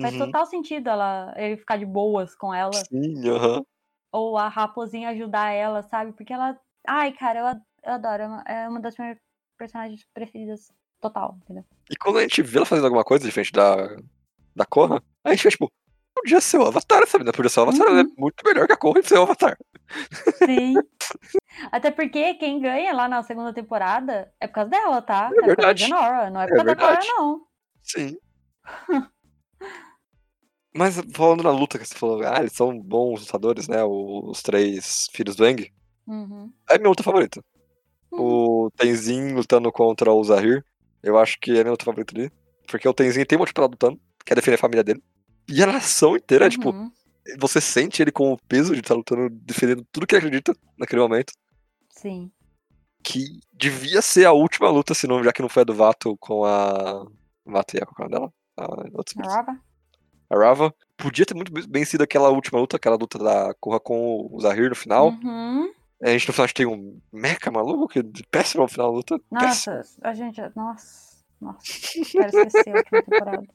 Faz 0.00 0.14
Uhum. 0.14 0.26
total 0.26 0.46
sentido 0.46 0.88
ela, 0.90 1.34
ele 1.36 1.56
ficar 1.56 1.76
de 1.76 1.86
boas 1.86 2.36
com 2.36 2.54
ela. 2.54 2.84
Sim, 2.84 3.28
aham. 3.28 3.64
Ou 4.12 4.36
a 4.36 4.48
raposinha 4.48 5.08
ajudar 5.10 5.50
ela, 5.50 5.82
sabe? 5.82 6.12
Porque 6.12 6.32
ela. 6.32 6.58
Ai, 6.86 7.12
cara, 7.12 7.40
eu, 7.40 7.46
ad- 7.46 7.62
eu 7.84 7.92
adoro. 7.92 8.22
É 8.22 8.26
uma, 8.26 8.42
é 8.42 8.68
uma 8.68 8.80
das 8.80 8.96
minhas 8.96 9.18
personagens 9.58 10.06
preferidas 10.14 10.70
total, 11.00 11.36
entendeu? 11.42 11.64
E 11.90 11.96
quando 11.96 12.18
a 12.18 12.22
gente 12.22 12.40
vê 12.42 12.56
ela 12.58 12.66
fazendo 12.66 12.84
alguma 12.86 13.04
coisa 13.04 13.24
diferente 13.26 13.52
da, 13.52 13.96
da 14.56 14.64
Korra, 14.64 15.02
a 15.24 15.30
gente 15.30 15.38
fica 15.38 15.50
tipo, 15.50 15.70
podia 16.14 16.40
ser 16.40 16.58
o 16.58 16.66
Avatar, 16.66 17.06
sabe? 17.06 17.24
Não 17.24 17.32
podia 17.32 17.48
ser 17.50 17.60
o 17.60 17.62
Avatar, 17.64 17.86
ela 17.86 18.00
é 18.00 18.02
Uhum. 18.04 18.14
muito 18.18 18.42
melhor 18.44 18.66
que 18.66 18.72
a 18.72 18.76
Korra 18.76 19.00
e 19.00 19.02
ser 19.06 19.18
o 19.18 19.22
Avatar. 19.22 19.56
Sim. 20.44 20.74
Até 21.72 21.90
porque 21.90 22.34
quem 22.34 22.60
ganha 22.60 22.92
lá 22.92 23.08
na 23.08 23.22
segunda 23.22 23.52
temporada 23.52 24.32
é 24.40 24.46
por 24.46 24.54
causa 24.54 24.70
dela, 24.70 25.02
tá? 25.02 25.26
É 25.26 25.28
por 25.28 25.34
causa 25.34 25.40
da 25.40 25.46
verdade. 25.54 25.84
Genora, 25.84 26.30
não 26.30 26.40
é 26.40 26.44
É 26.44 26.48
por 26.48 26.56
causa 26.56 26.64
da 26.66 26.76
Cora, 26.76 26.88
verdade. 26.92 27.08
não. 27.08 27.46
Sim. 27.82 28.18
Mas 30.74 30.96
falando 31.14 31.42
na 31.42 31.50
luta 31.50 31.78
que 31.78 31.86
você 31.86 31.94
falou, 31.94 32.22
ah, 32.22 32.38
eles 32.38 32.52
são 32.52 32.78
bons 32.78 33.20
lutadores, 33.22 33.66
né? 33.68 33.82
Os 33.84 34.42
três 34.42 35.08
filhos 35.12 35.34
do 35.34 35.46
Eng. 35.46 35.72
Uhum. 36.06 36.52
É 36.68 36.78
minha 36.78 36.90
luta 36.90 37.02
favorita. 37.02 37.42
Uhum. 38.12 38.20
O 38.20 38.57
Tenzin 38.70 39.32
lutando 39.34 39.70
contra 39.72 40.12
o 40.12 40.22
Zahir. 40.24 40.64
Eu 41.02 41.18
acho 41.18 41.38
que 41.40 41.52
é 41.52 41.60
a 41.60 41.64
minha 41.64 41.70
luta 41.72 41.84
favorita 41.84 42.14
ali. 42.16 42.30
Porque 42.66 42.88
o 42.88 42.92
Tenzin 42.94 43.24
tem 43.24 43.38
motivo 43.38 43.54
pra 43.54 43.64
lutando, 43.66 43.98
quer 44.24 44.34
defender 44.34 44.56
a 44.56 44.58
família 44.58 44.84
dele. 44.84 45.02
E 45.48 45.62
a 45.62 45.66
nação 45.66 46.16
inteira, 46.16 46.50
tipo, 46.50 46.70
Uhum. 46.70 46.90
você 47.38 47.60
sente 47.60 48.02
ele 48.02 48.12
com 48.12 48.32
o 48.32 48.38
peso 48.48 48.74
de 48.74 48.80
estar 48.80 48.94
lutando, 48.94 49.30
defendendo 49.30 49.86
tudo 49.90 50.06
que 50.06 50.14
ele 50.14 50.26
acredita 50.26 50.54
naquele 50.76 51.00
momento. 51.00 51.32
Sim. 51.90 52.30
Que 53.02 53.40
devia 53.52 54.02
ser 54.02 54.26
a 54.26 54.32
última 54.32 54.68
luta, 54.68 54.92
se 54.92 55.06
não, 55.06 55.22
já 55.24 55.32
que 55.32 55.40
não 55.40 55.48
foi 55.48 55.62
a 55.62 55.64
do 55.64 55.74
Vato 55.74 56.16
com 56.18 56.44
a. 56.44 57.06
Vato 57.46 57.76
e 57.76 57.80
a 57.80 57.86
qual 57.86 58.06
é 58.06 58.08
o 58.08 58.10
dela? 58.10 58.32
A, 58.58 58.64
espírito. 59.06 59.30
Rava? 59.30 59.58
a 60.30 60.36
Rava. 60.36 60.74
Podia 60.96 61.24
ter 61.24 61.34
muito 61.34 61.50
bem 61.68 61.84
sido 61.84 62.02
aquela 62.02 62.28
última 62.28 62.58
luta, 62.58 62.76
aquela 62.76 62.96
luta 62.96 63.18
da 63.18 63.54
Korra 63.60 63.80
com 63.80 64.28
o 64.30 64.40
Zahir 64.40 64.68
no 64.68 64.74
final. 64.76 65.08
Uhum. 65.22 65.72
A 66.02 66.10
gente 66.10 66.28
no 66.28 66.34
final 66.34 66.48
tem 66.48 66.66
um 66.66 67.00
mecha 67.12 67.50
maluco, 67.50 67.88
que 67.88 68.02
péssimo 68.30 68.62
no 68.62 68.68
final 68.68 68.90
da 68.90 68.96
luta. 68.96 69.20
Péssimo. 69.30 69.76
Nossa, 69.76 69.98
a 70.02 70.14
gente. 70.14 70.40
Nossa. 70.54 71.18
Nossa. 71.40 71.60
Quero 72.10 72.26
esquecer 72.26 72.70
a 72.70 72.76
última 72.76 73.02
temporada. 73.02 73.46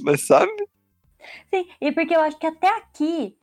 Mas 0.00 0.26
sabe? 0.26 0.52
Sim, 1.52 1.68
e 1.80 1.92
porque 1.92 2.14
eu 2.14 2.20
acho 2.20 2.38
que 2.38 2.46
até 2.46 2.68
aqui 2.76 3.36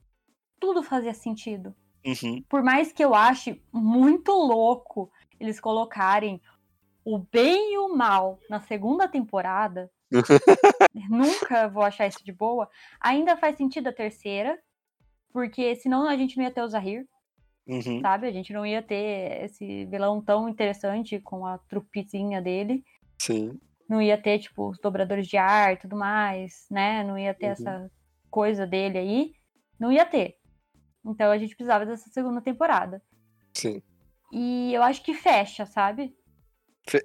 tudo 0.60 0.84
fazia 0.84 1.14
sentido. 1.14 1.76
Uhum. 2.06 2.44
Por 2.48 2.64
mais 2.64 2.92
que 2.92 3.04
eu 3.04 3.14
ache 3.14 3.62
muito 3.72 4.32
louco 4.32 5.12
eles 5.40 5.60
colocarem 5.60 6.42
o 7.04 7.18
bem 7.18 7.74
e 7.74 7.78
o 7.80 7.96
mal 7.96 8.40
na 8.50 8.60
segunda 8.60 9.08
temporada, 9.08 9.92
nunca 11.10 11.68
vou 11.68 11.84
achar 11.84 12.08
isso 12.08 12.24
de 12.24 12.32
boa. 12.32 12.70
Ainda 13.00 13.38
faz 13.38 13.58
sentido 13.58 13.88
a 13.88 13.94
terceira, 13.94 14.60
porque 15.34 15.76
senão 15.76 16.08
a 16.08 16.16
gente 16.16 16.38
não 16.38 16.44
ia 16.44 16.52
ter 16.52 16.62
o 16.62 16.68
Zahir, 16.68 17.08
Uhum. 17.68 18.02
sabe? 18.02 18.28
A 18.28 18.32
gente 18.32 18.52
não 18.52 18.66
ia 18.66 18.82
ter 18.82 19.44
esse 19.46 19.86
vilão 19.86 20.22
tão 20.22 20.50
interessante 20.50 21.20
com 21.20 21.46
a 21.46 21.58
trupezinha 21.58 22.42
dele. 22.42 22.84
Sim. 23.20 23.60
Não 23.88 24.02
ia 24.02 24.18
ter, 24.18 24.40
tipo, 24.40 24.70
os 24.70 24.80
dobradores 24.80 25.28
de 25.28 25.38
ar 25.38 25.74
e 25.74 25.78
tudo 25.78 25.96
mais, 25.96 26.66
né? 26.72 27.04
Não 27.04 27.18
ia 27.18 27.34
ter 27.34 27.48
Uhum. 27.48 27.52
essa 27.52 27.92
coisa 28.30 28.66
dele 28.66 28.98
aí. 28.98 29.34
Não 29.80 29.92
ia 29.92 30.06
ter. 30.06 30.38
Então 31.06 31.32
a 31.32 31.38
gente 31.38 31.56
precisava 31.56 31.86
dessa 31.86 32.10
segunda 32.10 32.42
temporada. 32.42 33.02
Sim. 33.54 33.82
E 34.32 34.74
eu 34.74 34.82
acho 34.82 35.04
que 35.04 35.14
fecha, 35.14 35.66
sabe? 35.66 36.16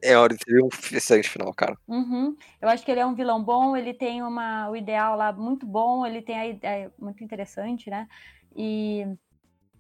É 0.03 0.17
hora 0.17 0.35
de 0.35 0.39
ter 0.45 0.63
um 0.63 0.69
excelente 0.97 1.29
final, 1.29 1.53
cara. 1.53 1.77
Uhum. 1.87 2.35
Eu 2.61 2.69
acho 2.69 2.85
que 2.85 2.91
ele 2.91 3.01
é 3.01 3.07
um 3.07 3.15
vilão 3.15 3.43
bom, 3.43 3.77
ele 3.77 3.93
tem 3.93 4.23
uma, 4.23 4.71
o 4.71 4.77
ideal 4.77 5.17
lá 5.17 5.33
muito 5.33 5.67
bom, 5.67 6.07
ele 6.07 6.23
tem 6.23 6.37
a 6.39 6.47
ideia 6.47 6.93
muito 6.99 7.23
interessante, 7.23 7.91
né? 7.91 8.09
E 8.55 9.05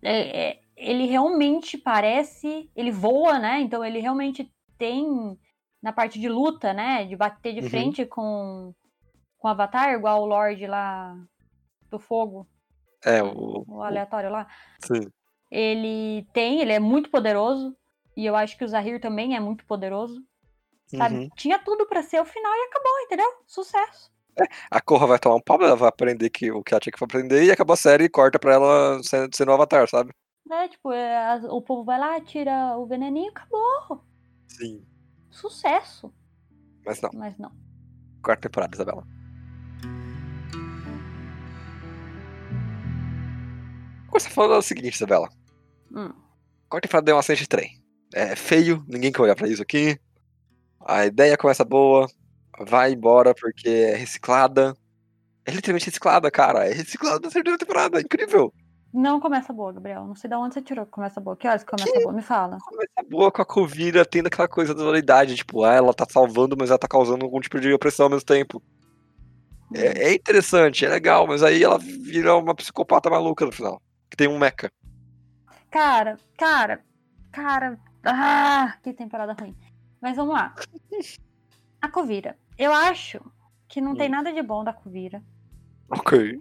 é- 0.03 0.49
é- 0.51 0.61
ele 0.77 1.07
realmente 1.07 1.79
parece, 1.79 2.70
ele 2.77 2.91
voa, 2.91 3.39
né? 3.39 3.61
Então 3.61 3.85
ele 3.85 3.99
realmente 3.99 4.51
tem 4.77 5.39
na 5.83 5.93
parte 5.93 6.18
de 6.20 6.29
luta, 6.29 6.72
né? 6.72 7.05
De 7.05 7.16
bater 7.16 7.55
de 7.55 7.61
Uhum. 7.61 7.70
frente 7.70 8.05
com, 8.05 8.74
com 9.39 9.49
o 9.49 9.51
Avatar, 9.51 9.95
igual 9.95 10.22
o 10.22 10.27
Lorde 10.27 10.66
lá 10.66 11.16
do 11.91 11.99
fogo, 11.99 12.47
É, 13.05 13.22
o. 13.22 13.64
o 13.66 13.83
aleatório 13.83 14.31
lá. 14.31 14.47
Sim. 14.81 15.09
Ele 15.51 16.27
tem, 16.33 16.61
ele 16.61 16.72
é 16.72 16.79
muito 16.81 17.11
poderoso. 17.11 17.77
E 18.16 18.24
eu 18.27 18.35
acho 18.35 18.57
que 18.57 18.64
o 18.64 18.68
Zahir 18.68 19.01
também 19.01 19.37
é 19.37 19.41
muito 19.41 19.64
poderoso. 19.66 20.22
Sabe? 20.87 21.16
Uhum. 21.16 21.29
Tinha 21.37 21.59
tudo 21.59 21.87
pra 21.87 22.03
ser 22.03 22.20
o 22.20 22.24
final 22.24 22.53
e 22.53 22.64
acabou, 22.68 23.01
entendeu? 23.05 23.31
Sucesso. 23.47 24.11
A 24.70 24.81
Korra 24.81 25.07
vai 25.07 25.18
tomar 25.18 25.37
um 25.37 25.41
pau, 25.41 25.61
ela 25.62 25.74
vai 25.77 25.89
aprender 25.89 26.29
que, 26.31 26.51
o 26.53 26.62
que 26.62 26.74
ela 26.74 26.81
tinha 26.81 26.93
que 26.93 27.03
aprender 27.03 27.43
e 27.45 27.51
acabou 27.51 27.72
a 27.74 27.77
série 27.77 28.05
e 28.05 28.09
corta 28.09 28.39
pra 28.39 28.55
ela 28.55 29.03
sendo, 29.03 29.35
sendo 29.35 29.51
o 29.51 29.55
Avatar, 29.55 29.89
sabe? 29.89 30.12
Né? 30.49 30.68
Tipo, 30.68 30.92
é, 30.92 31.16
as- 31.32 31.44
o 31.44 31.61
povo 31.61 31.84
vai 31.84 31.99
lá, 31.99 32.20
tira 32.20 32.76
o 32.78 32.86
veneninho 32.86 33.26
e 33.26 33.30
acabou. 33.30 34.05
Sim. 34.49 34.84
Sucesso. 35.30 36.12
Mas 36.84 37.01
não. 37.03 37.11
Mas 37.14 37.36
não. 37.38 37.53
Quarta 38.22 38.49
temporada, 38.49 38.74
Isabela. 38.76 39.05
Começa 44.09 44.30
falando 44.30 44.59
o 44.59 44.62
seguinte, 44.62 44.94
Isabela. 44.94 45.28
Hum. 45.92 46.12
Quarta 46.68 46.88
temporada 46.88 47.05
deu 47.07 47.16
uma 47.16 47.22
cena 47.22 47.36
de 47.36 47.49
trem. 47.49 47.82
É 48.14 48.34
feio, 48.36 48.84
ninguém 48.88 49.12
quer 49.12 49.22
olhar 49.22 49.34
pra 49.36 49.49
isso 49.49 49.62
aqui. 49.62 49.99
A 50.86 51.05
ideia 51.07 51.36
começa 51.36 51.64
boa, 51.64 52.07
vai 52.66 52.92
embora 52.92 53.34
porque 53.34 53.68
é 53.68 53.97
reciclada. 53.97 54.76
É 55.44 55.51
literalmente 55.51 55.86
reciclada, 55.86 56.30
cara. 56.30 56.66
É 56.66 56.72
reciclada 56.72 57.20
da 57.20 57.28
terceira 57.28 57.59
temporada, 57.59 57.99
é 57.99 58.03
incrível. 58.03 58.53
Não 58.93 59.20
começa 59.20 59.53
boa, 59.53 59.72
Gabriel. 59.72 60.07
Não 60.07 60.14
sei 60.14 60.30
de 60.30 60.37
onde 60.37 60.55
você 60.55 60.62
tirou 60.62 60.87
que 60.87 60.93
começa 60.93 61.20
boa. 61.20 61.37
Que 61.37 61.47
horas 61.47 61.62
que 61.62 61.70
começa 61.70 62.01
boa? 62.01 62.12
Me 62.12 62.22
fala. 62.22 62.59
Começa 62.59 63.11
boa 63.11 63.30
com 63.30 63.43
a 63.43 63.45
Covira 63.45 64.05
tendo 64.07 64.28
aquela 64.28 64.49
coisa 64.49 64.74
da 64.74 64.82
dualidade, 64.82 65.34
tipo, 65.37 65.64
ah, 65.64 65.74
ela 65.74 65.93
tá 65.93 66.07
salvando, 66.09 66.57
mas 66.59 66.70
ela 66.70 66.78
tá 66.78 66.89
causando 66.89 67.24
algum 67.24 67.41
tipo 67.41 67.61
de 67.61 67.72
opressão 67.72 68.07
ao 68.07 68.11
mesmo 68.11 68.24
tempo. 68.24 68.62
É, 69.74 70.11
é 70.11 70.14
interessante, 70.14 70.84
é 70.84 70.89
legal, 70.89 71.26
mas 71.26 71.43
aí 71.43 71.62
ela 71.62 71.78
vira 71.78 72.37
uma 72.37 72.55
psicopata 72.55 73.11
maluca 73.11 73.45
no 73.45 73.53
final. 73.53 73.82
Que 74.09 74.16
tem 74.16 74.28
um 74.28 74.39
mecha. 74.39 74.70
Cara, 75.70 76.16
cara, 76.39 76.80
cara. 77.32 77.78
Ah, 78.05 78.76
que 78.82 78.93
temporada 78.93 79.34
ruim. 79.39 79.55
Mas 80.01 80.16
vamos 80.16 80.34
lá. 80.34 80.55
A 81.82 81.89
Covira. 81.89 82.39
Eu 82.57 82.72
acho 82.72 83.20
que 83.68 83.80
não 83.80 83.95
tem 83.95 84.09
Hum. 84.09 84.12
nada 84.12 84.32
de 84.32 84.41
bom 84.43 84.64
da 84.64 84.72
Covira. 84.72 85.22
Ok. 85.91 86.41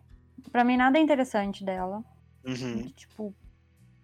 Pra 0.52 0.64
mim, 0.64 0.78
nada 0.78 0.98
é 0.98 1.02
interessante 1.02 1.66
dela. 1.66 2.04
Uhum. 2.46 2.89
Tipo, 2.89 3.34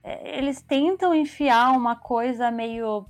é, 0.03 0.37
eles 0.37 0.61
tentam 0.61 1.13
enfiar 1.13 1.71
uma 1.71 1.95
coisa 1.95 2.49
meio 2.49 3.05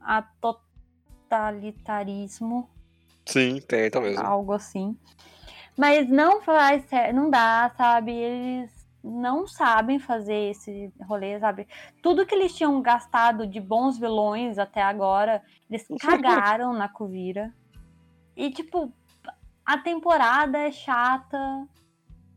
a 0.00 0.22
totalitarismo, 0.40 2.68
Sim, 3.24 3.60
tem, 3.60 3.90
mesmo. 3.90 4.22
algo 4.22 4.52
assim. 4.52 4.96
Mas 5.76 6.08
não 6.08 6.40
faz, 6.42 6.84
não 7.12 7.30
dá, 7.30 7.72
sabe? 7.76 8.12
Eles 8.12 8.86
não 9.02 9.46
sabem 9.46 9.98
fazer 9.98 10.50
esse 10.50 10.92
rolê, 11.02 11.38
sabe? 11.40 11.66
Tudo 12.02 12.26
que 12.26 12.34
eles 12.34 12.54
tinham 12.54 12.80
gastado 12.80 13.46
de 13.46 13.60
bons 13.60 13.98
vilões 13.98 14.58
até 14.58 14.82
agora, 14.82 15.42
eles 15.68 15.86
cagaram 16.00 16.72
na 16.72 16.88
Covira. 16.88 17.52
E 18.36 18.50
tipo, 18.50 18.92
a 19.64 19.78
temporada 19.78 20.58
é 20.58 20.70
chata, 20.70 21.66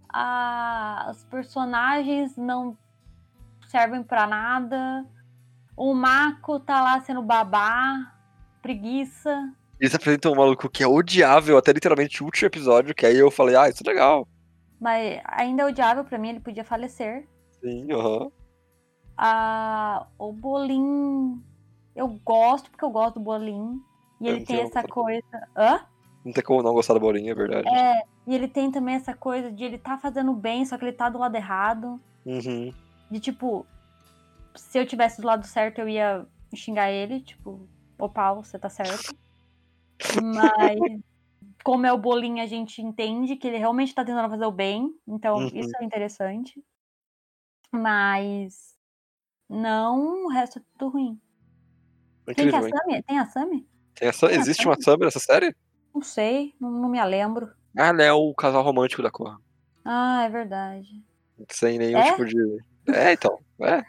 a- 0.10 1.08
os 1.12 1.24
personagens 1.26 2.36
não 2.38 2.78
servem 3.68 4.04
pra 4.04 4.26
nada. 4.28 5.06
O 5.76 5.94
Mako 5.94 6.60
tá 6.60 6.82
lá 6.82 7.00
sendo 7.02 7.22
babá, 7.22 8.14
preguiça. 8.62 9.54
Eles 9.80 9.94
apresentam 9.94 10.32
um 10.32 10.36
maluco 10.36 10.70
que 10.70 10.82
é 10.84 10.88
odiável 10.88 11.58
até 11.58 11.72
literalmente 11.72 12.22
o 12.24 12.26
último 12.26 12.48
episódio, 12.48 12.96
que 12.96 13.06
aí 13.06 13.18
eu 13.18 13.30
falei, 13.30 13.56
ah, 13.56 13.70
isso 13.70 13.84
é 13.86 13.90
legal. 13.90 14.28
Mas 14.80 15.22
ainda 15.26 15.64
é 15.64 15.66
odiável 15.66 16.04
pra 16.04 16.18
mim, 16.18 16.30
ele 16.30 16.40
podia 16.40 16.64
falecer. 16.64 17.28
Sim, 17.62 17.92
aham. 17.92 18.32
Ah, 19.18 20.08
o 20.18 20.32
Bolim. 20.32 21.44
Eu 21.96 22.08
gosto 22.24 22.70
porque 22.70 22.86
eu 22.86 22.90
gosto 22.92 23.16
do 23.16 23.20
Bolim. 23.22 23.82
E 24.22 24.28
Eu 24.28 24.36
ele 24.36 24.46
tem 24.46 24.62
essa 24.62 24.84
coisa. 24.84 25.48
Hã? 25.56 25.82
Não 26.24 26.32
tem 26.34 26.44
como 26.44 26.62
não 26.62 26.74
gostar 26.74 26.94
da 26.94 27.00
bolinha, 27.00 27.32
é 27.32 27.36
verdade. 27.36 27.68
É, 27.68 28.04
e 28.28 28.36
ele 28.36 28.50
tem 28.50 28.70
também 28.70 28.96
essa 28.96 29.14
coisa 29.14 29.50
de 29.50 29.64
ele 29.64 29.78
tá 29.78 29.98
fazendo 29.98 30.34
bem, 30.34 30.66
só 30.66 30.78
que 30.78 30.84
ele 30.84 30.92
tá 30.92 31.10
do 31.10 31.18
lado 31.18 31.34
errado. 31.34 32.00
Uhum. 32.26 32.74
De 33.10 33.22
tipo, 33.22 33.66
se 34.54 34.78
eu 34.78 34.86
tivesse 34.86 35.22
do 35.22 35.28
lado 35.28 35.48
certo, 35.48 35.80
eu 35.80 35.88
ia 35.88 36.28
xingar 36.54 36.92
ele, 36.92 37.22
tipo, 37.22 37.70
ô 37.98 38.10
Paulo, 38.10 38.44
você 38.44 38.60
tá 38.60 38.70
certo. 38.70 39.16
Mas 40.22 40.78
como 41.64 41.86
é 41.86 41.94
o 41.94 41.98
bolinho, 41.98 42.44
a 42.44 42.46
gente 42.46 42.82
entende 42.82 43.38
que 43.38 43.48
ele 43.48 43.58
realmente 43.58 43.96
tá 43.96 44.04
tentando 44.04 44.30
fazer 44.30 44.46
o 44.46 44.52
bem. 44.52 44.94
Então, 45.08 45.38
Uhum. 45.38 45.48
isso 45.54 45.72
é 45.80 45.86
interessante. 45.86 46.62
Mas 47.72 48.76
não 49.50 50.26
o 50.26 50.28
resto 50.28 50.60
é 50.60 50.62
tudo 50.78 50.92
ruim. 50.92 51.18
Que 52.36 52.42
é 52.42 52.50
a? 52.50 52.62
Sammy? 52.62 53.04
Tem 53.04 53.20
a 53.20 53.26
Sammy? 53.26 53.68
Tem 53.96 54.10
essa... 54.10 54.28
Tem 54.28 54.38
a 54.38 54.40
Existe 54.42 54.66
uma 54.68 54.76
Sammy? 54.82 55.06
Nessa 55.06 55.20
série? 55.20 55.56
Não 55.96 56.02
sei, 56.02 56.54
não, 56.60 56.70
não 56.70 56.90
me 56.90 57.02
lembro. 57.06 57.56
Ah, 57.78 57.88
ela 57.90 58.04
é 58.04 58.12
o 58.12 58.34
casal 58.34 58.64
romântico 58.64 59.04
da 59.04 59.12
Korra. 59.12 59.38
Ah, 59.86 60.24
é 60.24 60.30
verdade. 60.30 61.04
Sem 61.50 61.78
nenhum 61.78 61.98
É? 62.00 62.12
tipo 62.12 62.26
de. 62.26 62.64
É, 62.88 63.14
então. 63.14 63.40
É. 63.62 63.84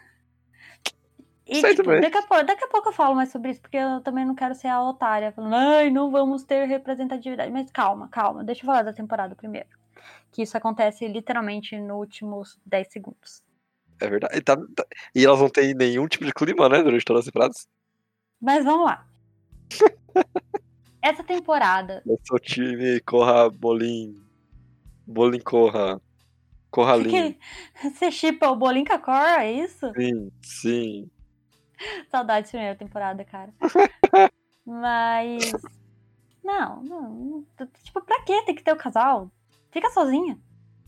E, 1.46 1.60
Sei 1.62 1.70
tipo, 1.70 1.84
também. 1.84 2.02
daqui 2.02 2.18
a, 2.18 2.22
pouco, 2.22 2.44
daqui 2.44 2.64
a 2.64 2.68
pouco 2.68 2.88
eu 2.90 2.92
falo 2.92 3.14
mais 3.14 3.30
sobre 3.30 3.50
isso, 3.52 3.60
porque 3.62 3.78
eu 3.78 4.02
também 4.02 4.24
não 4.26 4.34
quero 4.34 4.54
ser 4.54 4.68
a 4.68 4.82
otária, 4.82 5.32
falando, 5.32 5.54
ai, 5.54 5.88
não 5.88 6.10
vamos 6.10 6.44
ter 6.44 6.66
representatividade. 6.66 7.50
Mas 7.50 7.70
calma, 7.70 8.06
calma, 8.08 8.44
deixa 8.44 8.60
eu 8.62 8.66
falar 8.66 8.82
da 8.82 8.92
temporada 8.92 9.34
primeiro. 9.34 9.66
Que 10.30 10.42
isso 10.42 10.56
acontece 10.58 11.08
literalmente 11.08 11.74
nos 11.80 11.96
últimos 11.96 12.60
10 12.66 12.92
segundos. 12.92 13.42
É 13.98 14.08
verdade. 14.10 14.36
E, 14.36 14.42
tá- 14.42 14.56
tá- 14.76 14.86
e 15.14 15.24
elas 15.24 15.40
não 15.40 15.48
têm 15.48 15.72
nenhum 15.74 16.06
tipo 16.06 16.26
de 16.26 16.34
clima, 16.34 16.68
né? 16.68 16.82
Durante 16.82 17.04
todas 17.04 17.20
as 17.20 17.26
temporadas. 17.26 17.66
Mas 18.40 18.62
vamos 18.64 18.84
lá. 18.84 19.06
Essa 21.08 21.24
temporada, 21.24 22.02
Eu 22.04 22.20
sou 22.22 22.38
time 22.38 23.00
Corra 23.00 23.48
Bolim. 23.48 24.14
Bolim 25.06 25.40
Corra. 25.40 25.98
Corralim. 26.70 27.32
que 27.32 27.38
você 27.80 28.10
chipa 28.10 28.50
o 28.50 28.56
Bolinho 28.56 28.84
com 28.84 28.92
a 28.92 28.98
Cora, 28.98 29.42
é 29.42 29.52
isso? 29.52 29.90
Sim, 29.94 30.30
sim. 30.42 31.10
Saudades 32.10 32.50
da 32.50 32.58
primeira 32.58 32.78
temporada, 32.78 33.24
cara. 33.24 33.54
Mas. 34.66 35.50
Não, 36.44 36.82
não. 36.82 37.46
Tipo, 37.82 38.02
pra 38.02 38.20
que 38.20 38.42
tem 38.42 38.54
que 38.54 38.62
ter 38.62 38.72
o 38.72 38.76
casal? 38.76 39.30
Fica 39.70 39.88
sozinha. 39.88 40.38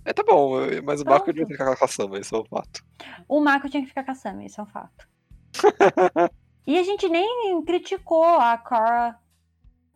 É, 0.05 0.13
tá 0.13 0.23
bom. 0.23 0.51
Mas 0.85 1.01
o 1.01 1.05
Baco 1.05 1.25
Pronto. 1.25 1.33
devia 1.33 1.47
ficar 1.47 1.75
com 1.75 1.85
a 1.87 1.89
Samba, 1.89 2.19
isso 2.19 2.37
é 2.37 2.41
um 2.41 2.45
fato. 2.45 2.85
O 3.27 3.41
Marco 3.41 3.71
tinha 3.71 3.83
que 3.83 3.89
ficar 3.89 4.05
com 4.05 4.11
a 4.11 4.15
Sammy, 4.15 4.45
isso 4.45 4.61
é 4.61 4.65
um 4.65 4.67
fato. 4.67 5.09
e 6.67 6.79
a 6.79 6.83
gente 6.83 7.09
nem 7.09 7.65
criticou 7.65 8.23
a 8.23 8.59
Cora 8.59 9.19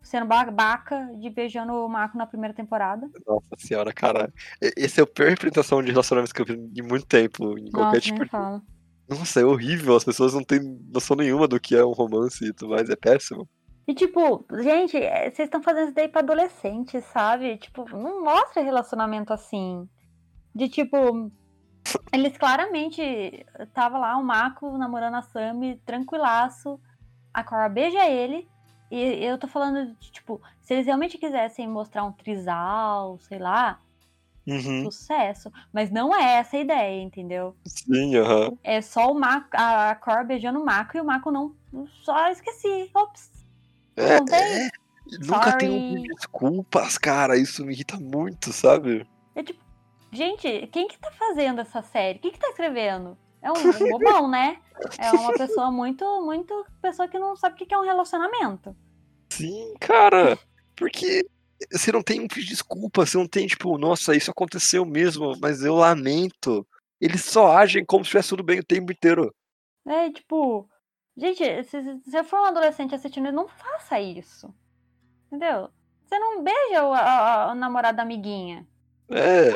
sendo 0.04 0.26
babaca 0.26 1.10
de 1.18 1.30
beijando 1.30 1.72
o 1.72 1.88
Marco 1.88 2.16
na 2.16 2.26
primeira 2.26 2.54
temporada. 2.54 3.10
Nossa 3.26 3.56
senhora, 3.58 3.92
cara. 3.92 4.32
Esse 4.60 5.00
é 5.00 5.02
a 5.02 5.06
pior 5.06 5.30
representação 5.30 5.82
de 5.82 5.90
relacionamento 5.90 6.34
que 6.34 6.42
eu 6.42 6.46
vi 6.46 6.70
em 6.76 6.82
muito 6.82 7.06
tempo. 7.06 7.58
Em 7.58 7.70
qualquer 7.70 7.96
Nossa, 7.96 8.00
tipo 8.00 8.24
de. 8.24 8.30
fala. 8.30 8.62
Nossa, 9.08 9.40
é 9.40 9.44
horrível. 9.44 9.96
As 9.96 10.04
pessoas 10.04 10.34
não 10.34 10.44
têm 10.44 10.60
noção 10.92 11.16
nenhuma 11.16 11.48
do 11.48 11.58
que 11.58 11.74
é 11.74 11.84
um 11.84 11.92
romance 11.92 12.44
e 12.44 12.52
tudo 12.52 12.70
mais. 12.70 12.88
É 12.88 12.96
péssimo. 12.96 13.48
E 13.86 13.94
tipo, 13.94 14.46
gente, 14.62 14.96
é, 14.96 15.30
vocês 15.30 15.46
estão 15.46 15.62
fazendo 15.62 15.86
isso 15.86 15.94
daí 15.94 16.08
pra 16.08 16.20
adolescente, 16.20 17.00
sabe? 17.12 17.58
Tipo, 17.58 17.84
não 17.96 18.22
mostra 18.22 18.62
relacionamento 18.62 19.32
assim. 19.32 19.86
De 20.54 20.68
tipo, 20.68 21.30
eles 22.12 22.36
claramente 22.38 23.44
tava 23.74 23.98
lá, 23.98 24.16
o 24.16 24.24
Marco 24.24 24.78
namorando 24.78 25.16
a 25.16 25.22
Sammy, 25.22 25.80
tranquilaço. 25.84 26.80
A 27.32 27.42
Cora 27.42 27.68
beija 27.68 28.08
ele. 28.08 28.48
E 28.90 29.24
eu 29.24 29.38
tô 29.38 29.48
falando 29.48 29.94
de, 29.96 30.10
tipo, 30.12 30.40
se 30.62 30.74
eles 30.74 30.86
realmente 30.86 31.18
quisessem 31.18 31.68
mostrar 31.68 32.04
um 32.04 32.12
trisal, 32.12 33.18
sei 33.18 33.38
lá, 33.38 33.80
Uhum. 34.46 34.84
sucesso. 34.84 35.50
Mas 35.72 35.90
não 35.90 36.14
é 36.14 36.36
essa 36.36 36.56
a 36.56 36.60
ideia, 36.60 37.02
entendeu? 37.02 37.56
Sim, 37.66 38.14
aham. 38.16 38.56
É 38.62 38.80
só 38.82 39.10
o 39.10 39.14
Marco, 39.14 39.48
a 39.54 39.94
Cora 39.94 40.22
beijando 40.22 40.60
o 40.60 40.64
Marco 40.64 40.96
e 40.96 41.00
o 41.00 41.04
Marco 41.04 41.30
não. 41.30 41.54
Só 42.02 42.28
esqueci. 42.28 42.90
Ops. 42.94 43.30
É, 43.96 44.18
Não 44.18 44.26
tem? 44.26 44.70
Nunca 45.20 45.50
Sorry. 45.50 45.58
pedido 45.58 46.02
de 46.02 46.14
desculpas, 46.14 46.98
cara. 46.98 47.36
Isso 47.36 47.64
me 47.64 47.72
irrita 47.72 47.96
muito, 47.98 48.52
sabe? 48.52 49.06
É 49.34 49.42
tipo, 49.42 49.62
gente, 50.12 50.66
quem 50.68 50.88
que 50.88 50.98
tá 50.98 51.10
fazendo 51.12 51.60
essa 51.60 51.82
série? 51.82 52.18
Quem 52.18 52.30
que 52.32 52.38
tá 52.38 52.48
escrevendo? 52.48 53.16
É 53.44 53.52
um 53.52 53.90
bobão, 53.90 54.26
né? 54.28 54.58
É 54.98 55.10
uma 55.12 55.32
pessoa 55.34 55.70
muito, 55.70 56.04
muito 56.22 56.66
pessoa 56.80 57.06
que 57.06 57.18
não 57.18 57.36
sabe 57.36 57.54
o 57.62 57.66
que 57.66 57.74
é 57.74 57.78
um 57.78 57.84
relacionamento. 57.84 58.74
Sim, 59.30 59.74
cara. 59.78 60.38
Porque 60.74 61.26
você 61.70 61.92
não 61.92 62.02
tem 62.02 62.20
um 62.20 62.26
pedido 62.26 62.44
de 62.46 62.50
desculpa, 62.52 63.04
você 63.06 63.16
não 63.18 63.26
tem, 63.28 63.46
tipo, 63.46 63.76
nossa, 63.78 64.16
isso 64.16 64.30
aconteceu 64.30 64.84
mesmo, 64.84 65.34
mas 65.40 65.62
eu 65.62 65.74
lamento. 65.74 66.66
Eles 67.00 67.22
só 67.24 67.56
agem 67.56 67.84
como 67.84 68.02
se 68.04 68.08
estivesse 68.08 68.30
tudo 68.30 68.42
bem 68.42 68.60
o 68.60 68.64
tempo 68.64 68.90
inteiro. 68.90 69.32
É 69.86 70.10
tipo, 70.10 70.66
gente, 71.16 71.44
se 71.64 71.82
se 71.82 72.10
você 72.10 72.24
for 72.24 72.40
um 72.40 72.44
adolescente 72.46 72.94
assistindo, 72.94 73.30
não 73.30 73.46
faça 73.46 74.00
isso. 74.00 74.52
Entendeu? 75.26 75.68
Você 76.06 76.18
não 76.18 76.42
beija 76.42 76.84
o, 76.84 76.92
a- 76.94 77.00
a- 77.00 77.52
o 77.52 77.54
namorado 77.54 77.96
da 77.96 78.02
amiguinha. 78.02 78.66
É. 79.10 79.50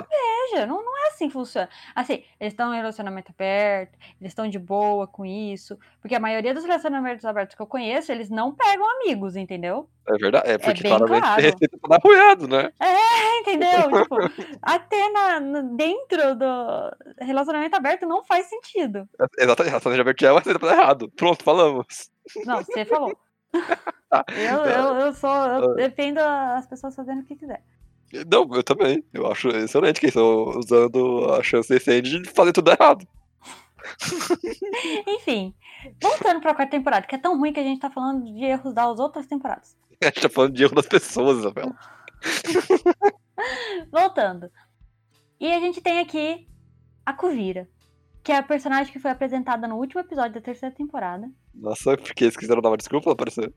seja, 0.50 0.66
não, 0.66 0.82
não 0.84 1.04
é 1.04 1.08
assim 1.08 1.26
que 1.26 1.32
funciona. 1.32 1.68
Assim, 1.94 2.24
eles 2.40 2.52
estão 2.52 2.72
em 2.72 2.76
relacionamento 2.76 3.30
aberto, 3.32 3.98
eles 4.20 4.30
estão 4.30 4.48
de 4.48 4.58
boa 4.58 5.06
com 5.06 5.24
isso, 5.24 5.78
porque 6.00 6.14
a 6.14 6.20
maioria 6.20 6.54
dos 6.54 6.64
relacionamentos 6.64 7.24
abertos 7.24 7.54
que 7.54 7.62
eu 7.62 7.66
conheço, 7.66 8.10
eles 8.10 8.30
não 8.30 8.54
pegam 8.54 8.88
amigos, 8.96 9.36
entendeu? 9.36 9.88
É 10.06 10.16
verdade, 10.16 10.50
é 10.50 10.58
porque 10.58 10.82
bem 10.82 10.96
claramente 10.96 11.22
claro. 11.22 11.42
receita 11.42 11.78
dar 11.88 11.96
apoiado, 11.96 12.48
né? 12.48 12.70
É, 12.80 13.38
entendeu? 13.40 14.02
tipo, 14.02 14.16
até 14.62 15.10
na, 15.10 15.38
dentro 15.74 16.34
do 16.34 16.96
relacionamento 17.20 17.76
aberto 17.76 18.06
não 18.06 18.24
faz 18.24 18.46
sentido. 18.46 19.08
Exatamente, 19.38 19.70
relacionamento 19.70 20.00
aberto 20.00 20.22
é 20.24 20.32
uma 20.32 20.38
receita 20.40 20.58
pra 20.58 20.72
errado. 20.72 21.10
Pronto, 21.16 21.42
falamos. 21.44 22.10
Não, 22.44 22.62
você 22.62 22.84
falou. 22.84 23.16
Tá. 24.10 24.24
Eu, 24.30 24.64
eu, 24.64 24.94
eu 25.00 25.12
sou, 25.12 25.28
eu 25.30 25.72
Ah. 25.72 25.74
defendo 25.74 26.16
as 26.18 26.66
pessoas 26.66 26.94
fazendo 26.94 27.20
o 27.20 27.24
que 27.24 27.36
quiser. 27.36 27.62
Não, 28.30 28.48
eu 28.54 28.62
também. 28.62 29.04
Eu 29.12 29.30
acho 29.30 29.48
excelente 29.48 30.00
que 30.00 30.06
eles 30.06 30.16
estão 30.16 30.58
usando 30.58 31.32
a 31.34 31.42
chance 31.42 31.68
de 31.78 32.30
fazer 32.30 32.52
tudo 32.52 32.70
errado. 32.70 33.06
Enfim, 35.06 35.54
voltando 36.00 36.40
pra 36.40 36.54
quarta 36.54 36.70
temporada, 36.70 37.06
que 37.06 37.14
é 37.14 37.18
tão 37.18 37.38
ruim 37.38 37.52
que 37.52 37.60
a 37.60 37.64
gente 37.64 37.80
tá 37.80 37.90
falando 37.90 38.24
de 38.24 38.44
erros 38.44 38.74
das 38.74 38.98
outras 38.98 39.26
temporadas. 39.26 39.76
A 40.00 40.06
gente 40.06 40.20
tá 40.20 40.28
falando 40.28 40.54
de 40.54 40.62
erro 40.62 40.76
das 40.76 40.86
pessoas, 40.86 41.38
Isabel. 41.38 41.74
Voltando. 43.90 44.48
E 45.40 45.52
a 45.52 45.58
gente 45.58 45.80
tem 45.80 45.98
aqui 45.98 46.46
a 47.04 47.12
Kuvira, 47.12 47.68
que 48.22 48.30
é 48.30 48.36
a 48.36 48.42
personagem 48.42 48.92
que 48.92 48.98
foi 49.00 49.10
apresentada 49.10 49.66
no 49.66 49.76
último 49.76 50.00
episódio 50.00 50.34
da 50.34 50.40
terceira 50.40 50.74
temporada. 50.74 51.28
Nossa, 51.54 51.96
porque 51.96 52.24
eles 52.24 52.36
quiseram 52.36 52.62
dar 52.62 52.70
uma 52.70 52.76
desculpa 52.76 53.04
pra 53.04 53.12
aparecer. 53.12 53.52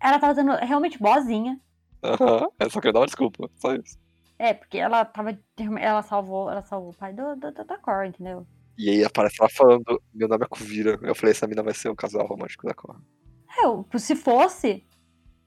Ela 0.00 0.18
tava 0.18 0.34
dando 0.34 0.52
realmente 0.64 0.98
boazinha. 0.98 1.60
Aham, 2.06 2.48
é 2.58 2.68
só 2.68 2.80
queria 2.80 2.92
dar 2.92 3.00
uma 3.00 3.06
desculpa, 3.06 3.48
só 3.56 3.74
isso. 3.74 3.98
É, 4.38 4.52
porque 4.54 4.78
ela 4.78 5.04
tava. 5.04 5.38
Ela 5.78 6.02
salvou, 6.02 6.50
ela 6.50 6.62
salvou 6.62 6.90
o 6.90 6.94
pai 6.94 7.12
do, 7.12 7.36
do, 7.36 7.52
da 7.52 7.78
Cor, 7.78 8.04
entendeu? 8.04 8.46
E 8.78 8.90
aí 8.90 9.04
aparece 9.04 9.36
ela 9.40 9.48
falando, 9.48 10.02
meu 10.12 10.28
nome 10.28 10.44
é 10.44 10.48
Kuvira. 10.48 10.98
Eu 11.02 11.14
falei, 11.14 11.32
essa 11.32 11.46
mina 11.46 11.62
vai 11.62 11.72
ser 11.72 11.88
um 11.90 11.94
casal 11.94 12.26
romântico 12.26 12.66
da 12.66 12.74
Korra. 12.74 13.00
Eu, 13.58 13.86
se 13.98 14.14
fosse, 14.14 14.84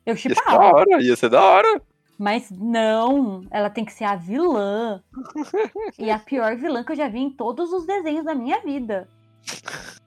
eu 0.05 0.15
Ia 0.15 0.17
ser 0.17 0.29
da 0.29 0.35
chipava. 0.35 0.63
hora, 0.75 1.03
ia 1.03 1.15
ser 1.15 1.29
da 1.29 1.43
hora. 1.43 1.81
Mas 2.17 2.49
não, 2.51 3.45
ela 3.51 3.69
tem 3.69 3.85
que 3.85 3.93
ser 3.93 4.03
a 4.05 4.15
vilã. 4.15 5.01
e 5.97 6.09
a 6.09 6.17
pior 6.19 6.55
vilã 6.57 6.83
que 6.83 6.91
eu 6.91 6.95
já 6.95 7.07
vi 7.07 7.19
em 7.19 7.29
todos 7.29 7.71
os 7.71 7.85
desenhos 7.85 8.25
da 8.25 8.33
minha 8.33 8.59
vida. 8.61 9.07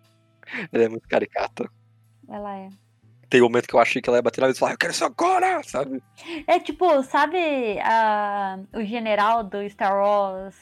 Ela 0.71 0.85
é 0.85 0.89
muito 0.89 1.09
caricata. 1.09 1.71
Ela 2.29 2.59
é. 2.59 2.69
Tem 3.33 3.41
um 3.41 3.45
momento 3.45 3.67
que 3.67 3.75
eu 3.75 3.81
achei 3.81 4.03
que 4.03 4.11
ela 4.11 4.19
ia 4.19 4.23
bater 4.23 4.43
na 4.43 4.49
mesa 4.49 4.59
e 4.59 4.61
falar, 4.61 4.73
eu 4.73 4.77
quero 4.77 4.93
isso 4.93 5.07
agora, 5.07 5.63
sabe? 5.63 6.03
É 6.47 6.61
tipo, 6.61 7.03
sabe 7.03 7.81
a, 7.81 8.59
o 8.75 8.85
general 8.85 9.43
do 9.43 9.67
Star 9.71 9.97
Wars 9.97 10.55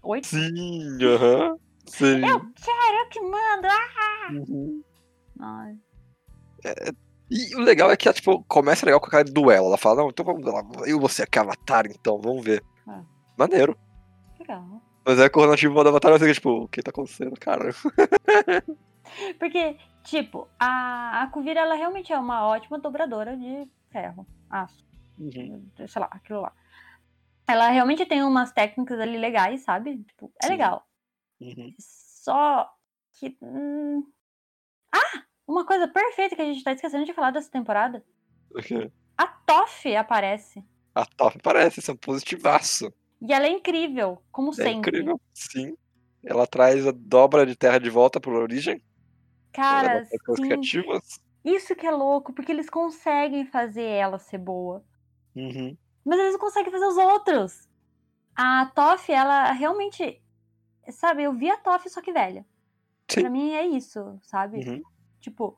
8? 0.00 0.28
Sim, 0.28 0.98
aham. 1.02 1.56
Sim. 1.84 2.24
Eu 2.24 2.38
quero, 2.38 2.96
eu 2.96 3.08
que 3.08 3.20
mando! 3.22 3.66
Ah! 3.66 4.28
Uhum. 4.30 4.82
Ai, 5.40 5.74
E 7.28 7.56
o 7.56 7.58
legal 7.58 7.90
é 7.90 7.96
que 7.96 8.06
ela, 8.06 8.14
tipo, 8.14 8.44
começa 8.44 8.86
legal 8.86 9.00
com 9.00 9.08
a 9.08 9.10
cara 9.10 9.24
de 9.24 9.32
duelo. 9.32 9.66
Ela 9.66 9.76
fala, 9.76 10.02
não, 10.02 10.10
então 10.10 10.24
vamos 10.24 10.44
lá, 10.44 10.62
eu 10.86 11.00
vou 11.00 11.08
ser 11.08 11.24
aqui 11.24 11.40
Avatar, 11.40 11.86
então, 11.86 12.20
vamos 12.20 12.44
ver. 12.44 12.62
Ah. 12.86 13.02
Maneiro. 13.36 13.76
legal. 14.38 14.80
Mas 15.04 15.18
é 15.18 15.28
quando 15.28 15.52
a 15.52 15.56
gente 15.56 15.66
modo 15.70 15.88
Avatar, 15.88 16.12
você 16.12 16.20
fica, 16.20 16.34
tipo, 16.34 16.50
o 16.50 16.68
que 16.68 16.82
tá 16.84 16.90
acontecendo, 16.90 17.34
cara? 17.40 17.74
Porque, 19.40 19.76
tipo, 20.02 20.48
a, 20.58 21.22
a 21.22 21.26
Kuvira, 21.28 21.60
ela 21.60 21.74
realmente 21.74 22.12
é 22.12 22.18
uma 22.18 22.46
ótima 22.46 22.78
dobradora 22.78 23.36
de 23.36 23.68
ferro, 23.90 24.26
aço, 24.50 24.84
Uhum. 25.18 25.70
sei 25.76 26.00
lá, 26.00 26.08
aquilo 26.10 26.40
lá. 26.40 26.52
Ela 27.46 27.68
realmente 27.70 28.06
tem 28.06 28.22
umas 28.22 28.52
técnicas 28.52 28.98
ali 29.00 29.18
legais, 29.18 29.62
sabe? 29.62 29.98
Tipo, 30.04 30.32
é 30.42 30.46
Sim. 30.46 30.52
legal. 30.52 30.86
Uhum. 31.40 31.74
Só 31.78 32.70
que. 33.12 33.36
hum, 33.42 34.04
Ah! 34.92 35.22
Uma 35.46 35.66
coisa 35.66 35.88
perfeita 35.88 36.36
que 36.36 36.42
a 36.42 36.44
gente 36.44 36.62
tá 36.62 36.72
esquecendo 36.72 37.04
de 37.04 37.12
falar 37.12 37.30
dessa 37.32 37.50
temporada. 37.50 38.04
O 38.54 38.62
quê? 38.62 38.90
A 39.18 39.26
Toff 39.26 39.94
aparece. 39.96 40.64
A 40.94 41.04
Top 41.04 41.38
parece 41.42 41.82
ser 41.82 41.92
um 41.92 41.96
positivaço. 41.96 42.92
E 43.20 43.32
ela 43.32 43.46
é 43.46 43.50
incrível, 43.50 44.22
como 44.30 44.50
É 44.50 44.54
sempre. 44.54 44.98
incrível, 44.98 45.20
sim. 45.34 45.76
Ela 46.24 46.46
traz 46.46 46.86
a 46.86 46.92
dobra 46.94 47.44
de 47.44 47.56
terra 47.56 47.78
de 47.78 47.90
volta 47.90 48.20
pra 48.20 48.32
origem. 48.32 48.82
Cara, 49.52 49.92
ela 49.92 50.00
bota 50.02 50.18
coisas 50.24 50.68
sim. 50.68 50.82
Isso 51.44 51.74
que 51.74 51.86
é 51.86 51.90
louco, 51.90 52.32
porque 52.32 52.52
eles 52.52 52.70
conseguem 52.70 53.44
fazer 53.44 53.84
ela 53.84 54.18
ser 54.18 54.38
boa. 54.38 54.84
Uhum. 55.34 55.76
Mas 56.04 56.18
eles 56.18 56.32
não 56.32 56.40
conseguem 56.40 56.70
fazer 56.70 56.86
os 56.86 56.96
outros. 56.96 57.68
A 58.34 58.66
Toff, 58.74 59.10
ela 59.12 59.52
realmente. 59.52 60.20
Sabe, 60.90 61.24
eu 61.24 61.32
vi 61.32 61.50
a 61.50 61.56
Toff 61.56 61.88
só 61.88 62.00
que 62.00 62.12
velha. 62.12 62.46
Sim. 63.08 63.22
Pra 63.22 63.30
mim 63.30 63.52
é 63.52 63.66
isso, 63.66 64.18
sabe? 64.22 64.58
Uhum. 64.58 64.82
Tipo, 65.20 65.56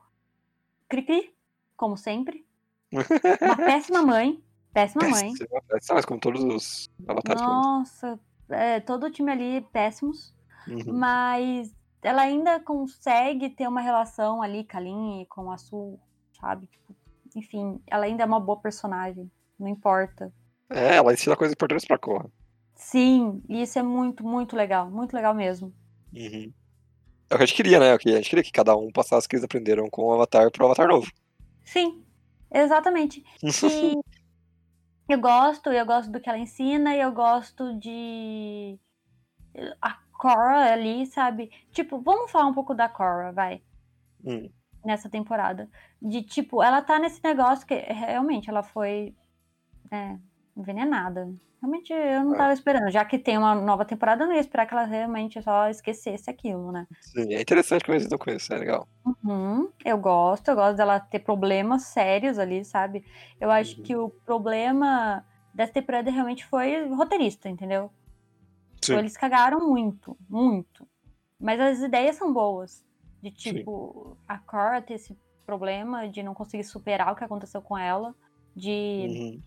Cri-Cri, 0.89 1.33
como 1.75 1.97
sempre. 1.97 2.45
Uma 3.41 3.55
péssima 3.55 4.01
mãe. 4.01 4.43
Péssima 4.73 5.07
mãe. 5.07 5.31
Péssima, 5.31 5.61
péssima, 5.67 5.95
mas 5.95 6.05
como 6.05 6.19
todos 6.19 6.43
os 6.43 6.89
avatares. 7.07 7.41
Nossa, 7.41 8.19
é, 8.49 8.79
todo 8.79 9.05
o 9.05 9.11
time 9.11 9.31
ali 9.31 9.61
péssimos. 9.71 10.35
Uhum. 10.67 10.97
Mas 10.97 11.73
ela 12.05 12.21
ainda 12.21 12.59
consegue 12.59 13.49
ter 13.49 13.67
uma 13.67 13.81
relação 13.81 14.41
ali 14.41 14.63
com 14.63 14.77
a 14.77 14.79
Lin 14.79 15.21
e 15.21 15.25
com 15.25 15.51
a 15.51 15.57
Sul, 15.57 15.99
sabe? 16.39 16.67
Tipo, 16.67 16.95
enfim, 17.35 17.81
ela 17.87 18.05
ainda 18.05 18.23
é 18.23 18.25
uma 18.25 18.39
boa 18.39 18.59
personagem. 18.59 19.29
Não 19.59 19.67
importa. 19.67 20.31
É, 20.69 20.97
ela 20.97 21.13
ensina 21.13 21.35
coisas 21.35 21.53
importantes 21.53 21.85
pra 21.85 21.97
Korra. 21.97 22.29
Sim, 22.75 23.41
e 23.49 23.61
isso 23.61 23.79
é 23.79 23.83
muito, 23.83 24.23
muito 24.23 24.55
legal. 24.55 24.89
Muito 24.89 25.13
legal 25.13 25.33
mesmo. 25.33 25.73
Uhum. 26.13 26.53
É 27.29 27.33
o 27.33 27.37
que 27.37 27.43
a 27.43 27.45
gente 27.45 27.55
queria, 27.55 27.79
né? 27.79 27.97
Que 27.97 28.09
a 28.09 28.17
gente 28.17 28.29
queria 28.29 28.43
que 28.43 28.51
cada 28.51 28.75
um 28.75 28.91
passasse 28.91 29.25
o 29.25 29.29
que 29.29 29.35
eles 29.35 29.43
aprenderam 29.43 29.89
com 29.89 30.03
o 30.03 30.13
Avatar 30.13 30.51
pro 30.51 30.65
Avatar 30.65 30.87
novo. 30.87 31.11
Sim, 31.63 32.03
exatamente. 32.53 33.23
E 33.41 33.49
eu 35.09 35.19
gosto, 35.19 35.71
eu 35.71 35.85
gosto 35.85 36.11
do 36.11 36.19
que 36.19 36.29
ela 36.29 36.37
ensina, 36.37 36.95
e 36.95 37.01
eu 37.01 37.11
gosto 37.11 37.79
de. 37.79 38.77
A 39.81 40.04
Cora 40.17 40.73
ali, 40.73 41.05
sabe? 41.07 41.51
Tipo, 41.71 41.99
vamos 41.99 42.31
falar 42.31 42.47
um 42.47 42.53
pouco 42.53 42.73
da 42.73 42.87
Cora, 42.89 43.31
vai. 43.31 43.61
Hum. 44.25 44.49
nessa 44.83 45.09
temporada. 45.09 45.67
De 46.01 46.21
tipo, 46.21 46.61
ela 46.61 46.81
tá 46.81 46.99
nesse 46.99 47.19
negócio 47.23 47.65
que 47.65 47.73
realmente 47.75 48.49
ela 48.49 48.61
foi 48.63 49.15
é, 49.91 50.15
envenenada. 50.55 51.33
Realmente 51.61 51.91
eu 51.91 52.23
não 52.23 52.35
É. 52.35 52.37
tava 52.37 52.53
esperando. 52.53 52.91
Já 52.91 53.03
que 53.03 53.17
tem 53.17 53.37
uma 53.37 53.55
nova 53.55 53.83
temporada, 53.85 54.23
eu 54.23 54.27
não 54.27 54.35
ia 54.35 54.41
esperar 54.41 54.67
que 54.67 54.73
ela 54.73 54.85
realmente 54.85 55.41
só 55.41 55.67
esquecesse 55.69 56.29
aquilo, 56.29 56.71
né? 56.71 56.85
Sim, 57.01 57.33
é 57.33 57.41
interessante 57.41 57.83
como 57.83 57.97
eles 57.97 58.07
com 58.07 58.29
isso, 58.29 58.53
é 58.53 58.57
legal. 58.57 58.87
Uhum, 59.23 59.69
eu 59.83 59.97
gosto, 59.97 60.49
eu 60.49 60.55
gosto 60.55 60.77
dela 60.77 60.99
ter 60.99 61.19
problemas 61.19 61.83
sérios 61.83 62.37
ali, 62.37 62.63
sabe? 62.63 63.03
Eu 63.39 63.49
acho 63.51 63.77
Uhum. 63.77 63.83
que 63.83 63.95
o 63.95 64.09
problema 64.09 65.25
dessa 65.53 65.73
temporada 65.73 66.11
realmente 66.11 66.45
foi 66.45 66.87
roteirista, 66.89 67.49
entendeu? 67.49 67.91
Sim. 68.85 68.93
Então, 68.93 69.01
eles 69.01 69.17
cagaram 69.17 69.59
muito, 69.67 70.17
muito. 70.29 70.87
Mas 71.39 71.59
as 71.59 71.79
ideias 71.79 72.15
são 72.15 72.33
boas. 72.33 72.83
De 73.21 73.31
tipo, 73.31 74.17
a 74.27 74.37
Cora 74.37 74.81
ter 74.81 74.93
esse 74.95 75.17
problema 75.45 76.07
de 76.07 76.21
não 76.21 76.33
conseguir 76.33 76.63
superar 76.63 77.11
o 77.11 77.15
que 77.15 77.23
aconteceu 77.23 77.61
com 77.61 77.77
ela. 77.77 78.15
De. 78.55 79.07
Uhum. 79.09 79.41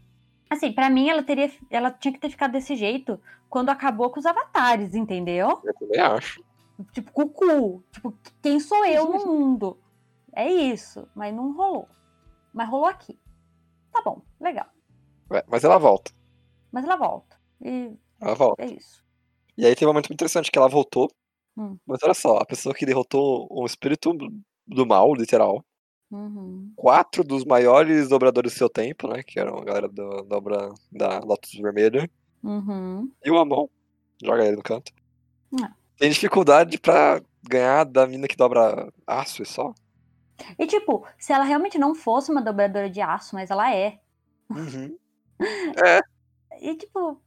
Assim, 0.50 0.72
pra 0.72 0.90
mim 0.90 1.08
ela 1.08 1.22
teria. 1.22 1.50
Ela 1.70 1.90
tinha 1.90 2.12
que 2.12 2.18
ter 2.20 2.30
ficado 2.30 2.52
desse 2.52 2.74
jeito 2.74 3.20
quando 3.48 3.70
acabou 3.70 4.10
com 4.10 4.18
os 4.18 4.26
avatares, 4.26 4.94
entendeu? 4.94 5.60
Eu 5.64 5.74
também 5.74 6.00
acho. 6.00 6.42
Tipo, 6.92 7.12
cucu. 7.12 7.84
Tipo, 7.92 8.14
quem 8.42 8.60
sou 8.60 8.84
eu 8.84 9.08
no 9.08 9.26
mundo? 9.26 9.78
É 10.32 10.50
isso. 10.50 11.08
Mas 11.14 11.34
não 11.34 11.52
rolou. 11.52 11.88
Mas 12.52 12.68
rolou 12.68 12.86
aqui. 12.86 13.18
Tá 13.92 14.02
bom, 14.02 14.22
legal. 14.40 14.66
Ué, 15.30 15.44
mas 15.48 15.64
ela 15.64 15.78
volta. 15.78 16.12
Mas 16.70 16.84
ela 16.84 16.96
volta. 16.96 17.36
E 17.60 17.96
Ela 18.20 18.34
volta. 18.34 18.62
é 18.62 18.66
isso. 18.66 19.04
E 19.58 19.66
aí 19.66 19.74
tem 19.74 19.86
um 19.86 19.90
momento 19.90 20.04
muito 20.04 20.14
interessante 20.14 20.52
que 20.52 20.58
ela 20.58 20.68
voltou. 20.68 21.10
Hum. 21.56 21.76
Mas 21.84 21.98
olha 22.04 22.14
só, 22.14 22.36
a 22.36 22.46
pessoa 22.46 22.72
que 22.72 22.86
derrotou 22.86 23.48
um 23.50 23.66
espírito 23.66 24.16
do 24.64 24.86
mal, 24.86 25.12
literal. 25.12 25.64
Uhum. 26.10 26.72
Quatro 26.76 27.24
dos 27.24 27.44
maiores 27.44 28.08
dobradores 28.08 28.52
do 28.52 28.56
seu 28.56 28.70
tempo, 28.70 29.08
né? 29.08 29.22
Que 29.24 29.40
eram 29.40 29.58
a 29.58 29.64
galera 29.64 29.88
da 29.88 30.22
dobra 30.22 30.72
da 30.92 31.18
Lotus 31.18 31.52
Vermelha. 31.54 32.08
Uhum. 32.42 33.10
E 33.24 33.30
o 33.30 33.36
Amon. 33.36 33.66
Joga 34.22 34.46
ele 34.46 34.56
no 34.56 34.62
canto. 34.62 34.92
Ah. 35.60 35.72
Tem 35.98 36.08
dificuldade 36.08 36.78
pra 36.78 37.20
ganhar 37.42 37.84
da 37.84 38.06
mina 38.06 38.28
que 38.28 38.36
dobra 38.36 38.92
aço 39.06 39.42
e 39.42 39.46
só. 39.46 39.74
E 40.56 40.66
tipo, 40.66 41.04
se 41.18 41.32
ela 41.32 41.42
realmente 41.42 41.78
não 41.78 41.96
fosse 41.96 42.30
uma 42.30 42.40
dobradora 42.40 42.88
de 42.88 43.00
aço, 43.00 43.34
mas 43.34 43.50
ela 43.50 43.74
é. 43.74 43.98
Uhum. 44.48 44.96
E 46.60 46.74
tipo, 46.74 47.22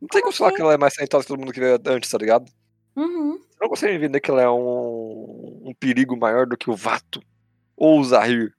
Não 0.00 0.08
tem 0.08 0.20
como 0.20 0.32
falar 0.32 0.52
que 0.52 0.60
ela 0.60 0.74
é 0.74 0.78
mais 0.78 0.94
talentosa 0.94 1.24
que 1.24 1.28
todo 1.28 1.40
mundo 1.40 1.52
que 1.52 1.60
veio 1.60 1.78
antes, 1.86 2.10
tá 2.10 2.18
ligado? 2.18 2.50
uhum. 2.94 3.34
Eu 3.34 3.62
não 3.62 3.68
consigo 3.68 3.92
entender 3.92 4.20
que 4.20 4.30
ela 4.30 4.42
é 4.42 4.48
um, 4.48 5.62
um 5.64 5.74
perigo 5.78 6.16
maior 6.16 6.46
do 6.46 6.56
que 6.56 6.70
o 6.70 6.76
Vato. 6.76 7.22
Ou 7.76 8.00
o 8.00 8.04
Zahir. 8.04 8.54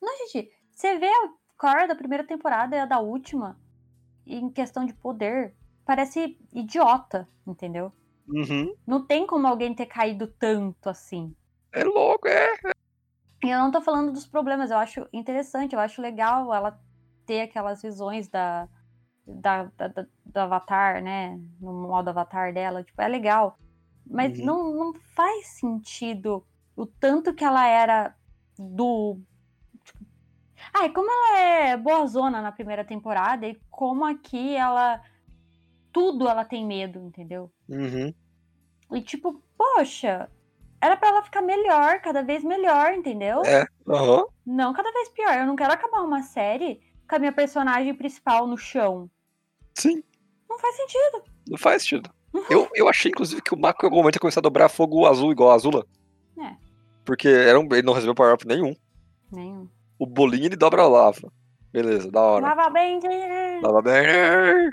Não, 0.00 0.12
gente, 0.26 0.50
você 0.70 0.98
vê 0.98 1.06
a 1.06 1.30
Cora 1.56 1.88
da 1.88 1.94
primeira 1.96 2.24
temporada 2.24 2.76
e 2.76 2.78
a 2.78 2.86
da 2.86 3.00
última, 3.00 3.58
em 4.24 4.48
questão 4.48 4.86
de 4.86 4.94
poder, 4.94 5.52
parece 5.84 6.38
idiota, 6.52 7.28
entendeu? 7.44 7.92
Uhum. 8.28 8.72
Não 8.86 9.04
tem 9.04 9.26
como 9.26 9.46
alguém 9.46 9.74
ter 9.74 9.86
caído 9.86 10.28
tanto 10.28 10.88
assim. 10.88 11.34
É 11.72 11.82
louco, 11.82 12.28
é. 12.28 12.52
E 13.42 13.50
eu 13.50 13.58
não 13.58 13.72
tô 13.72 13.80
falando 13.80 14.12
dos 14.12 14.26
problemas, 14.26 14.70
eu 14.70 14.76
acho 14.76 15.06
interessante, 15.12 15.74
eu 15.74 15.80
acho 15.80 16.00
legal 16.00 16.54
ela 16.54 16.80
ter 17.26 17.40
aquelas 17.40 17.82
visões 17.82 18.28
da, 18.28 18.68
da, 19.28 19.64
da, 19.76 19.88
da- 19.88 20.06
do 20.24 20.38
Avatar, 20.40 21.02
né? 21.02 21.38
No 21.60 21.72
modo 21.88 22.08
Avatar 22.10 22.52
dela, 22.52 22.82
tipo, 22.82 23.00
é 23.02 23.08
legal. 23.08 23.58
Mas 24.10 24.38
Uhum. 24.38 24.44
não, 24.46 24.74
não 24.74 24.94
faz 25.14 25.48
sentido 25.58 26.44
o 26.74 26.86
tanto 26.86 27.34
que 27.34 27.44
ela 27.44 27.66
era 27.66 28.14
do. 28.58 29.20
Tipo... 29.84 30.04
Ai, 30.72 30.90
como 30.90 31.10
ela 31.10 31.38
é 31.38 31.76
boazona 31.76 32.40
na 32.40 32.50
primeira 32.52 32.84
temporada 32.84 33.46
e 33.46 33.60
como 33.70 34.04
aqui 34.04 34.56
ela. 34.56 35.00
Tudo 35.92 36.28
ela 36.28 36.44
tem 36.44 36.64
medo, 36.66 37.00
entendeu? 37.00 37.50
Uhum. 37.68 38.14
E 38.92 39.02
tipo, 39.02 39.42
poxa, 39.56 40.30
era 40.80 40.96
pra 40.96 41.08
ela 41.08 41.22
ficar 41.22 41.42
melhor, 41.42 42.00
cada 42.00 42.22
vez 42.22 42.42
melhor, 42.44 42.92
entendeu? 42.94 43.42
É. 43.44 43.66
Aham. 43.88 44.24
Não 44.46 44.72
cada 44.72 44.90
vez 44.92 45.08
pior. 45.10 45.34
Eu 45.36 45.46
não 45.46 45.56
quero 45.56 45.72
acabar 45.72 46.02
uma 46.02 46.22
série 46.22 46.80
com 47.08 47.16
a 47.16 47.18
minha 47.18 47.32
personagem 47.32 47.94
principal 47.94 48.46
no 48.46 48.56
chão. 48.56 49.10
Sim. 49.78 50.02
Não 50.48 50.58
faz 50.58 50.76
sentido. 50.76 51.24
Não 51.48 51.58
faz 51.58 51.82
sentido. 51.82 52.10
Eu, 52.50 52.68
eu 52.74 52.88
achei, 52.88 53.10
inclusive, 53.10 53.40
que 53.40 53.54
o 53.54 53.58
Mako 53.58 53.84
em 53.84 53.86
algum 53.86 53.98
momento 53.98 54.16
ia 54.16 54.20
começar 54.20 54.40
a 54.40 54.42
dobrar 54.42 54.68
fogo 54.68 55.06
azul 55.06 55.30
igual 55.30 55.50
a 55.50 55.54
Azula. 55.54 55.86
É. 56.38 56.56
Porque 57.04 57.28
era 57.28 57.58
um, 57.58 57.64
ele 57.72 57.82
não 57.82 57.92
recebeu 57.92 58.14
power-up 58.14 58.46
nenhum. 58.46 58.74
Nenhum. 59.32 59.68
O 59.98 60.06
bolinho 60.06 60.46
ele 60.46 60.56
dobra 60.56 60.82
a 60.82 60.88
lava. 60.88 61.32
Beleza, 61.72 62.10
da 62.10 62.20
hora. 62.20 62.46
Lava 62.46 62.70
bem. 62.70 63.00
Lava 63.62 63.82
bem. 63.82 64.72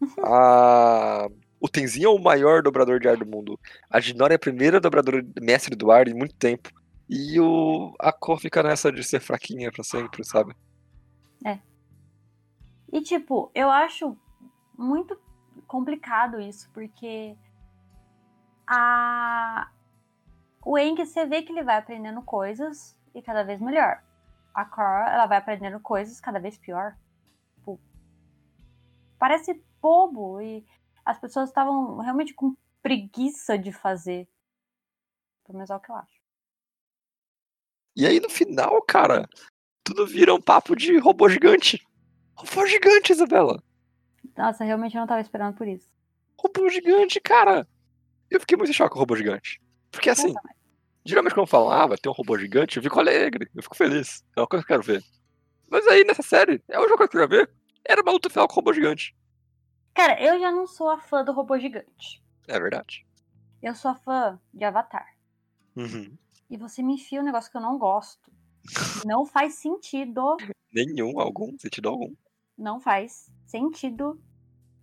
A... 0.22 1.26
O 1.58 1.68
Tenzin 1.68 2.04
é 2.04 2.08
o 2.08 2.18
maior 2.18 2.62
dobrador 2.62 3.00
de 3.00 3.08
ar 3.08 3.16
do 3.16 3.24
mundo. 3.24 3.58
A 3.88 3.98
Jinora 3.98 4.34
é 4.34 4.36
a 4.36 4.38
primeira 4.38 4.78
dobradora 4.78 5.24
mestre 5.40 5.74
do 5.74 5.90
ar 5.90 6.06
em 6.06 6.14
muito 6.14 6.34
tempo. 6.34 6.70
E 7.08 7.40
o... 7.40 7.94
a 7.98 8.12
Ko 8.12 8.36
fica 8.36 8.62
nessa 8.62 8.92
de 8.92 9.02
ser 9.02 9.20
fraquinha 9.20 9.72
pra 9.72 9.82
sempre, 9.82 10.22
sabe? 10.24 10.54
E 12.94 13.00
tipo, 13.00 13.50
eu 13.56 13.68
acho 13.68 14.16
muito 14.76 15.18
complicado 15.66 16.40
isso, 16.40 16.70
porque 16.72 17.36
a 18.66 19.70
o 20.64 20.78
Eng, 20.78 20.96
você 20.96 21.26
vê 21.26 21.42
que 21.42 21.52
ele 21.52 21.62
vai 21.62 21.76
aprendendo 21.76 22.22
coisas 22.22 22.96
e 23.14 23.20
cada 23.20 23.44
vez 23.44 23.60
melhor. 23.60 24.02
A 24.54 24.64
Cora, 24.64 25.10
ela 25.10 25.26
vai 25.26 25.36
aprendendo 25.36 25.78
coisas 25.78 26.20
cada 26.20 26.38
vez 26.38 26.56
pior. 26.56 26.96
Tipo, 27.56 27.78
parece 29.18 29.62
bobo 29.80 30.40
e 30.40 30.64
as 31.04 31.18
pessoas 31.18 31.50
estavam 31.50 31.98
realmente 31.98 32.32
com 32.32 32.56
preguiça 32.82 33.58
de 33.58 33.72
fazer. 33.72 34.26
Pelo 35.44 35.58
menos 35.58 35.70
é 35.70 35.76
o 35.76 35.80
que 35.80 35.90
eu 35.90 35.96
acho. 35.96 36.14
E 37.96 38.06
aí 38.06 38.18
no 38.18 38.30
final, 38.30 38.80
cara, 38.82 39.28
tudo 39.84 40.06
vira 40.06 40.34
um 40.34 40.40
papo 40.40 40.74
de 40.74 40.98
robô 40.98 41.28
gigante. 41.28 41.86
Robô 42.34 42.66
gigante, 42.66 43.12
Isabela. 43.12 43.62
Nossa, 44.36 44.64
realmente 44.64 44.94
eu 44.94 45.00
não 45.00 45.06
tava 45.06 45.20
esperando 45.20 45.54
por 45.54 45.66
isso. 45.66 45.88
Robô 46.38 46.68
gigante, 46.68 47.20
cara. 47.20 47.66
Eu 48.30 48.40
fiquei 48.40 48.56
muito 48.56 48.70
em 48.70 48.74
choque 48.74 48.90
com 48.90 48.96
o 48.96 49.00
robô 49.00 49.16
gigante. 49.16 49.60
Porque 49.90 50.10
assim, 50.10 50.28
Eu 50.28 50.34
geralmente 51.04 51.34
quando 51.34 51.46
falam, 51.46 51.70
ah, 51.70 51.86
vai 51.86 51.98
ter 51.98 52.08
um 52.08 52.12
robô 52.12 52.38
gigante, 52.38 52.76
eu 52.76 52.82
fico 52.82 52.98
alegre, 52.98 53.48
eu 53.54 53.62
fico 53.62 53.76
feliz. 53.76 54.24
É 54.36 54.40
uma 54.40 54.46
coisa 54.46 54.64
que 54.64 54.72
eu 54.72 54.80
quero 54.80 54.86
ver. 54.94 55.04
Mas 55.68 55.86
aí 55.86 56.04
nessa 56.04 56.22
série, 56.22 56.62
é 56.68 56.78
o 56.78 56.88
jogo 56.88 56.96
que 56.96 57.02
eu 57.04 57.08
queria 57.08 57.26
ver. 57.26 57.50
Era 57.84 58.02
uma 58.02 58.12
luta 58.12 58.30
final 58.30 58.48
com 58.48 58.54
o 58.54 58.56
robô 58.56 58.72
gigante. 58.72 59.14
Cara, 59.94 60.20
eu 60.20 60.40
já 60.40 60.50
não 60.50 60.66
sou 60.66 60.90
a 60.90 60.98
fã 60.98 61.24
do 61.24 61.32
robô 61.32 61.58
gigante. 61.58 62.22
É 62.48 62.58
verdade. 62.58 63.06
Eu 63.62 63.74
sou 63.74 63.90
a 63.90 63.94
fã 63.94 64.40
de 64.52 64.64
Avatar. 64.64 65.06
Uhum. 65.76 66.16
E 66.50 66.56
você 66.56 66.82
me 66.82 66.94
enfia 66.94 67.20
um 67.20 67.24
negócio 67.24 67.50
que 67.50 67.56
eu 67.56 67.62
não 67.62 67.78
gosto. 67.78 68.32
Não 69.06 69.26
faz 69.26 69.56
sentido. 69.56 70.38
Nenhum, 70.72 71.20
algum, 71.20 71.54
sentido 71.58 71.90
algum. 71.90 72.14
Não 72.56 72.80
faz 72.80 73.30
sentido. 73.46 74.20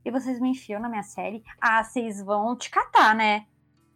E 0.03 0.11
vocês 0.11 0.39
me 0.39 0.49
enfiam 0.49 0.80
na 0.80 0.89
minha 0.89 1.03
série. 1.03 1.43
Ah, 1.60 1.84
vocês 1.84 2.22
vão 2.23 2.56
te 2.56 2.69
catar, 2.69 3.15
né? 3.15 3.45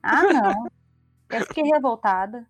Ah, 0.01 0.23
não. 0.23 0.67
Eu 1.29 1.45
fiquei 1.45 1.63
revoltada. 1.63 2.47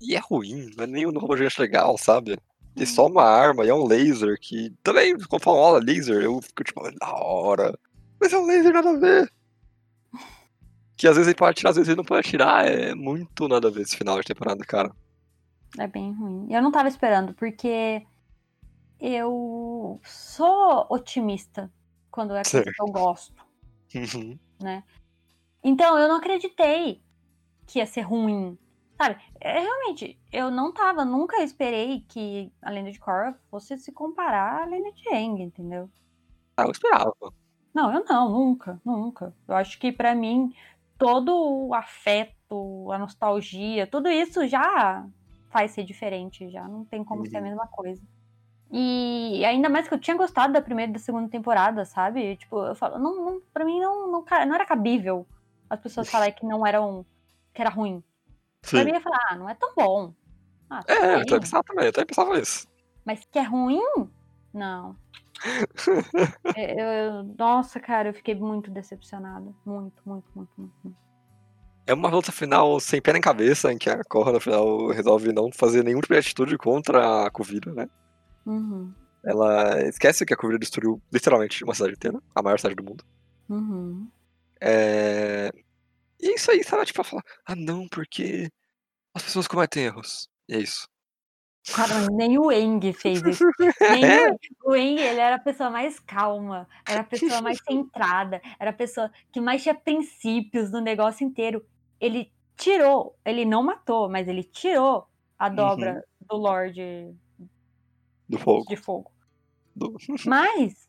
E 0.00 0.14
é 0.14 0.18
ruim, 0.18 0.70
não 0.76 0.84
é 0.84 0.86
nenhum 0.86 1.18
robô 1.18 1.36
gigante 1.36 1.60
legal, 1.60 1.96
sabe? 1.96 2.38
É 2.76 2.84
só 2.84 3.06
uma 3.06 3.22
arma 3.22 3.64
e 3.64 3.68
é 3.68 3.74
um 3.74 3.86
laser 3.86 4.38
que. 4.38 4.70
Também, 4.82 5.16
quando 5.28 5.42
falam, 5.42 5.60
olha, 5.60 5.84
laser, 5.84 6.22
eu 6.22 6.42
fico 6.42 6.64
tipo, 6.64 6.82
da 6.98 7.12
hora. 7.14 7.78
Mas 8.20 8.32
é 8.32 8.38
um 8.38 8.46
laser 8.46 8.72
nada 8.72 8.90
a 8.90 8.98
ver. 8.98 9.32
Que 10.96 11.08
às 11.08 11.16
vezes 11.16 11.26
ele 11.26 11.36
pode 11.36 11.50
atirar, 11.50 11.70
às 11.70 11.76
vezes 11.76 11.88
ele 11.88 11.96
não 11.96 12.04
pode 12.04 12.20
atirar. 12.20 12.66
É 12.66 12.94
muito 12.94 13.48
nada 13.48 13.66
a 13.66 13.70
ver 13.70 13.82
esse 13.82 13.96
final 13.96 14.20
de 14.20 14.26
temporada, 14.26 14.64
cara. 14.64 14.94
É 15.76 15.88
bem 15.88 16.12
ruim. 16.12 16.46
Eu 16.48 16.62
não 16.62 16.70
tava 16.70 16.86
esperando, 16.88 17.34
porque 17.34 18.06
eu 19.06 20.00
sou 20.04 20.86
otimista 20.90 21.70
quando 22.10 22.34
é 22.34 22.42
coisa 22.42 22.64
que 22.64 22.82
eu 22.82 22.86
gosto. 22.86 23.44
Uhum. 23.94 24.38
Então, 25.62 25.98
eu 25.98 26.08
não 26.08 26.16
acreditei 26.16 27.02
que 27.66 27.78
ia 27.78 27.86
ser 27.86 28.02
ruim. 28.02 28.58
Sabe? 28.96 29.20
É, 29.40 29.58
realmente, 29.60 30.18
eu 30.32 30.50
não 30.50 30.72
tava, 30.72 31.04
nunca 31.04 31.42
esperei 31.42 32.04
que 32.08 32.52
a 32.62 32.70
lenda 32.70 32.92
de 32.92 32.98
Korra 32.98 33.38
fosse 33.50 33.76
se 33.78 33.90
comparar 33.92 34.62
à 34.62 34.66
lenda 34.66 34.92
de 34.92 35.08
Aang, 35.08 35.42
entendeu? 35.42 35.90
Ah, 36.56 36.64
eu 36.64 36.70
esperava. 36.70 37.12
Não, 37.74 37.92
eu 37.92 38.04
não, 38.04 38.30
nunca, 38.30 38.80
nunca. 38.84 39.34
Eu 39.48 39.56
acho 39.56 39.80
que 39.80 39.90
pra 39.90 40.14
mim, 40.14 40.54
todo 40.96 41.34
o 41.66 41.74
afeto, 41.74 42.90
a 42.92 42.98
nostalgia, 42.98 43.86
tudo 43.86 44.08
isso 44.08 44.46
já 44.46 45.04
faz 45.50 45.72
ser 45.72 45.82
diferente, 45.84 46.48
já 46.50 46.68
não 46.68 46.84
tem 46.84 47.02
como 47.04 47.26
ser 47.26 47.38
a 47.38 47.40
Uhum. 47.40 47.46
mesma 47.46 47.66
coisa. 47.66 48.00
E 48.76 49.44
ainda 49.44 49.68
mais 49.68 49.86
que 49.86 49.94
eu 49.94 50.00
tinha 50.00 50.16
gostado 50.16 50.52
da 50.52 50.60
primeira 50.60 50.90
e 50.90 50.94
da 50.94 50.98
segunda 50.98 51.28
temporada, 51.28 51.84
sabe? 51.84 52.36
Tipo, 52.36 52.66
eu 52.66 52.74
falo, 52.74 52.98
não, 52.98 53.24
não, 53.24 53.40
pra 53.52 53.64
mim 53.64 53.80
não, 53.80 54.10
não, 54.10 54.24
não 54.24 54.54
era 54.54 54.66
cabível 54.66 55.24
as 55.70 55.78
pessoas 55.78 56.10
falarem 56.10 56.34
que 56.34 56.44
não 56.44 56.66
eram, 56.66 57.06
que 57.54 57.62
era 57.62 57.70
ruim. 57.70 58.02
Pra 58.68 58.80
Sim. 58.80 58.84
mim 58.86 58.90
ia 58.90 59.00
falar, 59.00 59.20
ah, 59.30 59.36
não 59.36 59.48
é 59.48 59.54
tão 59.54 59.72
bom. 59.76 60.12
Ah, 60.68 60.80
tudo 60.82 60.92
É, 60.92 61.14
eu 61.20 61.24
também 61.24 61.40
pensava 61.40 61.62
também, 61.62 61.84
eu 61.86 61.92
também 61.92 62.06
pensava 62.06 62.36
isso. 62.36 62.66
Mas 63.04 63.24
que 63.30 63.38
é 63.38 63.42
ruim? 63.42 63.80
Não. 64.52 64.96
Eu- 66.56 66.78
eu- 66.78 67.34
nossa, 67.38 67.78
cara, 67.80 68.08
eu 68.08 68.14
fiquei 68.14 68.34
muito 68.34 68.70
decepcionada. 68.70 69.52
Muito, 69.64 70.02
muito, 70.04 70.26
muito, 70.34 70.50
muito. 70.56 70.74
muito. 70.82 70.98
É 71.86 71.94
uma 71.94 72.08
luta 72.08 72.30
final 72.32 72.78
sem 72.80 73.00
pé 73.00 73.12
nem 73.12 73.20
cabeça, 73.22 73.72
em 73.72 73.78
que 73.78 73.90
a 73.90 74.02
Korra 74.04 74.32
no 74.32 74.40
final 74.40 74.88
resolve 74.88 75.32
não 75.32 75.50
fazer 75.52 75.82
nenhum 75.84 76.00
tipo 76.00 76.12
de 76.14 76.18
atitude 76.20 76.58
contra 76.58 77.26
a 77.26 77.30
Kuvira, 77.30 77.72
né? 77.72 77.88
Uhum, 78.46 78.92
Ela 79.24 79.82
esquece 79.88 80.24
que 80.26 80.34
a 80.34 80.36
Kuvira 80.36 80.58
destruiu 80.58 81.00
literalmente 81.12 81.64
uma 81.64 81.74
cidade 81.74 81.94
inteira, 81.94 82.20
a 82.34 82.42
maior 82.42 82.58
cidade 82.58 82.74
do 82.76 82.84
mundo. 82.84 83.04
uhum. 83.48 84.08
É... 84.60 85.50
E 86.20 86.28
é 86.28 86.34
isso 86.34 86.50
aí, 86.50 86.62
sabe? 86.64 86.86
Tipo, 86.86 87.00
ela 87.00 87.08
fala, 87.08 87.22
ah 87.44 87.56
não, 87.56 87.86
porque 87.88 88.50
as 89.14 89.22
pessoas 89.22 89.46
cometem 89.46 89.84
erros. 89.84 90.28
E 90.48 90.54
é 90.54 90.58
isso. 90.58 90.88
Cara, 91.72 92.06
nem 92.12 92.38
o 92.38 92.52
Eng 92.52 92.92
fez 92.92 93.22
isso. 93.22 93.44
Nem 93.90 94.04
o, 94.12 94.36
o 94.64 94.76
Eng, 94.76 94.98
ele 95.00 95.20
era 95.20 95.36
a 95.36 95.40
pessoa 95.40 95.70
mais 95.70 95.98
calma, 95.98 96.68
era 96.86 97.00
a 97.00 97.04
pessoa 97.04 97.40
mais 97.40 97.58
centrada, 97.66 98.40
era 98.58 98.70
a 98.70 98.72
pessoa 98.74 99.10
que 99.32 99.40
mais 99.40 99.62
tinha 99.62 99.74
princípios 99.74 100.70
no 100.70 100.80
negócio 100.80 101.26
inteiro. 101.26 101.64
Ele 101.98 102.30
tirou, 102.56 103.18
ele 103.24 103.44
não 103.46 103.62
matou, 103.62 104.10
mas 104.10 104.28
ele 104.28 104.44
tirou 104.44 105.06
a 105.38 105.48
dobra 105.48 106.04
do 106.20 106.36
Lorde 106.36 107.14
Do 108.28 108.38
fogo. 108.38 108.64
de 108.68 108.76
Fogo. 108.76 109.12
Do- 109.74 109.96
Mas 110.26 110.88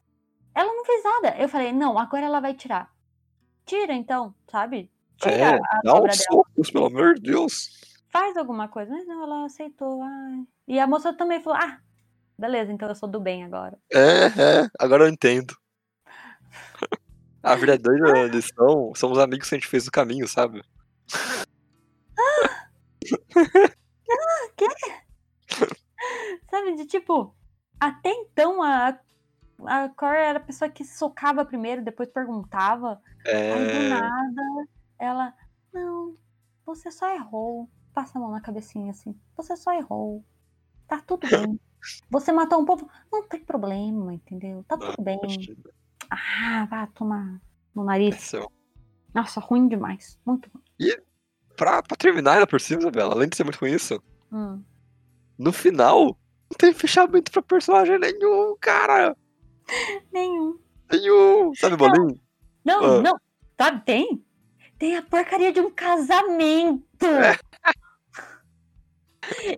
ela 0.54 0.74
não 0.74 0.86
fez 0.86 1.04
nada. 1.04 1.36
Eu 1.38 1.50
falei, 1.50 1.72
não, 1.74 1.98
agora 1.98 2.26
ela 2.26 2.40
vai 2.40 2.54
tirar. 2.54 2.90
Tira 3.66 3.94
então, 3.94 4.34
sabe? 4.50 4.92
Tira 5.18 5.34
É, 5.36 5.56
a 5.56 5.82
dá 5.84 6.02
uns 6.02 6.24
socos, 6.24 6.72
pelo 6.72 6.86
amor 6.86 7.16
de 7.16 7.22
Deus. 7.32 7.70
Faz 8.10 8.38
alguma 8.38 8.68
coisa. 8.68 8.92
Mas 8.92 9.06
não, 9.08 9.24
ela 9.24 9.46
aceitou. 9.46 10.02
ai. 10.04 10.44
E 10.68 10.80
a 10.80 10.88
moça 10.88 11.12
também 11.14 11.42
falou, 11.42 11.60
ah, 11.62 11.80
beleza, 12.38 12.72
então 12.72 12.88
eu 12.88 12.96
sou 12.96 13.10
do 13.10 13.20
bem 13.20 13.44
agora. 13.44 13.78
É, 13.92 14.26
é, 14.28 14.70
agora 14.80 15.04
eu 15.04 15.10
entendo. 15.10 15.56
A 17.44 17.56
verdadeira 17.56 18.26
lição 18.28 18.94
são 18.96 19.12
os 19.12 19.20
amigos 19.20 19.48
que 19.50 19.56
a 19.56 19.58
gente 19.58 19.68
fez 19.68 19.86
no 19.86 19.92
caminho, 19.92 20.28
sabe? 20.28 20.64
Sabe, 26.56 26.76
de 26.78 26.86
tipo, 26.86 27.36
até 27.78 28.10
então 28.10 28.64
a, 28.64 28.98
a 29.66 29.90
Cora 29.90 30.18
era 30.18 30.40
a 30.40 30.42
pessoa 30.42 30.70
que 30.70 30.86
socava 30.86 31.44
primeiro, 31.44 31.84
depois 31.84 32.08
perguntava. 32.08 33.02
Aí 33.28 33.66
do 33.66 33.72
É. 33.84 33.90
nada, 33.90 34.68
ela, 34.98 35.34
não, 35.74 36.16
você 36.66 36.90
só 36.90 37.14
errou. 37.14 37.70
Passa 37.94 38.18
a 38.18 38.22
mão 38.22 38.32
na 38.32 38.40
cabecinha 38.40 38.92
assim. 38.92 39.14
Você 39.36 39.58
só 39.58 39.74
errou. 39.74 40.24
Tá 40.88 41.02
tudo 41.06 41.28
bem. 41.28 41.60
Você 42.10 42.32
matou 42.32 42.60
um 42.62 42.66
povo, 42.66 42.90
não 43.12 43.28
tem 43.28 43.44
problema, 43.46 44.12
entendeu? 44.14 44.64
Tá 44.68 44.76
tudo 44.78 45.04
bem. 45.04 45.20
Ah, 46.10 46.66
vá 46.70 46.88
tomar. 46.88 47.40
no 47.76 47.84
nariz. 47.84 48.32
Nossa, 49.14 49.40
ruim 49.40 49.68
demais. 49.68 50.18
Muito 50.26 50.50
ruim. 50.50 50.64
Pra, 51.56 51.84
pra 51.84 51.96
terminar 51.96 52.34
ainda 52.34 52.48
por 52.48 52.60
cima, 52.60 52.82
Isabela, 52.82 53.14
além 53.14 53.30
de 53.30 53.36
ser 53.36 53.44
muito 53.44 53.58
ruim 53.60 53.74
isso, 53.74 54.02
Hum. 54.32 54.64
no 55.38 55.54
final, 55.54 56.18
não 56.50 56.58
tem 56.58 56.74
fechamento 56.74 57.32
pra 57.32 57.42
personagem 57.42 57.98
nenhum, 58.00 58.56
cara. 58.60 59.16
Nenhum. 60.12 60.60
Nenhum. 60.92 61.54
Sabe 61.56 61.76
o 61.76 61.78
bolinho? 61.78 62.20
Não, 62.64 62.84
Ah. 62.84 63.02
não. 63.02 63.18
Sabe, 63.58 63.84
tem? 63.86 64.24
Tem 64.78 64.98
a 64.98 65.02
porcaria 65.02 65.52
de 65.52 65.60
um 65.62 65.72
casamento. 65.72 67.06
É. 67.06 67.38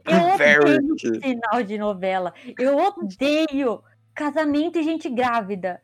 Eu 0.05 0.33
odeio 0.33 0.95
final 1.21 1.63
de 1.63 1.77
novela. 1.77 2.33
Eu 2.57 2.77
odeio 2.77 3.83
casamento 4.13 4.79
e 4.79 4.83
gente 4.83 5.09
grávida. 5.09 5.81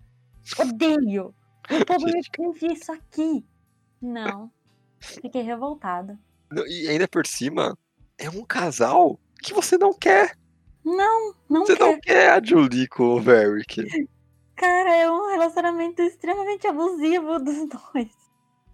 Odeio. 0.57 1.35
O 1.69 1.85
povo 1.85 2.05
me 2.05 2.11
Gente. 2.13 2.29
fez 2.59 2.77
isso 2.79 2.91
aqui. 2.91 3.45
Não. 4.01 4.49
Fiquei 4.99 5.41
revoltada. 5.41 6.17
E 6.67 6.87
ainda 6.87 7.07
por 7.07 7.25
cima, 7.27 7.77
é 8.17 8.29
um 8.29 8.45
casal 8.45 9.19
que 9.41 9.53
você 9.53 9.77
não 9.77 9.93
quer. 9.93 10.37
Não, 10.85 11.33
não 11.49 11.65
Você 11.65 11.75
quero. 11.75 11.91
não 11.91 11.99
quer 11.99 12.29
a 12.31 12.43
Julie 12.43 12.87
com 12.87 13.03
o 13.15 13.21
Varric. 13.21 14.07
Cara, 14.55 14.95
é 14.95 15.09
um 15.09 15.29
relacionamento 15.31 16.01
extremamente 16.01 16.67
abusivo 16.67 17.39
dos 17.39 17.67
dois. 17.69 18.11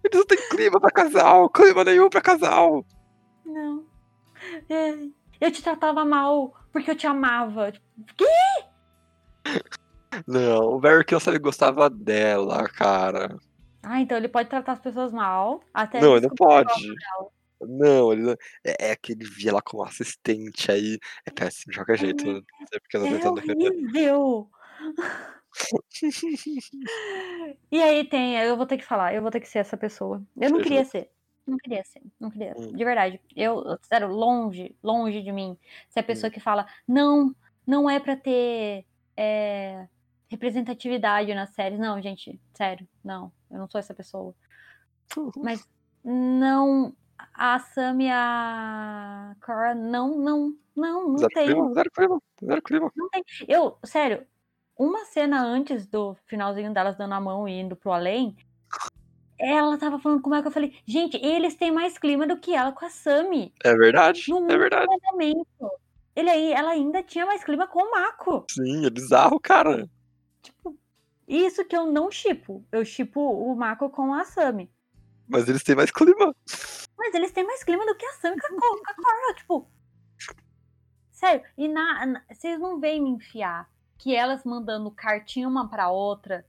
Eles 0.02 0.14
não 0.14 0.24
têm 0.24 0.48
clima 0.50 0.80
pra 0.80 0.90
casal, 0.90 1.48
clima 1.50 1.84
nenhum 1.84 2.08
pra 2.08 2.20
casal. 2.20 2.84
Não. 3.44 3.84
É, 4.68 4.94
Eu 5.40 5.50
te 5.50 5.62
tratava 5.62 6.04
mal 6.04 6.54
porque 6.72 6.90
eu 6.90 6.96
te 6.96 7.06
amava. 7.06 7.72
Tipo, 7.72 8.24
Não, 10.26 10.74
o 10.74 10.80
Varric 10.80 11.18
sabe 11.20 11.38
que 11.38 11.42
gostava 11.44 11.88
dela, 11.88 12.64
cara. 12.68 13.38
Ah, 13.82 14.00
então 14.00 14.16
ele 14.16 14.28
pode 14.28 14.48
tratar 14.48 14.72
as 14.72 14.80
pessoas 14.80 15.12
mal. 15.12 15.60
Até 15.72 16.00
não, 16.00 16.16
ele 16.16 16.26
não 16.26 16.34
pode. 16.34 16.94
Não, 17.60 18.12
ele 18.12 18.22
não... 18.22 18.32
É, 18.64 18.90
é 18.90 18.96
que 18.96 19.12
ele 19.12 19.24
via 19.24 19.50
ela 19.50 19.62
como 19.62 19.82
assistente 19.82 20.70
aí. 20.70 20.98
É 21.26 21.30
péssimo 21.30 21.74
qualquer 21.74 21.98
jeito. 21.98 22.26
Uhum. 22.26 22.42
Não 22.60 22.66
sei 22.66 22.80
porque 22.80 22.96
eu 22.96 23.20
tô 23.20 23.38
É 23.38 24.12
horrível. 24.12 24.50
E 27.70 27.82
aí 27.82 28.04
tem, 28.04 28.36
eu 28.36 28.56
vou 28.56 28.66
ter 28.66 28.78
que 28.78 28.84
falar, 28.84 29.14
eu 29.14 29.22
vou 29.22 29.30
ter 29.30 29.40
que 29.40 29.48
ser 29.48 29.58
essa 29.58 29.76
pessoa. 29.76 30.22
Eu 30.36 30.50
não 30.50 30.58
Seja. 30.58 30.62
queria 30.62 30.84
ser. 30.84 31.10
Não 31.46 31.56
queria 31.58 31.84
ser, 31.84 32.02
não 32.18 32.30
queria. 32.30 32.54
Hum. 32.56 32.72
De 32.72 32.84
verdade. 32.84 33.20
Eu, 33.34 33.64
sério, 33.82 34.08
longe, 34.08 34.76
longe 34.82 35.22
de 35.22 35.32
mim. 35.32 35.58
Ser 35.88 36.00
a 36.00 36.04
pessoa 36.04 36.30
que 36.30 36.38
fala, 36.38 36.66
não, 36.86 37.34
não 37.66 37.90
é 37.90 37.98
pra 37.98 38.16
ter 38.16 38.86
é, 39.16 39.88
representatividade 40.28 41.34
nas 41.34 41.50
séries. 41.50 41.78
Não, 41.78 42.00
gente, 42.00 42.40
sério, 42.54 42.86
não. 43.02 43.32
Eu 43.50 43.58
não 43.58 43.68
sou 43.68 43.78
essa 43.78 43.94
pessoa. 43.94 44.34
Mas 45.36 45.68
não, 46.04 46.94
a 47.34 47.58
Sam 47.58 48.02
e 48.02 48.08
a 48.10 49.34
Cora, 49.44 49.74
não, 49.74 50.16
não, 50.18 50.54
não, 50.76 51.08
não 51.08 51.18
Zero 51.18 51.30
tem. 51.34 51.46
clima, 51.46 51.74
zero 51.74 51.90
clima, 51.90 52.22
zero 52.44 52.62
clima. 52.62 52.92
Não 52.96 53.08
tem. 53.08 53.22
Eu, 53.48 53.78
sério, 53.84 54.26
uma 54.78 55.04
cena 55.04 55.42
antes 55.42 55.86
do 55.86 56.16
finalzinho 56.26 56.72
delas 56.72 56.96
dando 56.96 57.14
a 57.14 57.20
mão 57.20 57.48
e 57.48 57.60
indo 57.60 57.76
pro 57.76 57.92
além, 57.92 58.36
ela 59.38 59.78
tava 59.78 59.98
falando 59.98 60.20
como 60.22 60.34
é 60.34 60.42
que 60.42 60.48
eu 60.48 60.52
falei, 60.52 60.74
gente, 60.86 61.16
eles 61.24 61.54
têm 61.54 61.72
mais 61.72 61.96
clima 61.98 62.26
do 62.26 62.38
que 62.38 62.54
ela 62.54 62.72
com 62.72 62.84
a 62.84 62.90
Sami. 62.90 63.52
É 63.64 63.74
verdade, 63.74 64.30
No 64.30 64.50
é 64.50 64.56
verdade. 64.58 64.86
Ele 66.14 66.28
aí, 66.28 66.52
ela 66.52 66.70
ainda 66.72 67.02
tinha 67.02 67.24
mais 67.24 67.42
clima 67.42 67.66
com 67.66 67.82
o 67.82 67.90
Mako. 67.90 68.44
Sim, 68.50 68.84
é 68.84 68.90
bizarro, 68.90 69.40
cara. 69.40 69.88
Tipo, 70.42 70.76
isso 71.26 71.64
que 71.64 71.76
eu 71.76 71.86
não 71.86 72.10
chipo. 72.10 72.64
Eu 72.70 72.84
chipo 72.84 73.20
o 73.20 73.54
Mako 73.54 73.88
com 73.90 74.12
a 74.12 74.24
Sami. 74.24 74.70
Mas 75.28 75.48
eles 75.48 75.62
têm 75.62 75.76
mais 75.76 75.90
clima. 75.90 76.34
Mas 77.00 77.14
eles 77.14 77.32
têm 77.32 77.46
mais 77.46 77.64
clima 77.64 77.86
do 77.86 77.94
que 77.94 78.04
a 78.04 78.12
Sam 78.12 78.34
com 78.36 78.56
a 78.86 78.94
Cora, 78.94 79.34
tipo. 79.34 79.66
Sério, 81.10 81.42
e 81.56 81.66
na, 81.66 82.04
na- 82.04 82.22
vocês 82.30 82.60
não 82.60 82.78
vêm 82.78 83.02
me 83.02 83.08
enfiar 83.08 83.70
que 83.96 84.14
elas 84.14 84.44
mandando 84.44 84.90
cartinha 84.90 85.48
uma 85.48 85.66
pra 85.66 85.88
outra 85.88 86.46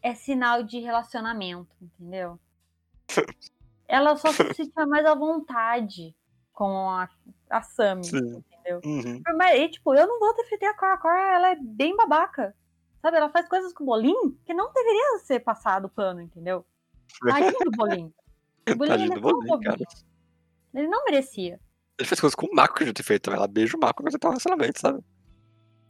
é 0.00 0.14
sinal 0.14 0.62
de 0.62 0.78
relacionamento, 0.78 1.74
entendeu? 1.82 2.38
Ela 3.88 4.16
só 4.16 4.30
se 4.30 4.54
sentia 4.54 4.86
mais 4.86 5.04
à 5.06 5.14
vontade 5.14 6.14
com 6.52 6.90
a, 6.90 7.08
a 7.48 7.62
Sam, 7.62 8.02
Sim. 8.04 8.44
entendeu? 8.52 8.80
Uhum. 8.84 9.22
Mas, 9.34 9.58
e, 9.58 9.68
tipo, 9.70 9.94
eu 9.94 10.06
não 10.06 10.20
vou 10.20 10.36
defender 10.36 10.66
a 10.66 10.74
Cora. 10.74 10.94
A 10.94 10.98
Cora, 10.98 11.34
ela 11.34 11.50
é 11.52 11.56
bem 11.56 11.96
babaca. 11.96 12.54
Sabe, 13.00 13.16
ela 13.16 13.30
faz 13.30 13.48
coisas 13.48 13.72
com 13.72 13.84
o 13.84 13.86
Bolim 13.86 14.38
que 14.44 14.52
não 14.52 14.70
deveria 14.72 15.18
ser 15.20 15.40
passado 15.40 15.88
pano, 15.88 16.20
entendeu? 16.20 16.64
Tadinho 17.26 17.58
do 17.64 17.70
Bolim. 17.70 18.12
O 18.74 18.84
ele 18.84 19.20
Bolim, 19.20 19.60
cara. 19.60 19.78
Ele 20.74 20.88
não 20.88 21.04
merecia. 21.04 21.60
Ele 21.98 22.08
fez 22.08 22.20
coisas 22.20 22.34
com 22.34 22.46
o 22.46 22.54
Mako 22.54 22.74
que 22.76 22.86
já 22.86 22.92
ter 22.92 23.02
feito. 23.02 23.30
Ela 23.30 23.48
beija 23.48 23.76
o 23.76 23.80
Mako 23.80 24.02
pra 24.02 24.12
tentar 24.12 24.28
um 24.28 24.30
relacionamento, 24.32 24.80
sabe? 24.80 25.02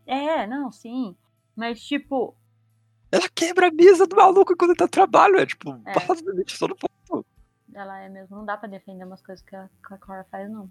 É, 0.07 0.47
não, 0.47 0.73
sim. 0.73 1.15
Mas, 1.55 1.83
tipo, 1.83 2.35
Ela 3.13 3.29
quebra 3.29 3.69
a 3.69 3.71
mesa 3.71 4.07
do 4.07 4.17
maluco 4.17 4.57
quando 4.57 4.71
ele 4.71 4.79
tá 4.79 4.85
no 4.85 4.91
trabalho. 4.91 5.37
É 5.37 5.47
tipo, 5.47 5.71
É. 5.85 6.15
limite 6.31 6.59
todo 6.59 6.75
ponto. 6.77 7.27
ela 7.75 7.99
é 8.01 8.09
mesmo. 8.09 8.37
Não 8.37 8.45
dá 8.45 8.57
pra 8.57 8.69
defender 8.69 9.05
umas 9.05 9.21
coisas 9.23 9.45
que 9.45 9.55
a, 9.55 9.69
que 9.87 9.95
a 9.95 9.99
Cora 9.99 10.25
faz, 10.31 10.51
não. 10.51 10.71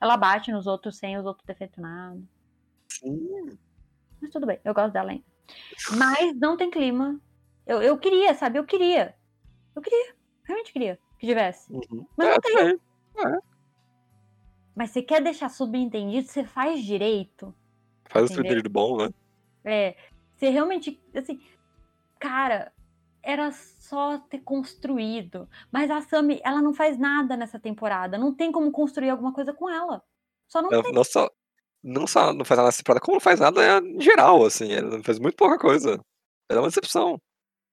Ela 0.00 0.16
bate 0.16 0.50
nos 0.50 0.66
outros 0.66 0.96
sem 0.98 1.16
os 1.16 1.24
outros 1.24 1.46
ter 1.46 1.54
feito 1.54 1.80
nada. 1.80 2.20
Sim. 2.88 3.56
Mas 4.20 4.30
tudo 4.30 4.46
bem, 4.46 4.58
eu 4.64 4.74
gosto 4.74 4.92
dela 4.92 5.12
ainda. 5.12 5.24
Mas 5.96 6.34
não 6.36 6.56
tem 6.56 6.70
clima. 6.70 7.20
Eu, 7.66 7.80
eu 7.82 7.96
queria, 7.98 8.34
sabe? 8.34 8.58
Eu 8.58 8.64
queria. 8.64 9.14
Eu 9.74 9.82
queria. 9.82 10.14
Realmente 10.44 10.72
queria 10.72 10.98
que 11.22 11.26
tivesse. 11.28 11.72
Uhum. 11.72 12.04
Mas 12.16 12.28
É, 12.28 12.32
não 12.32 12.40
tem. 12.40 12.78
também. 13.14 13.40
Mas 14.74 14.90
você 14.90 15.02
quer 15.02 15.22
deixar 15.22 15.48
subentendido, 15.50 16.26
você 16.26 16.44
faz 16.44 16.82
direito. 16.82 17.54
Faz 18.08 18.24
o 18.24 18.26
Entendeu? 18.26 18.36
subentendido 18.36 18.70
bom, 18.70 18.96
né? 18.96 19.10
É. 19.64 19.96
Você 20.36 20.48
realmente. 20.48 21.00
Assim. 21.14 21.40
Cara, 22.18 22.72
era 23.22 23.52
só 23.52 24.18
ter 24.18 24.40
construído. 24.40 25.48
Mas 25.70 25.90
a 25.90 26.00
Sammy, 26.00 26.40
ela 26.44 26.60
não 26.60 26.74
faz 26.74 26.98
nada 26.98 27.36
nessa 27.36 27.58
temporada. 27.58 28.18
Não 28.18 28.34
tem 28.34 28.50
como 28.50 28.72
construir 28.72 29.10
alguma 29.10 29.32
coisa 29.32 29.52
com 29.52 29.68
ela. 29.70 30.02
Só 30.48 30.60
não 30.62 30.72
Ela 30.72 30.82
tem. 30.82 30.92
não 30.92 31.04
só, 31.04 31.28
não 31.82 32.06
só 32.06 32.32
não 32.32 32.44
faz 32.44 32.56
nada 32.58 32.66
nessa 32.68 32.78
temporada, 32.78 33.04
como 33.04 33.16
não 33.16 33.20
faz 33.20 33.38
nada 33.40 33.78
em 33.80 34.00
geral, 34.00 34.44
assim. 34.44 34.72
Ela 34.72 35.02
faz 35.04 35.18
muito 35.18 35.36
pouca 35.36 35.58
coisa. 35.58 36.00
Ela 36.48 36.58
é 36.60 36.62
uma 36.62 36.68
decepção. 36.68 37.20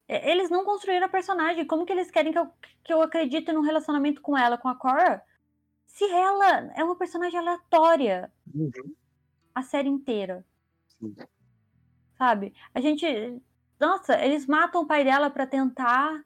É, 0.09 0.31
Eles 0.31 0.49
não 0.49 0.65
construíram 0.65 1.05
a 1.05 1.09
personagem. 1.09 1.65
Como 1.65 1.85
que 1.85 1.93
eles 1.93 2.09
querem 2.09 2.33
que 2.33 2.39
eu, 2.39 2.51
que 2.83 2.91
eu 2.91 3.01
acredite 3.01 3.53
num 3.53 3.61
relacionamento 3.61 4.21
com 4.21 4.35
ela, 4.35 4.57
com 4.57 4.67
a 4.67 4.75
Cora? 4.75 5.23
Se 5.85 6.03
ela 6.09 6.73
é 6.75 6.83
uma 6.83 6.95
personagem 6.95 7.39
aleatória 7.39 8.31
a 9.53 9.61
série 9.61 9.89
inteira. 9.89 10.45
Sim. 10.87 11.15
Sabe? 12.17 12.53
A 12.73 12.81
gente. 12.81 13.05
Nossa, 13.79 14.19
eles 14.23 14.45
matam 14.45 14.81
o 14.81 14.85
pai 14.87 15.03
dela 15.03 15.29
pra 15.29 15.47
tentar 15.47 16.25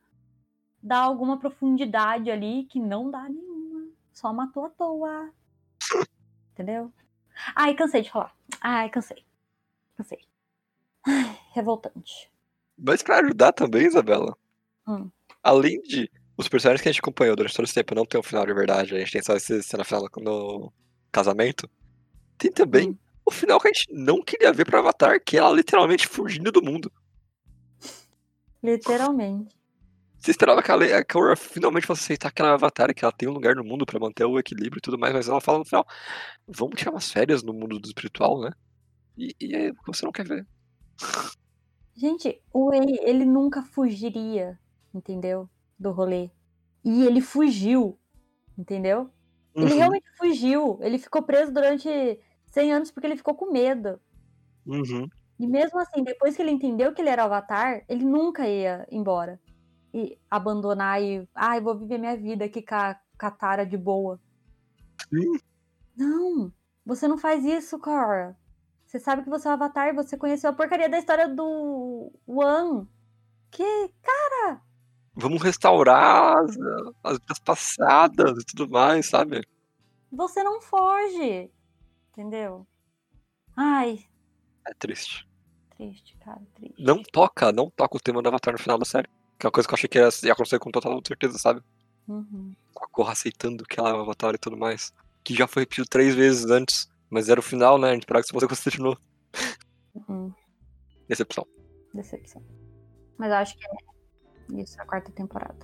dar 0.82 1.00
alguma 1.00 1.38
profundidade 1.38 2.32
ali 2.32 2.66
que 2.66 2.80
não 2.80 3.12
dá 3.12 3.30
nenhuma. 3.30 3.90
Só 4.12 4.34
matou 4.34 4.66
à 4.66 4.70
toa. 4.70 5.32
Entendeu? 6.52 6.92
Ai, 7.56 7.76
cansei 7.76 8.02
de 8.02 8.12
falar. 8.12 8.36
Ai, 8.60 8.90
cansei. 8.90 9.24
Cansei. 9.96 10.20
Ai, 11.06 11.40
revoltante. 11.54 12.33
Mas 12.86 13.02
pra 13.02 13.20
ajudar 13.20 13.54
também, 13.54 13.88
Isabela, 13.88 14.36
Hum. 14.86 15.10
além 15.42 15.82
de 15.84 16.12
os 16.38 16.50
personagens 16.50 16.82
que 16.82 16.90
a 16.90 16.92
gente 16.92 17.00
acompanhou 17.00 17.36
durante 17.36 17.56
todo 17.56 17.64
esse 17.64 17.74
tempo 17.74 17.96
não 17.96 18.06
ter 18.06 18.18
um 18.18 18.24
final 18.24 18.46
de 18.46 18.54
verdade, 18.54 18.94
a 18.94 19.00
gente 19.00 19.12
tem 19.14 19.24
só 19.24 19.34
essa 19.34 19.62
cena 19.62 19.86
final 19.86 20.10
no 20.18 20.74
casamento, 21.12 21.70
tem 22.38 22.52
também 22.52 22.90
Hum. 22.90 22.98
o 23.26 23.32
final 23.32 23.58
que 23.60 23.70
a 23.70 23.72
gente 23.74 23.88
não 23.94 24.22
queria 24.22 24.52
ver 24.52 24.66
pro 24.66 24.80
Avatar, 24.80 25.24
que 25.24 25.38
é 25.38 25.40
ela 25.40 25.56
literalmente 25.56 26.08
fugindo 26.08 26.52
do 26.52 26.62
mundo. 26.62 26.92
Literalmente. 28.62 29.56
Você 30.18 30.32
esperava 30.32 30.62
que 30.64 30.72
a, 30.72 31.06
Korra 31.06 31.36
finalmente 31.36 31.86
fosse 31.86 32.04
aceitar 32.04 32.32
que 32.32 32.42
ela 32.42 32.52
é 32.52 32.54
Avatar 32.54 32.94
que 32.94 33.04
ela 33.04 33.12
tem 33.12 33.28
um 33.30 33.34
lugar 33.34 33.56
no 33.56 33.64
mundo 33.64 33.86
pra 33.86 34.00
manter 34.00 34.26
o 34.26 34.40
equilíbrio 34.40 34.80
e 34.80 34.82
tudo 34.82 34.98
mais, 34.98 35.14
mas 35.14 35.28
ela 35.28 35.42
fala 35.42 35.60
no 35.60 35.66
final, 35.66 35.86
vamos 36.48 36.76
tirar 36.78 36.92
umas 36.92 37.12
férias 37.12 37.44
no 37.44 37.54
mundo 37.54 37.80
do 37.80 37.88
espiritual, 37.88 38.42
né? 38.42 38.52
E, 39.18 39.36
e 39.40 39.56
é 39.56 39.72
você 39.86 40.06
não 40.06 40.12
quer 40.12 40.26
ver. 40.28 40.46
Gente, 41.96 42.42
o 42.52 42.68
Wei, 42.70 42.98
ele 43.02 43.26
nunca 43.26 43.62
fugiria, 43.64 44.60
entendeu? 44.94 45.50
Do 45.78 45.92
rolê. 45.92 46.32
E 46.84 47.06
ele 47.06 47.22
fugiu, 47.22 48.00
entendeu? 48.58 49.12
Ele 49.60 49.74
Uhum, 49.74 49.76
realmente 49.76 50.06
fugiu. 50.18 50.80
Ele 50.82 50.98
ficou 51.00 51.24
preso 51.24 51.54
durante 51.54 51.90
100 52.48 52.74
anos 52.74 52.92
porque 52.92 53.08
ele 53.08 53.18
ficou 53.18 53.36
com 53.36 53.52
medo. 53.52 54.00
uhum. 54.66 55.10
E 55.40 55.48
mesmo 55.48 55.80
assim, 55.80 56.04
depois 56.04 56.36
que 56.36 56.42
ele 56.42 56.52
entendeu 56.52 56.94
que 56.94 57.02
ele 57.02 57.10
era 57.10 57.24
o 57.24 57.26
Avatar, 57.26 57.84
ele 57.88 58.06
nunca 58.06 58.48
ia 58.48 58.88
embora. 58.92 59.40
E 59.94 60.20
abandonar 60.30 61.02
e. 61.02 61.28
Ai, 61.36 61.62
vou 61.62 61.78
viver 61.78 61.98
minha 62.00 62.18
vida 62.18 62.46
aqui 62.46 62.62
com 62.64 62.76
a, 62.76 62.96
com 63.20 63.26
a 63.28 63.32
Tara 63.32 63.66
de 63.66 63.78
boa. 63.78 64.20
Sim. 65.10 65.40
Não! 65.96 66.54
Você 66.86 67.08
não 67.08 67.18
faz 67.18 67.44
isso, 67.46 67.80
Cora. 67.80 68.38
Você 68.94 69.00
sabe 69.00 69.24
que 69.24 69.30
você 69.30 69.48
é 69.48 69.52
o 69.52 69.54
Avatar 69.56 69.88
e 69.88 69.94
você 69.94 70.16
conheceu 70.16 70.52
a 70.52 70.54
porcaria 70.54 70.88
da 70.88 71.00
história 71.00 71.28
do 71.28 72.12
Wan. 72.28 72.86
Que. 73.50 73.92
vamos 75.16 75.42
restaurar 75.42 76.38
as, 76.38 76.56
as 77.04 77.18
vidas 77.18 77.40
passadas 77.40 78.38
e 78.40 78.46
tudo 78.46 78.70
mais, 78.70 79.08
sabe? 79.08 79.42
Você 80.12 80.44
não 80.44 80.62
foge. 80.62 81.50
Entendeu? 82.12 82.68
Ai, 83.58 84.06
É 84.68 84.74
triste. 84.76 85.28
triste, 85.76 86.16
cara, 86.24 86.44
triste. 86.54 86.80
Não 86.80 87.02
toca, 87.02 87.52
não 87.52 87.72
toca 87.72 87.98
o 87.98 88.00
tema 88.00 88.22
do 88.22 88.28
Avatar 88.30 88.54
no 88.54 88.60
final 88.60 88.78
da 88.78 88.86
série. 88.86 89.10
Que 89.40 89.48
é 89.48 89.48
uma 89.48 89.52
coisa 89.52 89.68
que 89.68 89.74
eu 89.74 89.76
achei 89.76 89.90
que 89.90 89.98
ia, 89.98 90.34
acontecer 90.34 90.60
com 90.60 90.70
total 90.70 91.02
certeza, 91.04 91.40
sabe? 91.40 91.64
Uhum. 92.08 92.56
A 92.80 92.88
Korra 92.90 93.14
aceitando 93.14 93.66
que 93.66 93.80
ela 93.80 93.90
é 93.90 93.94
o 93.94 94.02
Avatar 94.02 94.36
e 94.36 94.38
tudo 94.38 94.56
mais. 94.56 94.94
Que 95.24 95.34
já 95.34 95.48
foi 95.48 95.64
repetido 95.64 95.88
três 95.88 96.14
vezes 96.14 96.46
antes. 96.52 96.93
Mas 97.14 97.30
era 97.30 97.40
o 97.40 97.44
final, 97.44 97.78
né? 97.78 97.90
A 97.90 97.94
gente 97.94 98.02
esperava 98.02 98.24
que 98.24 98.28
isso 98.36 98.48
fosse 98.50 98.64
continuar. 98.64 98.98
Uhum. 99.94 100.34
Decepção. 101.08 101.46
Decepção. 101.94 102.42
Mas 103.20 103.30
eu 103.30 103.38
acho 103.38 103.56
que 103.56 103.64
é 103.68 104.60
isso, 104.60 104.82
a 104.82 104.86
quarta 104.88 105.12
temporada. 105.12 105.64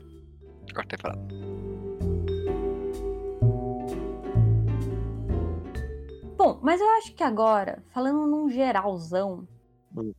Quarta 0.72 0.96
temporada. 0.96 1.20
Bom, 6.38 6.60
mas 6.62 6.80
eu 6.80 6.90
acho 6.98 7.16
que 7.16 7.24
agora, 7.24 7.84
falando 7.92 8.28
num 8.28 8.48
geralzão, 8.48 9.48
Hum. 9.98 10.14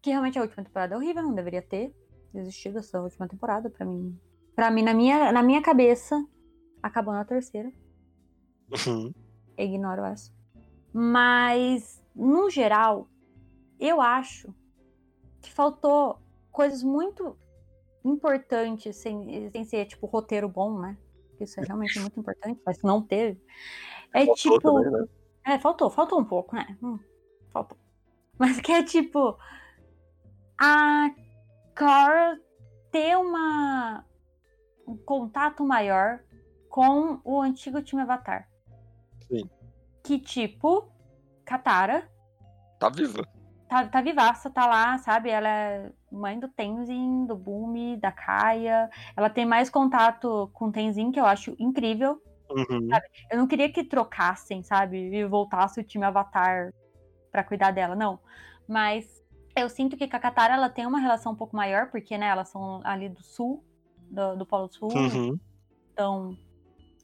que 0.00 0.08
realmente 0.10 0.38
a 0.38 0.42
última 0.42 0.64
temporada 0.64 0.94
é 0.94 0.96
horrível, 0.96 1.22
não 1.22 1.34
deveria 1.34 1.60
ter 1.62 1.94
existido 2.34 2.78
essa 2.78 3.00
última 3.02 3.28
temporada 3.28 3.68
pra 3.68 3.84
mim. 3.84 4.18
Pra 4.56 4.70
mim, 4.70 4.82
na 4.82 4.94
minha, 4.94 5.30
na 5.30 5.42
minha 5.42 5.60
cabeça, 5.62 6.26
acabou 6.82 7.12
na 7.12 7.24
terceira. 7.24 7.70
Uhum. 8.86 9.12
ignoro 9.58 10.04
essa. 10.06 10.32
Mas, 10.92 12.02
no 12.14 12.50
geral, 12.50 13.08
eu 13.78 14.00
acho 14.00 14.52
que 15.40 15.52
faltou 15.52 16.20
coisas 16.50 16.82
muito 16.82 17.36
importantes, 18.04 18.96
sem, 18.96 19.50
sem 19.50 19.64
ser, 19.64 19.86
tipo, 19.86 20.06
roteiro 20.06 20.48
bom, 20.48 20.78
né? 20.78 20.96
Isso 21.40 21.58
é 21.60 21.64
realmente 21.64 21.98
muito 21.98 22.20
importante, 22.20 22.60
mas 22.64 22.82
não 22.82 23.02
teve. 23.02 23.40
É 24.12 24.26
Faltou 24.26 24.34
tipo. 24.34 24.60
também, 24.60 24.90
né? 24.90 25.06
É, 25.46 25.58
faltou, 25.58 25.90
faltou 25.90 26.20
um 26.20 26.24
pouco, 26.24 26.54
né? 26.54 26.76
Hum, 26.82 26.98
faltou. 27.52 27.78
Mas 28.38 28.60
que 28.60 28.72
é 28.72 28.82
tipo. 28.82 29.38
A 30.58 31.10
Cora 31.76 32.38
ter 32.90 33.16
uma. 33.16 34.04
um 34.86 34.96
contato 34.96 35.64
maior 35.64 36.20
com 36.68 37.20
o 37.24 37.40
antigo 37.40 37.82
time 37.82 38.02
Avatar. 38.02 38.49
Que 40.02 40.18
tipo. 40.18 40.90
Katara 41.44 42.08
Tá 42.80 42.88
viva. 42.88 43.22
tá, 43.68 43.86
tá 43.86 44.00
vivaça, 44.00 44.48
tá 44.48 44.66
lá, 44.66 44.96
sabe? 44.98 45.28
Ela 45.28 45.48
é 45.48 45.92
mãe 46.10 46.40
do 46.40 46.48
Tenzin, 46.48 47.26
do 47.26 47.36
Bumi, 47.36 47.98
da 47.98 48.10
Kaia. 48.10 48.88
Ela 49.14 49.28
tem 49.28 49.44
mais 49.44 49.68
contato 49.68 50.50
com 50.54 50.66
o 50.68 50.72
Tenzin, 50.72 51.12
que 51.12 51.20
eu 51.20 51.26
acho 51.26 51.54
incrível. 51.58 52.22
Uhum. 52.50 52.88
Eu 53.30 53.38
não 53.38 53.46
queria 53.46 53.70
que 53.70 53.84
trocassem, 53.84 54.62
sabe? 54.62 54.96
E 54.96 55.24
voltasse 55.26 55.78
o 55.78 55.84
time 55.84 56.06
Avatar 56.06 56.72
pra 57.30 57.44
cuidar 57.44 57.70
dela, 57.70 57.94
não. 57.94 58.18
Mas 58.66 59.22
eu 59.54 59.68
sinto 59.68 59.96
que 59.96 60.08
com 60.08 60.16
a 60.16 60.20
Katara 60.20 60.54
ela 60.54 60.70
tem 60.70 60.86
uma 60.86 60.98
relação 60.98 61.32
um 61.32 61.36
pouco 61.36 61.54
maior, 61.54 61.90
porque, 61.90 62.16
né, 62.16 62.26
elas 62.28 62.48
são 62.48 62.80
ali 62.82 63.08
do 63.10 63.22
sul, 63.22 63.62
do, 64.10 64.36
do 64.36 64.46
Polo 64.46 64.72
Sul. 64.72 64.88
Uhum. 64.94 65.38
Então, 65.92 66.36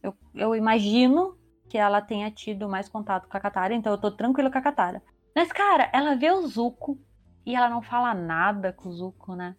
eu, 0.02 0.16
eu 0.34 0.56
imagino 0.56 1.36
que 1.68 1.78
ela 1.78 2.00
tenha 2.00 2.30
tido 2.30 2.68
mais 2.68 2.88
contato 2.88 3.28
com 3.28 3.36
a 3.36 3.40
Katara, 3.40 3.74
então 3.74 3.92
eu 3.92 3.98
tô 3.98 4.10
tranquila 4.10 4.50
com 4.50 4.58
a 4.58 4.62
Katara. 4.62 5.02
Mas, 5.34 5.52
cara, 5.52 5.90
ela 5.92 6.14
vê 6.14 6.30
o 6.30 6.46
Zuko 6.46 6.98
e 7.44 7.54
ela 7.54 7.68
não 7.68 7.82
fala 7.82 8.14
nada 8.14 8.72
com 8.72 8.88
o 8.88 8.92
Zuko, 8.92 9.34
né? 9.34 9.56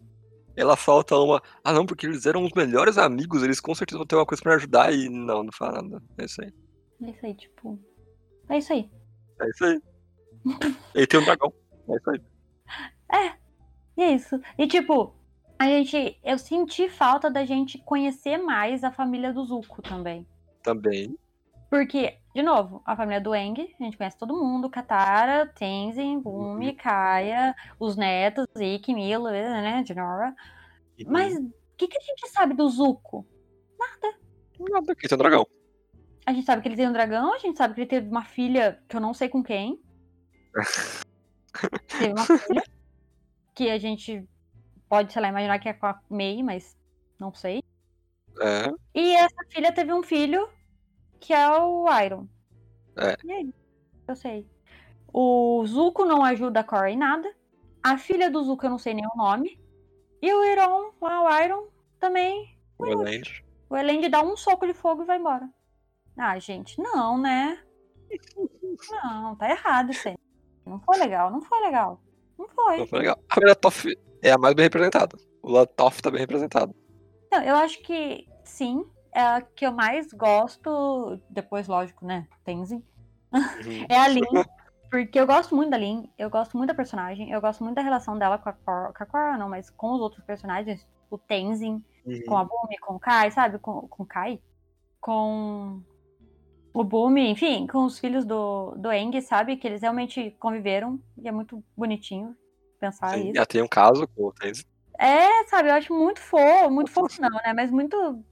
Ela 0.56 0.76
falta 0.76 1.16
uma. 1.16 1.42
Ah, 1.64 1.72
não, 1.72 1.86
porque 1.86 2.08
eles 2.08 2.26
eram 2.26 2.44
os 2.44 2.54
melhores 2.54 2.98
amigos, 2.98 3.44
eles 3.44 3.60
com 3.60 3.76
certeza 3.76 4.00
vão 4.00 4.08
ter 4.08 4.16
uma 4.16 4.26
coisa 4.26 4.42
pra 4.42 4.54
me 4.54 4.58
ajudar 4.58 4.92
e 4.92 5.08
não, 5.08 5.44
não 5.44 5.52
fala 5.52 5.82
nada. 5.84 6.04
É 6.18 6.26
isso 6.26 6.42
aí. 6.42 6.52
É 7.04 7.10
isso 7.12 7.26
aí, 7.26 7.34
tipo. 7.36 7.80
É 8.50 8.58
isso 8.58 8.74
aí. 8.74 8.90
É 9.40 9.50
isso 9.50 9.66
aí. 9.66 9.82
Ele 10.96 11.08
tem 11.08 11.20
um 11.20 11.26
dragão. 11.26 11.54
É 11.90 11.96
isso 11.96 12.10
aí. 12.10 12.22
E 13.98 14.04
é 14.04 14.12
isso. 14.12 14.40
E 14.58 14.68
tipo, 14.68 15.16
a 15.58 15.66
gente. 15.66 16.20
Eu 16.24 16.38
senti 16.38 16.88
falta 16.88 17.32
da 17.32 17.44
gente 17.44 17.80
conhecer 17.80 18.38
mais 18.38 18.84
a 18.84 18.92
família 18.92 19.34
do 19.34 19.44
Zuko 19.44 19.82
também. 19.82 20.26
Também. 20.64 21.18
Porque, 21.69 22.18
de 22.34 22.41
novo, 22.41 22.81
a 22.85 22.95
família 22.95 23.19
do 23.19 23.35
Eng, 23.35 23.76
a 23.80 23.84
gente 23.84 23.98
conhece 23.98 24.18
todo 24.18 24.38
mundo, 24.38 24.69
Katara, 24.69 25.48
Tenzin, 25.48 26.19
Bumi, 26.19 26.73
Kaia, 26.73 27.53
os 27.77 27.98
netos, 27.98 28.48
Ikki, 28.56 28.94
Milo, 28.94 29.30
né, 29.30 29.84
de 29.84 29.94
Nora. 29.94 30.34
Mas 31.06 31.35
o 31.35 31.52
que, 31.76 31.88
que 31.88 31.98
a 31.98 32.02
gente 32.02 32.30
sabe 32.30 32.53
do 32.53 32.69
Zuko? 32.69 33.26
Nada, 33.77 34.95
que 34.95 35.07
tem 35.07 35.15
um 35.15 35.19
dragão. 35.19 35.48
A 36.26 36.34
gente 36.34 36.45
sabe 36.45 36.61
que 36.61 36.68
ele 36.69 36.76
tem 36.76 36.88
um 36.88 36.94
dragão, 36.94 37.34
a 37.34 37.38
gente 37.38 37.57
sabe 37.57 37.73
que 37.73 37.81
ele 37.81 37.89
teve 37.89 38.10
uma 38.10 38.23
filha 38.23 38.81
que 38.88 38.95
eu 38.95 39.02
não 39.02 39.14
sei 39.14 39.30
com 39.30 39.44
quem. 39.44 39.81
teve 41.88 42.14
uma 42.14 42.26
filha 42.26 42.64
que 43.53 43.69
a 43.69 43.77
gente 43.77 44.27
pode, 44.89 45.11
sei 45.11 45.22
lá, 45.22 45.30
imaginar 45.30 45.60
que 45.60 45.69
é 45.69 45.73
com 45.73 45.85
a 45.85 45.99
Mei, 46.10 46.41
mas 46.41 46.77
não 47.19 47.34
sei. 47.34 47.61
É. 48.41 48.72
E 48.94 49.15
essa 49.15 49.44
filha 49.49 49.72
teve 49.72 49.94
um 49.94 50.03
filho 50.03 50.48
que 51.19 51.34
é 51.34 51.49
o 51.49 51.85
Iron. 52.03 52.27
É. 52.98 53.15
E 53.23 53.31
aí? 53.31 53.53
Eu 54.07 54.15
sei. 54.15 54.48
O 55.14 55.64
Zuko 55.65 56.06
não 56.06 56.23
ajuda 56.23 56.60
a 56.61 56.64
Korra 56.64 56.89
em 56.89 56.98
nada. 56.98 57.34
A 57.84 57.98
filha 57.98 58.30
do 58.30 58.44
Zuko 58.44 58.65
eu 58.65 58.69
não 58.69 58.77
sei 58.77 58.94
nem 58.94 59.06
o 59.06 59.18
nome. 59.18 59.60
E 60.22 60.34
o 60.34 60.44
Iron, 60.45 60.91
lá 61.02 61.23
o 61.23 61.44
Iron, 61.44 61.68
também. 61.99 62.57
O 62.77 62.85
Elend. 62.85 63.44
O 63.69 63.76
Elend 63.76 64.10
dá 64.10 64.22
um 64.22 64.35
soco 64.35 64.65
de 64.65 64.73
fogo 64.73 65.03
e 65.03 65.06
vai 65.06 65.18
embora. 65.18 65.49
Ah, 66.18 66.39
gente, 66.39 66.80
não, 66.81 67.18
né? 67.18 67.61
Não, 68.89 69.35
tá 69.35 69.49
errado 69.49 69.91
isso 69.91 70.07
aí. 70.07 70.18
Não 70.65 70.80
foi 70.80 70.98
legal, 70.98 71.31
não 71.31 71.41
foi 71.41 71.60
legal. 71.61 72.02
Não 72.38 72.48
foi. 72.49 72.77
Não 72.77 72.88
foi 72.88 72.99
legal. 72.99 73.19
A 73.30 73.35
família 73.35 73.56
Toff 73.56 73.98
é 74.22 74.31
a 74.31 74.38
mais 74.38 74.53
bem 74.53 74.64
representada. 74.64 75.18
O 75.41 75.52
lado 75.52 75.69
Toff 75.76 76.02
tá 76.02 76.10
bem 76.10 76.22
representado. 76.22 76.76
Não, 77.31 77.44
eu 77.44 77.56
acho 77.56 77.81
que 77.81 78.27
sim. 78.44 78.85
É 79.14 79.22
a 79.22 79.42
que 79.42 79.66
eu 79.66 79.72
mais 79.72 80.12
gosto. 80.14 81.20
Depois, 81.30 81.68
lógico, 81.68 82.06
né? 82.06 82.28
Tenzin. 82.44 82.84
Uhum. 83.32 83.42
É 83.90 83.98
a 83.98 84.08
Lin. 84.08 84.24
Porque 84.90 85.20
eu 85.20 85.28
gosto 85.28 85.54
muito 85.54 85.70
da 85.70 85.78
Lin, 85.78 86.10
eu 86.18 86.30
gosto 86.30 86.56
muito 86.56 86.70
da 86.70 86.74
personagem, 86.74 87.30
eu 87.30 87.42
gosto 87.42 87.62
muito 87.62 87.76
da 87.76 87.82
relação 87.82 88.18
dela 88.18 88.38
com 88.38 88.48
a 88.48 88.54
Korra, 88.54 88.94
com 88.94 89.04
a 89.04 89.06
Korra 89.06 89.38
não, 89.38 89.50
mas 89.50 89.70
com 89.70 89.92
os 89.92 90.00
outros 90.00 90.24
personagens, 90.24 90.88
o 91.10 91.18
Tenzin, 91.18 91.84
Uhum. 92.08 92.24
com 92.26 92.38
a 92.38 92.44
Bumi, 92.46 92.78
com 92.80 92.96
o 92.96 93.00
Kai, 93.00 93.30
sabe? 93.32 93.60
Com, 93.60 93.82
com 93.88 94.04
o 94.04 94.06
Kai, 94.06 94.40
com 95.02 95.82
o 96.74 96.84
Bumi, 96.84 97.30
enfim, 97.30 97.68
com 97.68 97.84
os 97.84 98.00
filhos 98.00 98.26
do, 98.26 98.76
do 98.78 98.92
Eng, 98.92 99.22
sabe? 99.22 99.58
Que 99.58 99.68
eles 99.68 99.82
realmente 99.82 100.32
conviveram, 100.40 101.00
e 101.18 101.28
é 101.28 101.32
muito 101.32 101.62
bonitinho 101.76 102.36
pensar 102.80 103.10
Sim, 103.10 103.26
isso. 103.26 103.36
Já 103.36 103.46
tem 103.46 103.62
um 103.62 103.68
caso 103.68 104.08
com 104.08 104.28
o 104.28 104.32
Tenzin. 104.32 104.64
É, 104.98 105.44
sabe, 105.48 105.70
eu 105.70 105.74
acho 105.74 105.94
muito 105.94 106.22
fofo, 106.22 106.72
muito 106.72 106.90
fofo 106.90 107.22
não, 107.22 107.30
né? 107.30 107.54
Mas 107.54 107.70
muito 107.70 108.24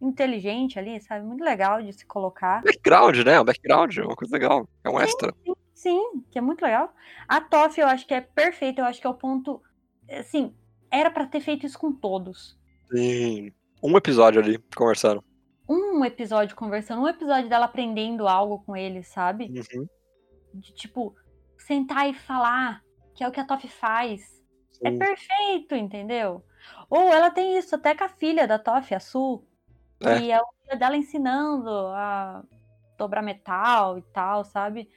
inteligente 0.00 0.78
ali, 0.78 1.00
sabe? 1.00 1.24
Muito 1.24 1.42
legal 1.42 1.82
de 1.82 1.92
se 1.92 2.04
colocar. 2.06 2.62
Background, 2.62 3.18
né? 3.18 3.40
Um 3.40 3.44
background, 3.44 3.96
é 3.96 4.02
uma 4.02 4.16
coisa 4.16 4.34
legal. 4.34 4.68
É 4.82 4.90
um 4.90 5.00
extra. 5.00 5.34
Sim, 5.74 6.24
que 6.30 6.38
é 6.38 6.40
muito 6.40 6.62
legal. 6.62 6.94
A 7.28 7.40
Toff 7.40 7.80
eu 7.80 7.86
acho 7.86 8.06
que 8.06 8.14
é 8.14 8.20
perfeita, 8.20 8.80
eu 8.80 8.86
acho 8.86 9.00
que 9.00 9.06
é 9.06 9.10
o 9.10 9.14
ponto. 9.14 9.62
Assim, 10.10 10.54
era 10.90 11.10
pra 11.10 11.26
ter 11.26 11.40
feito 11.40 11.66
isso 11.66 11.78
com 11.78 11.92
todos. 11.92 12.58
Sim. 12.90 13.52
Um 13.82 13.96
episódio 13.96 14.40
ali, 14.40 14.58
conversando. 14.76 15.22
Um 15.68 16.04
episódio 16.04 16.54
conversando, 16.54 17.02
um 17.02 17.08
episódio 17.08 17.48
dela 17.48 17.64
aprendendo 17.64 18.28
algo 18.28 18.60
com 18.60 18.76
eles, 18.76 19.08
sabe? 19.08 19.46
Uhum. 19.46 19.86
De 20.54 20.72
tipo, 20.74 21.14
sentar 21.58 22.08
e 22.08 22.14
falar, 22.14 22.82
que 23.14 23.24
é 23.24 23.28
o 23.28 23.32
que 23.32 23.40
a 23.40 23.46
Toff 23.46 23.66
faz. 23.68 24.42
É 24.82 24.90
Sim. 24.90 24.98
perfeito, 24.98 25.74
entendeu? 25.74 26.44
Ou 26.90 27.12
ela 27.12 27.30
tem 27.30 27.56
isso 27.56 27.74
até 27.74 27.94
com 27.94 28.04
a 28.04 28.08
filha 28.08 28.46
da 28.46 28.58
Toff, 28.58 28.94
a 28.94 29.00
Su. 29.00 29.42
É. 30.08 30.20
E 30.20 30.30
é 30.30 30.40
o 30.40 30.46
filho 30.62 30.78
dela 30.78 30.96
ensinando 30.96 31.70
a 31.70 32.42
dobrar 32.98 33.22
metal 33.22 33.98
e 33.98 34.02
tal, 34.02 34.44
sabe? 34.44 34.88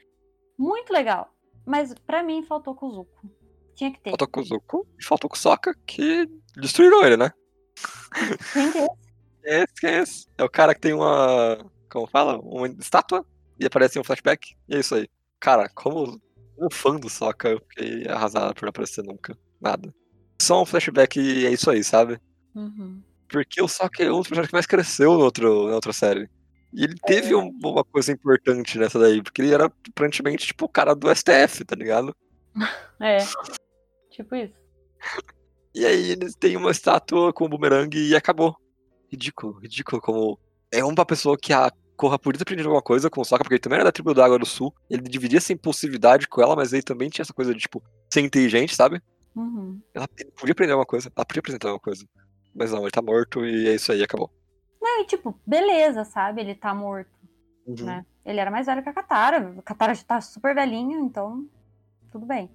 Muito 0.57 0.91
legal. 0.91 1.34
Mas 1.65 1.93
pra 1.93 2.23
mim 2.23 2.43
faltou 2.43 2.73
com 2.73 2.88
o 2.88 2.91
Zuko. 2.91 3.29
Tinha 3.75 3.91
que 3.91 3.99
ter. 3.99 4.11
Faltou 4.11 4.27
com 4.27 4.39
o 4.39 4.43
Zuko 4.43 4.88
e 4.99 5.03
faltou 5.03 5.29
Sokka, 5.35 5.75
que 5.85 6.27
destruíram 6.55 7.05
ele, 7.05 7.17
né? 7.17 7.31
Tinha 8.53 8.71
que 8.71 8.79
ter. 8.79 8.88
Esse, 9.43 9.73
quem 9.79 9.89
é 9.89 9.97
esse? 9.99 10.27
É 10.38 10.43
o 10.43 10.49
cara 10.49 10.73
que 10.73 10.81
tem 10.81 10.93
uma. 10.93 11.57
Como 11.89 12.07
fala? 12.07 12.39
Uma 12.39 12.67
estátua 12.67 13.25
e 13.59 13.65
aparece 13.65 13.99
um 13.99 14.03
flashback. 14.03 14.55
E 14.67 14.75
é 14.75 14.79
isso 14.79 14.95
aí. 14.95 15.07
Cara, 15.39 15.69
como, 15.69 16.19
como 16.55 16.73
fã 16.73 16.95
do 16.95 17.09
Sokka, 17.09 17.49
eu 17.49 17.59
fiquei 17.69 18.07
arrasado 18.07 18.55
por 18.55 18.63
não 18.63 18.69
aparecer 18.69 19.03
nunca. 19.03 19.38
Nada. 19.61 19.93
Só 20.41 20.61
um 20.61 20.65
flashback 20.65 21.19
e 21.19 21.45
é 21.45 21.51
isso 21.51 21.69
aí, 21.69 21.84
sabe? 21.84 22.19
Uhum. 22.55 23.01
Porque 23.29 23.61
o 23.61 23.67
Sokka 23.67 24.03
é 24.03 24.11
um 24.11 24.17
dos 24.19 24.27
personagens 24.27 24.49
que 24.49 24.55
mais 24.55 24.65
cresceu 24.65 25.13
no 25.13 25.19
outro, 25.19 25.67
na 25.67 25.75
outra 25.75 25.91
série. 25.93 26.29
E 26.73 26.83
ele 26.83 26.95
teve 27.05 27.33
um- 27.35 27.51
uma 27.63 27.83
coisa 27.83 28.11
importante 28.11 28.77
nessa 28.77 28.99
daí, 28.99 29.21
porque 29.21 29.41
ele 29.41 29.53
era 29.53 29.65
aparentemente 29.89 30.47
tipo 30.47 30.65
o 30.65 30.69
cara 30.69 30.93
do 30.93 31.09
STF, 31.09 31.63
tá 31.65 31.75
ligado? 31.75 32.15
É. 32.99 33.17
Tipo 34.09 34.35
isso. 34.35 34.53
E 35.75 35.85
aí 35.85 36.11
eles 36.11 36.33
têm 36.35 36.57
uma 36.57 36.71
estátua 36.71 37.31
com 37.31 37.45
um 37.45 37.49
bumerangue 37.49 37.99
e 38.09 38.15
acabou. 38.15 38.55
Ridículo, 39.11 39.59
ridículo 39.59 40.01
como. 40.01 40.39
É 40.71 40.83
uma 40.83 41.05
pessoa 41.05 41.37
que 41.37 41.53
a 41.53 41.71
Korra 41.95 42.17
podia 42.19 42.39
ter 42.39 42.43
aprendido 42.43 42.67
alguma 42.69 42.81
coisa 42.81 43.09
com 43.09 43.21
o 43.21 43.25
Sokka, 43.25 43.43
porque 43.43 43.53
ele 43.55 43.59
também 43.61 43.77
era 43.77 43.85
da 43.85 43.91
tribo 43.91 44.13
da 44.13 44.25
Água 44.25 44.37
do 44.39 44.45
Sul. 44.45 44.73
Ele 44.89 45.01
dividia 45.03 45.37
essa 45.37 45.53
impulsividade 45.53 46.27
com 46.27 46.41
ela, 46.41 46.55
mas 46.55 46.73
ele 46.73 46.81
também 46.83 47.09
tinha 47.09 47.23
essa 47.23 47.33
coisa 47.33 47.53
de, 47.53 47.59
tipo, 47.59 47.83
ser 48.11 48.21
inteligente, 48.21 48.75
sabe? 48.75 49.01
Uhum. 49.35 49.79
Ela 49.93 50.07
podia 50.35 50.51
aprender 50.51 50.73
alguma 50.73 50.85
coisa, 50.85 51.11
ela 51.15 51.25
podia 51.25 51.39
apresentar 51.39 51.67
alguma 51.69 51.79
coisa. 51.79 52.05
Mas 52.57 52.71
não, 52.71 52.81
ele 52.81 52.91
tá 52.91 53.01
morto 53.01 53.45
e 53.45 53.67
é 53.67 53.75
isso 53.75 53.91
aí, 53.91 54.01
acabou. 54.03 54.31
Não, 54.81 55.01
e 55.01 55.05
tipo, 55.05 55.39
beleza, 55.45 56.03
sabe? 56.03 56.41
Ele 56.41 56.55
tá 56.55 56.73
morto, 56.73 57.11
Uhum. 57.67 57.85
né? 57.85 58.05
Ele 58.25 58.39
era 58.39 58.49
mais 58.51 58.65
velho 58.65 58.81
que 58.84 58.89
a 58.89 58.93
Katara. 58.93 59.53
A 59.57 59.61
Katara 59.61 59.93
já 59.93 60.03
tá 60.03 60.19
super 60.21 60.55
velhinha, 60.55 60.97
então 60.99 61.45
tudo 62.11 62.25
bem. 62.25 62.49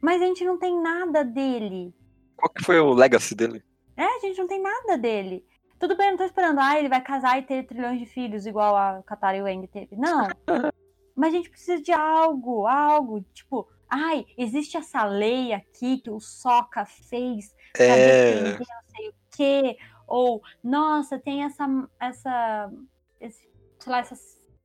Mas 0.00 0.22
a 0.22 0.24
gente 0.26 0.44
não 0.44 0.58
tem 0.58 0.80
nada 0.80 1.24
dele. 1.24 1.94
Qual 2.36 2.48
que 2.50 2.64
foi 2.64 2.78
o 2.80 2.92
legacy 2.94 3.34
dele? 3.34 3.62
É, 3.96 4.04
a 4.04 4.18
gente 4.20 4.38
não 4.38 4.46
tem 4.46 4.60
nada 4.62 4.96
dele. 4.96 5.44
Tudo 5.78 5.96
bem, 5.96 6.06
eu 6.06 6.10
não 6.12 6.18
tô 6.18 6.24
esperando, 6.24 6.58
ah, 6.60 6.78
ele 6.78 6.88
vai 6.88 7.00
casar 7.00 7.38
e 7.38 7.42
ter 7.42 7.64
trilhões 7.66 7.98
de 8.00 8.06
filhos, 8.06 8.46
igual 8.46 8.76
a 8.76 9.02
Katara 9.04 9.36
e 9.36 9.42
o 9.42 9.46
Aang 9.46 9.66
teve. 9.68 9.94
Não. 9.96 10.28
Mas 11.14 11.34
a 11.34 11.36
gente 11.36 11.50
precisa 11.50 11.80
de 11.82 11.92
algo, 11.92 12.66
algo. 12.66 13.20
Tipo, 13.34 13.68
ai, 13.88 14.24
existe 14.36 14.76
essa 14.76 15.04
lei 15.04 15.52
aqui 15.52 15.98
que 15.98 16.10
o 16.10 16.20
Sokka 16.20 16.84
fez 16.86 17.54
pra 17.72 17.84
É. 17.84 18.34
defender 18.34 18.58
não 18.58 18.96
sei 18.96 19.08
o 19.08 19.14
quê. 19.38 19.78
Ou, 20.06 20.42
nossa, 20.62 21.18
tem 21.18 21.44
essa, 21.44 21.66
essa, 22.00 22.72
esse, 23.20 23.48
sei 23.78 23.92
lá, 23.92 23.98
essa, 23.98 24.14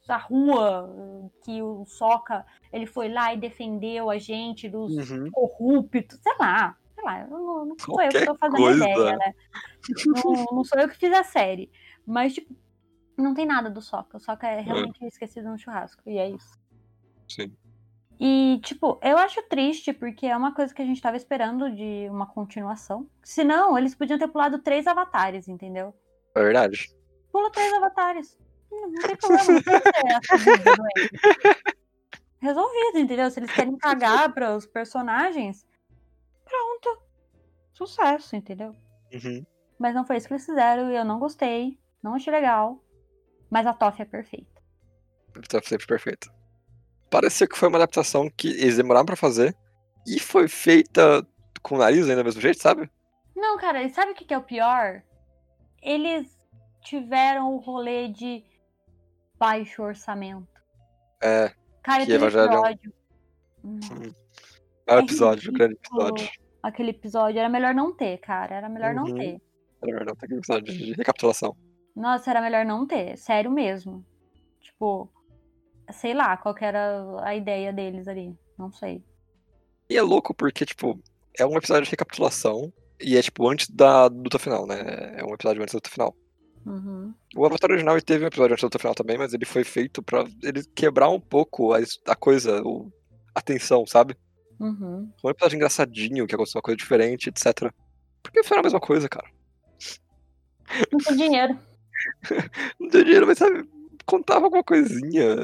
essa 0.01 0.17
rua 0.17 0.85
uh, 0.89 1.31
que 1.43 1.61
o 1.61 1.85
Sokka, 1.85 2.45
ele 2.71 2.85
foi 2.85 3.09
lá 3.09 3.33
e 3.33 3.37
defendeu 3.37 4.09
a 4.09 4.17
gente 4.17 4.67
dos 4.69 5.11
Uhum. 5.11 5.29
corruptos, 5.31 6.19
sei 6.21 6.33
lá, 6.39 6.77
sei 6.95 7.03
lá, 7.03 7.27
não, 7.27 7.65
não 7.65 7.75
sou 7.77 8.01
eu 8.01 8.09
que 8.09 8.19
Qualquer 8.19 8.25
tô 8.25 8.35
fazendo 8.35 8.57
coisa. 8.57 8.89
ideia, 8.89 9.17
né? 9.17 9.33
Não, 10.05 10.45
não 10.53 10.63
sou 10.63 10.79
eu 10.79 10.89
que 10.89 10.97
fiz 10.97 11.11
a 11.13 11.23
série. 11.23 11.69
Mas, 12.05 12.33
tipo, 12.33 12.55
não 13.17 13.33
tem 13.33 13.45
nada 13.45 13.69
do 13.69 13.81
Sokka. 13.81 14.17
O 14.17 14.19
Sokka 14.19 14.47
é 14.47 14.61
realmente 14.61 15.05
esquecido 15.05 15.49
no 15.49 15.57
churrasco. 15.57 16.01
E 16.05 16.17
é 16.17 16.29
isso. 16.29 16.57
Sim. 17.27 17.53
E, 18.25 18.61
tipo, 18.63 18.97
eu 19.03 19.17
acho 19.17 19.43
triste, 19.49 19.91
porque 19.91 20.25
é 20.27 20.37
uma 20.37 20.55
coisa 20.55 20.73
que 20.73 20.81
a 20.81 20.85
gente 20.85 21.01
tava 21.01 21.17
esperando 21.17 21.69
de 21.69 22.07
uma 22.09 22.25
continuação. 22.25 23.05
Senão, 23.21 23.77
eles 23.77 23.93
podiam 23.93 24.17
ter 24.17 24.29
pulado 24.29 24.59
três 24.59 24.87
avatares, 24.87 25.49
entendeu? 25.49 25.93
É 26.33 26.41
verdade. 26.41 26.89
Pula 27.33 27.51
três 27.51 27.73
avatares. 27.73 28.39
Não, 28.71 28.89
não 28.89 29.01
tem 29.01 29.17
problema, 29.17 29.43
não. 29.45 29.61
Resolvido, 32.39 32.99
entendeu? 32.99 33.29
Se 33.29 33.41
eles 33.41 33.51
querem 33.51 33.75
cagar 33.75 34.33
para 34.33 34.55
os 34.55 34.65
personagens, 34.65 35.67
pronto. 36.45 37.03
Sucesso, 37.73 38.37
entendeu? 38.37 38.73
Uhum. 39.13 39.45
Mas 39.77 39.93
não 39.93 40.05
foi 40.05 40.15
isso 40.15 40.29
que 40.29 40.33
eles 40.33 40.45
fizeram 40.45 40.89
e 40.89 40.95
eu 40.95 41.03
não 41.03 41.19
gostei. 41.19 41.77
Não 42.01 42.15
achei 42.15 42.31
legal. 42.31 42.81
Mas 43.49 43.67
a 43.67 43.73
Toff 43.73 44.01
é 44.01 44.05
perfeita. 44.05 44.61
Tá 45.49 45.61
sempre 45.61 45.85
perfeito. 45.85 46.31
Parecia 47.13 47.47
que 47.47 47.55
foi 47.55 47.69
uma 47.69 47.77
adaptação 47.77 48.27
que 48.27 48.47
eles 48.47 48.75
demoraram 48.77 49.05
pra 49.05 49.15
fazer 49.15 49.55
e 50.07 50.19
foi 50.19 50.47
feita 50.47 51.23
com 51.61 51.75
o 51.75 51.77
nariz 51.77 52.09
ainda 52.09 52.23
do 52.23 52.25
mesmo 52.25 52.41
jeito, 52.41 52.59
sabe? 52.59 52.89
Não, 53.35 53.55
cara, 53.55 53.83
e 53.83 53.89
sabe 53.91 54.13
o 54.13 54.15
que, 54.15 54.25
que 54.25 54.33
é 54.33 54.37
o 54.37 54.41
pior? 54.41 55.03
Eles 55.79 56.27
tiveram 56.81 57.53
o 57.53 57.59
rolê 57.59 58.07
de 58.09 58.43
baixo 59.37 59.83
orçamento. 59.83 60.47
É, 61.21 61.53
Cara, 61.83 62.03
Que 62.03 62.13
episódio. 62.13 62.93
Hum, 63.63 63.79
é 64.87 64.95
o 64.95 64.99
episódio, 65.01 65.51
o 65.51 65.53
grande 65.53 65.75
episódio. 65.75 66.29
Aquele 66.63 66.89
episódio 66.89 67.37
era 67.37 67.47
melhor 67.47 67.75
não 67.75 67.95
ter, 67.95 68.17
cara. 68.17 68.55
Era 68.55 68.69
melhor 68.69 68.95
não 68.95 69.03
Uhum. 69.03 69.15
ter. 69.15 69.39
Era 69.83 69.97
verdade, 69.97 70.17
aquele 70.19 70.39
episódio 70.39 70.73
de 70.73 70.93
recapitulação. 70.93 71.55
Nossa, 71.95 72.31
era 72.31 72.41
melhor 72.41 72.65
não 72.65 72.87
ter. 72.87 73.15
Sério 73.19 73.51
mesmo. 73.51 74.03
Tipo, 74.59 75.11
sei 75.91 76.13
lá 76.13 76.35
qual 76.37 76.53
que 76.53 76.65
era 76.65 77.03
a 77.21 77.35
ideia 77.35 77.73
deles 77.73 78.07
ali. 78.07 78.35
Não 78.57 78.71
sei. 78.71 79.03
E 79.89 79.97
é 79.97 80.01
louco 80.01 80.33
porque, 80.33 80.65
tipo, 80.65 80.99
é 81.37 81.45
um 81.45 81.57
episódio 81.57 81.83
de 81.83 81.91
recapitulação 81.91 82.71
e 82.99 83.17
é, 83.17 83.21
tipo, 83.21 83.47
antes 83.49 83.69
da 83.69 84.05
luta 84.05 84.39
final, 84.39 84.65
né? 84.65 85.15
É 85.17 85.25
um 85.25 85.33
episódio 85.33 85.61
antes 85.61 85.73
da 85.73 85.77
luta 85.77 85.89
final. 85.89 86.15
Uhum. 86.65 87.13
O 87.35 87.45
Avatar 87.45 87.71
original 87.71 87.99
teve 88.01 88.23
um 88.23 88.27
episódio 88.27 88.53
antes 88.53 88.61
da 88.61 88.67
luta 88.67 88.79
final 88.79 88.95
também, 88.95 89.17
mas 89.17 89.33
ele 89.33 89.45
foi 89.45 89.63
feito 89.63 90.01
pra 90.01 90.25
ele 90.41 90.63
quebrar 90.75 91.09
um 91.09 91.19
pouco 91.19 91.73
a, 91.73 91.79
a 92.07 92.15
coisa, 92.15 92.61
o, 92.63 92.91
a 93.35 93.41
tensão, 93.41 93.85
sabe? 93.85 94.15
Uhum. 94.59 95.11
Um 95.23 95.29
episódio 95.29 95.57
engraçadinho, 95.57 96.25
que 96.25 96.35
aconteceu 96.35 96.59
uma 96.59 96.63
coisa 96.63 96.77
diferente, 96.77 97.29
etc. 97.29 97.71
Porque 98.21 98.43
foi 98.43 98.59
a 98.59 98.63
mesma 98.63 98.79
coisa, 98.79 99.09
cara. 99.09 99.27
Não 100.91 100.99
tem 100.99 101.17
dinheiro. 101.17 101.59
Não 102.79 102.87
deu 102.87 103.03
dinheiro, 103.03 103.27
mas 103.27 103.37
sabe, 103.37 103.67
contava 104.05 104.45
alguma 104.45 104.63
coisinha. 104.63 105.35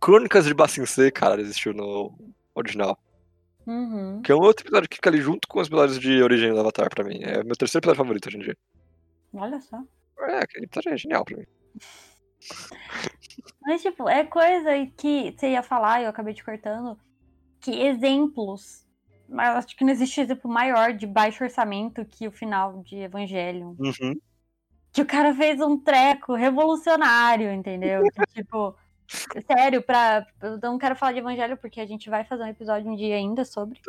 Crônicas 0.00 0.44
de 0.46 0.54
Bassin 0.54 0.86
C, 0.86 1.10
cara, 1.10 1.40
existiu 1.40 1.72
no 1.72 2.16
original. 2.54 2.98
Uhum. 3.66 4.20
Que 4.22 4.32
é 4.32 4.34
um 4.34 4.40
outro 4.40 4.64
episódio 4.64 4.88
que 4.88 4.96
fica 4.96 5.10
ali 5.10 5.20
junto 5.20 5.48
com 5.48 5.60
os 5.60 5.68
episódios 5.68 5.98
de 5.98 6.22
origem 6.22 6.52
do 6.52 6.60
Avatar 6.60 6.90
pra 6.90 7.04
mim. 7.04 7.20
É 7.22 7.42
meu 7.42 7.56
terceiro 7.56 7.82
episódio 7.82 7.98
favorito 7.98 8.28
hoje 8.28 8.36
em 8.36 8.40
dia. 8.40 8.56
Olha 9.32 9.60
só. 9.60 9.82
É, 10.20 10.38
aquele 10.38 10.66
episódio 10.66 10.92
é 10.92 10.96
genial 10.96 11.24
pra 11.24 11.36
mim. 11.36 11.46
Mas, 13.62 13.82
tipo, 13.82 14.08
é 14.08 14.24
coisa 14.24 14.70
que 14.96 15.34
você 15.36 15.50
ia 15.50 15.62
falar 15.62 16.02
eu 16.02 16.10
acabei 16.10 16.34
te 16.34 16.44
cortando. 16.44 16.98
Que 17.60 17.86
exemplos. 17.86 18.84
Mas 19.26 19.56
acho 19.56 19.76
que 19.76 19.84
não 19.84 19.92
existe 19.92 20.20
exemplo 20.20 20.50
maior 20.50 20.92
de 20.92 21.06
baixo 21.06 21.42
orçamento 21.42 22.04
que 22.04 22.28
o 22.28 22.32
final 22.32 22.82
de 22.82 22.96
Evangelion. 22.96 23.74
Uhum. 23.78 24.14
Que 24.92 25.00
o 25.00 25.06
cara 25.06 25.34
fez 25.34 25.60
um 25.60 25.78
treco 25.78 26.34
revolucionário, 26.34 27.50
entendeu? 27.50 28.02
Que, 28.02 28.26
tipo, 28.34 28.76
sério, 29.08 29.82
pra. 29.82 30.26
Eu 30.42 30.58
não 30.58 30.78
quero 30.78 30.96
falar 30.96 31.12
de 31.12 31.18
Evangelho 31.18 31.56
porque 31.56 31.80
a 31.80 31.86
gente 31.86 32.08
vai 32.08 32.24
fazer 32.24 32.42
um 32.42 32.48
episódio 32.48 32.90
um 32.90 32.96
dia 32.96 33.16
ainda 33.16 33.44
sobre. 33.44 33.80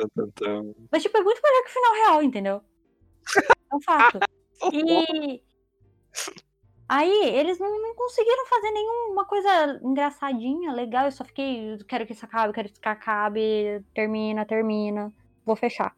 Mas, 0.91 1.03
tipo, 1.03 1.17
é 1.17 1.23
muito 1.23 1.41
melhor 1.41 1.63
que 1.63 1.69
o 1.69 1.73
final 1.73 1.93
real, 1.93 2.23
entendeu? 2.23 2.61
É 3.71 3.75
um 3.75 3.81
fato. 3.81 4.19
E. 4.71 5.43
Aí, 6.87 7.29
eles 7.35 7.59
não, 7.59 7.69
não 7.81 7.93
conseguiram 7.93 8.45
fazer 8.45 8.71
nenhuma 8.71 9.25
coisa 9.25 9.81
engraçadinha, 9.83 10.71
legal. 10.71 11.05
Eu 11.05 11.11
só 11.11 11.25
fiquei. 11.25 11.77
Quero 11.87 12.05
que 12.05 12.13
isso 12.13 12.25
acabe, 12.25 12.53
quero 12.53 12.69
que 12.69 12.75
isso 12.75 12.81
acabe. 12.85 13.83
Termina, 13.93 14.45
termina. 14.45 15.13
Vou 15.45 15.57
fechar. 15.57 15.93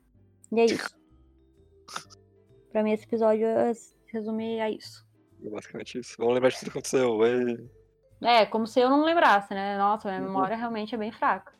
E 0.52 0.60
é 0.60 0.66
isso. 0.66 0.98
Pra 2.72 2.82
mim, 2.84 2.94
esse 2.94 3.06
episódio 3.06 3.46
é- 3.46 3.72
resume 4.08 4.60
a 4.60 4.72
isso. 4.72 5.06
É 5.46 5.50
basicamente 5.50 6.00
isso. 6.00 6.16
Vamos 6.18 6.34
lembrar 6.34 6.50
de 6.50 6.60
tudo 6.60 6.72
que 6.72 6.78
aconteceu. 6.78 7.26
Ê. 7.26 7.77
É, 8.22 8.46
como 8.46 8.66
se 8.66 8.80
eu 8.80 8.90
não 8.90 9.04
lembrasse, 9.04 9.54
né? 9.54 9.78
Nossa, 9.78 10.10
minha 10.10 10.22
Uhum. 10.22 10.28
memória 10.28 10.56
realmente 10.56 10.96
é 10.96 10.98
bem 10.98 11.12
fraca. 11.12 11.54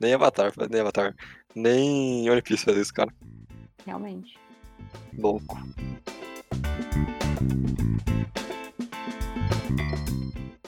Nem 0.00 0.14
Avatar, 0.14 0.52
nem 0.70 0.80
Avatar. 0.80 1.14
Nem 1.54 2.28
One 2.28 2.42
Piece 2.42 2.64
faz 2.64 2.76
isso, 2.76 2.92
cara. 2.92 3.10
Realmente. 3.86 4.38
Louco. 5.16 5.56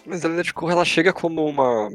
Mas 0.07 0.25
a 0.25 0.29
Lenda 0.29 0.43
de 0.43 0.55
Korra, 0.55 0.73
ela 0.73 0.85
chega 0.85 1.13
como 1.13 1.45
uma 1.45 1.89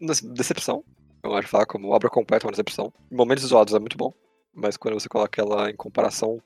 uma 0.00 0.12
decepção. 0.34 0.84
Eu 1.22 1.30
gosto 1.30 1.44
de 1.44 1.50
falar 1.50 1.66
como 1.66 1.90
obra 1.90 2.08
completa, 2.08 2.46
uma 2.46 2.52
decepção. 2.52 2.92
Em 3.10 3.16
momentos 3.16 3.44
isolados 3.44 3.74
é 3.74 3.78
muito 3.78 3.96
bom, 3.96 4.12
mas 4.54 4.76
quando 4.76 4.94
você 4.94 5.08
coloca 5.08 5.40
ela 5.40 5.70
em 5.70 5.76
comparação 5.76 6.40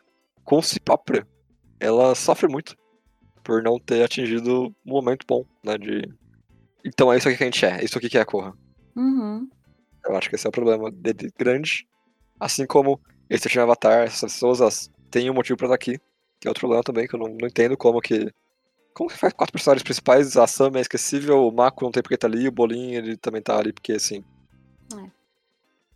com 0.44 0.62
si 0.62 0.81
própria, 0.81 1.27
ela 1.78 2.14
sofre 2.14 2.48
muito 2.48 2.77
por 3.42 3.62
não 3.62 3.78
ter 3.78 4.04
atingido 4.04 4.66
um 4.86 4.90
momento 4.90 5.24
bom, 5.26 5.44
né, 5.64 5.76
de... 5.78 6.08
Então 6.84 7.12
é 7.12 7.18
isso 7.18 7.28
aqui 7.28 7.36
que 7.36 7.44
a 7.44 7.46
gente 7.46 7.64
é, 7.64 7.80
é 7.80 7.84
isso 7.84 7.98
aqui 7.98 8.08
que 8.08 8.18
é 8.18 8.20
a 8.20 8.26
Korra. 8.26 8.54
Uhum. 8.96 9.48
Eu 10.04 10.16
acho 10.16 10.28
que 10.28 10.34
esse 10.34 10.46
é 10.46 10.48
o 10.48 10.52
problema 10.52 10.90
dele 10.90 11.30
grande. 11.38 11.86
Assim 12.38 12.66
como 12.66 13.00
esse 13.28 13.48
time 13.48 13.62
Avatar, 13.62 14.06
essas 14.06 14.32
pessoas 14.32 14.90
têm 15.10 15.30
um 15.30 15.34
motivo 15.34 15.56
pra 15.56 15.66
estar 15.66 15.74
aqui. 15.74 16.00
Que 16.40 16.48
é 16.48 16.50
outro 16.50 16.60
problema 16.60 16.82
também, 16.82 17.06
que 17.06 17.14
eu 17.14 17.20
não, 17.20 17.28
não 17.28 17.46
entendo 17.46 17.76
como 17.76 18.00
que. 18.00 18.32
Como 18.94 19.08
que 19.08 19.16
faz 19.16 19.32
quatro 19.32 19.52
personagens 19.52 19.84
principais, 19.84 20.36
a 20.36 20.46
Sam 20.46 20.72
é 20.74 20.80
esquecível, 20.80 21.46
o 21.46 21.52
Mako 21.52 21.84
não 21.84 21.92
tem 21.92 22.02
porque 22.02 22.16
tá 22.16 22.26
ali, 22.26 22.48
o 22.48 22.52
Bolinho 22.52 22.98
ele 22.98 23.16
também 23.16 23.40
tá 23.40 23.56
ali 23.56 23.72
porque 23.72 23.92
assim. 23.92 24.24
É. 24.92 25.10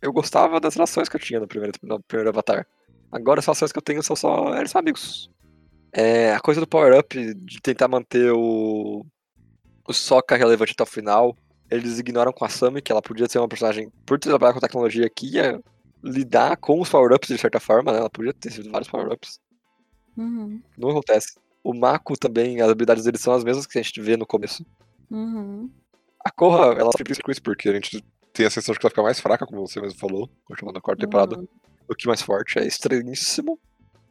Eu 0.01 0.13
gostava 0.13 0.61
das 0.61 0.75
relações 0.75 1.09
que 1.09 1.15
eu 1.15 1.19
tinha 1.19 1.39
no 1.39 1.47
primeiro, 1.47 1.73
no 1.83 2.01
primeiro 2.01 2.29
Avatar. 2.29 2.65
Agora 3.11 3.39
as 3.39 3.45
relações 3.45 3.71
que 3.71 3.77
eu 3.77 3.81
tenho 3.81 4.01
são 4.01 4.15
só. 4.15 4.55
Eles 4.55 4.71
são 4.71 4.79
amigos. 4.79 5.29
É, 5.97 6.33
a 6.33 6.39
coisa 6.41 6.59
do 6.59 6.67
power-up, 6.67 7.33
de 7.33 7.61
tentar 7.61 7.87
manter 7.87 8.31
o. 8.33 9.05
o 9.87 9.93
Sokka 9.93 10.35
relevante 10.35 10.73
até 10.73 10.83
o 10.83 10.85
final. 10.85 11.37
Eles 11.71 11.99
ignoram 11.99 12.33
com 12.33 12.43
a 12.43 12.49
Sami, 12.49 12.81
que 12.81 12.91
ela 12.91 13.01
podia 13.01 13.27
ser 13.29 13.39
uma 13.39 13.47
personagem, 13.47 13.89
por 14.05 14.19
trabalhar 14.19 14.53
com 14.53 14.59
tecnologia, 14.59 15.09
que 15.09 15.25
ia 15.35 15.59
lidar 16.03 16.57
com 16.57 16.79
os 16.81 16.89
power-ups 16.89 17.29
de 17.29 17.37
certa 17.37 17.59
forma, 17.59 17.91
né? 17.91 17.99
Ela 17.99 18.09
podia 18.09 18.33
ter 18.33 18.51
sido 18.51 18.69
vários 18.69 18.89
power-ups. 18.89 19.39
Uhum. 20.17 20.61
Não 20.77 20.89
acontece. 20.89 21.35
O 21.63 21.73
Mako 21.73 22.17
também, 22.17 22.61
as 22.61 22.69
habilidades 22.69 23.05
dele 23.05 23.17
são 23.17 23.33
as 23.33 23.43
mesmas 23.43 23.65
que 23.65 23.79
a 23.79 23.81
gente 23.81 23.99
vê 24.01 24.15
no 24.17 24.25
começo. 24.25 24.65
Uhum. 25.09 25.69
A 26.23 26.29
Korra, 26.29 26.73
ela 26.73 26.91
sofre 26.91 27.23
com 27.23 27.31
isso 27.31 27.41
porque 27.41 27.69
a 27.69 27.73
gente 27.73 28.03
tem 28.33 28.45
a 28.45 28.49
sensação 28.49 28.73
de 28.73 28.79
que 28.79 28.85
ela 28.85 28.91
fica 28.91 29.01
mais 29.01 29.19
fraca, 29.19 29.45
como 29.47 29.65
você 29.65 29.79
mesmo 29.81 29.97
falou, 29.97 30.29
continuando 30.45 30.77
a 30.77 30.81
quarta 30.81 31.05
temporada, 31.05 31.37
Uhum. 31.39 31.47
do 31.87 31.95
que 31.95 32.05
mais 32.07 32.21
forte. 32.21 32.59
É 32.59 32.67
estranhíssimo. 32.67 33.57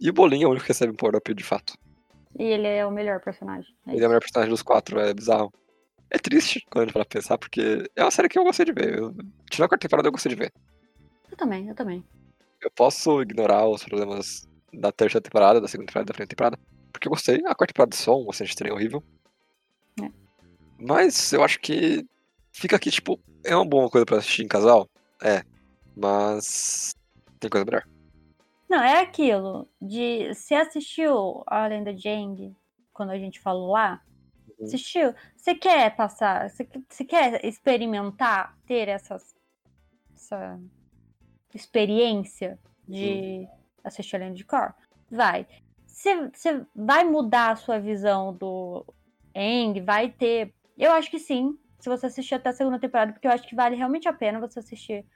E 0.05 0.11
o 0.11 0.13
Bolinho 0.13 0.45
é 0.45 0.47
o 0.49 0.51
único 0.51 0.67
que 0.67 0.69
recebe 0.71 0.93
um 0.93 0.97
power-up 0.97 1.33
de 1.33 1.43
fato. 1.43 1.79
E 2.39 2.43
ele 2.43 2.69
é 2.69 2.85
o 2.85 2.91
melhor 2.91 3.21
personagem. 3.21 3.75
É 3.87 3.95
Ele 3.95 4.05
é 4.05 4.07
o 4.07 4.11
melhor 4.11 4.21
personagem 4.21 4.51
dos 4.51 4.61
quatro, 4.61 5.01
é 5.01 5.15
bizarro. 5.15 5.51
É 6.11 6.19
triste 6.19 6.63
quando 6.69 6.83
a 6.83 6.85
gente 6.85 6.93
fala 6.93 7.07
pra 7.07 7.21
pensar, 7.21 7.39
porque 7.39 7.91
é 7.97 8.05
uma 8.05 8.11
série 8.11 8.29
que 8.29 8.39
eu 8.39 8.45
gostei 8.45 8.67
de 8.67 8.73
ver. 8.73 8.99
Eu, 8.99 9.15
tirando 9.51 9.65
a 9.65 9.69
quarta 9.69 9.89
temporada, 9.89 10.09
eu 10.09 10.13
gostei 10.13 10.29
de 10.29 10.37
ver. 10.37 10.53
Eu 11.31 11.39
também, 11.39 11.67
eu 11.71 11.75
também. 11.75 12.05
Eu 12.61 12.71
posso 12.71 13.23
ignorar 13.23 13.67
os 13.67 13.83
problemas 13.83 14.47
da 14.71 14.93
terceira 14.93 15.23
temporada, 15.23 15.59
da 15.59 15.69
segunda 15.69 15.87
temporada, 15.87 16.09
da 16.09 16.13
primeira 16.13 16.29
temporada, 16.29 16.59
porque 16.93 17.09
eu 17.09 17.11
gostei. 17.11 17.37
A 17.47 17.55
quarta 17.55 17.73
temporada 17.73 17.97
só 17.97 18.21
um 18.21 18.27
bastante 18.27 18.51
estranho 18.51 18.75
horrível. 18.75 19.03
É. 20.03 20.11
Mas 20.79 21.33
eu 21.33 21.43
acho 21.43 21.59
que 21.61 22.05
fica 22.53 22.77
aqui, 22.77 22.91
tipo, 22.91 23.19
é 23.43 23.57
uma 23.57 23.65
boa 23.65 23.89
coisa 23.89 24.05
pra 24.05 24.19
assistir 24.19 24.43
em 24.43 24.49
casal. 24.49 24.87
É. 25.23 25.43
Mas 25.97 26.95
tem 27.41 27.49
coisa 27.49 27.65
melhor. 27.65 27.94
Não, 28.75 28.83
é 28.83 28.99
aquilo 29.03 29.69
de. 29.81 30.35
Você 30.35 30.57
assistiu 30.57 31.45
a 31.47 31.65
Lenda 31.69 31.95
de 31.95 32.09
Aang 32.09 32.57
quando 32.93 33.11
a 33.11 33.19
gente 33.19 33.39
falou 33.39 33.71
lá? 33.71 34.03
Uhum. 34.59 34.65
Assistiu? 34.67 35.15
Você 35.37 35.55
quer 35.55 35.95
passar? 35.95 36.51
Você 36.51 36.65
que- 36.65 36.83
você 36.89 37.05
quer 37.05 37.45
experimentar, 37.45 38.59
ter 38.67 38.89
essas, 38.89 39.37
essa 40.13 40.59
experiência 41.55 42.59
de 42.89 43.47
assistir 43.85 44.17
a 44.17 44.19
Lenda 44.19 44.35
de 44.35 44.45
Cor? 44.45 44.75
Vai. 45.09 45.47
Você 45.87 46.29
você 46.31 46.67
vai 46.75 47.05
mudar 47.05 47.53
a 47.53 47.57
sua 47.57 47.79
visão 47.79 48.35
do 48.35 48.85
Aang? 49.37 49.81
Vai 49.83 50.11
ter. 50.11 50.53
Eu 50.77 50.91
acho 50.91 51.09
que 51.13 51.21
sim. 51.21 51.57
Se 51.79 51.89
você 51.89 52.07
assistir 52.07 52.35
até 52.35 52.49
a 52.49 52.53
segunda 52.53 52.81
temporada, 52.81 53.13
porque 53.13 53.29
eu 53.29 53.31
acho 53.31 53.47
que 53.47 53.55
vale 53.55 53.77
realmente 53.77 54.09
a 54.09 54.13
pena 54.13 54.41
você 54.41 54.59
assistir. 54.59 55.07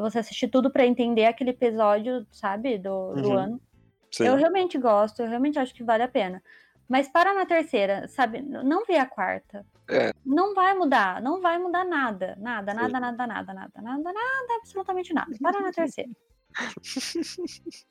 Você 0.00 0.18
assistir 0.18 0.48
tudo 0.48 0.70
pra 0.70 0.86
entender 0.86 1.24
aquele 1.26 1.50
episódio, 1.50 2.26
sabe, 2.32 2.78
do, 2.78 3.14
do 3.14 3.28
Uhum. 3.28 3.38
ano. 3.38 3.60
Sim. 4.10 4.24
Eu 4.24 4.36
realmente 4.36 4.78
gosto, 4.78 5.20
eu 5.20 5.28
realmente 5.28 5.58
acho 5.58 5.74
que 5.74 5.84
vale 5.84 6.02
a 6.02 6.08
pena. 6.08 6.42
Mas 6.88 7.06
para 7.08 7.34
na 7.34 7.44
terceira, 7.44 8.08
sabe? 8.08 8.40
Não 8.40 8.84
vê 8.86 8.96
a 8.96 9.04
quarta. 9.04 9.64
É. 9.90 10.10
Não 10.24 10.54
vai 10.54 10.72
mudar, 10.74 11.20
não 11.20 11.40
vai 11.40 11.58
mudar 11.58 11.84
nada. 11.84 12.34
Nada, 12.40 12.72
Sim. 12.72 12.78
nada, 12.78 13.00
nada, 13.00 13.26
nada, 13.26 13.52
nada, 13.54 13.82
nada, 13.82 14.02
nada, 14.12 14.54
absolutamente 14.58 15.12
nada. 15.12 15.30
Para 15.42 15.60
na 15.60 15.70
terceira. 15.72 16.10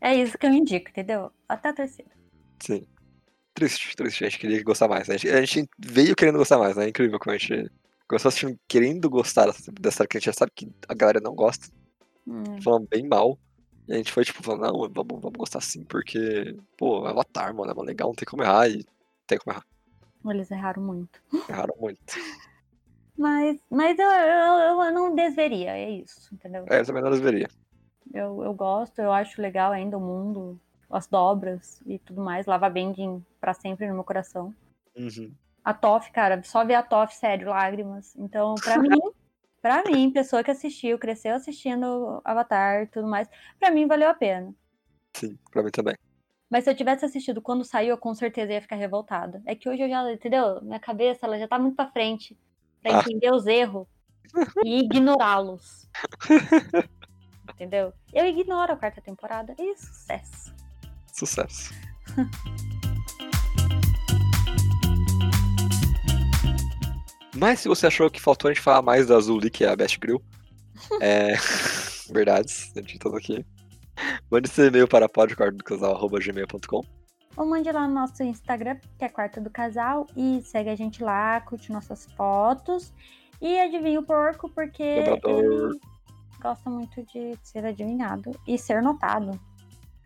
É 0.00 0.14
isso 0.14 0.38
que 0.38 0.46
eu 0.46 0.50
indico, 0.52 0.88
entendeu? 0.88 1.30
Até 1.48 1.68
a 1.68 1.72
terceira. 1.74 2.10
Sim. 2.58 2.86
Triste, 3.52 3.94
triste. 3.94 4.24
A 4.24 4.28
gente 4.28 4.38
queria 4.40 4.62
gostar 4.64 4.88
mais. 4.88 5.06
né? 5.08 5.14
A 5.14 5.18
gente, 5.18 5.30
a 5.34 5.44
gente 5.44 5.68
veio 5.78 6.16
querendo 6.16 6.38
gostar 6.38 6.58
mais, 6.58 6.76
né? 6.76 6.86
É 6.86 6.88
incrível 6.88 7.18
como 7.18 7.34
a 7.34 7.38
gente 7.38 7.70
começou 8.08 8.28
assistindo 8.28 8.58
querendo 8.68 9.08
gostar 9.08 9.46
dessa, 9.80 9.98
série 9.98 10.08
que 10.08 10.16
a 10.16 10.20
gente 10.20 10.26
já 10.26 10.32
sabe 10.32 10.52
que 10.54 10.70
a 10.88 10.94
galera 10.94 11.20
não 11.20 11.34
gosta, 11.34 11.68
Hum, 12.26 12.60
falando 12.62 12.88
bem 12.88 13.06
mal. 13.06 13.38
E 13.86 13.92
a 13.92 13.96
gente 13.96 14.12
foi 14.12 14.24
tipo, 14.24 14.42
falando, 14.42 14.62
não, 14.62 14.88
vamos, 14.88 15.20
vamos 15.20 15.38
gostar 15.38 15.60
sim, 15.60 15.84
porque, 15.84 16.56
pô, 16.76 17.06
é 17.06 17.10
Avatar, 17.10 17.54
mano, 17.54 17.70
é 17.70 17.84
legal, 17.84 18.08
não 18.08 18.14
tem 18.14 18.24
como 18.26 18.42
errar 18.42 18.68
e 18.68 18.84
tem 19.26 19.38
como 19.38 19.54
errar. 19.54 19.66
eles 20.30 20.50
erraram 20.50 20.82
muito. 20.82 21.20
Erraram 21.48 21.74
muito. 21.78 22.00
Mas, 23.16 23.60
mas 23.70 23.98
eu, 23.98 24.08
eu, 24.08 24.82
eu 24.82 24.92
não 24.92 25.14
desveria, 25.14 25.76
é 25.76 25.90
isso, 25.90 26.34
entendeu? 26.34 26.64
É, 26.68 26.80
eu 26.80 26.86
também 26.86 27.02
não 27.02 27.10
deveria. 27.10 27.48
Eu, 28.12 28.42
eu 28.42 28.54
gosto, 28.54 28.98
eu 29.00 29.12
acho 29.12 29.40
legal 29.40 29.70
ainda 29.70 29.98
o 29.98 30.00
mundo, 30.00 30.58
as 30.90 31.06
dobras 31.06 31.80
e 31.86 31.98
tudo 31.98 32.22
mais. 32.22 32.46
Lava 32.46 32.68
Bending 32.68 33.24
pra 33.40 33.54
sempre 33.54 33.86
no 33.86 33.94
meu 33.94 34.04
coração. 34.04 34.54
Uhum. 34.96 35.32
A 35.64 35.72
Toff, 35.72 36.10
cara, 36.12 36.42
só 36.42 36.64
ver 36.64 36.74
a 36.74 36.82
Toff, 36.82 37.14
sério, 37.16 37.48
lágrimas. 37.48 38.14
Então, 38.16 38.54
pra 38.56 38.78
mim, 38.78 38.98
pra 39.62 39.82
mim, 39.84 40.10
pessoa 40.10 40.44
que 40.44 40.50
assistiu, 40.50 40.98
cresceu 40.98 41.34
assistindo 41.34 42.20
Avatar 42.24 42.82
e 42.82 42.86
tudo 42.86 43.08
mais, 43.08 43.28
pra 43.58 43.70
mim 43.70 43.86
valeu 43.86 44.10
a 44.10 44.14
pena. 44.14 44.54
Sim, 45.14 45.38
pra 45.50 45.62
mim 45.62 45.70
também. 45.70 45.96
Mas 46.50 46.64
se 46.64 46.70
eu 46.70 46.74
tivesse 46.76 47.04
assistido 47.04 47.40
quando 47.40 47.64
saiu, 47.64 47.90
eu 47.90 47.98
com 47.98 48.14
certeza 48.14 48.52
ia 48.52 48.60
ficar 48.60 48.76
revoltada. 48.76 49.42
É 49.46 49.54
que 49.54 49.68
hoje 49.68 49.82
eu 49.82 49.88
já, 49.88 50.12
entendeu? 50.12 50.60
Minha 50.62 50.78
cabeça, 50.78 51.24
ela 51.26 51.38
já 51.38 51.48
tá 51.48 51.58
muito 51.58 51.74
pra 51.76 51.90
frente 51.90 52.38
pra 52.82 52.98
Ah. 52.98 53.00
entender 53.00 53.32
os 53.32 53.46
erros 53.46 53.88
e 54.64 54.80
ignorá-los. 54.84 55.88
entendeu? 57.54 57.92
Eu 58.12 58.26
ignoro 58.26 58.72
a 58.72 58.76
quarta 58.76 59.00
temporada 59.00 59.54
e 59.58 59.74
sucesso. 59.76 60.54
Sucesso. 61.12 61.72
Mas 67.34 67.60
se 67.60 67.68
você 67.68 67.86
achou 67.86 68.10
que 68.10 68.20
faltou 68.20 68.48
a 68.48 68.54
gente 68.54 68.62
falar 68.62 68.82
mais 68.82 69.06
da 69.06 69.16
Azuli, 69.16 69.50
que 69.50 69.64
é 69.64 69.68
a 69.68 69.76
Best 69.76 69.98
Grill, 69.98 70.22
é. 71.00 71.34
Verdades, 72.12 72.72
a 72.76 72.80
gente 72.80 72.98
tá 72.98 73.08
aqui. 73.16 73.44
Mande 74.30 74.48
seu 74.48 74.66
e-mail 74.66 74.86
para 74.86 75.08
podcastdocasal.gmail.com. 75.08 76.82
Ou 77.36 77.46
mande 77.46 77.70
lá 77.72 77.88
no 77.88 77.94
nosso 77.94 78.22
Instagram, 78.22 78.78
que 78.98 79.04
é 79.04 79.08
Quarta 79.08 79.40
do 79.40 79.50
Casal, 79.50 80.06
e 80.16 80.42
segue 80.42 80.70
a 80.70 80.76
gente 80.76 81.02
lá, 81.02 81.40
curte 81.40 81.72
nossas 81.72 82.06
fotos. 82.16 82.92
E 83.40 83.58
adivinha 83.60 83.98
o 83.98 84.04
porco, 84.04 84.48
porque 84.48 85.02
Dobrador. 85.02 85.70
ele 85.72 85.80
gosta 86.40 86.70
muito 86.70 87.02
de 87.06 87.36
ser 87.42 87.64
adivinhado 87.64 88.30
e 88.46 88.56
ser 88.56 88.82
notado. 88.82 89.38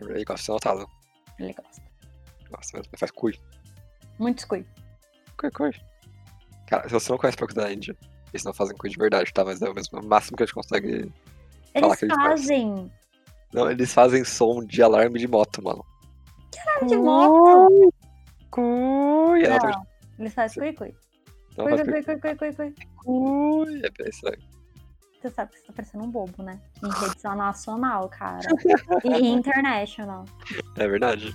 Ele 0.00 0.24
gosta 0.24 0.34
de 0.34 0.42
ser 0.44 0.52
notado. 0.52 0.88
Ele 1.38 1.52
gosta. 1.52 1.82
Gosta 2.50 2.78
mesmo. 2.78 2.90
Ele 2.90 2.98
faz 2.98 3.10
cui. 3.10 3.38
Muito 4.18 4.40
squid. 4.40 4.66
Cui, 5.36 5.50
cui. 5.50 5.70
Cara, 6.68 6.86
se 6.88 6.92
você 6.92 7.10
não 7.10 7.18
conhece 7.18 7.36
porco 7.36 7.54
da 7.54 7.72
Índia, 7.72 7.96
eles 8.32 8.44
não 8.44 8.52
fazem 8.52 8.76
cui 8.76 8.90
de 8.90 8.96
verdade, 8.98 9.32
tá? 9.32 9.44
Mas 9.44 9.60
é 9.62 9.68
o 9.68 9.74
mesmo, 9.74 9.98
o 10.00 10.04
máximo 10.06 10.36
que 10.36 10.42
a 10.42 10.46
gente 10.46 10.54
consegue. 10.54 11.10
Eles 11.74 11.96
que 11.96 12.04
ele 12.04 12.14
faz. 12.14 12.40
fazem 12.40 12.92
Não, 13.52 13.70
eles 13.70 13.92
fazem 13.92 14.24
som 14.24 14.64
de 14.64 14.82
alarme 14.82 15.18
de 15.18 15.26
moto, 15.26 15.62
mano. 15.62 15.84
de 16.86 16.96
moto. 16.96 17.92
Cui. 18.50 19.44
É, 19.44 19.58
Não, 19.58 19.86
eles 20.18 20.34
fazem 20.34 20.62
cui 20.62 20.72
cui. 20.74 20.94
não, 21.56 21.66
Cui 21.66 21.76
cui 21.84 22.02
cui. 22.02 22.18
cui 22.18 22.34
cui 22.36 22.52
cui 22.52 22.74
cui. 22.96 23.76
É 23.84 23.90
bem 23.90 24.08
estranho. 24.08 24.38
Você 25.20 25.30
sabe 25.30 25.50
que 25.50 25.58
você 25.58 25.66
tá 25.66 25.72
parecendo 25.72 26.04
um 26.04 26.10
bobo, 26.10 26.42
né? 26.44 26.60
Em 26.80 26.88
rede 26.88 27.36
nacional, 27.36 28.08
cara. 28.08 28.38
E 29.04 29.26
international. 29.26 30.24
É 30.76 30.86
verdade. 30.86 31.34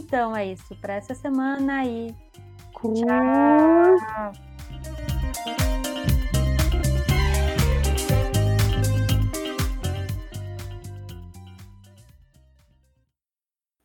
Então 0.00 0.34
é 0.34 0.46
isso 0.46 0.74
pra 0.76 0.94
essa 0.94 1.14
semana 1.14 1.84
e 1.84 2.14
Cui. 2.72 2.94
tchau. 2.94 4.32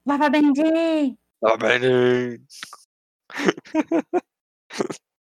Vai, 0.05 0.17
vai, 0.17 0.29
Bendy! 0.29 1.17
Tá 1.41 1.57
bem. 1.57 2.45